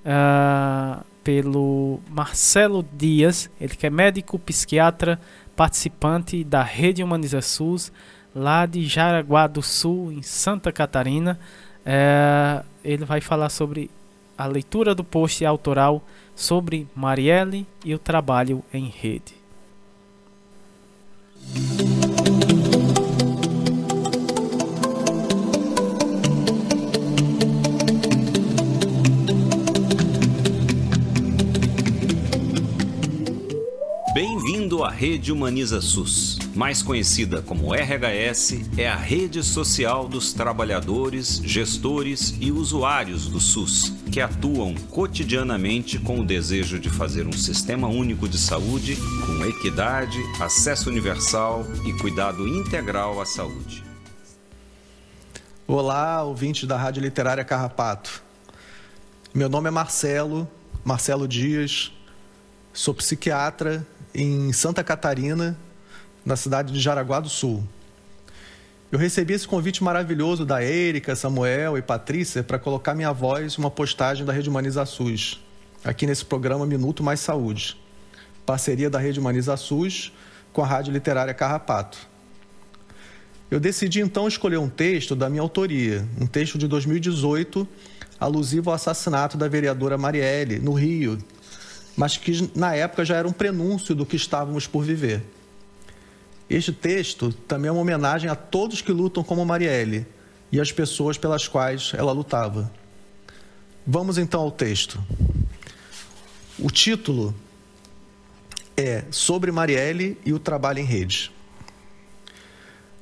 uh, 0.05 1.03
pelo 1.23 1.99
Marcelo 2.09 2.85
Dias, 2.93 3.49
ele 3.59 3.75
que 3.75 3.87
é 3.87 3.89
médico 3.89 4.39
psiquiatra, 4.39 5.19
participante 5.55 6.43
da 6.43 6.63
Rede 6.63 7.03
Humaniza 7.03 7.41
SUS, 7.41 7.91
lá 8.33 8.65
de 8.65 8.85
Jaraguá 8.85 9.47
do 9.47 9.61
Sul, 9.61 10.11
em 10.11 10.21
Santa 10.21 10.71
Catarina. 10.71 11.39
Uh, 11.81 12.65
ele 12.83 13.05
vai 13.05 13.21
falar 13.21 13.49
sobre 13.49 13.89
a 14.37 14.45
leitura 14.47 14.95
do 14.95 15.03
post 15.03 15.45
autoral 15.45 16.01
sobre 16.35 16.87
Marielle 16.95 17.67
e 17.85 17.93
o 17.93 17.99
trabalho 17.99 18.63
em 18.73 18.85
rede. 18.85 19.35
À 34.83 34.89
Rede 34.89 35.31
Humaniza 35.31 35.79
SUS. 35.79 36.39
Mais 36.55 36.81
conhecida 36.81 37.39
como 37.41 37.71
RHS, 37.71 38.79
é 38.79 38.89
a 38.89 38.95
rede 38.95 39.43
social 39.43 40.07
dos 40.07 40.33
trabalhadores, 40.33 41.39
gestores 41.43 42.33
e 42.39 42.51
usuários 42.51 43.27
do 43.27 43.39
SUS, 43.39 43.93
que 44.11 44.19
atuam 44.19 44.73
cotidianamente 44.89 45.99
com 45.99 46.19
o 46.19 46.25
desejo 46.25 46.79
de 46.79 46.89
fazer 46.89 47.27
um 47.27 47.31
sistema 47.31 47.87
único 47.87 48.27
de 48.27 48.39
saúde 48.39 48.97
com 49.25 49.45
equidade, 49.45 50.17
acesso 50.41 50.89
universal 50.89 51.63
e 51.85 51.93
cuidado 51.99 52.47
integral 52.47 53.21
à 53.21 53.25
saúde. 53.25 53.83
Olá, 55.67 56.23
ouvintes 56.23 56.67
da 56.67 56.75
Rádio 56.75 57.03
Literária 57.03 57.45
Carrapato. 57.45 58.23
Meu 59.31 59.47
nome 59.47 59.67
é 59.67 59.71
Marcelo, 59.71 60.49
Marcelo 60.83 61.27
Dias, 61.27 61.91
sou 62.73 62.95
psiquiatra 62.95 63.85
em 64.13 64.51
Santa 64.51 64.83
Catarina, 64.83 65.57
na 66.25 66.35
cidade 66.35 66.73
de 66.73 66.79
Jaraguá 66.79 67.19
do 67.19 67.29
Sul. 67.29 67.63
Eu 68.91 68.99
recebi 68.99 69.33
esse 69.33 69.47
convite 69.47 69.83
maravilhoso 69.83 70.45
da 70.45 70.61
Érica, 70.61 71.15
Samuel 71.15 71.77
e 71.77 71.81
Patrícia 71.81 72.43
para 72.43 72.59
colocar 72.59 72.93
minha 72.93 73.13
voz 73.13 73.57
uma 73.57 73.71
postagem 73.71 74.25
da 74.25 74.33
Rede 74.33 74.49
Humaniza 74.49 74.85
SUS, 74.85 75.41
aqui 75.83 76.05
nesse 76.05 76.25
programa 76.25 76.65
Minuto 76.65 77.01
Mais 77.01 77.21
Saúde, 77.21 77.77
parceria 78.45 78.89
da 78.89 78.99
Rede 78.99 79.19
Humaniza 79.19 79.55
SUS 79.55 80.11
com 80.51 80.61
a 80.61 80.67
Rádio 80.67 80.91
Literária 80.91 81.33
Carrapato. 81.33 81.97
Eu 83.49 83.59
decidi 83.59 84.01
então 84.01 84.27
escolher 84.27 84.57
um 84.57 84.69
texto 84.69 85.15
da 85.15 85.29
minha 85.29 85.41
autoria, 85.41 86.05
um 86.19 86.27
texto 86.27 86.57
de 86.57 86.67
2018, 86.67 87.67
alusivo 88.19 88.69
ao 88.69 88.75
assassinato 88.75 89.37
da 89.37 89.47
vereadora 89.47 89.97
Marielle, 89.97 90.59
no 90.59 90.73
Rio, 90.73 91.17
mas 91.95 92.17
que 92.17 92.49
na 92.55 92.75
época 92.75 93.05
já 93.05 93.15
era 93.15 93.27
um 93.27 93.33
prenúncio 93.33 93.93
do 93.93 94.05
que 94.05 94.15
estávamos 94.15 94.67
por 94.67 94.83
viver. 94.83 95.23
Este 96.49 96.71
texto 96.71 97.31
também 97.31 97.69
é 97.69 97.71
uma 97.71 97.81
homenagem 97.81 98.29
a 98.29 98.35
todos 98.35 98.81
que 98.81 98.91
lutam 98.91 99.23
como 99.23 99.45
Marielle 99.45 100.05
e 100.51 100.59
as 100.59 100.71
pessoas 100.71 101.17
pelas 101.17 101.47
quais 101.47 101.93
ela 101.95 102.11
lutava. 102.11 102.71
Vamos 103.87 104.17
então 104.17 104.41
ao 104.41 104.51
texto. 104.51 105.01
O 106.59 106.69
título 106.69 107.33
é 108.75 109.05
Sobre 109.11 109.51
Marielle 109.51 110.17
e 110.25 110.33
o 110.33 110.39
Trabalho 110.39 110.79
em 110.79 110.85
Rede. 110.85 111.31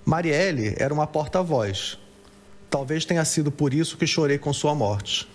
Marielle 0.05 0.75
era 0.77 0.93
uma 0.93 1.07
porta-voz. 1.07 1.97
Talvez 2.69 3.03
tenha 3.03 3.25
sido 3.25 3.51
por 3.51 3.73
isso 3.73 3.97
que 3.97 4.05
chorei 4.05 4.37
com 4.37 4.53
sua 4.53 4.75
morte. 4.75 5.27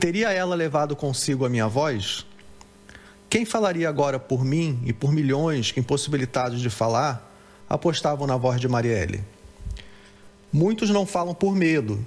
Teria 0.00 0.32
ela 0.32 0.56
levado 0.56 0.96
consigo 0.96 1.46
a 1.46 1.48
minha 1.48 1.68
voz? 1.68 2.26
Quem 3.32 3.46
falaria 3.46 3.88
agora 3.88 4.18
por 4.18 4.44
mim 4.44 4.78
e 4.84 4.92
por 4.92 5.10
milhões 5.10 5.72
que, 5.72 5.80
impossibilitados 5.80 6.60
de 6.60 6.68
falar, 6.68 7.34
apostavam 7.66 8.26
na 8.26 8.36
voz 8.36 8.60
de 8.60 8.68
Marielle? 8.68 9.24
Muitos 10.52 10.90
não 10.90 11.06
falam 11.06 11.32
por 11.34 11.56
medo, 11.56 12.04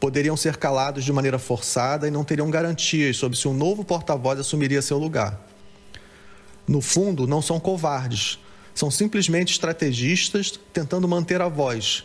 poderiam 0.00 0.36
ser 0.36 0.56
calados 0.56 1.04
de 1.04 1.12
maneira 1.12 1.38
forçada 1.38 2.08
e 2.08 2.10
não 2.10 2.24
teriam 2.24 2.50
garantias 2.50 3.16
sobre 3.16 3.38
se 3.38 3.46
um 3.46 3.54
novo 3.54 3.84
porta-voz 3.84 4.40
assumiria 4.40 4.82
seu 4.82 4.98
lugar. 4.98 5.48
No 6.66 6.80
fundo, 6.80 7.24
não 7.24 7.40
são 7.40 7.60
covardes, 7.60 8.40
são 8.74 8.90
simplesmente 8.90 9.52
estrategistas 9.52 10.58
tentando 10.72 11.06
manter 11.06 11.40
a 11.40 11.46
voz, 11.46 12.02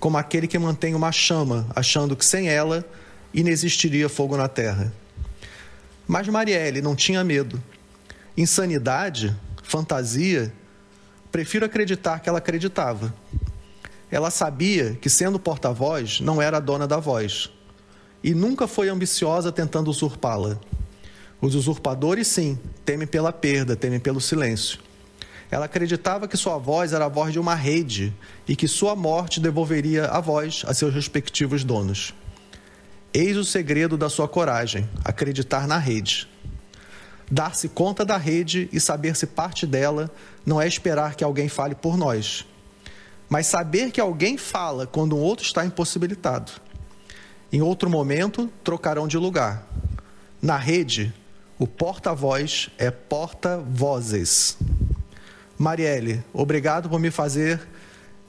como 0.00 0.18
aquele 0.18 0.48
que 0.48 0.58
mantém 0.58 0.92
uma 0.92 1.12
chama, 1.12 1.68
achando 1.70 2.16
que 2.16 2.24
sem 2.24 2.48
ela 2.48 2.84
inexistiria 3.32 4.08
fogo 4.08 4.36
na 4.36 4.48
terra. 4.48 4.92
Mas 6.04 6.26
Marielle 6.26 6.82
não 6.82 6.96
tinha 6.96 7.22
medo 7.22 7.62
insanidade, 8.38 9.36
fantasia, 9.64 10.52
prefiro 11.32 11.66
acreditar 11.66 12.20
que 12.20 12.28
ela 12.28 12.38
acreditava. 12.38 13.12
Ela 14.08 14.30
sabia 14.30 14.96
que, 15.00 15.10
sendo 15.10 15.40
porta-voz, 15.40 16.20
não 16.20 16.40
era 16.40 16.58
a 16.58 16.60
dona 16.60 16.86
da 16.86 16.98
voz. 16.98 17.50
E 18.22 18.32
nunca 18.34 18.68
foi 18.68 18.88
ambiciosa 18.88 19.50
tentando 19.50 19.90
usurpá-la. 19.90 20.56
Os 21.40 21.56
usurpadores, 21.56 22.28
sim, 22.28 22.56
temem 22.84 23.08
pela 23.08 23.32
perda, 23.32 23.74
temem 23.74 23.98
pelo 23.98 24.20
silêncio. 24.20 24.78
Ela 25.50 25.64
acreditava 25.64 26.28
que 26.28 26.36
sua 26.36 26.58
voz 26.58 26.92
era 26.92 27.06
a 27.06 27.08
voz 27.08 27.32
de 27.32 27.40
uma 27.40 27.56
rede 27.56 28.14
e 28.46 28.54
que 28.54 28.68
sua 28.68 28.94
morte 28.94 29.40
devolveria 29.40 30.06
a 30.06 30.20
voz 30.20 30.62
a 30.66 30.72
seus 30.72 30.94
respectivos 30.94 31.64
donos. 31.64 32.14
Eis 33.12 33.36
o 33.36 33.44
segredo 33.44 33.96
da 33.96 34.08
sua 34.08 34.28
coragem: 34.28 34.88
acreditar 35.04 35.66
na 35.66 35.78
rede. 35.78 36.28
Dar-se 37.30 37.68
conta 37.68 38.04
da 38.04 38.16
rede 38.16 38.68
e 38.72 38.80
saber-se 38.80 39.26
parte 39.26 39.66
dela 39.66 40.10
não 40.46 40.60
é 40.60 40.66
esperar 40.66 41.14
que 41.14 41.22
alguém 41.22 41.48
fale 41.48 41.74
por 41.74 41.96
nós, 41.96 42.46
mas 43.28 43.46
saber 43.46 43.90
que 43.90 44.00
alguém 44.00 44.38
fala 44.38 44.86
quando 44.86 45.16
um 45.16 45.20
outro 45.20 45.44
está 45.44 45.64
impossibilitado. 45.64 46.52
Em 47.52 47.60
outro 47.60 47.90
momento, 47.90 48.50
trocarão 48.64 49.06
de 49.06 49.18
lugar. 49.18 49.66
Na 50.40 50.56
rede, 50.56 51.12
o 51.58 51.66
porta-voz 51.66 52.70
é 52.78 52.90
porta-vozes. 52.90 54.56
Marielle, 55.58 56.22
obrigado 56.32 56.88
por 56.88 57.00
me 57.00 57.10
fazer 57.10 57.60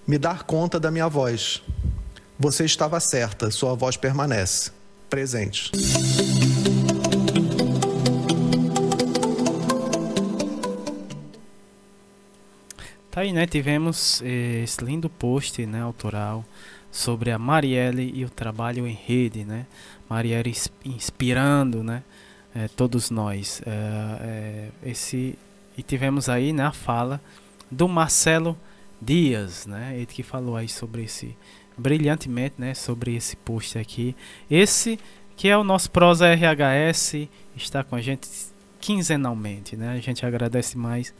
me 0.09 0.17
dar 0.17 0.41
conta 0.41 0.79
da 0.79 0.89
minha 0.89 1.07
voz. 1.07 1.61
Você 2.39 2.65
estava 2.65 2.99
certa, 2.99 3.51
sua 3.51 3.75
voz 3.75 3.95
permanece. 3.95 4.71
Presente. 5.07 5.71
Tá 13.11 13.21
aí, 13.21 13.33
né? 13.33 13.47
Tivemos 13.47 14.21
eh, 14.23 14.61
esse 14.63 14.85
lindo 14.85 15.09
post, 15.09 15.65
né, 15.65 15.81
autoral 15.81 16.45
sobre 16.91 17.31
a 17.31 17.39
Marielle 17.39 18.11
e 18.13 18.23
o 18.23 18.29
trabalho 18.29 18.85
em 18.85 18.93
rede, 18.93 19.43
né? 19.43 19.65
Marielle 20.07 20.53
inspirando, 20.85 21.83
né? 21.83 22.03
Eh, 22.55 22.67
todos 22.75 23.09
nós. 23.09 23.63
Eh, 23.65 24.69
esse 24.83 25.35
e 25.75 25.81
tivemos 25.81 26.29
aí, 26.29 26.53
né, 26.53 26.63
a 26.63 26.71
fala 26.71 27.19
do 27.71 27.87
Marcelo 27.87 28.55
Dias, 29.01 29.65
né? 29.65 29.93
Ele 29.95 30.05
que 30.05 30.21
falou 30.21 30.55
aí 30.55 30.67
sobre 30.69 31.03
esse 31.03 31.35
brilhantemente, 31.75 32.55
né, 32.59 32.75
sobre 32.75 33.15
esse 33.15 33.35
post 33.37 33.79
aqui. 33.79 34.15
Esse 34.51 34.99
que 35.35 35.47
é 35.47 35.57
o 35.57 35.63
nosso 35.63 35.89
Prosa 35.89 36.27
RHS 36.27 37.27
está 37.55 37.83
com 37.83 37.95
a 37.95 38.01
gente 38.01 38.27
quinzenalmente, 38.79 39.75
né? 39.75 39.93
A 39.93 39.99
gente 39.99 40.23
agradece 40.25 40.77
mais 40.77 41.11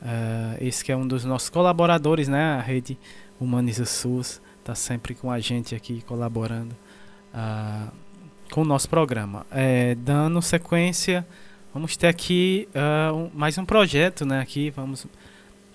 Uh, 0.00 0.56
esse 0.60 0.84
que 0.84 0.90
é 0.90 0.96
um 0.96 1.06
dos 1.06 1.24
nossos 1.24 1.50
colaboradores, 1.50 2.26
né? 2.26 2.54
A 2.54 2.60
rede 2.60 2.98
Humaniza 3.38 3.84
SUS 3.84 4.40
está 4.58 4.74
sempre 4.74 5.14
com 5.14 5.30
a 5.30 5.38
gente 5.38 5.74
aqui 5.74 6.02
colaborando 6.06 6.74
uh, 7.34 7.92
com 8.50 8.62
o 8.62 8.64
nosso 8.64 8.88
programa. 8.88 9.46
É, 9.50 9.94
dando 9.94 10.40
sequência, 10.40 11.26
vamos 11.74 11.96
ter 11.96 12.06
aqui 12.06 12.68
uh, 12.74 13.14
um, 13.14 13.30
mais 13.34 13.58
um 13.58 13.64
projeto, 13.64 14.24
né? 14.24 14.40
Aqui 14.40 14.70
vamos 14.70 15.06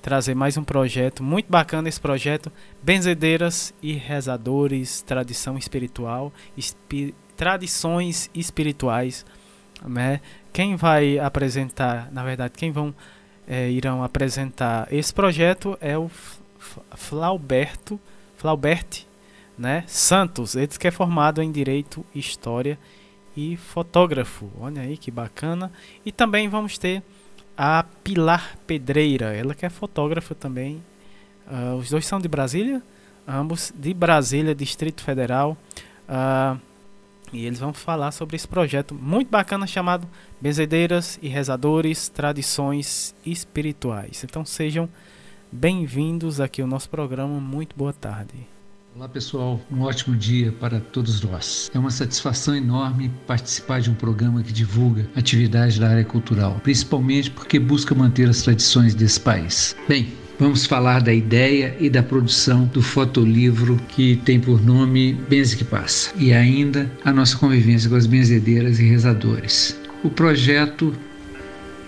trazer 0.06 0.36
mais 0.36 0.56
um 0.56 0.64
projeto 0.64 1.24
muito 1.24 1.50
bacana 1.50 1.90
esse 1.90 2.00
projeto 2.00 2.52
benzedeiras 2.84 3.74
e 3.82 3.94
rezadores 3.94 5.02
tradição 5.02 5.58
espiritual 5.58 6.32
espi 6.56 7.16
tradições 7.36 8.30
espirituais 8.32 9.26
né 9.84 10.22
quem 10.54 10.76
vai 10.76 11.18
apresentar 11.18 12.12
na 12.12 12.24
verdade 12.24 12.54
quem 12.56 12.72
vão 12.72 12.94
é, 13.48 13.70
irão 13.70 14.04
apresentar 14.04 14.88
esse 14.92 15.14
projeto 15.14 15.78
é 15.80 15.98
o 15.98 16.10
Flauberto, 16.96 18.00
Flaubert 18.38 19.06
né, 19.58 19.84
Santos, 19.88 20.56
ele 20.56 20.68
que 20.68 20.88
é 20.88 20.92
formado 20.92 21.42
em 21.42 21.52
Direito, 21.52 22.06
História 22.14 22.78
e 23.36 23.56
fotógrafo. 23.58 24.50
Olha 24.60 24.82
aí 24.82 24.98
que 24.98 25.12
bacana. 25.12 25.72
E 26.06 26.12
também 26.12 26.50
vamos 26.50 26.78
ter 26.78 27.04
a 27.58 27.84
Pilar 28.04 28.58
Pedreira, 28.68 29.34
ela 29.34 29.56
que 29.56 29.66
é 29.66 29.70
fotógrafa 29.70 30.36
também. 30.36 30.84
Uh, 31.48 31.76
os 31.76 31.90
dois 31.90 32.06
são 32.06 32.20
de 32.20 32.28
Brasília, 32.28 32.82
ambos 33.28 33.74
de 33.76 33.94
Brasília, 33.94 34.56
Distrito 34.56 35.04
Federal. 35.04 35.58
Uh, 36.10 36.60
E 37.34 37.46
eles 37.46 37.60
vão 37.60 37.74
falar 37.74 38.12
sobre 38.12 38.36
esse 38.36 38.48
projeto 38.48 38.96
muito 38.96 39.30
bacana 39.30 39.68
chamado 39.68 40.08
Benzedeiras 40.40 41.20
e 41.22 41.28
Rezadores 41.28 42.10
Tradições 42.10 43.14
Espirituais. 43.26 44.24
Então 44.24 44.46
sejam 44.46 44.90
bem-vindos 45.52 46.40
aqui 46.40 46.62
ao 46.62 46.68
nosso 46.68 46.90
programa. 46.90 47.40
Muito 47.40 47.76
boa 47.76 47.94
tarde. 47.94 48.56
Olá 48.96 49.10
pessoal, 49.10 49.60
um 49.70 49.82
ótimo 49.82 50.16
dia 50.16 50.54
para 50.54 50.80
todos 50.80 51.22
nós. 51.22 51.70
É 51.74 51.78
uma 51.78 51.92
satisfação 51.92 52.56
enorme 52.56 53.12
participar 53.28 53.82
de 53.82 53.92
um 53.92 53.94
programa 53.94 54.42
que 54.42 54.54
divulga 54.54 55.06
atividades 55.14 55.78
da 55.78 55.90
área 55.90 56.06
cultural, 56.06 56.62
principalmente 56.64 57.30
porque 57.30 57.60
busca 57.60 57.94
manter 57.94 58.30
as 58.30 58.42
tradições 58.42 58.96
desse 58.96 59.20
país. 59.20 59.76
Bem, 59.86 60.14
Vamos 60.38 60.66
falar 60.66 61.02
da 61.02 61.14
ideia 61.14 61.76
e 61.80 61.90
da 61.90 62.04
produção 62.04 62.66
do 62.66 62.82
fotolivro 62.82 63.80
que 63.88 64.18
tem 64.26 64.38
por 64.38 64.62
nome 64.62 65.14
Benze 65.30 65.56
que 65.56 65.64
Passa 65.64 66.12
e 66.18 66.34
ainda 66.34 66.92
a 67.06 67.14
nossa 67.14 67.38
convivência 67.38 67.90
com 67.90 67.96
as 67.96 68.06
benzedeiras 68.06 68.80
e 68.80 68.84
rezadores. 68.84 69.80
O 70.04 70.10
projeto 70.10 70.94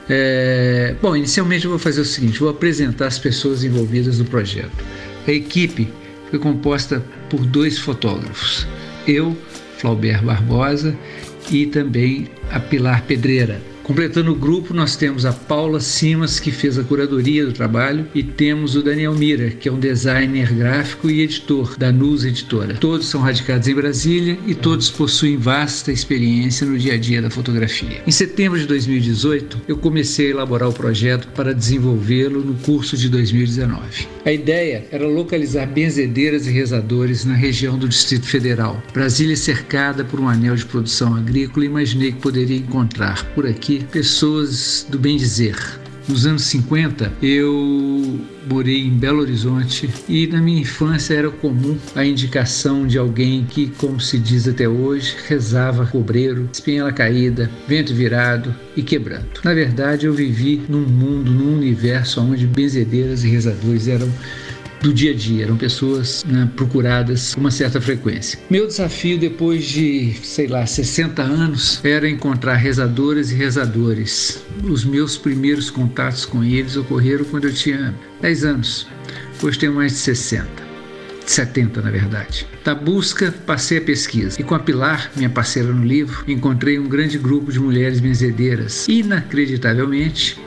é... 0.09 0.95
Bom, 1.01 1.15
inicialmente 1.15 1.65
eu 1.65 1.71
vou 1.71 1.79
fazer 1.79 2.01
o 2.01 2.05
seguinte: 2.05 2.39
vou 2.39 2.49
apresentar 2.49 3.07
as 3.07 3.19
pessoas 3.19 3.63
envolvidas 3.63 4.19
no 4.19 4.25
projeto. 4.25 4.85
A 5.27 5.31
equipe 5.31 5.89
foi 6.29 6.39
composta 6.39 7.03
por 7.29 7.45
dois 7.45 7.77
fotógrafos, 7.77 8.65
eu, 9.05 9.35
Flaubert 9.77 10.23
Barbosa, 10.23 10.97
e 11.51 11.65
também 11.65 12.29
a 12.49 12.59
Pilar 12.59 13.03
Pedreira. 13.03 13.61
Completando 13.87 14.33
o 14.33 14.35
grupo, 14.35 14.73
nós 14.73 14.97
temos 14.97 15.25
a 15.25 15.31
Paula 15.31 15.79
Simas, 15.79 16.41
que 16.41 16.51
fez 16.51 16.77
a 16.77 16.83
curadoria 16.83 17.45
do 17.45 17.53
trabalho, 17.53 18.05
e 18.13 18.21
temos 18.21 18.75
o 18.75 18.83
Daniel 18.83 19.13
Mira, 19.13 19.49
que 19.49 19.69
é 19.69 19.71
um 19.71 19.79
designer 19.79 20.51
gráfico 20.51 21.09
e 21.09 21.21
editor 21.21 21.77
da 21.77 21.89
Nus 21.89 22.25
Editora. 22.25 22.73
Todos 22.73 23.07
são 23.07 23.21
radicados 23.21 23.65
em 23.65 23.73
Brasília 23.73 24.37
e 24.45 24.53
todos 24.53 24.89
possuem 24.89 25.37
vasta 25.37 25.89
experiência 25.89 26.67
no 26.67 26.77
dia 26.77 26.95
a 26.95 26.97
dia 26.97 27.21
da 27.21 27.29
fotografia. 27.29 28.03
Em 28.05 28.11
setembro 28.11 28.59
de 28.59 28.67
2018, 28.67 29.61
eu 29.69 29.77
comecei 29.77 30.27
a 30.27 30.31
elaborar 30.31 30.67
o 30.67 30.73
projeto 30.73 31.29
para 31.29 31.53
desenvolvê-lo 31.53 32.41
no 32.41 32.55
curso 32.55 32.97
de 32.97 33.07
2019. 33.07 34.16
A 34.27 34.33
ideia 34.33 34.85
era 34.91 35.07
localizar 35.07 35.65
benzedeiras 35.65 36.47
e 36.47 36.51
rezadores 36.51 37.23
na 37.23 37.33
região 37.33 37.79
do 37.79 37.87
Distrito 37.87 38.27
Federal. 38.27 38.83
Brasília 38.93 39.31
é 39.31 39.37
cercada 39.37 40.03
por 40.03 40.19
um 40.19 40.27
anel 40.27 40.53
de 40.53 40.65
produção 40.65 41.15
agrícola 41.15 41.63
e 41.63 41.69
imaginei 41.69 42.11
que 42.11 42.19
poderia 42.19 42.57
encontrar 42.57 43.23
por 43.33 43.47
aqui 43.47 43.85
pessoas 43.85 44.85
do 44.89 44.99
bem 44.99 45.15
dizer. 45.15 45.55
Nos 46.07 46.25
anos 46.25 46.43
50, 46.43 47.11
eu 47.21 48.17
morei 48.49 48.85
em 48.85 48.91
Belo 48.91 49.19
Horizonte 49.19 49.89
e 50.07 50.25
na 50.25 50.39
minha 50.39 50.61
infância 50.61 51.13
era 51.13 51.29
comum 51.29 51.77
a 51.93 52.05
indicação 52.05 52.87
de 52.87 52.97
alguém 52.97 53.45
que, 53.45 53.67
como 53.77 53.99
se 53.99 54.17
diz 54.17 54.47
até 54.47 54.69
hoje, 54.69 55.17
rezava 55.27 55.85
cobreiro, 55.85 56.47
espinhela 56.49 56.93
caída, 56.93 57.51
vento 57.67 57.93
virado 57.93 58.55
e 58.73 58.81
quebranto. 58.81 59.41
Na 59.43 59.53
verdade, 59.53 60.05
eu 60.05 60.13
vivi 60.13 60.61
num 60.69 60.79
mundo, 60.79 61.29
num 61.29 61.57
universo 61.57 62.21
onde 62.21 62.47
benzedeiras 62.47 63.25
e 63.25 63.27
rezadores 63.27 63.89
eram 63.89 64.09
do 64.81 64.93
dia 64.93 65.11
a 65.11 65.15
dia, 65.15 65.45
eram 65.45 65.57
pessoas 65.57 66.23
né, 66.25 66.49
procuradas 66.55 67.33
com 67.33 67.41
uma 67.41 67.51
certa 67.51 67.81
frequência. 67.81 68.39
Meu 68.49 68.67
desafio 68.67 69.17
depois 69.17 69.65
de, 69.65 70.13
sei 70.23 70.47
lá, 70.47 70.65
60 70.65 71.21
anos 71.21 71.79
era 71.83 72.07
encontrar 72.09 72.55
rezadoras 72.55 73.31
e 73.31 73.35
rezadores. 73.35 74.43
Os 74.63 74.85
meus 74.85 75.17
primeiros 75.17 75.69
contatos 75.69 76.25
com 76.25 76.43
eles 76.43 76.75
ocorreram 76.75 77.25
quando 77.25 77.45
eu 77.45 77.53
tinha 77.53 77.93
10 78.21 78.45
anos, 78.45 78.87
hoje 79.41 79.59
tenho 79.59 79.73
mais 79.73 79.93
de 79.93 79.97
60. 79.99 80.67
70, 81.25 81.81
na 81.81 81.91
verdade. 81.91 82.47
Da 82.63 82.73
busca, 82.73 83.33
passei 83.45 83.79
a 83.79 83.81
pesquisa. 83.81 84.39
E 84.39 84.43
com 84.43 84.55
a 84.55 84.59
Pilar, 84.59 85.11
minha 85.15 85.29
parceira 85.29 85.71
no 85.71 85.85
livro, 85.85 86.23
encontrei 86.27 86.79
um 86.79 86.87
grande 86.87 87.17
grupo 87.17 87.51
de 87.51 87.59
mulheres 87.59 87.99
benzedeiras. 87.99 88.87
Inacreditavelmente, 88.87 90.39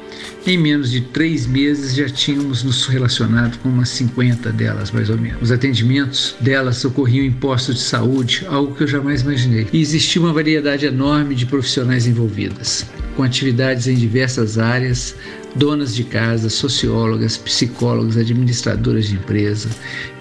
em 0.47 0.57
menos 0.57 0.91
de 0.91 1.01
três 1.01 1.47
meses 1.47 1.95
já 1.95 2.09
tínhamos 2.09 2.63
nos 2.63 2.87
relacionado 2.87 3.59
com 3.59 3.69
umas 3.69 3.91
50 3.91 4.51
delas, 4.53 4.91
mais 4.91 5.11
ou 5.11 5.19
menos. 5.19 5.43
Os 5.43 5.53
atendimentos 5.53 6.35
delas 6.41 6.85
ocorriam 6.85 7.25
em 7.25 7.33
postos 7.33 7.77
de 7.77 7.83
saúde, 7.83 8.47
algo 8.49 8.75
que 8.75 8.83
eu 8.83 8.89
jamais 8.89 9.23
imaginei. 9.23 9.67
E 9.73 9.81
existia 9.81 10.21
uma 10.21 10.33
variedade 10.33 10.87
enorme 10.87 11.35
de 11.35 11.47
profissionais 11.47 12.07
envolvidas, 12.07 12.87
com 13.17 13.23
atividades 13.23 13.87
em 13.87 13.95
diversas 13.95 14.59
áreas, 14.59 15.15
donas 15.55 15.95
de 15.95 16.05
casa, 16.05 16.49
sociólogas, 16.49 17.37
psicólogas, 17.37 18.17
administradoras 18.17 19.07
de 19.07 19.15
empresa 19.15 19.69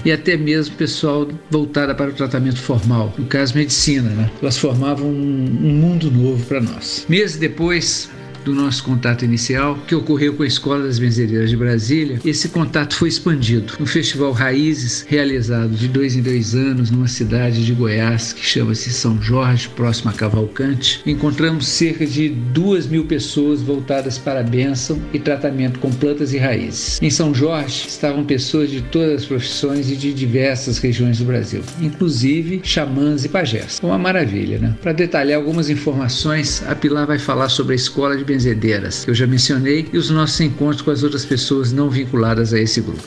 e 0.03 0.11
até 0.11 0.35
mesmo 0.35 0.75
pessoal 0.75 1.27
voltado 1.49 1.93
para 1.95 2.09
o 2.09 2.13
tratamento 2.13 2.59
formal, 2.59 3.13
no 3.17 3.25
caso 3.25 3.55
medicina, 3.55 4.09
né? 4.09 4.31
Elas 4.41 4.57
formavam 4.57 5.07
um, 5.07 5.57
um 5.61 5.73
mundo 5.73 6.09
novo 6.11 6.43
para 6.45 6.61
nós. 6.61 7.05
Meses 7.07 7.37
depois, 7.37 8.09
do 8.43 8.53
nosso 8.53 8.83
contato 8.83 9.25
inicial, 9.25 9.77
que 9.87 9.95
ocorreu 9.95 10.33
com 10.33 10.43
a 10.43 10.47
Escola 10.47 10.85
das 10.85 10.99
Benzedeiras 10.99 11.49
de 11.49 11.57
Brasília, 11.57 12.19
esse 12.23 12.49
contato 12.49 12.95
foi 12.95 13.09
expandido. 13.09 13.73
No 13.79 13.85
Festival 13.85 14.31
Raízes, 14.31 15.05
realizado 15.07 15.69
de 15.69 15.87
dois 15.87 16.15
em 16.15 16.21
dois 16.21 16.55
anos 16.55 16.91
numa 16.91 17.07
cidade 17.07 17.65
de 17.65 17.73
Goiás 17.73 18.33
que 18.33 18.45
chama-se 18.45 18.91
São 18.91 19.21
Jorge, 19.21 19.69
próximo 19.69 20.09
a 20.09 20.13
Cavalcante, 20.13 21.01
encontramos 21.05 21.67
cerca 21.67 22.05
de 22.05 22.29
duas 22.29 22.87
mil 22.87 23.05
pessoas 23.05 23.61
voltadas 23.61 24.17
para 24.17 24.39
a 24.39 24.43
bênção 24.43 25.01
e 25.13 25.19
tratamento 25.19 25.79
com 25.79 25.91
plantas 25.91 26.33
e 26.33 26.37
raízes. 26.37 26.99
Em 27.01 27.09
São 27.09 27.33
Jorge 27.33 27.87
estavam 27.87 28.23
pessoas 28.23 28.69
de 28.69 28.81
todas 28.81 29.21
as 29.21 29.25
profissões 29.25 29.89
e 29.91 29.95
de 29.95 30.13
diversas 30.13 30.77
regiões 30.77 31.19
do 31.19 31.25
Brasil, 31.25 31.61
inclusive 31.81 32.61
xamãs 32.63 33.25
e 33.25 33.29
pajés. 33.29 33.79
Uma 33.81 33.97
maravilha, 33.97 34.59
né? 34.59 34.75
Para 34.81 34.93
detalhar 34.93 35.37
algumas 35.37 35.69
informações, 35.69 36.63
a 36.67 36.75
Pilar 36.75 37.05
vai 37.05 37.19
falar 37.19 37.49
sobre 37.49 37.73
a 37.73 37.75
Escola 37.75 38.17
de 38.17 38.23
benzedeiras, 38.29 39.03
que 39.03 39.09
eu 39.09 39.15
já 39.15 39.25
mencionei, 39.25 39.89
e 39.91 39.97
os 39.97 40.11
nossos 40.11 40.39
encontros 40.39 40.83
com 40.83 40.91
as 40.91 41.01
outras 41.01 41.25
pessoas 41.25 41.71
não 41.71 41.89
vinculadas 41.89 42.53
a 42.53 42.59
esse 42.59 42.79
grupo. 42.79 43.03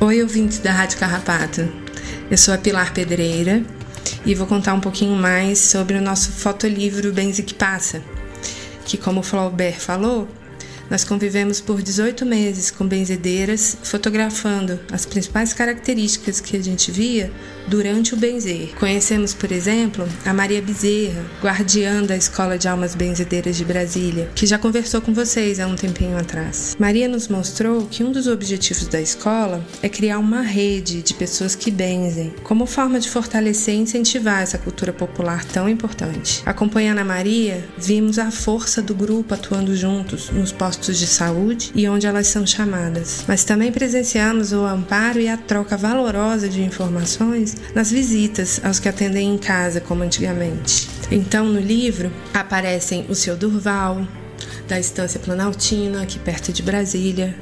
Oi, 0.00 0.22
ouvintes 0.22 0.60
da 0.60 0.72
Rádio 0.72 0.98
Carrapato. 0.98 1.68
Eu 2.30 2.38
sou 2.38 2.54
a 2.54 2.58
Pilar 2.58 2.94
Pedreira 2.94 3.64
e 4.24 4.32
vou 4.32 4.46
contar 4.46 4.74
um 4.74 4.80
pouquinho 4.80 5.16
mais 5.16 5.58
sobre 5.58 5.96
o 5.96 6.00
nosso 6.00 6.30
fotolivro 6.30 7.12
Benze 7.12 7.42
que 7.42 7.52
Passa, 7.52 8.00
que, 8.84 8.96
como 8.96 9.20
o 9.20 9.22
Flaubert 9.24 9.80
falou, 9.80 10.28
nós 10.88 11.02
convivemos 11.02 11.60
por 11.60 11.82
18 11.82 12.24
meses 12.24 12.70
com 12.70 12.86
benzedeiras, 12.86 13.76
fotografando 13.82 14.78
as 14.92 15.04
principais 15.04 15.52
características 15.52 16.40
que 16.40 16.56
a 16.56 16.62
gente 16.62 16.92
via 16.92 17.32
durante 17.66 18.14
o 18.14 18.16
benzer. 18.16 18.74
Conhecemos, 18.78 19.34
por 19.34 19.50
exemplo, 19.50 20.06
a 20.24 20.32
Maria 20.32 20.60
Bezerra, 20.60 21.24
guardiã 21.42 22.02
da 22.02 22.16
Escola 22.16 22.58
de 22.58 22.68
Almas 22.68 22.94
Benzedeiras 22.94 23.56
de 23.56 23.64
Brasília, 23.64 24.28
que 24.34 24.46
já 24.46 24.58
conversou 24.58 25.00
com 25.00 25.12
vocês 25.12 25.60
há 25.60 25.66
um 25.66 25.76
tempinho 25.76 26.16
atrás. 26.16 26.76
Maria 26.78 27.08
nos 27.08 27.28
mostrou 27.28 27.86
que 27.86 28.04
um 28.04 28.12
dos 28.12 28.26
objetivos 28.26 28.86
da 28.88 29.00
escola 29.00 29.64
é 29.82 29.88
criar 29.88 30.18
uma 30.18 30.42
rede 30.42 31.02
de 31.02 31.14
pessoas 31.14 31.54
que 31.54 31.70
benzem, 31.70 32.34
como 32.42 32.66
forma 32.66 33.00
de 33.00 33.10
fortalecer 33.10 33.74
e 33.74 33.78
incentivar 33.78 34.42
essa 34.42 34.58
cultura 34.58 34.92
popular 34.92 35.44
tão 35.44 35.68
importante. 35.68 36.42
Acompanhando 36.44 36.98
a 36.98 37.04
Maria, 37.04 37.64
vimos 37.78 38.18
a 38.18 38.30
força 38.30 38.82
do 38.82 38.94
grupo 38.94 39.34
atuando 39.34 39.74
juntos 39.74 40.30
nos 40.30 40.52
postos 40.52 40.98
de 40.98 41.06
saúde 41.06 41.72
e 41.74 41.88
onde 41.88 42.06
elas 42.06 42.26
são 42.26 42.46
chamadas. 42.46 43.24
Mas 43.26 43.44
também 43.44 43.72
presenciamos 43.72 44.52
o 44.52 44.64
amparo 44.64 45.20
e 45.20 45.28
a 45.28 45.36
troca 45.36 45.76
valorosa 45.76 46.48
de 46.48 46.62
informações 46.62 47.53
nas 47.74 47.90
visitas 47.90 48.60
aos 48.64 48.78
que 48.78 48.88
atendem 48.88 49.34
em 49.34 49.38
casa, 49.38 49.80
como 49.80 50.02
antigamente. 50.02 50.88
Então, 51.10 51.46
no 51.46 51.60
livro, 51.60 52.12
aparecem 52.32 53.06
o 53.08 53.14
seu 53.14 53.36
Durval, 53.36 54.06
da 54.68 54.78
Estância 54.78 55.20
Planaltina, 55.20 56.02
aqui 56.02 56.18
perto 56.18 56.52
de 56.52 56.62
Brasília, 56.62 57.34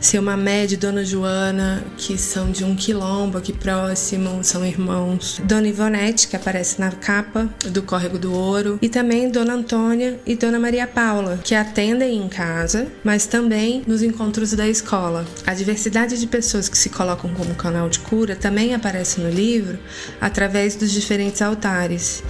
seu 0.00 0.20
Mamé 0.20 0.66
e 0.68 0.76
Dona 0.76 1.04
Joana, 1.04 1.82
que 1.96 2.18
são 2.18 2.50
de 2.50 2.64
um 2.64 2.76
quilombo 2.76 3.38
aqui 3.38 3.52
próximo, 3.52 4.42
são 4.42 4.64
irmãos. 4.64 5.40
Dona 5.44 5.68
Ivonete, 5.68 6.28
que 6.28 6.36
aparece 6.36 6.80
na 6.80 6.90
capa 6.90 7.48
do 7.70 7.82
Córrego 7.82 8.18
do 8.18 8.32
Ouro. 8.32 8.78
E 8.82 8.88
também 8.88 9.30
Dona 9.30 9.54
Antônia 9.54 10.20
e 10.26 10.36
Dona 10.36 10.58
Maria 10.58 10.86
Paula, 10.86 11.38
que 11.42 11.54
atendem 11.54 12.16
em 12.16 12.28
casa, 12.28 12.86
mas 13.02 13.26
também 13.26 13.82
nos 13.86 14.02
encontros 14.02 14.52
da 14.52 14.68
escola. 14.68 15.24
A 15.46 15.54
diversidade 15.54 16.18
de 16.18 16.26
pessoas 16.26 16.68
que 16.68 16.76
se 16.76 16.90
colocam 16.90 17.32
como 17.34 17.54
canal 17.54 17.88
de 17.88 18.00
cura 18.00 18.36
também 18.36 18.74
aparece 18.74 19.20
no 19.20 19.30
livro 19.30 19.78
através 20.20 20.76
dos 20.76 20.90
diferentes 20.90 21.42
altares 21.42 22.22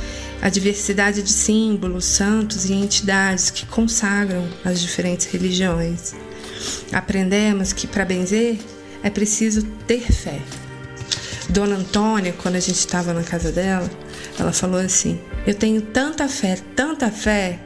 a 0.42 0.48
diversidade 0.48 1.22
de 1.22 1.32
símbolos, 1.32 2.04
santos 2.06 2.64
e 2.64 2.72
entidades 2.72 3.50
que 3.50 3.66
consagram 3.66 4.48
as 4.64 4.80
diferentes 4.80 5.26
religiões. 5.26 6.14
Aprendemos 6.92 7.72
que 7.72 7.86
para 7.86 8.04
benzer 8.04 8.58
é 9.02 9.10
preciso 9.10 9.62
ter 9.86 10.12
fé. 10.12 10.40
Dona 11.48 11.76
Antônia, 11.76 12.32
quando 12.32 12.56
a 12.56 12.60
gente 12.60 12.78
estava 12.78 13.12
na 13.12 13.22
casa 13.22 13.50
dela, 13.50 13.90
ela 14.38 14.52
falou 14.52 14.80
assim: 14.80 15.20
Eu 15.46 15.54
tenho 15.54 15.82
tanta 15.82 16.28
fé, 16.28 16.58
tanta 16.76 17.10
fé, 17.10 17.58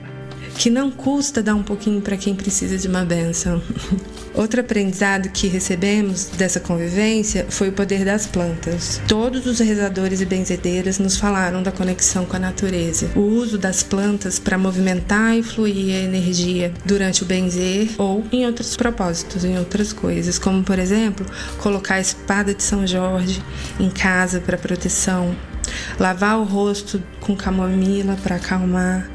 que 0.57 0.71
não 0.71 0.91
custa 0.91 1.43
dar 1.43 1.55
um 1.55 1.63
pouquinho 1.63 2.01
para 2.01 2.17
quem 2.17 2.35
precisa 2.35 2.79
de 2.79 2.89
uma 2.89 3.05
benção. 3.05 3.63
Outro 4.35 4.61
aprendizado 4.61 5.29
que 5.29 5.47
recebemos 5.47 6.27
dessa 6.37 6.59
convivência 6.59 7.47
foi 7.49 7.69
o 7.69 7.73
poder 7.73 8.05
das 8.05 8.27
plantas. 8.27 9.01
Todos 9.07 9.47
os 9.47 9.61
rezadores 9.61 10.21
e 10.21 10.27
benzedeiras 10.27 10.99
nos 10.99 11.17
falaram 11.17 11.63
da 11.63 11.71
conexão 11.71 12.25
com 12.25 12.35
a 12.35 12.41
natureza, 12.41 13.09
o 13.15 13.21
uso 13.21 13.57
das 13.57 13.85
plantas 13.85 14.41
para 14.41 14.59
movimentar 14.59 15.37
e 15.37 15.43
fluir 15.43 15.95
a 15.95 16.01
energia 16.01 16.73
durante 16.85 17.23
o 17.23 17.27
benzer 17.27 17.91
ou 17.97 18.25
em 18.33 18.45
outros 18.45 18.77
propósitos, 18.77 19.45
em 19.45 19.57
outras 19.57 19.93
coisas, 19.93 20.37
como 20.37 20.65
por 20.65 20.81
exemplo, 20.81 21.25
colocar 21.59 21.95
a 21.95 22.01
espada 22.01 22.53
de 22.53 22.63
São 22.65 22.85
Jorge 22.85 23.41
em 23.79 23.89
casa 23.89 24.41
para 24.41 24.59
proteção, 24.59 25.33
lavar 25.97 26.39
o 26.39 26.45
rosto 26.45 27.01
com 27.21 27.37
camomila 27.37 28.17
para 28.21 28.35
acalmar, 28.35 29.09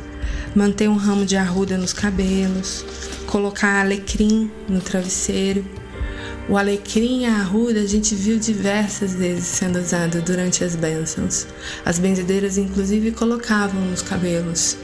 manter 0.56 0.88
um 0.88 0.96
ramo 0.96 1.26
de 1.26 1.36
arruda 1.36 1.78
nos 1.78 1.92
cabelos, 1.92 2.86
colocar 3.30 3.82
alecrim 3.82 4.50
no 4.68 4.82
travesseiro. 4.82 5.64
O 6.50 6.58
alecrim 6.58 7.22
e 7.22 7.26
a 7.26 7.36
arruda 7.36 7.80
a 7.80 7.86
gente 7.86 8.16
viu 8.16 8.40
diversas 8.40 9.14
vezes 9.14 9.46
sendo 9.46 9.80
usado 9.80 10.20
durante 10.24 10.64
as 10.64 10.76
bênçãos. 10.76 11.46
As 11.86 12.00
benzedeiras, 12.00 12.58
inclusive, 12.58 13.12
colocavam 13.12 13.80
nos 13.86 14.02
cabelos. 14.02 14.76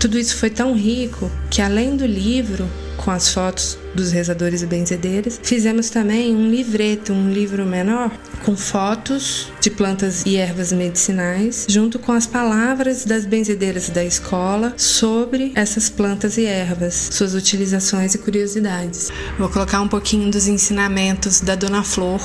Tudo 0.00 0.18
isso 0.18 0.36
foi 0.36 0.50
tão 0.50 0.74
rico 0.74 1.30
que, 1.48 1.62
além 1.62 1.96
do 1.96 2.04
livro, 2.04 2.68
com 3.04 3.10
as 3.10 3.32
fotos 3.32 3.78
dos 3.94 4.12
rezadores 4.12 4.62
e 4.62 4.66
benzedeiras. 4.66 5.38
Fizemos 5.42 5.90
também 5.90 6.34
um 6.34 6.48
livreto, 6.48 7.12
um 7.12 7.30
livro 7.30 7.66
menor, 7.66 8.10
com 8.44 8.56
fotos 8.56 9.52
de 9.60 9.70
plantas 9.70 10.24
e 10.24 10.36
ervas 10.36 10.72
medicinais, 10.72 11.66
junto 11.68 11.98
com 11.98 12.12
as 12.12 12.26
palavras 12.26 13.04
das 13.04 13.26
benzedeiras 13.26 13.90
da 13.90 14.04
escola 14.04 14.74
sobre 14.76 15.52
essas 15.54 15.88
plantas 15.88 16.38
e 16.38 16.46
ervas, 16.46 17.10
suas 17.12 17.34
utilizações 17.34 18.14
e 18.14 18.18
curiosidades. 18.18 19.10
Vou 19.38 19.48
colocar 19.48 19.80
um 19.80 19.88
pouquinho 19.88 20.30
dos 20.30 20.46
ensinamentos 20.46 21.40
da 21.40 21.54
Dona 21.54 21.82
Flor, 21.82 22.20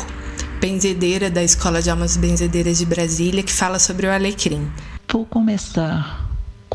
benzedeira 0.62 1.30
da 1.30 1.44
Escola 1.44 1.82
de 1.82 1.90
Almas 1.90 2.18
Benzedeiras 2.18 2.78
de 2.78 2.86
Brasília, 2.86 3.44
que 3.44 3.54
fala 3.54 3.80
sobre 3.80 4.08
o 4.08 4.12
alecrim. 4.12 4.68
Vou 5.12 5.26
começar 5.26 6.27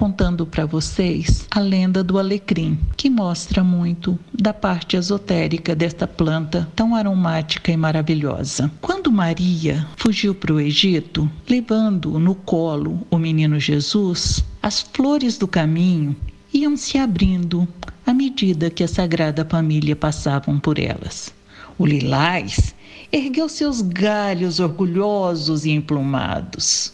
contando 0.02 0.44
para 0.44 0.66
vocês 0.66 1.46
a 1.48 1.60
lenda 1.60 2.02
do 2.02 2.18
alecrim, 2.18 2.76
que 2.96 3.08
mostra 3.08 3.62
muito 3.62 4.18
da 4.34 4.52
parte 4.52 4.96
esotérica 4.96 5.76
desta 5.76 6.08
planta 6.08 6.68
tão 6.74 6.96
aromática 6.96 7.70
e 7.70 7.76
maravilhosa. 7.76 8.68
Quando 8.80 9.12
Maria 9.12 9.86
fugiu 9.96 10.34
para 10.34 10.52
o 10.52 10.58
Egito, 10.58 11.30
levando 11.48 12.18
no 12.18 12.34
colo 12.34 13.06
o 13.12 13.16
menino 13.16 13.60
Jesus, 13.60 14.44
as 14.60 14.80
flores 14.80 15.38
do 15.38 15.46
caminho 15.46 16.16
iam 16.52 16.76
se 16.76 16.98
abrindo 16.98 17.68
à 18.04 18.12
medida 18.12 18.70
que 18.70 18.82
a 18.82 18.88
Sagrada 18.88 19.46
Família 19.48 19.94
passavam 19.94 20.58
por 20.58 20.80
elas. 20.80 21.32
O 21.78 21.86
lilás 21.86 22.74
ergueu 23.12 23.48
seus 23.48 23.80
galhos 23.80 24.58
orgulhosos 24.58 25.64
e 25.64 25.70
emplumados. 25.70 26.92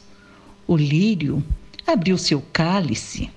O 0.66 0.76
lírio 0.76 1.42
abriu 1.88 2.18
seu 2.18 2.42
cálice. 2.52 3.30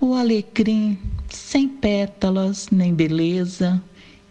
O 0.00 0.14
alecrim, 0.14 0.96
sem 1.28 1.68
pétalas 1.68 2.68
nem 2.70 2.94
beleza, 2.94 3.82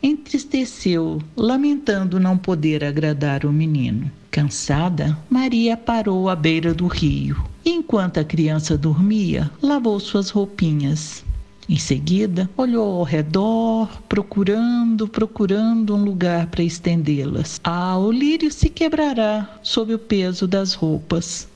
entristeceu, 0.01 1.21
lamentando 1.35 2.17
não 2.17 2.37
poder 2.37 2.83
agradar 2.83 3.45
o 3.45 3.51
menino. 3.51 4.09
Cansada, 4.31 5.17
Maria 5.29 5.75
parou 5.75 6.29
à 6.29 6.35
beira 6.35 6.73
do 6.73 6.87
rio. 6.87 7.43
Enquanto 7.65 8.19
a 8.19 8.23
criança 8.23 8.77
dormia, 8.77 9.51
lavou 9.61 9.99
suas 9.99 10.29
roupinhas. 10.29 11.25
Em 11.67 11.77
seguida, 11.77 12.49
olhou 12.57 12.99
ao 12.99 13.03
redor, 13.03 14.01
procurando, 14.07 15.07
procurando 15.07 15.95
um 15.95 16.03
lugar 16.03 16.47
para 16.47 16.63
estendê-las. 16.63 17.59
Ah, 17.63 17.97
o 17.97 18.11
lírio 18.11 18.51
se 18.51 18.69
quebrará 18.69 19.59
sob 19.61 19.93
o 19.93 19.99
peso 19.99 20.47
das 20.47 20.73
roupas. 20.73 21.47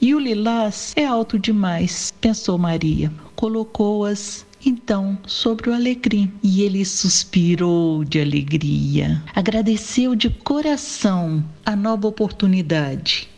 E 0.00 0.14
o 0.14 0.18
lilás 0.18 0.92
é 0.96 1.04
alto 1.04 1.38
demais, 1.38 2.12
pensou 2.20 2.58
Maria. 2.58 3.12
Colocou-as 3.36 4.46
então 4.64 5.18
sobre 5.26 5.70
o 5.70 5.74
alecrim 5.74 6.32
e 6.42 6.62
ele 6.62 6.84
suspirou 6.84 8.04
de 8.04 8.20
alegria. 8.20 9.22
Agradeceu 9.34 10.14
de 10.14 10.28
coração 10.30 11.44
a 11.64 11.74
nova 11.74 12.08
oportunidade 12.08 13.28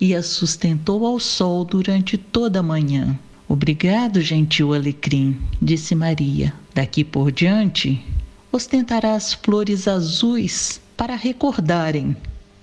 e 0.00 0.14
a 0.14 0.22
sustentou 0.22 1.04
ao 1.04 1.18
sol 1.18 1.64
durante 1.64 2.16
toda 2.16 2.60
a 2.60 2.62
manhã. 2.62 3.18
Obrigado, 3.48 4.20
gentil 4.20 4.74
alecrim, 4.74 5.36
disse 5.60 5.94
Maria. 5.94 6.52
Daqui 6.74 7.02
por 7.02 7.32
diante, 7.32 8.00
ostentará 8.52 9.14
as 9.14 9.34
flores 9.34 9.88
azuis 9.88 10.80
para 10.96 11.16
recordarem 11.16 12.16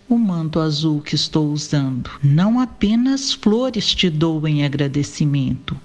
o 0.07 0.18
manto 0.18 0.60
azul 0.60 1.02
que 1.02 1.15
estou 1.15 1.52
usando. 1.52 2.10
Não 2.23 2.60
apenas 2.60 3.34
flores 3.34 3.94
te 3.94 4.10
dou 4.10 4.48
em 4.48 4.64
agradecimento, 4.64 5.80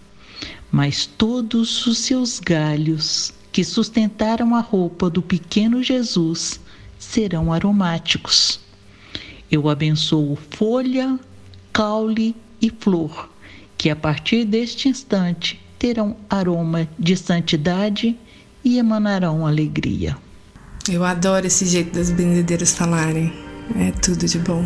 mas 0.71 1.07
todos 1.07 1.87
os 1.87 1.99
seus 1.99 2.39
galhos 2.39 3.33
que 3.53 3.65
sustentaram 3.65 4.55
a 4.55 4.61
roupa 4.61 5.11
do 5.11 5.23
pequeno 5.23 5.83
Jesus 5.83 6.61
serão 6.99 7.53
aromáticos. 7.53 8.61
Eu 9.51 9.69
abençoo 9.69 10.37
folha, 10.51 11.19
caule 11.73 12.37
e 12.61 12.71
flor, 12.71 13.29
que 13.77 13.91
a 13.91 13.97
partir 13.97 14.45
deste 14.45 14.89
instante 14.89 15.61
terão 15.79 16.17
aroma 16.29 16.87
de 16.99 17.17
santidade 17.17 18.17
e 18.63 18.79
emanarão 18.79 19.47
alegria. 19.47 20.17
Eu 20.89 21.05
adoro 21.05 21.47
esse 21.47 21.67
jeito 21.67 21.95
das 21.95 22.11
benzedeiras 22.11 22.77
falarem. 22.77 23.50
É 23.79 23.93
tudo 23.93 24.27
de 24.27 24.39
bom. 24.39 24.65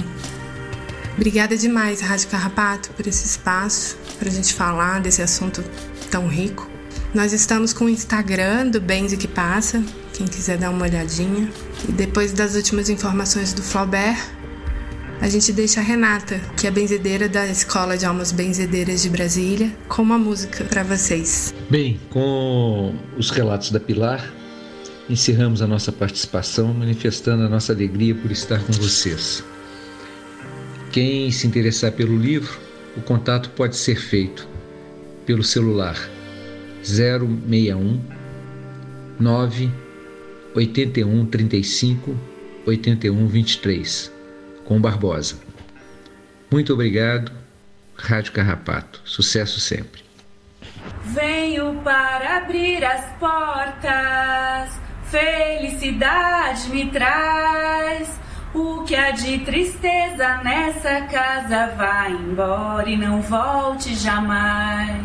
Obrigada 1.17 1.57
demais, 1.57 2.01
Rádio 2.01 2.29
Carrapato, 2.29 2.91
por 2.91 3.07
esse 3.07 3.25
espaço 3.25 3.97
para 4.19 4.29
a 4.29 4.33
gente 4.33 4.53
falar 4.53 5.01
desse 5.01 5.23
assunto 5.23 5.63
tão 6.11 6.27
rico. 6.27 6.69
Nós 7.15 7.33
estamos 7.33 7.73
com 7.73 7.85
o 7.85 7.89
Instagram 7.89 8.69
do 8.69 8.81
Benze 8.81 9.17
que 9.17 9.29
Passa, 9.29 9.83
quem 10.13 10.27
quiser 10.27 10.59
dar 10.59 10.71
uma 10.71 10.85
olhadinha. 10.85 11.49
E 11.89 11.93
depois 11.93 12.33
das 12.33 12.57
últimas 12.57 12.89
informações 12.89 13.53
do 13.53 13.63
Flaubert, 13.63 14.19
a 15.21 15.29
gente 15.29 15.53
deixa 15.53 15.81
a 15.81 15.83
Renata, 15.83 16.41
que 16.57 16.67
é 16.67 16.71
benzedeira 16.71 17.29
da 17.29 17.47
Escola 17.47 17.97
de 17.97 18.05
Almas 18.05 18.33
Benzedeiras 18.33 19.03
de 19.03 19.09
Brasília, 19.09 19.73
com 19.89 20.03
uma 20.03 20.19
música 20.19 20.65
para 20.65 20.83
vocês. 20.83 21.55
Bem, 21.71 22.01
com 22.11 22.95
os 23.17 23.31
relatos 23.31 23.71
da 23.71 23.79
Pilar, 23.79 24.33
encerramos 25.09 25.61
a 25.61 25.67
nossa 25.67 25.93
participação 25.93 26.73
manifestando 26.73 27.45
a 27.45 27.49
nossa 27.49 27.73
alegria 27.73 28.15
por 28.15 28.31
estar 28.31 28.63
com 28.65 28.73
vocês. 28.73 29.45
Quem 30.93 31.31
se 31.31 31.47
interessar 31.47 31.93
pelo 31.93 32.17
livro, 32.17 32.59
o 32.97 33.01
contato 33.01 33.51
pode 33.51 33.77
ser 33.77 33.97
feito 33.97 34.49
pelo 35.27 35.43
celular 35.43 35.97
061 36.83 38.01
9 39.19 39.71
81 40.55 41.27
35 41.27 42.17
81 42.67 43.27
23 43.27 44.13
com 44.65 44.81
Barbosa. 44.81 45.37
Muito 46.51 46.73
obrigado, 46.73 47.33
Rádio 47.97 48.33
Carrapato. 48.33 49.01
Sucesso 49.05 49.61
sempre. 49.61 50.03
Venho 51.07 51.81
para 51.83 52.39
abrir 52.39 52.85
as 52.85 53.05
portas 53.19 54.84
felicidade 55.15 56.69
me 56.71 56.91
traz. 56.91 58.09
O 58.53 58.83
que 58.83 58.95
há 58.95 59.13
de 59.13 59.39
tristeza 59.39 60.41
nessa 60.45 61.03
casa 61.03 61.73
vai 61.77 62.13
embora 62.13 62.89
e 62.89 62.97
não 62.97 63.21
volte 63.23 63.95
jamais. 63.95 65.03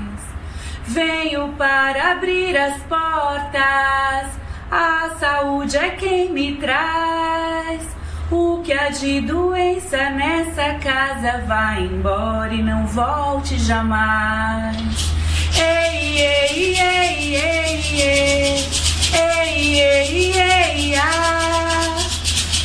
Venho 0.86 1.50
para 1.58 2.12
abrir 2.12 2.58
as 2.58 2.78
portas, 2.84 4.40
a 4.72 5.16
saúde 5.20 5.78
é 5.78 5.90
quem 5.92 6.32
me 6.32 6.56
traz. 6.58 7.88
O 8.32 8.62
que 8.64 8.74
há 8.74 8.90
de 8.90 9.22
doença 9.22 10.10
nessa 10.12 10.76
casa 10.76 11.44
vai 11.48 11.84
embora 11.84 12.54
e 12.54 12.62
não 12.62 12.86
volte 12.88 13.58
jamais. 13.60 14.78
Ei, 15.56 16.20
ei, 16.20 16.80
ei, 16.80 17.36
ei, 17.36 18.02
ei. 18.02 18.99
Ei, 19.14 19.82
ei, 19.82 20.34
ei, 20.38 20.96
ah. 20.96 21.98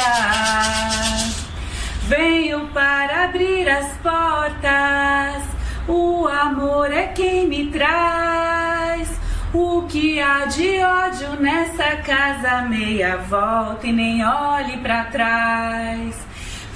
Venho 2.08 2.68
para 2.74 3.24
abrir 3.24 3.68
as 3.68 3.86
portas. 3.98 5.42
O 5.88 6.26
amor 6.26 6.92
é 6.92 7.06
quem 7.08 7.48
me 7.48 7.70
traz. 7.70 9.08
O 9.54 9.82
que 9.82 10.18
há 10.18 10.46
de 10.46 10.82
ódio 10.82 11.40
nessa 11.40 11.96
casa, 11.96 12.62
meia 12.62 13.18
volta 13.18 13.86
e 13.86 13.92
nem 13.92 14.24
olhe 14.24 14.78
para 14.78 15.04
trás. 15.04 16.16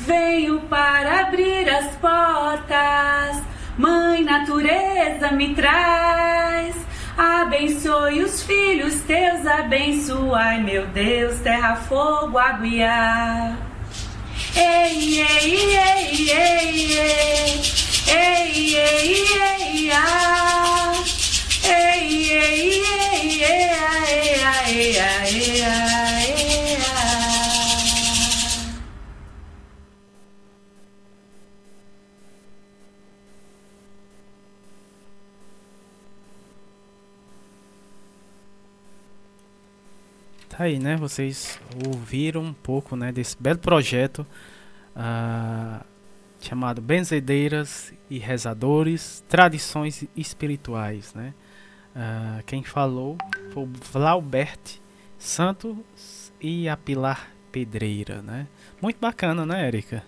Venho 0.00 0.60
para 0.60 1.20
abrir 1.20 1.68
as 1.68 1.96
portas, 1.96 3.42
Mãe 3.78 4.24
Natureza 4.24 5.32
me 5.32 5.54
traz. 5.54 6.74
Abençoe 7.16 8.22
os 8.22 8.42
filhos 8.42 9.00
teus, 9.02 9.46
abençoai, 9.46 10.62
meu 10.62 10.86
Deus, 10.88 11.38
terra, 11.40 11.76
fogo, 11.76 12.38
água 12.38 12.66
e 12.66 12.82
ar. 12.82 13.56
Ei, 14.54 15.20
ei, 15.20 15.76
ei, 15.76 16.30
ei, 16.30 16.30
ei, 16.30 16.92
ei, 18.08 18.76
ei, 18.76 19.26
ei, 19.60 19.90
ah. 19.92 20.92
Ei, 21.64 22.30
ei, 22.30 22.84
ei, 22.84 23.42
ei, 23.42 23.44
ei, 23.44 23.96
ei, 24.66 24.96
ei, 24.96 25.62
ei, 25.62 26.35
Tá 40.56 40.64
aí, 40.64 40.78
né? 40.78 40.96
Vocês 40.96 41.60
ouviram 41.86 42.42
um 42.42 42.52
pouco, 42.54 42.96
né, 42.96 43.12
desse 43.12 43.36
belo 43.38 43.58
projeto 43.58 44.26
uh, 44.96 45.84
chamado 46.40 46.80
Benzedeiras 46.80 47.92
e 48.08 48.18
Rezadores, 48.18 49.22
Tradições 49.28 50.04
Espirituais, 50.16 51.12
né? 51.12 51.34
Uh, 51.94 52.42
quem 52.46 52.62
falou 52.64 53.18
foi 53.52 53.64
o 53.64 53.70
Vlaubert 53.92 54.80
Santos 55.18 56.32
e 56.40 56.70
a 56.70 56.76
Pilar 56.76 57.28
Pedreira, 57.52 58.22
né? 58.22 58.46
Muito 58.80 58.98
bacana, 58.98 59.44
né, 59.44 59.66
Érica? 59.66 60.02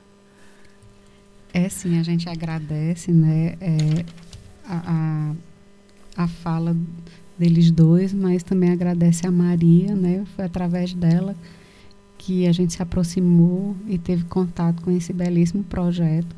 É 1.52 1.68
sim, 1.68 2.00
a 2.00 2.02
gente 2.02 2.26
agradece, 2.26 3.12
né, 3.12 3.58
é, 3.60 4.04
a, 4.66 5.34
a, 6.16 6.24
a 6.24 6.28
fala 6.28 6.74
deles 7.38 7.70
dois, 7.70 8.12
mas 8.12 8.42
também 8.42 8.70
agradece 8.70 9.26
a 9.26 9.30
Maria, 9.30 9.94
né? 9.94 10.24
Foi 10.34 10.44
através 10.44 10.92
dela 10.92 11.34
que 12.18 12.46
a 12.46 12.52
gente 12.52 12.72
se 12.74 12.82
aproximou 12.82 13.76
e 13.86 13.96
teve 13.96 14.24
contato 14.24 14.82
com 14.82 14.90
esse 14.90 15.12
belíssimo 15.12 15.62
projeto. 15.62 16.34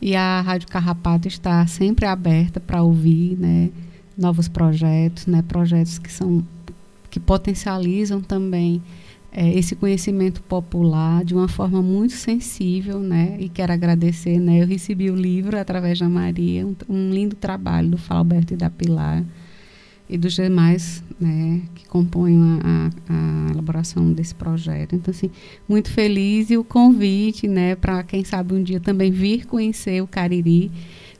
E 0.00 0.16
a 0.16 0.40
Rádio 0.40 0.68
Carrapato 0.68 1.28
está 1.28 1.66
sempre 1.66 2.06
aberta 2.06 2.58
para 2.58 2.82
ouvir, 2.82 3.36
né, 3.36 3.70
novos 4.16 4.48
projetos, 4.48 5.26
né, 5.26 5.42
projetos 5.42 5.98
que 5.98 6.10
são 6.10 6.44
que 7.10 7.18
potencializam 7.18 8.20
também 8.20 8.82
é, 9.32 9.48
esse 9.58 9.74
conhecimento 9.74 10.42
popular 10.42 11.24
de 11.24 11.34
uma 11.34 11.48
forma 11.48 11.80
muito 11.82 12.12
sensível, 12.12 13.00
né? 13.00 13.36
E 13.40 13.48
quero 13.48 13.72
agradecer, 13.72 14.38
né? 14.38 14.62
Eu 14.62 14.66
recebi 14.66 15.10
o 15.10 15.16
livro 15.16 15.58
através 15.58 15.98
da 15.98 16.08
Maria, 16.08 16.66
um, 16.66 16.76
um 16.88 17.10
lindo 17.10 17.34
trabalho 17.34 17.90
do 17.90 17.98
Falberto 17.98 18.52
e 18.52 18.56
da 18.56 18.68
Pilar 18.68 19.24
e 20.08 20.16
dos 20.16 20.34
demais 20.34 21.02
né, 21.20 21.60
que 21.74 21.86
compõem 21.86 22.38
a, 22.62 22.90
a, 23.08 23.50
elaboração 23.52 24.12
desse 24.12 24.34
projeto. 24.34 24.94
Então, 24.94 25.10
assim, 25.10 25.30
muito 25.68 25.90
feliz 25.90 26.50
e 26.50 26.56
o 26.56 26.64
convite 26.64 27.46
né, 27.46 27.74
para, 27.74 28.02
quem 28.02 28.24
sabe, 28.24 28.54
um 28.54 28.62
dia 28.62 28.80
também 28.80 29.10
vir 29.10 29.46
conhecer 29.46 30.02
o 30.02 30.06
Cariri 30.06 30.70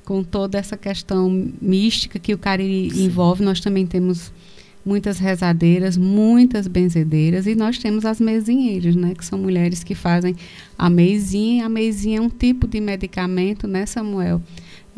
com 0.05 0.25
toda 0.25 0.57
essa 0.57 0.77
questão 0.77 1.51
mística 1.61 2.19
que 2.19 2.33
o 2.33 2.39
Cariri 2.39 2.91
Sim. 2.91 3.05
envolve. 3.05 3.45
Nós 3.45 3.61
também 3.61 3.87
temos 3.87 4.33
muitas 4.85 5.19
rezadeiras, 5.19 5.99
muitas 5.99 6.67
benzedeiras 6.67 7.47
e 7.47 7.55
nós 7.55 7.77
temos 7.77 8.07
as 8.07 8.19
mesinheiras, 8.19 8.97
né, 8.97 9.15
que 9.15 9.25
são 9.25 9.39
mulheres 9.39 9.85
que 9.85 9.95
fazem 9.95 10.35
a 10.79 10.89
mesinha. 10.89 11.67
A 11.67 11.69
mesinha 11.69 12.19
é 12.19 12.23
um 12.23 12.31
tipo 12.31 12.67
de 12.67 12.81
medicamento, 12.81 13.67
né, 13.69 13.85
Samuel? 13.85 14.41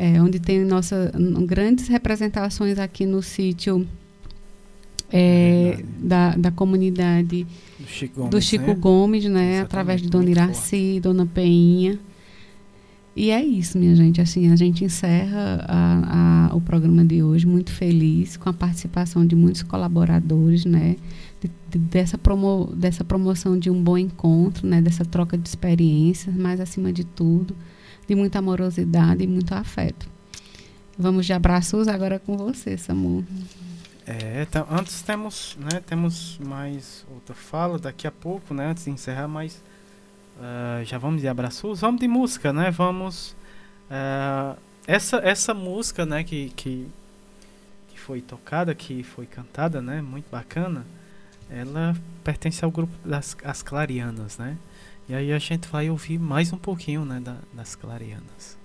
É, 0.00 0.18
onde 0.22 0.40
tem 0.40 0.64
nossa, 0.64 1.12
grandes 1.46 1.86
representações 1.88 2.78
aqui 2.78 3.04
no 3.04 3.22
sítio 3.22 3.86
é, 5.12 5.76
é 5.78 5.84
da, 5.98 6.34
da 6.36 6.50
comunidade 6.50 7.46
do 7.78 7.86
Chico 7.86 8.14
Gomes, 8.14 8.30
do 8.30 8.40
Chico 8.40 8.66
né? 8.68 8.74
Gomes, 8.74 9.24
né 9.26 9.60
através 9.60 10.00
de 10.00 10.08
Dona 10.08 10.30
Iraci, 10.30 10.92
forte. 10.94 11.00
Dona 11.00 11.26
Peinha. 11.26 11.98
E 13.14 13.30
é 13.30 13.44
isso, 13.44 13.76
minha 13.76 13.94
gente. 13.94 14.22
Assim, 14.22 14.50
a 14.50 14.56
gente 14.56 14.82
encerra 14.82 15.66
a, 15.68 16.48
a, 16.48 16.56
o 16.56 16.62
programa 16.62 17.04
de 17.04 17.22
hoje 17.22 17.46
muito 17.46 17.70
feliz 17.70 18.38
com 18.38 18.48
a 18.48 18.54
participação 18.54 19.26
de 19.26 19.36
muitos 19.36 19.62
colaboradores, 19.62 20.64
né? 20.64 20.96
De, 21.42 21.50
de, 21.70 21.78
dessa, 21.78 22.16
promo, 22.16 22.72
dessa 22.74 23.04
promoção 23.04 23.58
de 23.58 23.68
um 23.68 23.82
bom 23.82 23.98
encontro, 23.98 24.66
né? 24.66 24.80
Dessa 24.80 25.04
troca 25.04 25.36
de 25.36 25.46
experiências, 25.46 26.34
mas 26.34 26.58
acima 26.58 26.90
de 26.90 27.04
tudo, 27.04 27.54
de 28.10 28.16
muita 28.16 28.40
amorosidade 28.40 29.22
e 29.22 29.26
muito 29.28 29.54
afeto. 29.54 30.08
Vamos 30.98 31.26
de 31.26 31.32
abraços 31.32 31.86
agora 31.86 32.18
com 32.18 32.36
você, 32.36 32.76
Samu. 32.76 33.24
É, 34.04 34.42
então, 34.42 34.66
antes 34.68 35.00
temos, 35.00 35.56
né, 35.60 35.80
temos 35.86 36.36
mais 36.44 37.06
outra 37.08 37.36
fala 37.36 37.78
daqui 37.78 38.08
a 38.08 38.10
pouco, 38.10 38.52
né, 38.52 38.66
antes 38.66 38.86
de 38.86 38.90
encerrar, 38.90 39.28
mas 39.28 39.62
uh, 40.38 40.84
já 40.84 40.98
vamos 40.98 41.20
de 41.20 41.28
abraços, 41.28 41.82
vamos 41.82 42.00
de 42.00 42.08
música, 42.08 42.52
né, 42.52 42.72
vamos 42.72 43.36
uh, 43.88 44.58
essa 44.88 45.18
essa 45.18 45.54
música, 45.54 46.04
né, 46.04 46.24
que, 46.24 46.50
que 46.56 46.88
que 47.90 48.00
foi 48.00 48.20
tocada, 48.20 48.74
que 48.74 49.04
foi 49.04 49.24
cantada, 49.24 49.80
né, 49.80 50.02
muito 50.02 50.28
bacana, 50.32 50.84
ela 51.48 51.94
pertence 52.24 52.64
ao 52.64 52.72
grupo 52.72 52.92
das 53.08 53.36
as 53.44 53.62
Clarianas, 53.62 54.36
né? 54.36 54.56
E 55.10 55.14
aí 55.14 55.32
a 55.32 55.40
gente 55.40 55.66
vai 55.66 55.90
ouvir 55.90 56.20
mais 56.20 56.52
um 56.52 56.56
pouquinho 56.56 57.04
né, 57.04 57.18
da, 57.18 57.38
das 57.52 57.74
clarianas. 57.74 58.56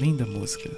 Linda 0.00 0.26
música. 0.26 0.68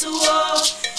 Tá 0.00 0.89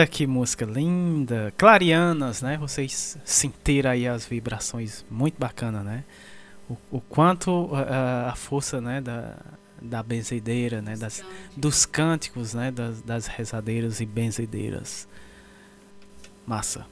Eita, 0.00 0.06
que 0.06 0.26
música 0.26 0.64
linda! 0.64 1.52
Clarianas, 1.58 2.40
né? 2.40 2.56
Vocês 2.56 3.18
sentiram 3.22 3.90
aí 3.90 4.08
as 4.08 4.24
vibrações 4.24 5.04
muito 5.10 5.38
bacana, 5.38 5.82
né? 5.82 6.04
O, 6.70 6.76
o 6.92 7.00
quanto 7.02 7.68
a, 7.74 8.30
a, 8.30 8.34
força, 8.34 8.80
né, 8.80 9.02
da, 9.02 9.36
da 9.82 10.02
benzedeira, 10.02 10.80
né, 10.80 10.96
das, 10.96 11.22
dos 11.54 11.84
cânticos, 11.84 12.54
né, 12.54 12.70
das, 12.70 13.02
das 13.02 13.26
rezadeiras 13.26 14.00
e 14.00 14.06
benzedeiras. 14.06 15.06
Massa. 16.46 16.86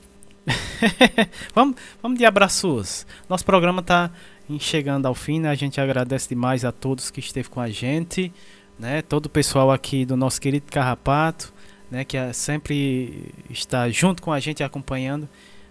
vamos, 1.55 1.77
vamos 2.03 2.19
de 2.19 2.27
abraços. 2.27 3.07
Nosso 3.27 3.45
programa 3.45 3.81
está 3.81 4.11
chegando 4.59 5.07
ao 5.07 5.15
fim, 5.15 5.41
né? 5.41 5.49
A 5.49 5.55
gente 5.55 5.81
agradece 5.81 6.29
demais 6.29 6.63
a 6.63 6.73
todos 6.73 7.11
que 7.11 7.21
esteve 7.21 7.49
com 7.49 7.61
a 7.61 7.71
gente, 7.71 8.31
né? 8.79 9.01
Todo 9.01 9.27
o 9.27 9.31
pessoal 9.31 9.71
aqui 9.71 10.05
do 10.05 10.17
nosso 10.17 10.39
querido 10.39 10.67
Carrapato 10.71 11.55
né, 11.91 12.05
que 12.05 12.17
é 12.17 12.33
sempre 12.33 13.33
está 13.51 13.89
junto 13.91 14.23
com 14.23 14.33
a 14.33 14.41
gente 14.41 14.63
acompanhando 14.63 15.29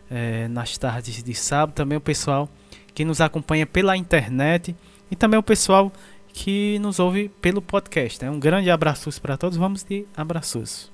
é, 0.10 0.48
nas 0.48 0.78
tardes 0.78 1.22
de 1.22 1.34
sábado, 1.34 1.76
também 1.76 1.98
o 1.98 2.02
pessoal 2.02 2.50
que 2.94 3.06
nos 3.06 3.22
acompanha 3.22 3.66
pela 3.66 3.96
internet 3.96 4.76
e 5.12 5.16
também 5.16 5.40
o 5.40 5.44
pessoal 5.44 5.92
que 6.34 6.80
nos 6.80 7.00
ouve 7.00 7.30
pelo 7.42 7.62
podcast. 7.62 8.24
Né? 8.24 8.30
Um 8.30 8.40
grande 8.40 8.70
abraço 8.70 9.10
para 9.22 9.38
todos, 9.38 9.58
vamos 9.58 9.84
de 9.84 10.06
abraços. 10.16 10.92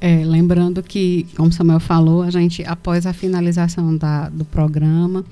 É, 0.00 0.24
lembrando 0.24 0.82
que, 0.82 1.26
como 1.36 1.52
Samuel 1.52 1.78
falou, 1.78 2.22
a 2.22 2.30
gente 2.30 2.64
após 2.64 3.06
a 3.06 3.12
finalização 3.12 3.96
da, 3.96 4.28
do 4.28 4.44
programa, 4.44 5.24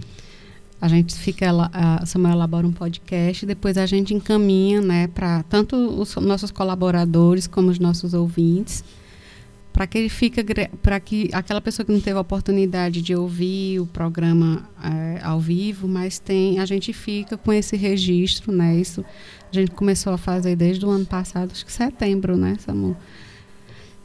a 0.81 0.89
gente 0.89 1.15
fica, 1.15 1.51
a 1.73 2.07
Samuel 2.07 2.35
elabora 2.35 2.67
um 2.67 2.73
podcast, 2.73 3.45
depois 3.45 3.77
a 3.77 3.85
gente 3.85 4.15
encaminha, 4.15 4.81
né, 4.81 5.09
para 5.09 5.43
tanto 5.43 5.77
os 5.77 6.15
nossos 6.17 6.51
colaboradores 6.51 7.47
como 7.47 7.69
os 7.69 7.79
nossos 7.79 8.15
ouvintes, 8.15 8.85
para 9.73 9.87
que 9.87 9.99
ele 9.99 10.09
fica 10.09 10.43
para 10.83 10.99
que 10.99 11.31
aquela 11.33 11.61
pessoa 11.61 11.87
que 11.87 11.93
não 11.93 12.01
teve 12.01 12.17
a 12.17 12.21
oportunidade 12.21 13.01
de 13.01 13.15
ouvir 13.15 13.81
o 13.81 13.87
programa 13.87 14.69
é, 14.83 15.21
ao 15.23 15.39
vivo, 15.39 15.87
mas 15.87 16.19
tem 16.19 16.59
a 16.59 16.67
gente 16.67 16.93
fica 16.93 17.37
com 17.37 17.53
esse 17.53 17.77
registro, 17.77 18.53
né? 18.53 18.77
Isso 18.77 19.05
a 19.51 19.55
gente 19.55 19.71
começou 19.71 20.13
a 20.13 20.19
fazer 20.19 20.57
desde 20.57 20.85
o 20.85 20.91
ano 20.91 21.07
passado, 21.07 21.53
acho 21.53 21.65
que 21.65 21.73
setembro, 21.73 22.37
né, 22.37 22.57
Samu? 22.59 22.97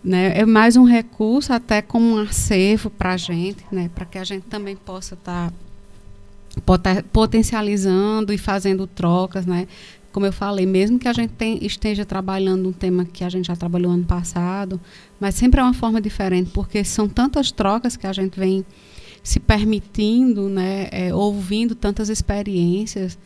Né? 0.03 0.37
É 0.37 0.45
mais 0.45 0.75
um 0.75 0.83
recurso 0.83 1.51
até 1.51 1.81
como 1.81 2.15
um 2.15 2.17
acervo 2.19 2.91
para 2.91 3.13
a 3.13 3.17
gente, 3.17 3.65
né? 3.71 3.89
Para 3.93 4.05
que 4.05 4.19
a 4.19 4.23
gente 4.23 4.43
também 4.43 4.75
possa 4.75 5.15
estar 5.15 5.51
tá 5.51 7.03
potencializando 7.11 8.31
e 8.31 8.37
fazendo 8.37 8.85
trocas, 8.85 9.47
né? 9.47 9.67
como 10.15 10.25
eu 10.25 10.31
falei, 10.31 10.65
mesmo 10.65 10.97
que 10.97 11.09
a 11.09 11.11
gente 11.11 11.33
tem, 11.33 11.59
esteja 11.61 12.05
trabalhando 12.05 12.69
um 12.69 12.71
tema 12.71 13.03
que 13.03 13.21
a 13.21 13.27
gente 13.27 13.47
já 13.47 13.55
trabalhou 13.57 13.91
ano 13.91 14.05
passado, 14.05 14.79
mas 15.19 15.35
sempre 15.35 15.59
é 15.59 15.63
uma 15.63 15.73
forma 15.73 16.01
diferente, 16.01 16.51
porque 16.51 16.83
são 16.83 17.07
tantas 17.07 17.51
trocas 17.51 17.95
que 17.95 18.07
a 18.07 18.13
gente 18.13 18.39
vem 18.39 18.65
se 19.23 19.39
permitindo, 19.39 20.49
né, 20.49 20.87
é, 20.91 21.13
ouvindo 21.13 21.73
tantas 21.73 22.09
experiências 22.09 23.17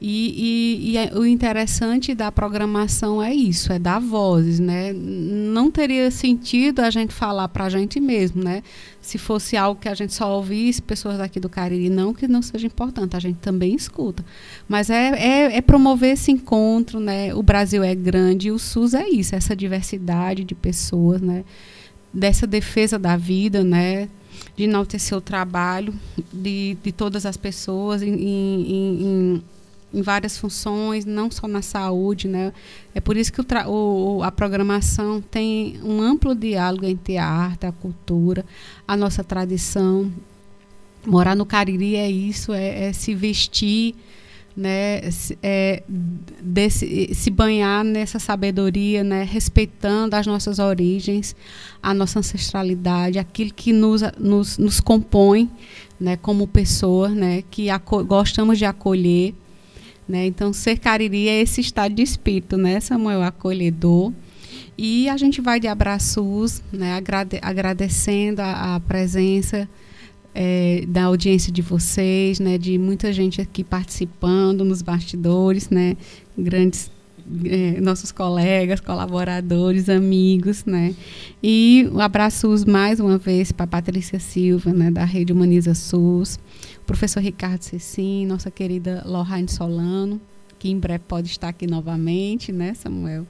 e, 0.00 0.80
e, 0.82 0.92
e, 0.92 0.96
é, 0.96 1.12
o 1.14 1.26
interessante 1.26 2.14
da 2.14 2.32
programação 2.32 3.22
é 3.22 3.34
isso, 3.34 3.70
é 3.70 3.78
dar 3.78 4.00
vozes, 4.00 4.58
né? 4.58 4.94
Não 4.94 5.70
teria 5.70 6.10
sentido 6.10 6.80
a 6.80 6.88
gente 6.88 7.12
falar 7.12 7.48
para 7.48 7.66
a 7.66 7.68
gente 7.68 8.00
mesmo, 8.00 8.42
né? 8.42 8.62
Se 9.02 9.18
fosse 9.18 9.58
algo 9.58 9.78
que 9.78 9.90
a 9.90 9.94
gente 9.94 10.14
só 10.14 10.34
ouvisse 10.34 10.80
pessoas 10.80 11.18
daqui 11.18 11.38
do 11.38 11.50
Cariri, 11.50 11.90
não 11.90 12.14
que 12.14 12.26
não 12.26 12.40
seja 12.40 12.66
importante, 12.66 13.14
a 13.14 13.20
gente 13.20 13.40
também 13.40 13.74
escuta. 13.74 14.24
Mas 14.66 14.88
é, 14.88 15.10
é, 15.18 15.56
é 15.58 15.60
promover 15.60 16.14
esse 16.14 16.32
encontro, 16.32 16.98
né? 16.98 17.34
O 17.34 17.42
Brasil 17.42 17.82
é 17.82 17.94
grande 17.94 18.48
e 18.48 18.52
o 18.52 18.58
SUS 18.58 18.94
é 18.94 19.06
isso, 19.06 19.34
essa 19.34 19.54
diversidade 19.54 20.44
de 20.44 20.54
pessoas, 20.54 21.20
né? 21.20 21.44
Dessa 22.10 22.46
defesa 22.46 22.98
da 22.98 23.18
vida, 23.18 23.62
né? 23.62 24.08
De 24.56 24.64
enaltecer 24.64 25.16
o 25.16 25.20
trabalho 25.20 25.92
de, 26.32 26.78
de 26.82 26.90
todas 26.90 27.26
as 27.26 27.36
pessoas 27.36 28.02
em, 28.02 28.14
em, 28.14 28.72
em 29.02 29.42
em 29.92 30.02
várias 30.02 30.38
funções, 30.38 31.04
não 31.04 31.30
só 31.30 31.48
na 31.48 31.62
saúde, 31.62 32.28
né? 32.28 32.52
É 32.94 33.00
por 33.00 33.16
isso 33.16 33.32
que 33.32 33.40
o, 33.40 33.44
o, 33.68 34.22
a 34.22 34.30
programação 34.30 35.20
tem 35.20 35.80
um 35.82 36.00
amplo 36.00 36.34
diálogo 36.34 36.86
entre 36.86 37.18
a 37.18 37.26
arte, 37.26 37.66
a 37.66 37.72
cultura, 37.72 38.44
a 38.86 38.96
nossa 38.96 39.24
tradição. 39.24 40.10
Morar 41.04 41.34
no 41.34 41.46
Cariri 41.46 41.96
é 41.96 42.10
isso, 42.10 42.52
é, 42.52 42.84
é 42.84 42.92
se 42.92 43.14
vestir, 43.14 43.94
né? 44.56 45.00
É, 45.42 45.82
desse, 46.40 47.12
se 47.14 47.30
banhar 47.30 47.84
nessa 47.84 48.18
sabedoria, 48.20 49.02
né? 49.02 49.24
Respeitando 49.24 50.14
as 50.14 50.26
nossas 50.26 50.60
origens, 50.60 51.34
a 51.82 51.92
nossa 51.92 52.20
ancestralidade, 52.20 53.18
aquilo 53.18 53.52
que 53.52 53.72
nos, 53.72 54.02
nos, 54.18 54.56
nos 54.56 54.78
compõe, 54.78 55.50
né? 55.98 56.16
Como 56.16 56.46
pessoas, 56.46 57.12
né? 57.12 57.42
Que 57.50 57.66
gostamos 58.06 58.56
de 58.56 58.64
acolher 58.64 59.34
né? 60.10 60.26
Então, 60.26 60.52
ser 60.52 60.78
cariri 60.78 61.28
é 61.28 61.40
esse 61.40 61.60
estado 61.60 61.94
de 61.94 62.02
espírito, 62.02 62.56
né, 62.56 62.80
Samuel? 62.80 63.22
Acolhedor. 63.22 64.12
E 64.76 65.08
a 65.08 65.16
gente 65.16 65.40
vai 65.40 65.60
de 65.60 65.68
abraços, 65.68 66.62
né, 66.72 66.94
agrade 66.94 67.38
agradecendo 67.42 68.40
a, 68.40 68.76
a 68.76 68.80
presença 68.80 69.68
é, 70.34 70.84
da 70.88 71.04
audiência 71.04 71.52
de 71.52 71.60
vocês, 71.60 72.40
né, 72.40 72.56
de 72.56 72.78
muita 72.78 73.12
gente 73.12 73.40
aqui 73.40 73.62
participando 73.62 74.64
nos 74.64 74.80
bastidores, 74.80 75.68
né, 75.68 75.96
grandes 76.36 76.90
é, 77.44 77.80
nossos 77.80 78.10
colegas, 78.10 78.80
colaboradores, 78.80 79.88
amigos, 79.88 80.64
né? 80.64 80.94
E 81.42 81.88
um 81.92 82.00
abraços 82.00 82.64
mais 82.64 82.98
uma 82.98 83.18
vez 83.18 83.52
para 83.52 83.66
Patrícia 83.66 84.18
Silva, 84.18 84.72
né, 84.72 84.90
da 84.90 85.04
Rede 85.04 85.32
Humaniza 85.32 85.74
SUS, 85.74 86.38
professor 86.90 87.20
Ricardo 87.20 87.62
Cecim, 87.62 88.26
nossa 88.26 88.50
querida 88.50 89.04
Lohane 89.06 89.48
Solano, 89.48 90.20
que 90.58 90.68
em 90.68 90.76
breve 90.76 91.04
pode 91.06 91.28
estar 91.28 91.46
aqui 91.46 91.64
novamente, 91.64 92.50
né, 92.50 92.74
Samuel? 92.74 93.28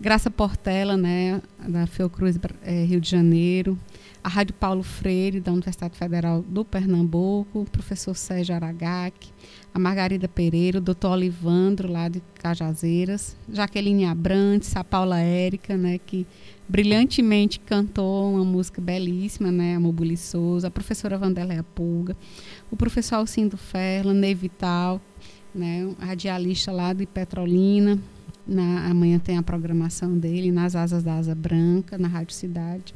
Graça 0.00 0.30
Portela, 0.30 0.96
né, 0.96 1.42
da 1.68 1.86
Fiocruz 1.86 2.40
é, 2.62 2.84
Rio 2.84 2.98
de 2.98 3.10
Janeiro, 3.10 3.78
a 4.24 4.30
Rádio 4.30 4.54
Paulo 4.54 4.82
Freire, 4.82 5.40
da 5.40 5.52
Universidade 5.52 5.94
Federal 5.94 6.40
do 6.40 6.64
Pernambuco, 6.64 7.66
professor 7.70 8.14
Sérgio 8.14 8.54
Aragac, 8.54 9.28
a 9.74 9.78
Margarida 9.78 10.26
Pereira, 10.26 10.78
o 10.78 10.80
doutor 10.80 11.12
Olivandro, 11.12 11.90
lá 11.90 12.08
de 12.08 12.22
Cajazeiras, 12.36 13.36
Jaqueline 13.52 14.06
Abrantes, 14.06 14.74
a 14.74 14.82
Paula 14.82 15.20
Érica, 15.20 15.76
né, 15.76 15.98
que 15.98 16.26
brilhantemente 16.66 17.58
cantou 17.60 18.34
uma 18.34 18.44
música 18.44 18.80
belíssima, 18.80 19.50
né, 19.50 19.74
a 19.74 19.80
Mobuli 19.80 20.16
Souza, 20.16 20.68
a 20.68 20.70
professora 20.70 21.18
Vandélia 21.18 21.62
Pulga, 21.62 22.16
o 22.70 22.76
professor 22.76 23.16
Alcindo 23.16 23.56
Ferla, 23.56 24.14
Ney 24.14 24.34
Vital, 24.34 25.00
né, 25.54 25.92
radialista 25.98 26.70
lá 26.70 26.92
de 26.92 27.06
Petrolina, 27.06 27.98
na, 28.46 28.88
amanhã 28.88 29.18
tem 29.18 29.36
a 29.36 29.42
programação 29.42 30.16
dele, 30.16 30.50
nas 30.50 30.74
Asas 30.74 31.02
da 31.02 31.14
Asa 31.14 31.34
Branca, 31.34 31.98
na 31.98 32.08
Rádio 32.08 32.34
Cidade. 32.34 32.94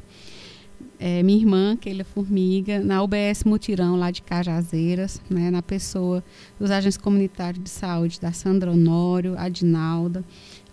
É, 0.97 1.21
minha 1.23 1.37
irmã, 1.37 1.75
Keila 1.75 2.05
Formiga, 2.05 2.79
na 2.79 3.03
UBS 3.03 3.43
Mutirão, 3.45 3.97
lá 3.97 4.11
de 4.11 4.21
Cajazeiras, 4.21 5.21
né, 5.29 5.51
na 5.51 5.61
pessoa 5.61 6.23
dos 6.59 6.71
agentes 6.71 6.97
comunitários 6.97 7.63
de 7.63 7.69
saúde, 7.69 8.19
da 8.19 8.31
Sandra 8.31 8.71
Honório, 8.71 9.35
a 9.37 9.49
Dinalda, 9.49 10.23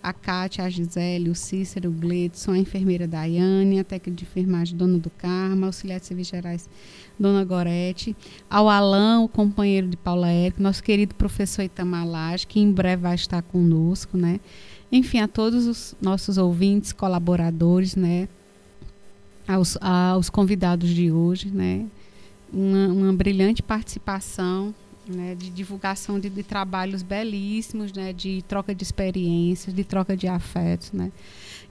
a 0.01 0.11
Cátia, 0.11 0.63
a 0.65 0.69
Gisele, 0.69 1.29
o 1.29 1.35
Cícero, 1.35 1.89
o 1.89 1.93
Gledson, 1.93 2.51
a 2.51 2.57
enfermeira 2.57 3.07
Daiane, 3.07 3.79
a 3.79 3.83
técnica 3.83 4.17
de 4.17 4.23
enfermagem 4.23 4.77
Dona 4.77 4.97
do 4.97 5.09
Carmo, 5.09 5.65
auxiliar 5.65 5.99
de 5.99 6.05
serviços 6.05 6.31
gerais 6.31 6.69
Dona 7.17 7.43
Gorete, 7.43 8.15
ao 8.49 8.69
Alain, 8.69 9.23
o 9.23 9.27
companheiro 9.27 9.87
de 9.87 9.97
Paula 9.97 10.29
Érico, 10.29 10.61
nosso 10.61 10.83
querido 10.83 11.15
professor 11.15 11.63
Itamalage, 11.63 12.47
que 12.47 12.59
em 12.59 12.71
breve 12.71 13.03
vai 13.03 13.15
estar 13.15 13.41
conosco, 13.41 14.17
né? 14.17 14.39
Enfim, 14.91 15.19
a 15.19 15.27
todos 15.27 15.65
os 15.65 15.95
nossos 16.01 16.37
ouvintes, 16.37 16.91
colaboradores, 16.91 17.95
né? 17.95 18.27
Aos, 19.47 19.77
aos 19.81 20.29
convidados 20.29 20.89
de 20.89 21.11
hoje, 21.11 21.49
né? 21.49 21.85
Uma, 22.51 22.87
uma 22.87 23.13
brilhante 23.13 23.61
participação 23.61 24.73
né, 25.07 25.35
de 25.35 25.49
divulgação 25.49 26.19
de, 26.19 26.29
de, 26.29 26.43
trabalhos 26.43 27.01
belíssimos, 27.01 27.91
né, 27.91 28.13
de 28.13 28.43
troca 28.47 28.73
de 28.73 28.83
experiências, 28.83 29.75
de 29.75 29.83
troca 29.83 30.15
de 30.15 30.27
afetos, 30.27 30.91
né. 30.91 31.11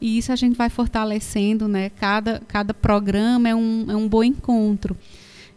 E 0.01 0.19
isso 0.19 0.33
a 0.33 0.37
gente 0.37 0.57
vai 0.57 0.69
fortalecendo, 0.69 1.69
né, 1.69 1.91
cada, 1.91 2.41
cada 2.41 2.75
programa 2.75 3.49
é 3.49 3.55
um, 3.55 3.87
é 3.89 3.97
um 3.97 4.09
bom 4.09 4.23
encontro. 4.23 4.97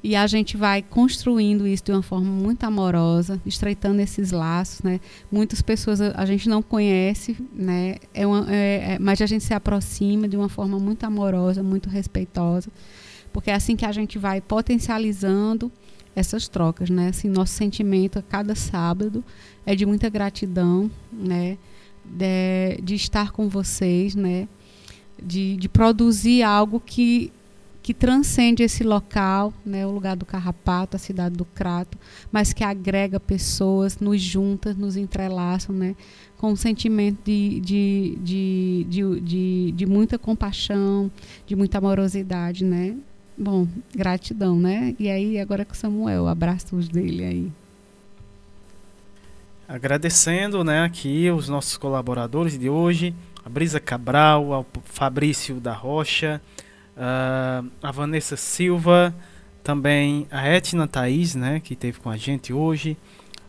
E 0.05 0.15
a 0.15 0.27
gente 0.27 0.55
vai 0.55 0.83
construindo 0.83 1.65
isso 1.65 1.85
de 1.85 1.91
uma 1.91 2.03
forma 2.03 2.29
muito 2.29 2.63
amorosa, 2.63 3.41
estreitando 3.43 3.99
esses 3.99 4.31
laços, 4.31 4.83
né? 4.83 4.99
Muitas 5.31 5.63
pessoas 5.63 5.99
a, 5.99 6.23
gente 6.27 6.47
não 6.47 6.61
conhece, 6.61 7.35
né? 7.51 7.95
É 8.13 8.27
uma, 8.27 8.45
é, 8.53 8.93
é, 8.93 8.99
mas 8.99 9.19
a 9.19 9.25
gente 9.25 9.43
se 9.43 9.51
aproxima 9.51 10.27
de 10.27 10.37
uma 10.37 10.47
forma 10.47 10.77
muito 10.77 11.03
amorosa, 11.05 11.63
muito 11.63 11.89
respeitosa, 11.89 12.69
porque 13.33 13.49
é 13.49 13.55
assim 13.55 13.75
que 13.75 13.83
a 13.83 13.91
gente 13.91 14.19
vai 14.19 14.41
potencializando 14.41 15.71
essas 16.15 16.47
trocas, 16.47 16.87
né? 16.87 17.07
Assim, 17.07 17.27
nosso 17.27 17.53
sentimento 17.53 18.19
a 18.19 18.21
cada 18.21 18.53
sábado 18.53 19.25
é 19.65 19.73
de 19.73 19.87
muita 19.87 20.07
gratidão, 20.07 20.87
né? 21.11 21.57
De, 22.05 22.79
de 22.83 22.93
estar 22.93 23.31
com 23.31 23.49
vocês, 23.49 24.13
né? 24.13 24.47
De, 25.19 25.57
de 25.57 25.67
produzir 25.67 26.43
algo 26.43 26.79
que 26.79 27.33
que 27.85 27.93
transcende 27.93 28.63
esse 28.63 28.83
local, 28.83 29.53
né, 29.63 29.85
o 29.85 29.91
lugar 29.91 30.15
do 30.15 30.25
Carrapato, 30.25 30.95
a 30.95 30.99
cidade 30.99 31.35
do 31.35 31.45
Crato, 31.45 31.99
mas 32.31 32.51
que 32.51 32.63
agrega 32.63 33.19
pessoas, 33.19 33.99
nos 33.99 34.19
junta, 34.19 34.73
nos 34.73 34.97
entrelaçam, 34.97 35.75
né, 35.75 35.95
com 36.35 36.51
um 36.51 36.55
sentimento 36.55 37.19
de, 37.23 37.59
de, 37.59 38.17
de, 38.23 38.87
de, 38.89 39.21
de, 39.21 39.71
de 39.71 39.85
muita 39.85 40.17
compaixão, 40.17 41.11
de 41.45 41.55
muita 41.55 41.77
amorosidade, 41.77 42.65
né. 42.65 42.97
Bom, 43.37 43.67
gratidão, 43.93 44.57
né? 44.57 44.95
E 44.97 45.07
aí, 45.07 45.39
agora 45.39 45.63
com 45.63 45.75
Samuel, 45.75 46.27
abraços 46.27 46.89
dele 46.89 47.23
aí. 47.23 47.51
Agradecendo, 49.67 50.63
né, 50.63 50.81
aqui 50.81 51.29
os 51.29 51.47
nossos 51.47 51.77
colaboradores 51.77 52.57
de 52.57 52.67
hoje, 52.67 53.13
a 53.45 53.49
Brisa 53.49 53.79
Cabral, 53.79 54.53
ao 54.53 54.65
Fabrício 54.85 55.59
da 55.59 55.73
Rocha, 55.73 56.41
uh, 56.95 57.69
a 57.81 57.91
Vanessa 57.91 58.37
Silva, 58.37 59.13
também 59.63 60.27
a 60.29 60.47
Etna 60.47 60.87
Thaís, 60.87 61.35
né, 61.35 61.59
que 61.59 61.73
esteve 61.73 61.99
com 61.99 62.09
a 62.09 62.17
gente 62.17 62.53
hoje, 62.53 62.97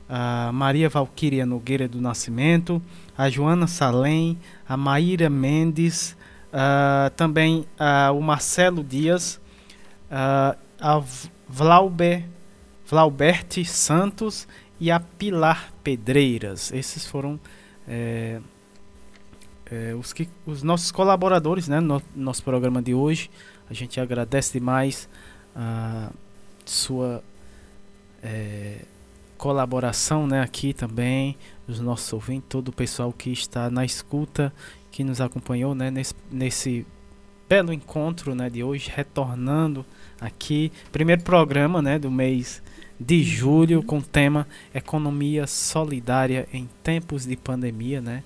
a 0.09 0.51
Maria 0.53 0.89
Valquíria 0.89 1.45
Nogueira 1.45 1.89
do 1.89 2.01
Nascimento, 2.01 2.81
a 3.17 3.29
Joana 3.29 3.67
Salem, 3.67 4.39
a 4.69 4.77
Maíra 4.77 5.29
Mendes, 5.29 6.17
uh, 6.53 7.11
também 7.17 7.67
uh, 7.79 8.17
o 8.17 8.23
Marcelo 8.23 8.85
Dias, 8.85 9.41
uh, 10.11 10.57
a 10.81 11.03
Vlauber, 11.49 12.25
Vlaubert 12.89 13.65
Santos 13.65 14.47
e 14.79 14.91
a 14.91 15.01
Pilar 15.01 15.73
Pedreiras. 15.83 16.73
Esses 16.73 17.07
foram 17.07 17.41
é, 17.89 18.41
é, 19.71 19.95
os, 19.95 20.13
que, 20.13 20.29
os 20.47 20.63
nossos 20.63 20.91
colaboradores 20.91 21.69
né, 21.69 21.81
no 21.81 22.03
nosso 22.15 22.43
programa 22.43 22.81
de 22.81 22.95
hoje. 22.95 23.31
A 23.69 23.75
gente 23.75 24.01
agradece 24.01 24.53
demais 24.53 25.09
a 25.55 26.11
sua 26.65 27.23
é, 28.23 28.79
colaboração 29.37 30.27
né, 30.27 30.41
aqui 30.41 30.73
também, 30.73 31.37
os 31.67 31.81
nossos 31.81 32.13
ouvintes, 32.13 32.49
todo 32.49 32.69
o 32.69 32.73
pessoal 32.73 33.13
que 33.13 33.31
está 33.31 33.71
na 33.71 33.85
escuta, 33.85 34.53
que 34.91 35.03
nos 35.03 35.21
acompanhou 35.21 35.75
né, 35.75 35.91
nesse, 35.91 36.15
nesse 36.31 36.87
belo 37.49 37.73
encontro 37.73 38.35
né, 38.35 38.49
de 38.49 38.63
hoje, 38.63 38.91
retornando 38.95 39.85
aqui. 40.21 40.73
Primeiro 40.93 41.23
programa 41.23 41.83
né, 41.83 41.99
do 41.99 42.11
mês 42.11 42.63
de 42.99 43.23
julho 43.23 43.83
com 43.83 43.99
o 43.99 44.03
tema 44.03 44.47
Economia 44.75 45.47
Solidária 45.47 46.49
em 46.53 46.69
Tempos 46.83 47.27
de 47.27 47.37
Pandemia, 47.37 48.01
né? 48.01 48.23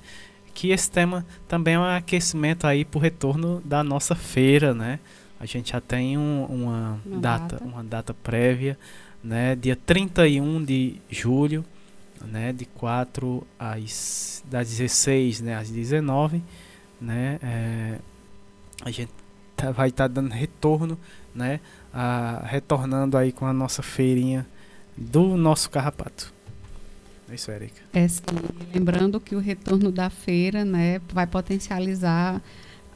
Que 0.54 0.70
esse 0.70 0.90
tema 0.90 1.24
também 1.48 1.74
é 1.74 1.78
um 1.78 1.84
aquecimento 1.84 2.66
aí 2.66 2.84
para 2.84 2.98
o 2.98 3.00
retorno 3.00 3.60
da 3.64 3.82
nossa 3.82 4.14
feira, 4.14 4.74
né? 4.74 4.98
A 5.38 5.46
gente 5.46 5.72
já 5.72 5.80
tem 5.80 6.18
um, 6.18 6.44
uma, 6.44 7.00
uma 7.04 7.20
data, 7.20 7.56
data, 7.56 7.64
uma 7.64 7.82
data 7.82 8.14
prévia, 8.14 8.78
né? 9.22 9.56
Dia 9.56 9.74
31 9.74 10.62
de 10.62 10.96
julho, 11.08 11.64
né? 12.20 12.52
De 12.52 12.66
4 12.66 13.46
às 13.58 14.44
das 14.48 14.68
16, 14.68 15.40
né? 15.40 15.56
Às 15.56 15.70
19, 15.70 16.42
né? 17.00 17.38
É, 17.42 17.98
a 18.84 18.90
gente 18.90 19.10
tá, 19.56 19.70
vai 19.70 19.88
estar 19.88 20.08
tá 20.08 20.14
dando 20.14 20.30
retorno, 20.32 20.98
né? 21.34 21.60
A, 21.92 22.42
retornando 22.44 23.16
aí 23.16 23.32
com 23.32 23.46
a 23.46 23.52
nossa 23.52 23.82
feirinha 23.82 24.46
do 24.96 25.36
nosso 25.36 25.70
carrapato. 25.70 26.32
É 27.30 27.34
isso, 27.34 27.50
Erika. 27.50 27.80
É, 27.92 28.08
sim. 28.08 28.22
Lembrando 28.74 29.20
que 29.20 29.36
o 29.36 29.38
retorno 29.38 29.92
da 29.92 30.10
feira 30.10 30.64
né, 30.64 31.00
vai 31.12 31.26
potencializar 31.26 32.42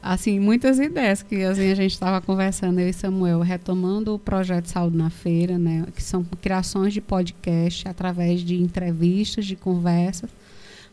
assim 0.01 0.39
muitas 0.39 0.77
ideias 0.77 1.23
que 1.23 1.41
assim, 1.43 1.71
a 1.71 1.75
gente 1.75 1.93
estava 1.93 2.21
conversando, 2.21 2.79
eu 2.79 2.87
e 2.87 2.93
Samuel, 2.93 3.39
retomando 3.39 4.13
o 4.13 4.19
projeto 4.19 4.67
Saúde 4.67 4.95
na 4.95 5.09
Feira, 5.09 5.57
né, 5.57 5.85
que 5.95 6.03
são 6.03 6.23
criações 6.41 6.93
de 6.93 7.01
podcast 7.01 7.87
através 7.87 8.41
de 8.41 8.61
entrevistas, 8.61 9.45
de 9.45 9.55
conversas 9.55 10.29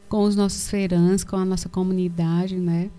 com 0.08 0.22
os 0.22 0.36
nossos 0.36 0.70
feirantes, 0.70 1.24
com 1.24 1.36
a 1.36 1.44
nossa 1.44 1.68
comunidade, 1.68 2.56
né? 2.56 2.90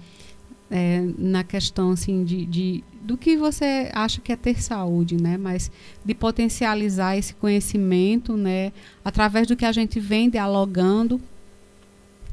É, 0.76 1.08
na 1.20 1.44
questão 1.44 1.92
assim 1.92 2.24
de, 2.24 2.48
de, 2.48 2.84
do 3.00 3.16
que 3.16 3.38
você 3.38 3.92
acha 3.94 4.20
que 4.20 4.32
é 4.32 4.36
ter 4.36 4.60
saúde, 4.60 5.22
né? 5.22 5.38
Mas 5.38 5.70
de 6.04 6.16
potencializar 6.16 7.16
esse 7.16 7.36
conhecimento, 7.36 8.36
né? 8.36 8.74
Através 9.06 9.48
do 9.48 9.56
que 9.56 9.66
a 9.66 9.72
gente 9.72 10.00
vem 10.00 10.32
dialogando 10.32 11.22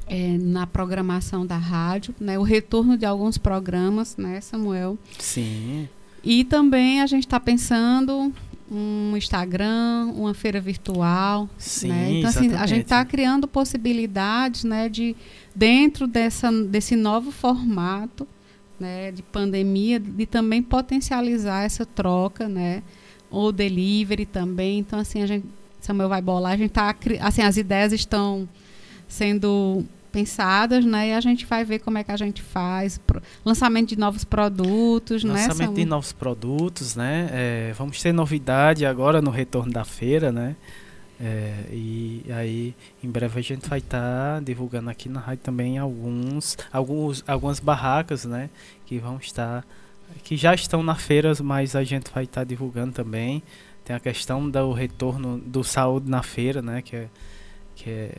é, 0.06 0.38
na 0.38 0.66
programação 0.66 1.44
da 1.44 1.58
rádio, 1.58 2.14
né? 2.18 2.38
O 2.38 2.42
retorno 2.42 2.96
de 2.96 3.04
alguns 3.04 3.36
programas, 3.36 4.16
né, 4.16 4.40
Samuel? 4.40 4.98
Sim. 5.18 5.86
E 6.24 6.42
também 6.42 7.02
a 7.02 7.06
gente 7.06 7.26
está 7.26 7.38
pensando 7.38 8.32
um 8.70 9.16
Instagram, 9.16 10.12
uma 10.14 10.32
feira 10.32 10.60
virtual, 10.60 11.48
Sim, 11.59 11.88
né? 11.88 12.12
Então 12.12 12.30
assim, 12.30 12.55
a 12.55 12.66
gente 12.66 12.82
está 12.82 13.05
criando 13.05 13.48
possibilidades, 13.48 14.64
né, 14.64 14.88
de 14.88 15.16
dentro 15.55 16.06
dessa, 16.06 16.52
desse 16.52 16.94
novo 16.94 17.32
formato 17.32 18.26
né, 18.80 19.12
de 19.12 19.22
pandemia, 19.22 20.01
de 20.01 20.24
também 20.24 20.62
potencializar 20.62 21.64
essa 21.64 21.84
troca, 21.84 22.48
né, 22.48 22.82
ou 23.30 23.52
delivery 23.52 24.24
também. 24.24 24.78
Então, 24.78 24.98
assim, 24.98 25.22
a 25.22 25.26
gente, 25.26 25.47
Samuel 25.80 26.09
vai 26.09 26.22
bolar, 26.22 26.52
a 26.52 26.56
gente 26.56 26.70
tá, 26.70 26.94
assim, 27.20 27.42
as 27.42 27.56
ideias 27.59 27.92
estão 27.92 28.48
sendo 29.06 29.84
pensadas, 30.11 30.85
né? 30.85 31.09
E 31.09 31.12
a 31.12 31.20
gente 31.20 31.47
vai 31.47 31.65
ver 31.65 31.78
como 31.78 31.99
é 31.99 32.05
que 32.05 32.12
a 32.12 32.16
gente 32.16 32.43
faz. 32.43 33.01
Lançamento 33.45 33.91
de 33.91 33.99
novos 33.99 34.24
produtos, 34.24 35.24
Lançamento 35.24 35.43
né? 35.43 35.49
Lançamento 35.49 35.74
de 35.77 35.85
novos 35.85 36.12
produtos, 36.12 36.97
né? 36.97 37.28
É, 37.32 37.74
vamos 37.77 38.03
ter 38.03 38.12
novidade 38.12 38.85
agora 38.85 39.23
no 39.23 39.31
retorno 39.31 39.73
da 39.73 39.85
feira, 39.85 40.31
né? 40.31 40.57
É, 41.23 41.66
e 41.70 42.24
aí, 42.31 42.74
em 43.05 43.11
breve 43.11 43.39
a 43.39 43.43
gente 43.43 43.69
vai 43.69 43.78
estar 43.78 44.37
tá 44.37 44.41
divulgando 44.41 44.89
aqui 44.89 45.07
na 45.07 45.20
rádio 45.20 45.45
também 45.45 45.77
alguns, 45.77 46.57
alguns, 46.73 47.23
algumas 47.27 47.61
barracas, 47.61 48.24
né? 48.24 48.49
Que 48.87 48.99
vão 48.99 49.19
estar, 49.19 49.66
que 50.24 50.35
já 50.37 50.55
estão 50.55 50.82
na 50.82 50.95
feira, 50.95 51.32
mas 51.43 51.77
a 51.77 51.85
gente 51.85 52.11
vai 52.11 52.24
estar 52.24 52.41
tá 52.41 52.45
divulgando 52.45 52.93
também. 52.93 53.43
Tem 53.85 53.95
a 53.95 54.01
questão 54.01 54.49
do 54.49 54.73
retorno 54.73 55.39
do 55.39 55.62
saúde 55.62 56.09
na 56.09 56.23
feira, 56.23 56.62
né? 56.62 56.81
Que 56.81 56.97
é, 56.97 57.09
que 57.74 57.91
é 57.91 58.12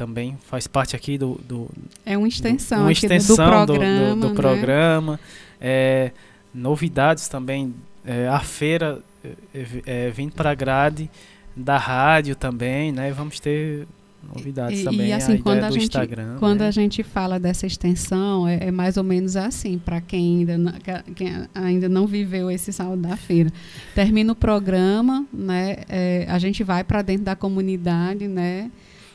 também 0.00 0.34
faz 0.46 0.66
parte 0.66 0.96
aqui 0.96 1.18
do, 1.18 1.38
do 1.46 1.68
é 2.06 2.16
uma 2.16 2.26
extensão, 2.26 2.78
do, 2.78 2.84
uma 2.84 2.92
extensão 2.92 3.36
do, 3.36 3.74
do 3.74 3.74
programa, 3.74 4.14
do, 4.14 4.20
do 4.20 4.28
né? 4.30 4.34
programa 4.34 5.20
é, 5.60 6.10
novidades 6.54 7.28
também 7.28 7.74
é, 8.02 8.26
a 8.26 8.40
feira 8.40 9.02
é, 9.22 9.66
é 9.84 10.10
vindo 10.10 10.32
para 10.32 10.52
a 10.52 10.54
grade 10.54 11.10
da 11.54 11.76
rádio 11.76 12.34
também, 12.34 12.90
né? 12.92 13.12
Vamos 13.12 13.38
ter 13.40 13.86
novidades 14.34 14.80
e, 14.80 14.84
também. 14.84 15.08
E 15.08 15.12
assim, 15.12 15.34
a 15.34 15.42
quando 15.42 15.64
a 15.64 15.70
gente 15.70 15.82
Instagram, 15.82 16.36
quando 16.38 16.60
né? 16.60 16.68
a 16.68 16.70
gente 16.70 17.02
fala 17.02 17.38
dessa 17.38 17.66
extensão, 17.66 18.48
é, 18.48 18.68
é 18.68 18.70
mais 18.70 18.96
ou 18.96 19.04
menos 19.04 19.36
assim 19.36 19.78
para 19.78 20.00
quem 20.00 20.38
ainda 20.38 20.56
não, 20.56 20.72
quem 21.14 21.46
ainda 21.54 21.90
não 21.90 22.06
viveu 22.06 22.50
esse 22.50 22.72
saldo 22.72 23.02
da 23.02 23.18
feira. 23.18 23.50
Termina 23.94 24.32
o 24.32 24.36
programa, 24.36 25.26
né? 25.30 25.76
É, 25.90 26.24
a 26.26 26.38
gente 26.38 26.64
vai 26.64 26.82
para 26.82 27.02
dentro 27.02 27.24
da 27.24 27.36
comunidade, 27.36 28.26
né? 28.26 28.70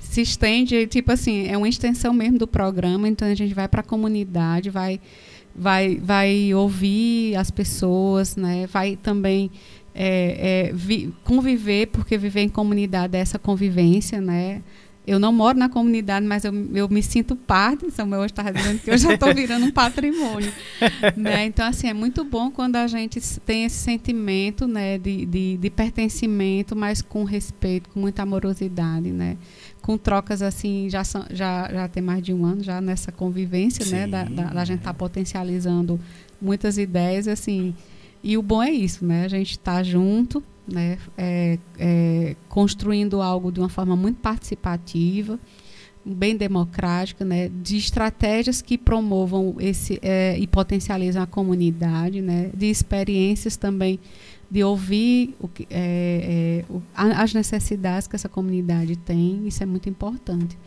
Se 0.10 0.22
estende, 0.22 0.88
tipo 0.88 1.11
assim, 1.11 1.48
é 1.48 1.57
uma 1.57 1.68
extensão 1.68 2.14
mesmo 2.14 2.38
do 2.38 2.48
programa. 2.48 3.07
Então 3.07 3.27
a 3.27 3.36
gente 3.36 3.53
vai 3.53 3.68
para 3.68 3.82
a 3.82 3.84
comunidade, 3.84 4.69
vai 4.69 4.99
vai 5.56 5.95
vai 5.98 6.53
ouvir 6.53 7.36
as 7.36 7.49
pessoas, 7.49 8.36
né? 8.36 8.68
Vai 8.68 8.95
também 8.95 9.49
é, 9.94 10.68
é, 10.68 10.73
vi, 10.73 11.14
conviver, 11.23 11.88
porque 11.88 12.18
viver 12.18 12.41
em 12.41 12.49
comunidade 12.49 13.15
é 13.15 13.19
essa 13.22 13.40
convivência, 13.40 14.19
né? 14.19 14.61
Eu 15.07 15.19
não 15.19 15.32
moro 15.32 15.57
na 15.57 15.69
comunidade, 15.69 16.26
mas 16.26 16.44
eu, 16.44 16.52
eu 16.73 16.90
me 16.90 17.02
sinto 17.02 17.36
parte. 17.36 17.91
Samuel 17.91 18.22
hoje 18.22 18.32
estava 18.32 18.52
dizendo 18.52 18.80
que 18.80 18.90
eu 18.90 18.98
já 18.98 19.14
estou 19.14 19.34
virando 19.34 19.68
um 19.68 19.72
patrimônio. 19.72 20.52
né? 21.15 21.45
Então, 21.45 21.68
assim, 21.68 21.88
é 21.88 21.94
muito 21.94 22.23
bom 22.23 22.49
quando 22.49 22.76
a 22.76 22.88
gente 22.88 23.22
tem 23.41 23.65
esse 23.65 23.77
sentimento 23.77 24.68
né, 24.68 24.98
de, 24.98 25.26
de, 25.27 25.57
de 25.57 25.69
pertencimento, 25.69 26.76
mas 26.76 27.03
com 27.03 27.23
respeito, 27.23 27.88
com 27.90 27.99
muita 27.99 28.23
amorosidade, 28.23 29.11
né? 29.11 29.38
Com 29.86 29.99
trocas 29.99 30.41
assim, 30.41 30.90
já, 30.90 31.03
são, 31.03 31.26
já, 31.30 31.70
já 31.72 31.88
tem 31.88 32.02
mais 32.02 32.24
de 32.24 32.34
um 32.34 32.44
ano 32.44 32.64
já 32.64 32.82
nessa 32.82 33.12
convivência, 33.12 33.86
né? 33.86 34.07
Da, 34.07 34.24
da, 34.24 34.44
da 34.45 34.66
gente 34.66 34.80
estar 34.80 34.94
tá 34.94 34.98
potencializando 34.98 35.99
muitas 36.41 36.80
ideias, 36.80 37.28
assim. 37.28 37.76
E 38.24 38.36
o 38.36 38.41
bom 38.41 38.64
é 38.64 38.72
isso, 38.72 39.06
né? 39.06 39.26
A 39.26 39.28
gente 39.28 39.52
está 39.52 39.84
junto, 39.84 40.44
né, 40.68 40.98
é, 41.16 41.60
é, 41.78 42.36
construindo 42.49 43.22
algo 43.22 43.52
de 43.52 43.60
uma 43.60 43.70
forma 43.70 43.95
muito 43.95 44.20
participativa, 44.20 45.40
bem 46.03 46.36
democrática, 46.36 47.24
né, 47.24 47.49
de 47.49 47.78
estratégias 47.78 48.64
que 48.64 48.78
promovam 48.78 49.56
esse 49.60 49.99
é, 50.02 50.36
e 50.38 50.48
potencializam 50.48 51.22
a 51.22 51.28
comunidade, 51.28 52.22
né, 52.22 52.49
de 52.52 52.68
experiências 52.68 53.57
também 53.57 53.99
de 54.50 54.64
ouvir 54.64 55.36
o 55.40 55.48
que, 55.48 55.68
é, 55.70 56.64
é, 56.70 56.74
o, 56.74 56.82
as 56.96 57.34
necessidades 57.34 58.08
que 58.08 58.16
essa 58.16 58.30
comunidade 58.30 58.96
tem, 58.96 59.48
isso 59.48 59.62
é 59.64 59.66
muito 59.66 59.90
importante. 59.90 60.58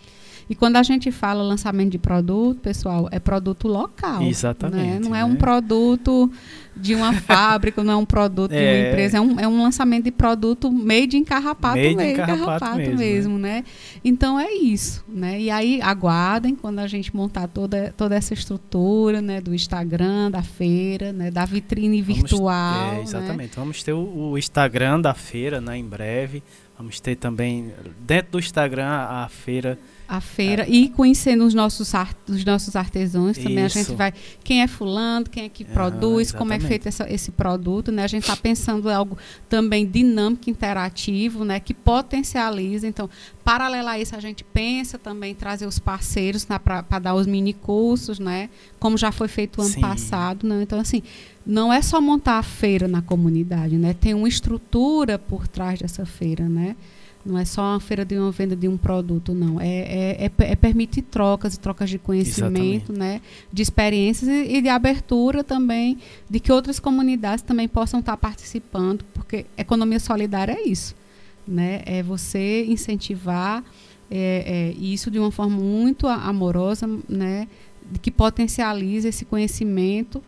E 0.48 0.54
quando 0.54 0.76
a 0.76 0.82
gente 0.82 1.10
fala 1.10 1.42
lançamento 1.42 1.90
de 1.90 1.98
produto, 1.98 2.60
pessoal, 2.60 3.08
é 3.10 3.18
produto 3.18 3.68
local. 3.68 4.22
Exatamente. 4.22 4.84
Né? 4.84 4.98
Não 4.98 5.14
é 5.14 5.24
um 5.24 5.32
né? 5.32 5.36
produto 5.36 6.30
de 6.74 6.94
uma 6.94 7.12
fábrica, 7.20 7.82
não 7.84 7.92
é 7.92 7.96
um 7.96 8.04
produto 8.04 8.52
é... 8.52 8.56
de 8.56 8.62
uma 8.62 8.70
é. 8.70 8.88
empresa, 8.88 9.18
é 9.18 9.20
um, 9.20 9.40
é 9.40 9.48
um 9.48 9.62
lançamento 9.62 10.04
de 10.04 10.10
produto 10.10 10.70
made 10.70 11.16
em 11.16 11.24
carrapato, 11.24 11.76
made 11.76 11.96
mesmo, 11.96 12.16
carrapato, 12.16 12.46
carrapato 12.46 12.78
mesmo, 12.78 12.98
mesmo 12.98 13.38
né? 13.38 13.48
né? 13.48 13.64
Então 14.04 14.38
é 14.38 14.52
isso, 14.52 15.04
né? 15.08 15.40
E 15.40 15.50
aí 15.50 15.80
aguardem 15.82 16.54
quando 16.54 16.78
a 16.78 16.86
gente 16.86 17.14
montar 17.14 17.48
toda, 17.48 17.92
toda 17.96 18.14
essa 18.14 18.34
estrutura, 18.34 19.20
né, 19.20 19.40
do 19.40 19.54
Instagram, 19.54 20.30
da 20.30 20.42
feira, 20.42 21.12
né, 21.12 21.30
da 21.30 21.44
vitrine 21.44 22.02
Vamos, 22.02 22.22
virtual, 22.22 22.94
é, 22.94 23.02
exatamente. 23.02 23.50
Né? 23.50 23.56
Vamos 23.56 23.82
ter 23.82 23.92
o, 23.92 24.30
o 24.30 24.38
Instagram 24.38 25.00
da 25.00 25.14
feira, 25.14 25.60
né, 25.60 25.76
em 25.76 25.84
breve. 25.84 26.42
Vamos 26.76 27.00
ter 27.00 27.16
também 27.16 27.72
dentro 28.00 28.32
do 28.32 28.38
Instagram 28.38 28.86
a 28.88 29.28
feira 29.28 29.78
a 30.08 30.22
feira 30.22 30.62
é. 30.62 30.70
e 30.70 30.88
conhecendo 30.88 31.44
os 31.44 31.52
nossos, 31.52 31.94
art, 31.94 32.16
os 32.26 32.42
nossos 32.42 32.74
artesãos 32.74 33.36
também. 33.36 33.66
Isso. 33.66 33.78
A 33.78 33.82
gente 33.82 33.94
vai. 33.94 34.14
Quem 34.42 34.62
é 34.62 34.66
fulano, 34.66 35.28
quem 35.28 35.44
é 35.44 35.48
que 35.50 35.64
ah, 35.64 35.72
produz, 35.72 36.32
como 36.32 36.52
é 36.52 36.58
feito 36.58 36.88
essa, 36.88 37.06
esse 37.12 37.30
produto, 37.30 37.92
né? 37.92 38.04
A 38.04 38.06
gente 38.06 38.22
está 38.22 38.34
pensando 38.34 38.88
em 38.88 38.94
algo 38.94 39.18
também 39.50 39.86
dinâmico, 39.86 40.48
interativo, 40.48 41.44
né? 41.44 41.60
Que 41.60 41.74
potencializa. 41.74 42.88
Então, 42.88 43.10
paralelo 43.44 43.88
a 43.88 43.98
isso, 43.98 44.16
a 44.16 44.20
gente 44.20 44.42
pensa 44.42 44.98
também 44.98 45.32
em 45.32 45.34
trazer 45.34 45.66
os 45.66 45.78
parceiros 45.78 46.48
né, 46.48 46.58
para 46.58 46.98
dar 46.98 47.14
os 47.14 47.26
mini 47.26 47.52
cursos, 47.52 48.18
né? 48.18 48.48
Como 48.80 48.96
já 48.96 49.12
foi 49.12 49.28
feito 49.28 49.60
ano 49.60 49.70
Sim. 49.70 49.80
passado. 49.82 50.46
Né? 50.48 50.62
Então, 50.62 50.80
assim, 50.80 51.02
não 51.44 51.70
é 51.70 51.82
só 51.82 52.00
montar 52.00 52.38
a 52.38 52.42
feira 52.42 52.88
na 52.88 53.02
comunidade, 53.02 53.76
né? 53.76 53.92
Tem 53.92 54.14
uma 54.14 54.28
estrutura 54.28 55.18
por 55.18 55.46
trás 55.46 55.80
dessa 55.80 56.06
feira, 56.06 56.48
né? 56.48 56.76
Não 57.28 57.38
é 57.38 57.44
só 57.44 57.60
uma 57.72 57.80
feira 57.80 58.06
de 58.06 58.16
uma 58.16 58.30
venda 58.30 58.56
de 58.56 58.66
um 58.66 58.78
produto, 58.78 59.34
não. 59.34 59.60
É, 59.60 59.66
é, 59.66 60.24
é, 60.24 60.32
é 60.38 60.56
permitir 60.56 61.02
trocas 61.02 61.54
e 61.54 61.60
trocas 61.60 61.90
de 61.90 61.98
conhecimento, 61.98 62.90
né? 62.90 63.20
De 63.52 63.60
experiências 63.60 64.30
e, 64.30 64.56
e, 64.56 64.62
de 64.62 64.68
abertura 64.70 65.44
também, 65.44 65.98
de 66.28 66.40
que 66.40 66.50
outras 66.50 66.80
comunidades 66.80 67.42
também 67.42 67.68
possam 67.68 68.00
estar 68.00 68.16
participando, 68.16 69.04
porque 69.12 69.44
economia 69.58 70.00
solidária 70.00 70.52
é 70.52 70.62
isso. 70.62 70.96
Né? 71.46 71.82
É 71.84 72.02
você 72.02 72.64
incentivar 72.64 73.62
é, 74.10 74.72
é, 74.74 74.82
isso 74.82 75.10
de 75.10 75.18
uma 75.18 75.30
forma 75.30 75.58
muito 75.58 76.06
amorosa, 76.06 76.88
né? 77.06 77.46
Que 78.00 78.10
potencializa 78.10 79.08
esse 79.08 79.26
conhecimento 79.26 80.22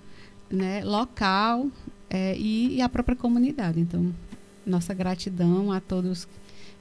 né? 0.51 0.85
local 0.85 1.68
é, 2.10 2.36
e, 2.36 2.77
e 2.77 2.82
a 2.82 2.90
própria 2.90 3.16
comunidade. 3.16 3.81
Então, 3.81 4.14
nossa 4.66 4.93
gratidão 4.93 5.72
a 5.72 5.81
todos 5.81 6.28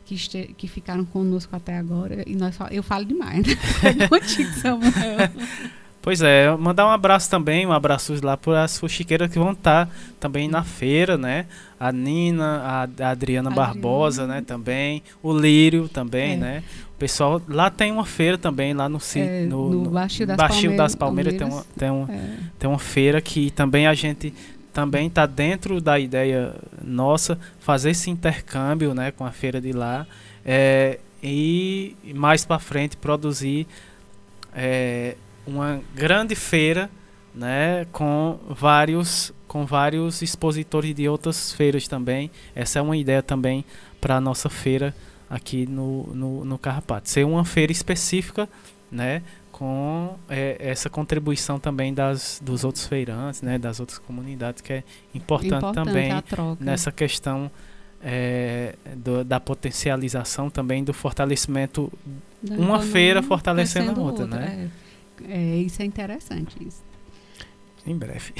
que, 0.05 0.15
este, 0.15 0.55
que 0.57 0.67
ficaram 0.67 1.05
conosco 1.05 1.55
até 1.55 1.77
agora. 1.77 2.23
E 2.25 2.35
nós, 2.35 2.57
eu 2.71 2.83
falo 2.83 3.05
demais, 3.05 3.45
né? 3.45 4.07
Contigo, 4.09 4.51
Samuel. 4.53 4.91
Pois 6.01 6.21
é, 6.21 6.49
mandar 6.55 6.87
um 6.87 6.91
abraço 6.91 7.29
também, 7.29 7.65
um 7.67 7.73
abraço 7.73 8.15
lá 8.23 8.37
para 8.37 8.63
as 8.63 8.77
fuxiqueiras 8.79 9.29
que 9.29 9.37
vão 9.37 9.51
estar 9.51 9.85
tá 9.85 9.91
também 10.19 10.47
na 10.47 10.63
feira, 10.63 11.17
né? 11.17 11.45
A 11.77 11.91
Nina, 11.91 12.87
a, 12.99 13.03
a 13.05 13.09
Adriana, 13.09 13.49
Barbosa, 13.49 14.25
né? 14.25 14.41
Também, 14.41 15.03
o 15.21 15.37
Lírio 15.37 15.89
também, 15.89 16.33
é. 16.33 16.37
né? 16.37 16.63
O 16.95 16.97
pessoal 16.99 17.41
lá 17.47 17.69
tem 17.69 17.91
uma 17.91 18.05
feira 18.05 18.37
também 18.37 18.73
lá 18.73 18.87
no 18.87 18.99
é, 19.15 19.45
no, 19.45 19.69
no, 19.69 19.83
no 19.83 19.89
Baixio 19.89 20.25
das 20.25 20.37
Baixio 20.37 20.69
Palmeiras, 20.69 20.77
das 20.77 20.95
Palmeiras 20.95 21.33
tem 21.35 21.47
uma, 21.47 21.65
tem, 21.77 21.89
uma, 21.89 22.11
é. 22.13 22.37
tem 22.57 22.69
uma 22.69 22.79
feira 22.79 23.21
que 23.21 23.51
também 23.51 23.85
a 23.85 23.93
gente 23.93 24.33
também 24.79 25.07
está 25.07 25.25
dentro 25.25 25.81
da 25.81 25.99
ideia 25.99 26.55
nossa 26.81 27.37
fazer 27.59 27.89
esse 27.89 28.09
intercâmbio 28.09 28.93
né, 28.93 29.11
com 29.11 29.25
a 29.25 29.31
feira 29.31 29.59
de 29.59 29.73
lá 29.73 30.07
é, 30.45 30.99
e 31.21 31.97
mais 32.15 32.45
para 32.45 32.59
frente 32.59 32.95
produzir 32.95 33.67
é, 34.55 35.17
uma 35.45 35.81
grande 35.93 36.33
feira 36.33 36.89
né, 37.35 37.85
com 37.91 38.39
vários 38.47 39.33
com 39.49 39.65
vários 39.65 40.21
expositores 40.21 40.95
de 40.95 41.09
outras 41.09 41.51
feiras 41.51 41.87
também. 41.87 42.29
Essa 42.55 42.79
é 42.79 42.81
uma 42.81 42.95
ideia 42.95 43.23
também 43.23 43.65
para 43.99 44.15
a 44.15 44.21
nossa 44.21 44.47
feira 44.47 44.95
aqui 45.29 45.65
no, 45.65 46.03
no, 46.13 46.45
no 46.45 46.57
Carrapato. 46.57 47.09
Ser 47.09 47.25
uma 47.25 47.43
feira 47.43 47.71
específica 47.71 48.47
né, 48.91 49.23
com 49.59 50.15
é, 50.29 50.55
essa 50.57 50.89
contribuição 50.89 51.59
também 51.59 51.93
das, 51.93 52.41
dos 52.41 52.63
outros 52.63 52.87
feirantes, 52.87 53.41
né, 53.41 53.59
das 53.59 53.81
outras 53.81 53.99
comunidades, 53.99 54.61
que 54.61 54.71
é 54.71 54.83
importante, 55.13 55.53
importante 55.55 55.85
também 55.85 56.23
nessa 56.61 56.93
questão 56.93 57.51
é, 58.01 58.75
do, 58.95 59.21
da 59.25 59.37
potencialização 59.37 60.49
também 60.49 60.81
do 60.81 60.93
fortalecimento, 60.93 61.91
da 62.41 62.55
uma 62.55 62.79
feira 62.79 63.21
fortalecendo 63.21 63.91
a 63.91 64.01
outra, 64.01 64.23
outra 64.23 64.39
né? 64.39 64.69
É, 65.27 65.33
é, 65.33 65.55
isso 65.57 65.81
é 65.81 65.85
interessante. 65.85 66.55
Isso. 66.65 66.81
Em 67.85 67.97
breve. 67.97 68.31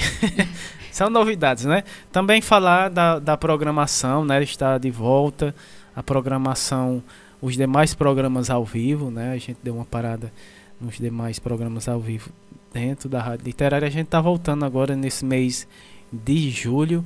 São 0.90 1.10
novidades, 1.10 1.66
né? 1.66 1.84
Também 2.10 2.40
falar 2.40 2.88
da, 2.88 3.18
da 3.18 3.36
programação, 3.36 4.24
né? 4.24 4.42
Está 4.42 4.78
de 4.78 4.90
volta 4.90 5.54
a 5.94 6.02
programação, 6.02 7.02
os 7.42 7.58
demais 7.58 7.94
programas 7.94 8.48
ao 8.48 8.64
vivo, 8.64 9.10
né? 9.10 9.32
A 9.32 9.38
gente 9.38 9.58
deu 9.62 9.74
uma 9.74 9.84
parada 9.84 10.32
nos 10.80 10.98
demais 10.98 11.38
programas 11.38 11.88
ao 11.88 12.00
vivo 12.00 12.30
dentro 12.72 13.08
da 13.08 13.20
Rádio 13.20 13.44
Literária. 13.44 13.86
A 13.86 13.90
gente 13.90 14.06
está 14.06 14.20
voltando 14.20 14.64
agora 14.64 14.96
nesse 14.96 15.24
mês 15.24 15.68
de 16.12 16.50
julho. 16.50 17.04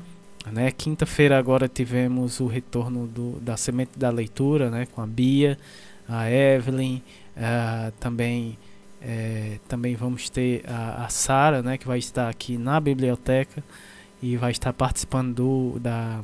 Né? 0.50 0.70
Quinta-feira 0.70 1.38
agora 1.38 1.66
tivemos 1.66 2.38
o 2.40 2.46
retorno 2.46 3.06
do, 3.06 3.40
da 3.40 3.56
Semente 3.56 3.98
da 3.98 4.10
Leitura 4.10 4.70
né? 4.70 4.86
com 4.86 5.00
a 5.00 5.06
Bia, 5.06 5.58
a 6.08 6.30
Evelyn, 6.30 7.02
uh, 7.36 7.90
também, 7.98 8.58
é, 9.00 9.58
também 9.66 9.96
vamos 9.96 10.28
ter 10.28 10.62
a, 10.68 11.06
a 11.06 11.08
Sara, 11.08 11.62
né? 11.62 11.78
que 11.78 11.86
vai 11.86 11.98
estar 11.98 12.28
aqui 12.28 12.58
na 12.58 12.78
biblioteca 12.78 13.64
e 14.22 14.36
vai 14.36 14.50
estar 14.52 14.72
participando 14.72 15.34
do, 15.34 15.78
da, 15.80 16.20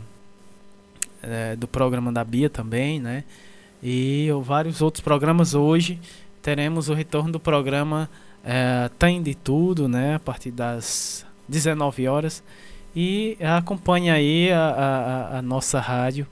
é, 1.22 1.56
do 1.56 1.66
programa 1.66 2.12
da 2.12 2.22
Bia 2.24 2.48
também, 2.48 3.01
né? 3.01 3.24
E 3.82 4.28
vários 4.43 4.82
outros 4.82 5.02
programas 5.02 5.55
hoje 5.55 5.98
teremos 6.42 6.88
o 6.88 6.94
retorno 6.94 7.32
do 7.32 7.40
programa 7.40 8.08
é, 8.44 8.90
Tem 8.98 9.22
de 9.22 9.34
Tudo, 9.34 9.88
né? 9.88 10.14
A 10.16 10.18
partir 10.18 10.50
das 10.50 11.24
19 11.48 12.08
horas. 12.08 12.42
E 12.94 13.36
acompanhe 13.40 14.10
aí 14.10 14.50
a, 14.50 14.58
a, 14.58 15.38
a 15.38 15.42
nossa 15.42 15.78
rádio 15.78 16.26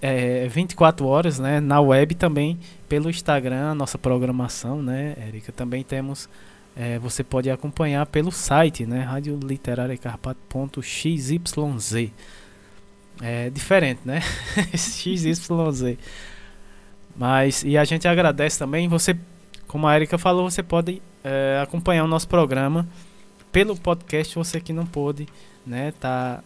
é, 0.00 0.48
24 0.48 1.06
horas, 1.06 1.38
né? 1.38 1.60
Na 1.60 1.80
web 1.80 2.14
também, 2.16 2.58
pelo 2.88 3.08
Instagram, 3.08 3.70
a 3.70 3.74
nossa 3.74 3.96
programação, 3.96 4.82
né, 4.82 5.14
Érica? 5.16 5.52
Também 5.52 5.84
temos. 5.84 6.28
É, 6.74 6.98
você 6.98 7.22
pode 7.22 7.50
acompanhar 7.50 8.06
pelo 8.06 8.32
site, 8.32 8.84
né? 8.84 9.00
Rádio 9.02 9.38
Literária 9.42 9.96
Carpato.xyz. 9.96 11.30
É 13.20 13.50
diferente, 13.50 14.00
né? 14.04 14.20
XYZ. 14.74 15.38
Mas, 17.16 17.62
e 17.64 17.76
a 17.76 17.84
gente 17.84 18.08
agradece 18.08 18.58
também. 18.58 18.88
Você, 18.88 19.16
como 19.66 19.86
a 19.86 19.94
Erika 19.94 20.18
falou, 20.18 20.50
você 20.50 20.62
pode 20.62 21.02
é, 21.22 21.60
acompanhar 21.62 22.04
o 22.04 22.08
nosso 22.08 22.28
programa 22.28 22.88
pelo 23.50 23.76
podcast. 23.76 24.34
Você 24.34 24.60
que 24.60 24.72
não 24.72 24.86
pôde, 24.86 25.28
né, 25.66 25.92
tá 26.00 26.42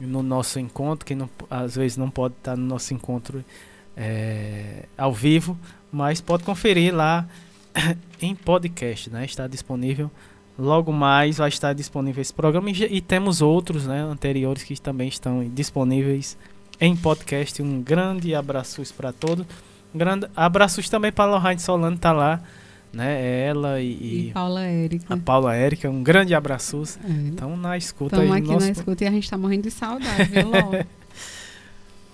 no 0.00 0.22
nosso 0.22 0.60
encontro, 0.60 1.04
que 1.04 1.14
não, 1.14 1.28
às 1.50 1.74
vezes 1.76 1.96
não 1.96 2.10
pode 2.10 2.34
estar 2.34 2.52
tá 2.52 2.56
no 2.56 2.64
nosso 2.64 2.94
encontro 2.94 3.44
é, 3.96 4.84
ao 4.96 5.12
vivo, 5.12 5.58
mas 5.90 6.20
pode 6.20 6.44
conferir 6.44 6.94
lá 6.94 7.26
em 8.20 8.34
podcast, 8.34 9.10
né? 9.10 9.24
Está 9.24 9.46
disponível. 9.46 10.10
Logo 10.58 10.92
mais 10.92 11.38
vai 11.38 11.48
estar 11.48 11.72
disponível 11.72 12.20
esse 12.20 12.34
programa 12.34 12.70
e, 12.70 12.82
e 12.84 13.00
temos 13.00 13.40
outros, 13.40 13.86
né, 13.86 14.00
anteriores 14.00 14.64
que 14.64 14.80
também 14.80 15.08
estão 15.08 15.48
disponíveis 15.48 16.36
em 16.80 16.96
podcast. 16.96 17.62
Um 17.62 17.80
grande 17.80 18.34
abraço 18.34 18.82
para 18.94 19.12
todos. 19.12 19.46
Grande 19.94 20.28
abraços 20.36 20.88
também 20.88 21.10
para 21.10 21.24
a 21.24 21.36
Lohane 21.36 21.60
Solano, 21.60 21.96
tá 21.96 22.12
lá, 22.12 22.42
né? 22.92 23.46
Ela 23.46 23.80
e, 23.80 24.28
e 24.28 24.32
Paula 24.32 24.62
Érica. 24.62 25.14
A 25.14 25.16
Paula 25.16 25.54
Érica, 25.54 25.90
um 25.90 26.02
grande 26.02 26.34
abraço. 26.34 26.82
É. 27.04 27.56
na 27.56 27.76
escuta 27.76 28.16
Estamos 28.16 28.36
aqui 28.36 28.48
nosso... 28.48 28.66
na 28.66 28.72
escuta 28.72 29.04
e 29.04 29.06
a 29.06 29.10
gente 29.10 29.24
está 29.24 29.38
morrendo 29.38 29.62
de 29.62 29.70
saudade, 29.70 30.24
viu? 30.24 30.50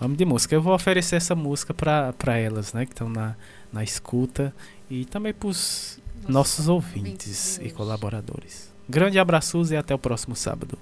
Vamos 0.01 0.19
de 0.19 0.25
música. 0.25 0.55
Eu 0.55 0.63
vou 0.63 0.75
oferecer 0.75 1.17
essa 1.17 1.35
música 1.35 1.73
para 1.73 2.39
elas, 2.39 2.73
né? 2.73 2.85
Que 2.85 2.93
estão 2.93 3.09
na, 3.09 3.37
na 3.73 3.83
escuta 3.83 4.55
e 4.91 5.05
também 5.05 5.33
para 5.33 5.49
os 5.49 5.99
nossos 6.29 6.69
ouvintes 6.69 7.59
e 7.63 7.71
colaboradores. 7.71 8.73
Grande 8.89 9.19
abraço 9.19 9.63
e 9.73 9.77
até 9.77 9.95
o 9.95 9.99
próximo 9.99 10.37
sábado. 10.37 10.79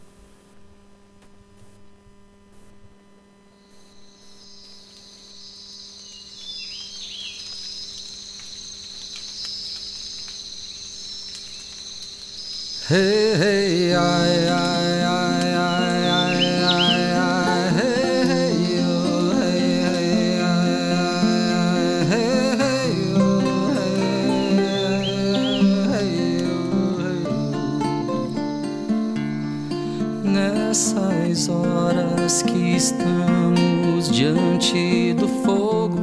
Nessas 30.22 31.48
horas 31.48 32.42
que 32.42 32.76
estamos 32.76 34.10
diante 34.10 35.14
do 35.14 35.28
fogo, 35.42 35.96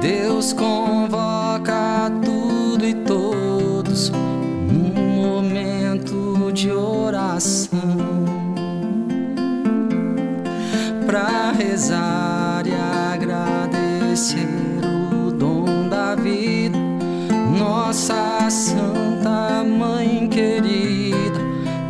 Deus 0.00 0.54
convoca 0.54 2.10
tudo 2.24 2.86
e 2.86 2.94
todos 2.94 3.25
exercer 14.16 14.48
o 15.12 15.30
dom 15.30 15.90
da 15.90 16.14
vida, 16.14 16.78
nossa 17.58 18.48
Santa 18.48 19.62
Mãe 19.62 20.26
querida, 20.26 21.38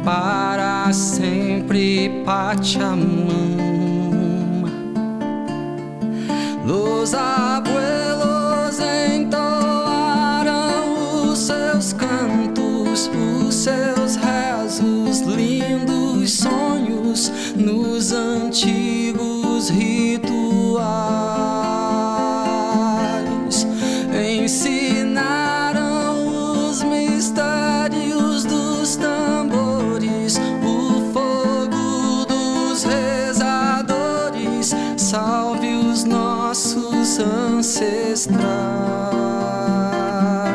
para 0.04 0.92
sempre 0.92 2.24
pate 2.24 2.82
a 2.82 2.96
mão. 2.96 4.66
Los 6.64 7.14
abuelos 7.14 8.80
entoaram 9.14 10.50
os 11.30 11.38
seus 11.38 11.92
cantos, 11.92 13.08
os 13.46 13.54
seus 13.54 14.16
rezos, 14.16 15.20
lindos 15.20 16.32
sonhos 16.32 17.30
nos 17.56 18.10
antigos 18.10 18.85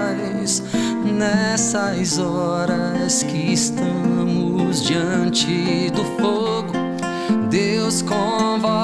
astrais 0.01 0.63
nessas 1.03 2.17
horas 2.19 3.23
que 3.23 3.53
estamos 3.53 4.83
diante 4.83 5.89
do 5.91 6.03
fogo. 6.21 6.73
Deus 7.49 8.01
convoca 8.01 8.80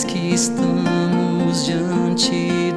que 0.00 0.32
estamos 0.32 1.66
diante 1.66 2.71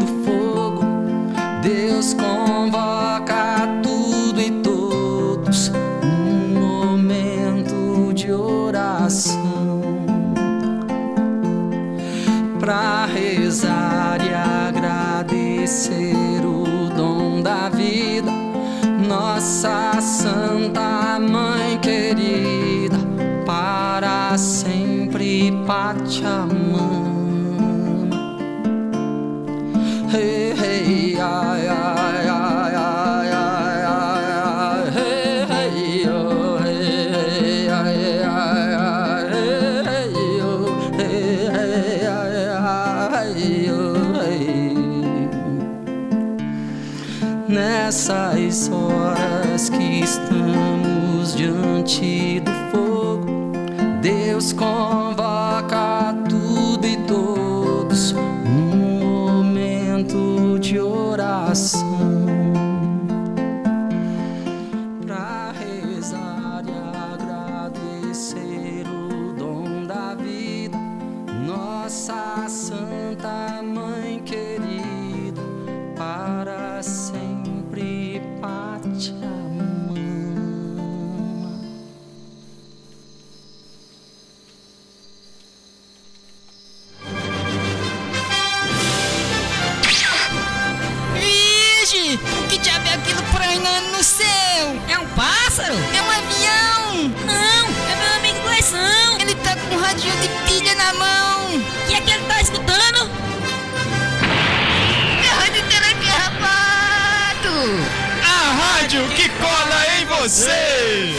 nessas 47.95 48.69
horas 48.69 49.69
que 49.69 50.01
estamos 50.01 51.33
diante 51.33 52.41
do 52.41 52.51
fogo, 52.69 53.25
Deus 54.01 54.51
com 54.51 55.05
você! 110.27 111.13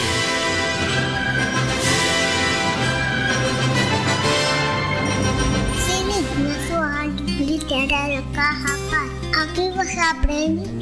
Se 5.85 6.03
liga 6.03 6.35
na 6.39 6.67
sua 6.67 6.87
rádio 6.87 7.25
literária 7.25 8.21
Carrapato. 8.33 8.87
Tá, 9.31 9.43
Aqui 9.43 9.69
você 9.71 9.99
aprende 9.99 10.76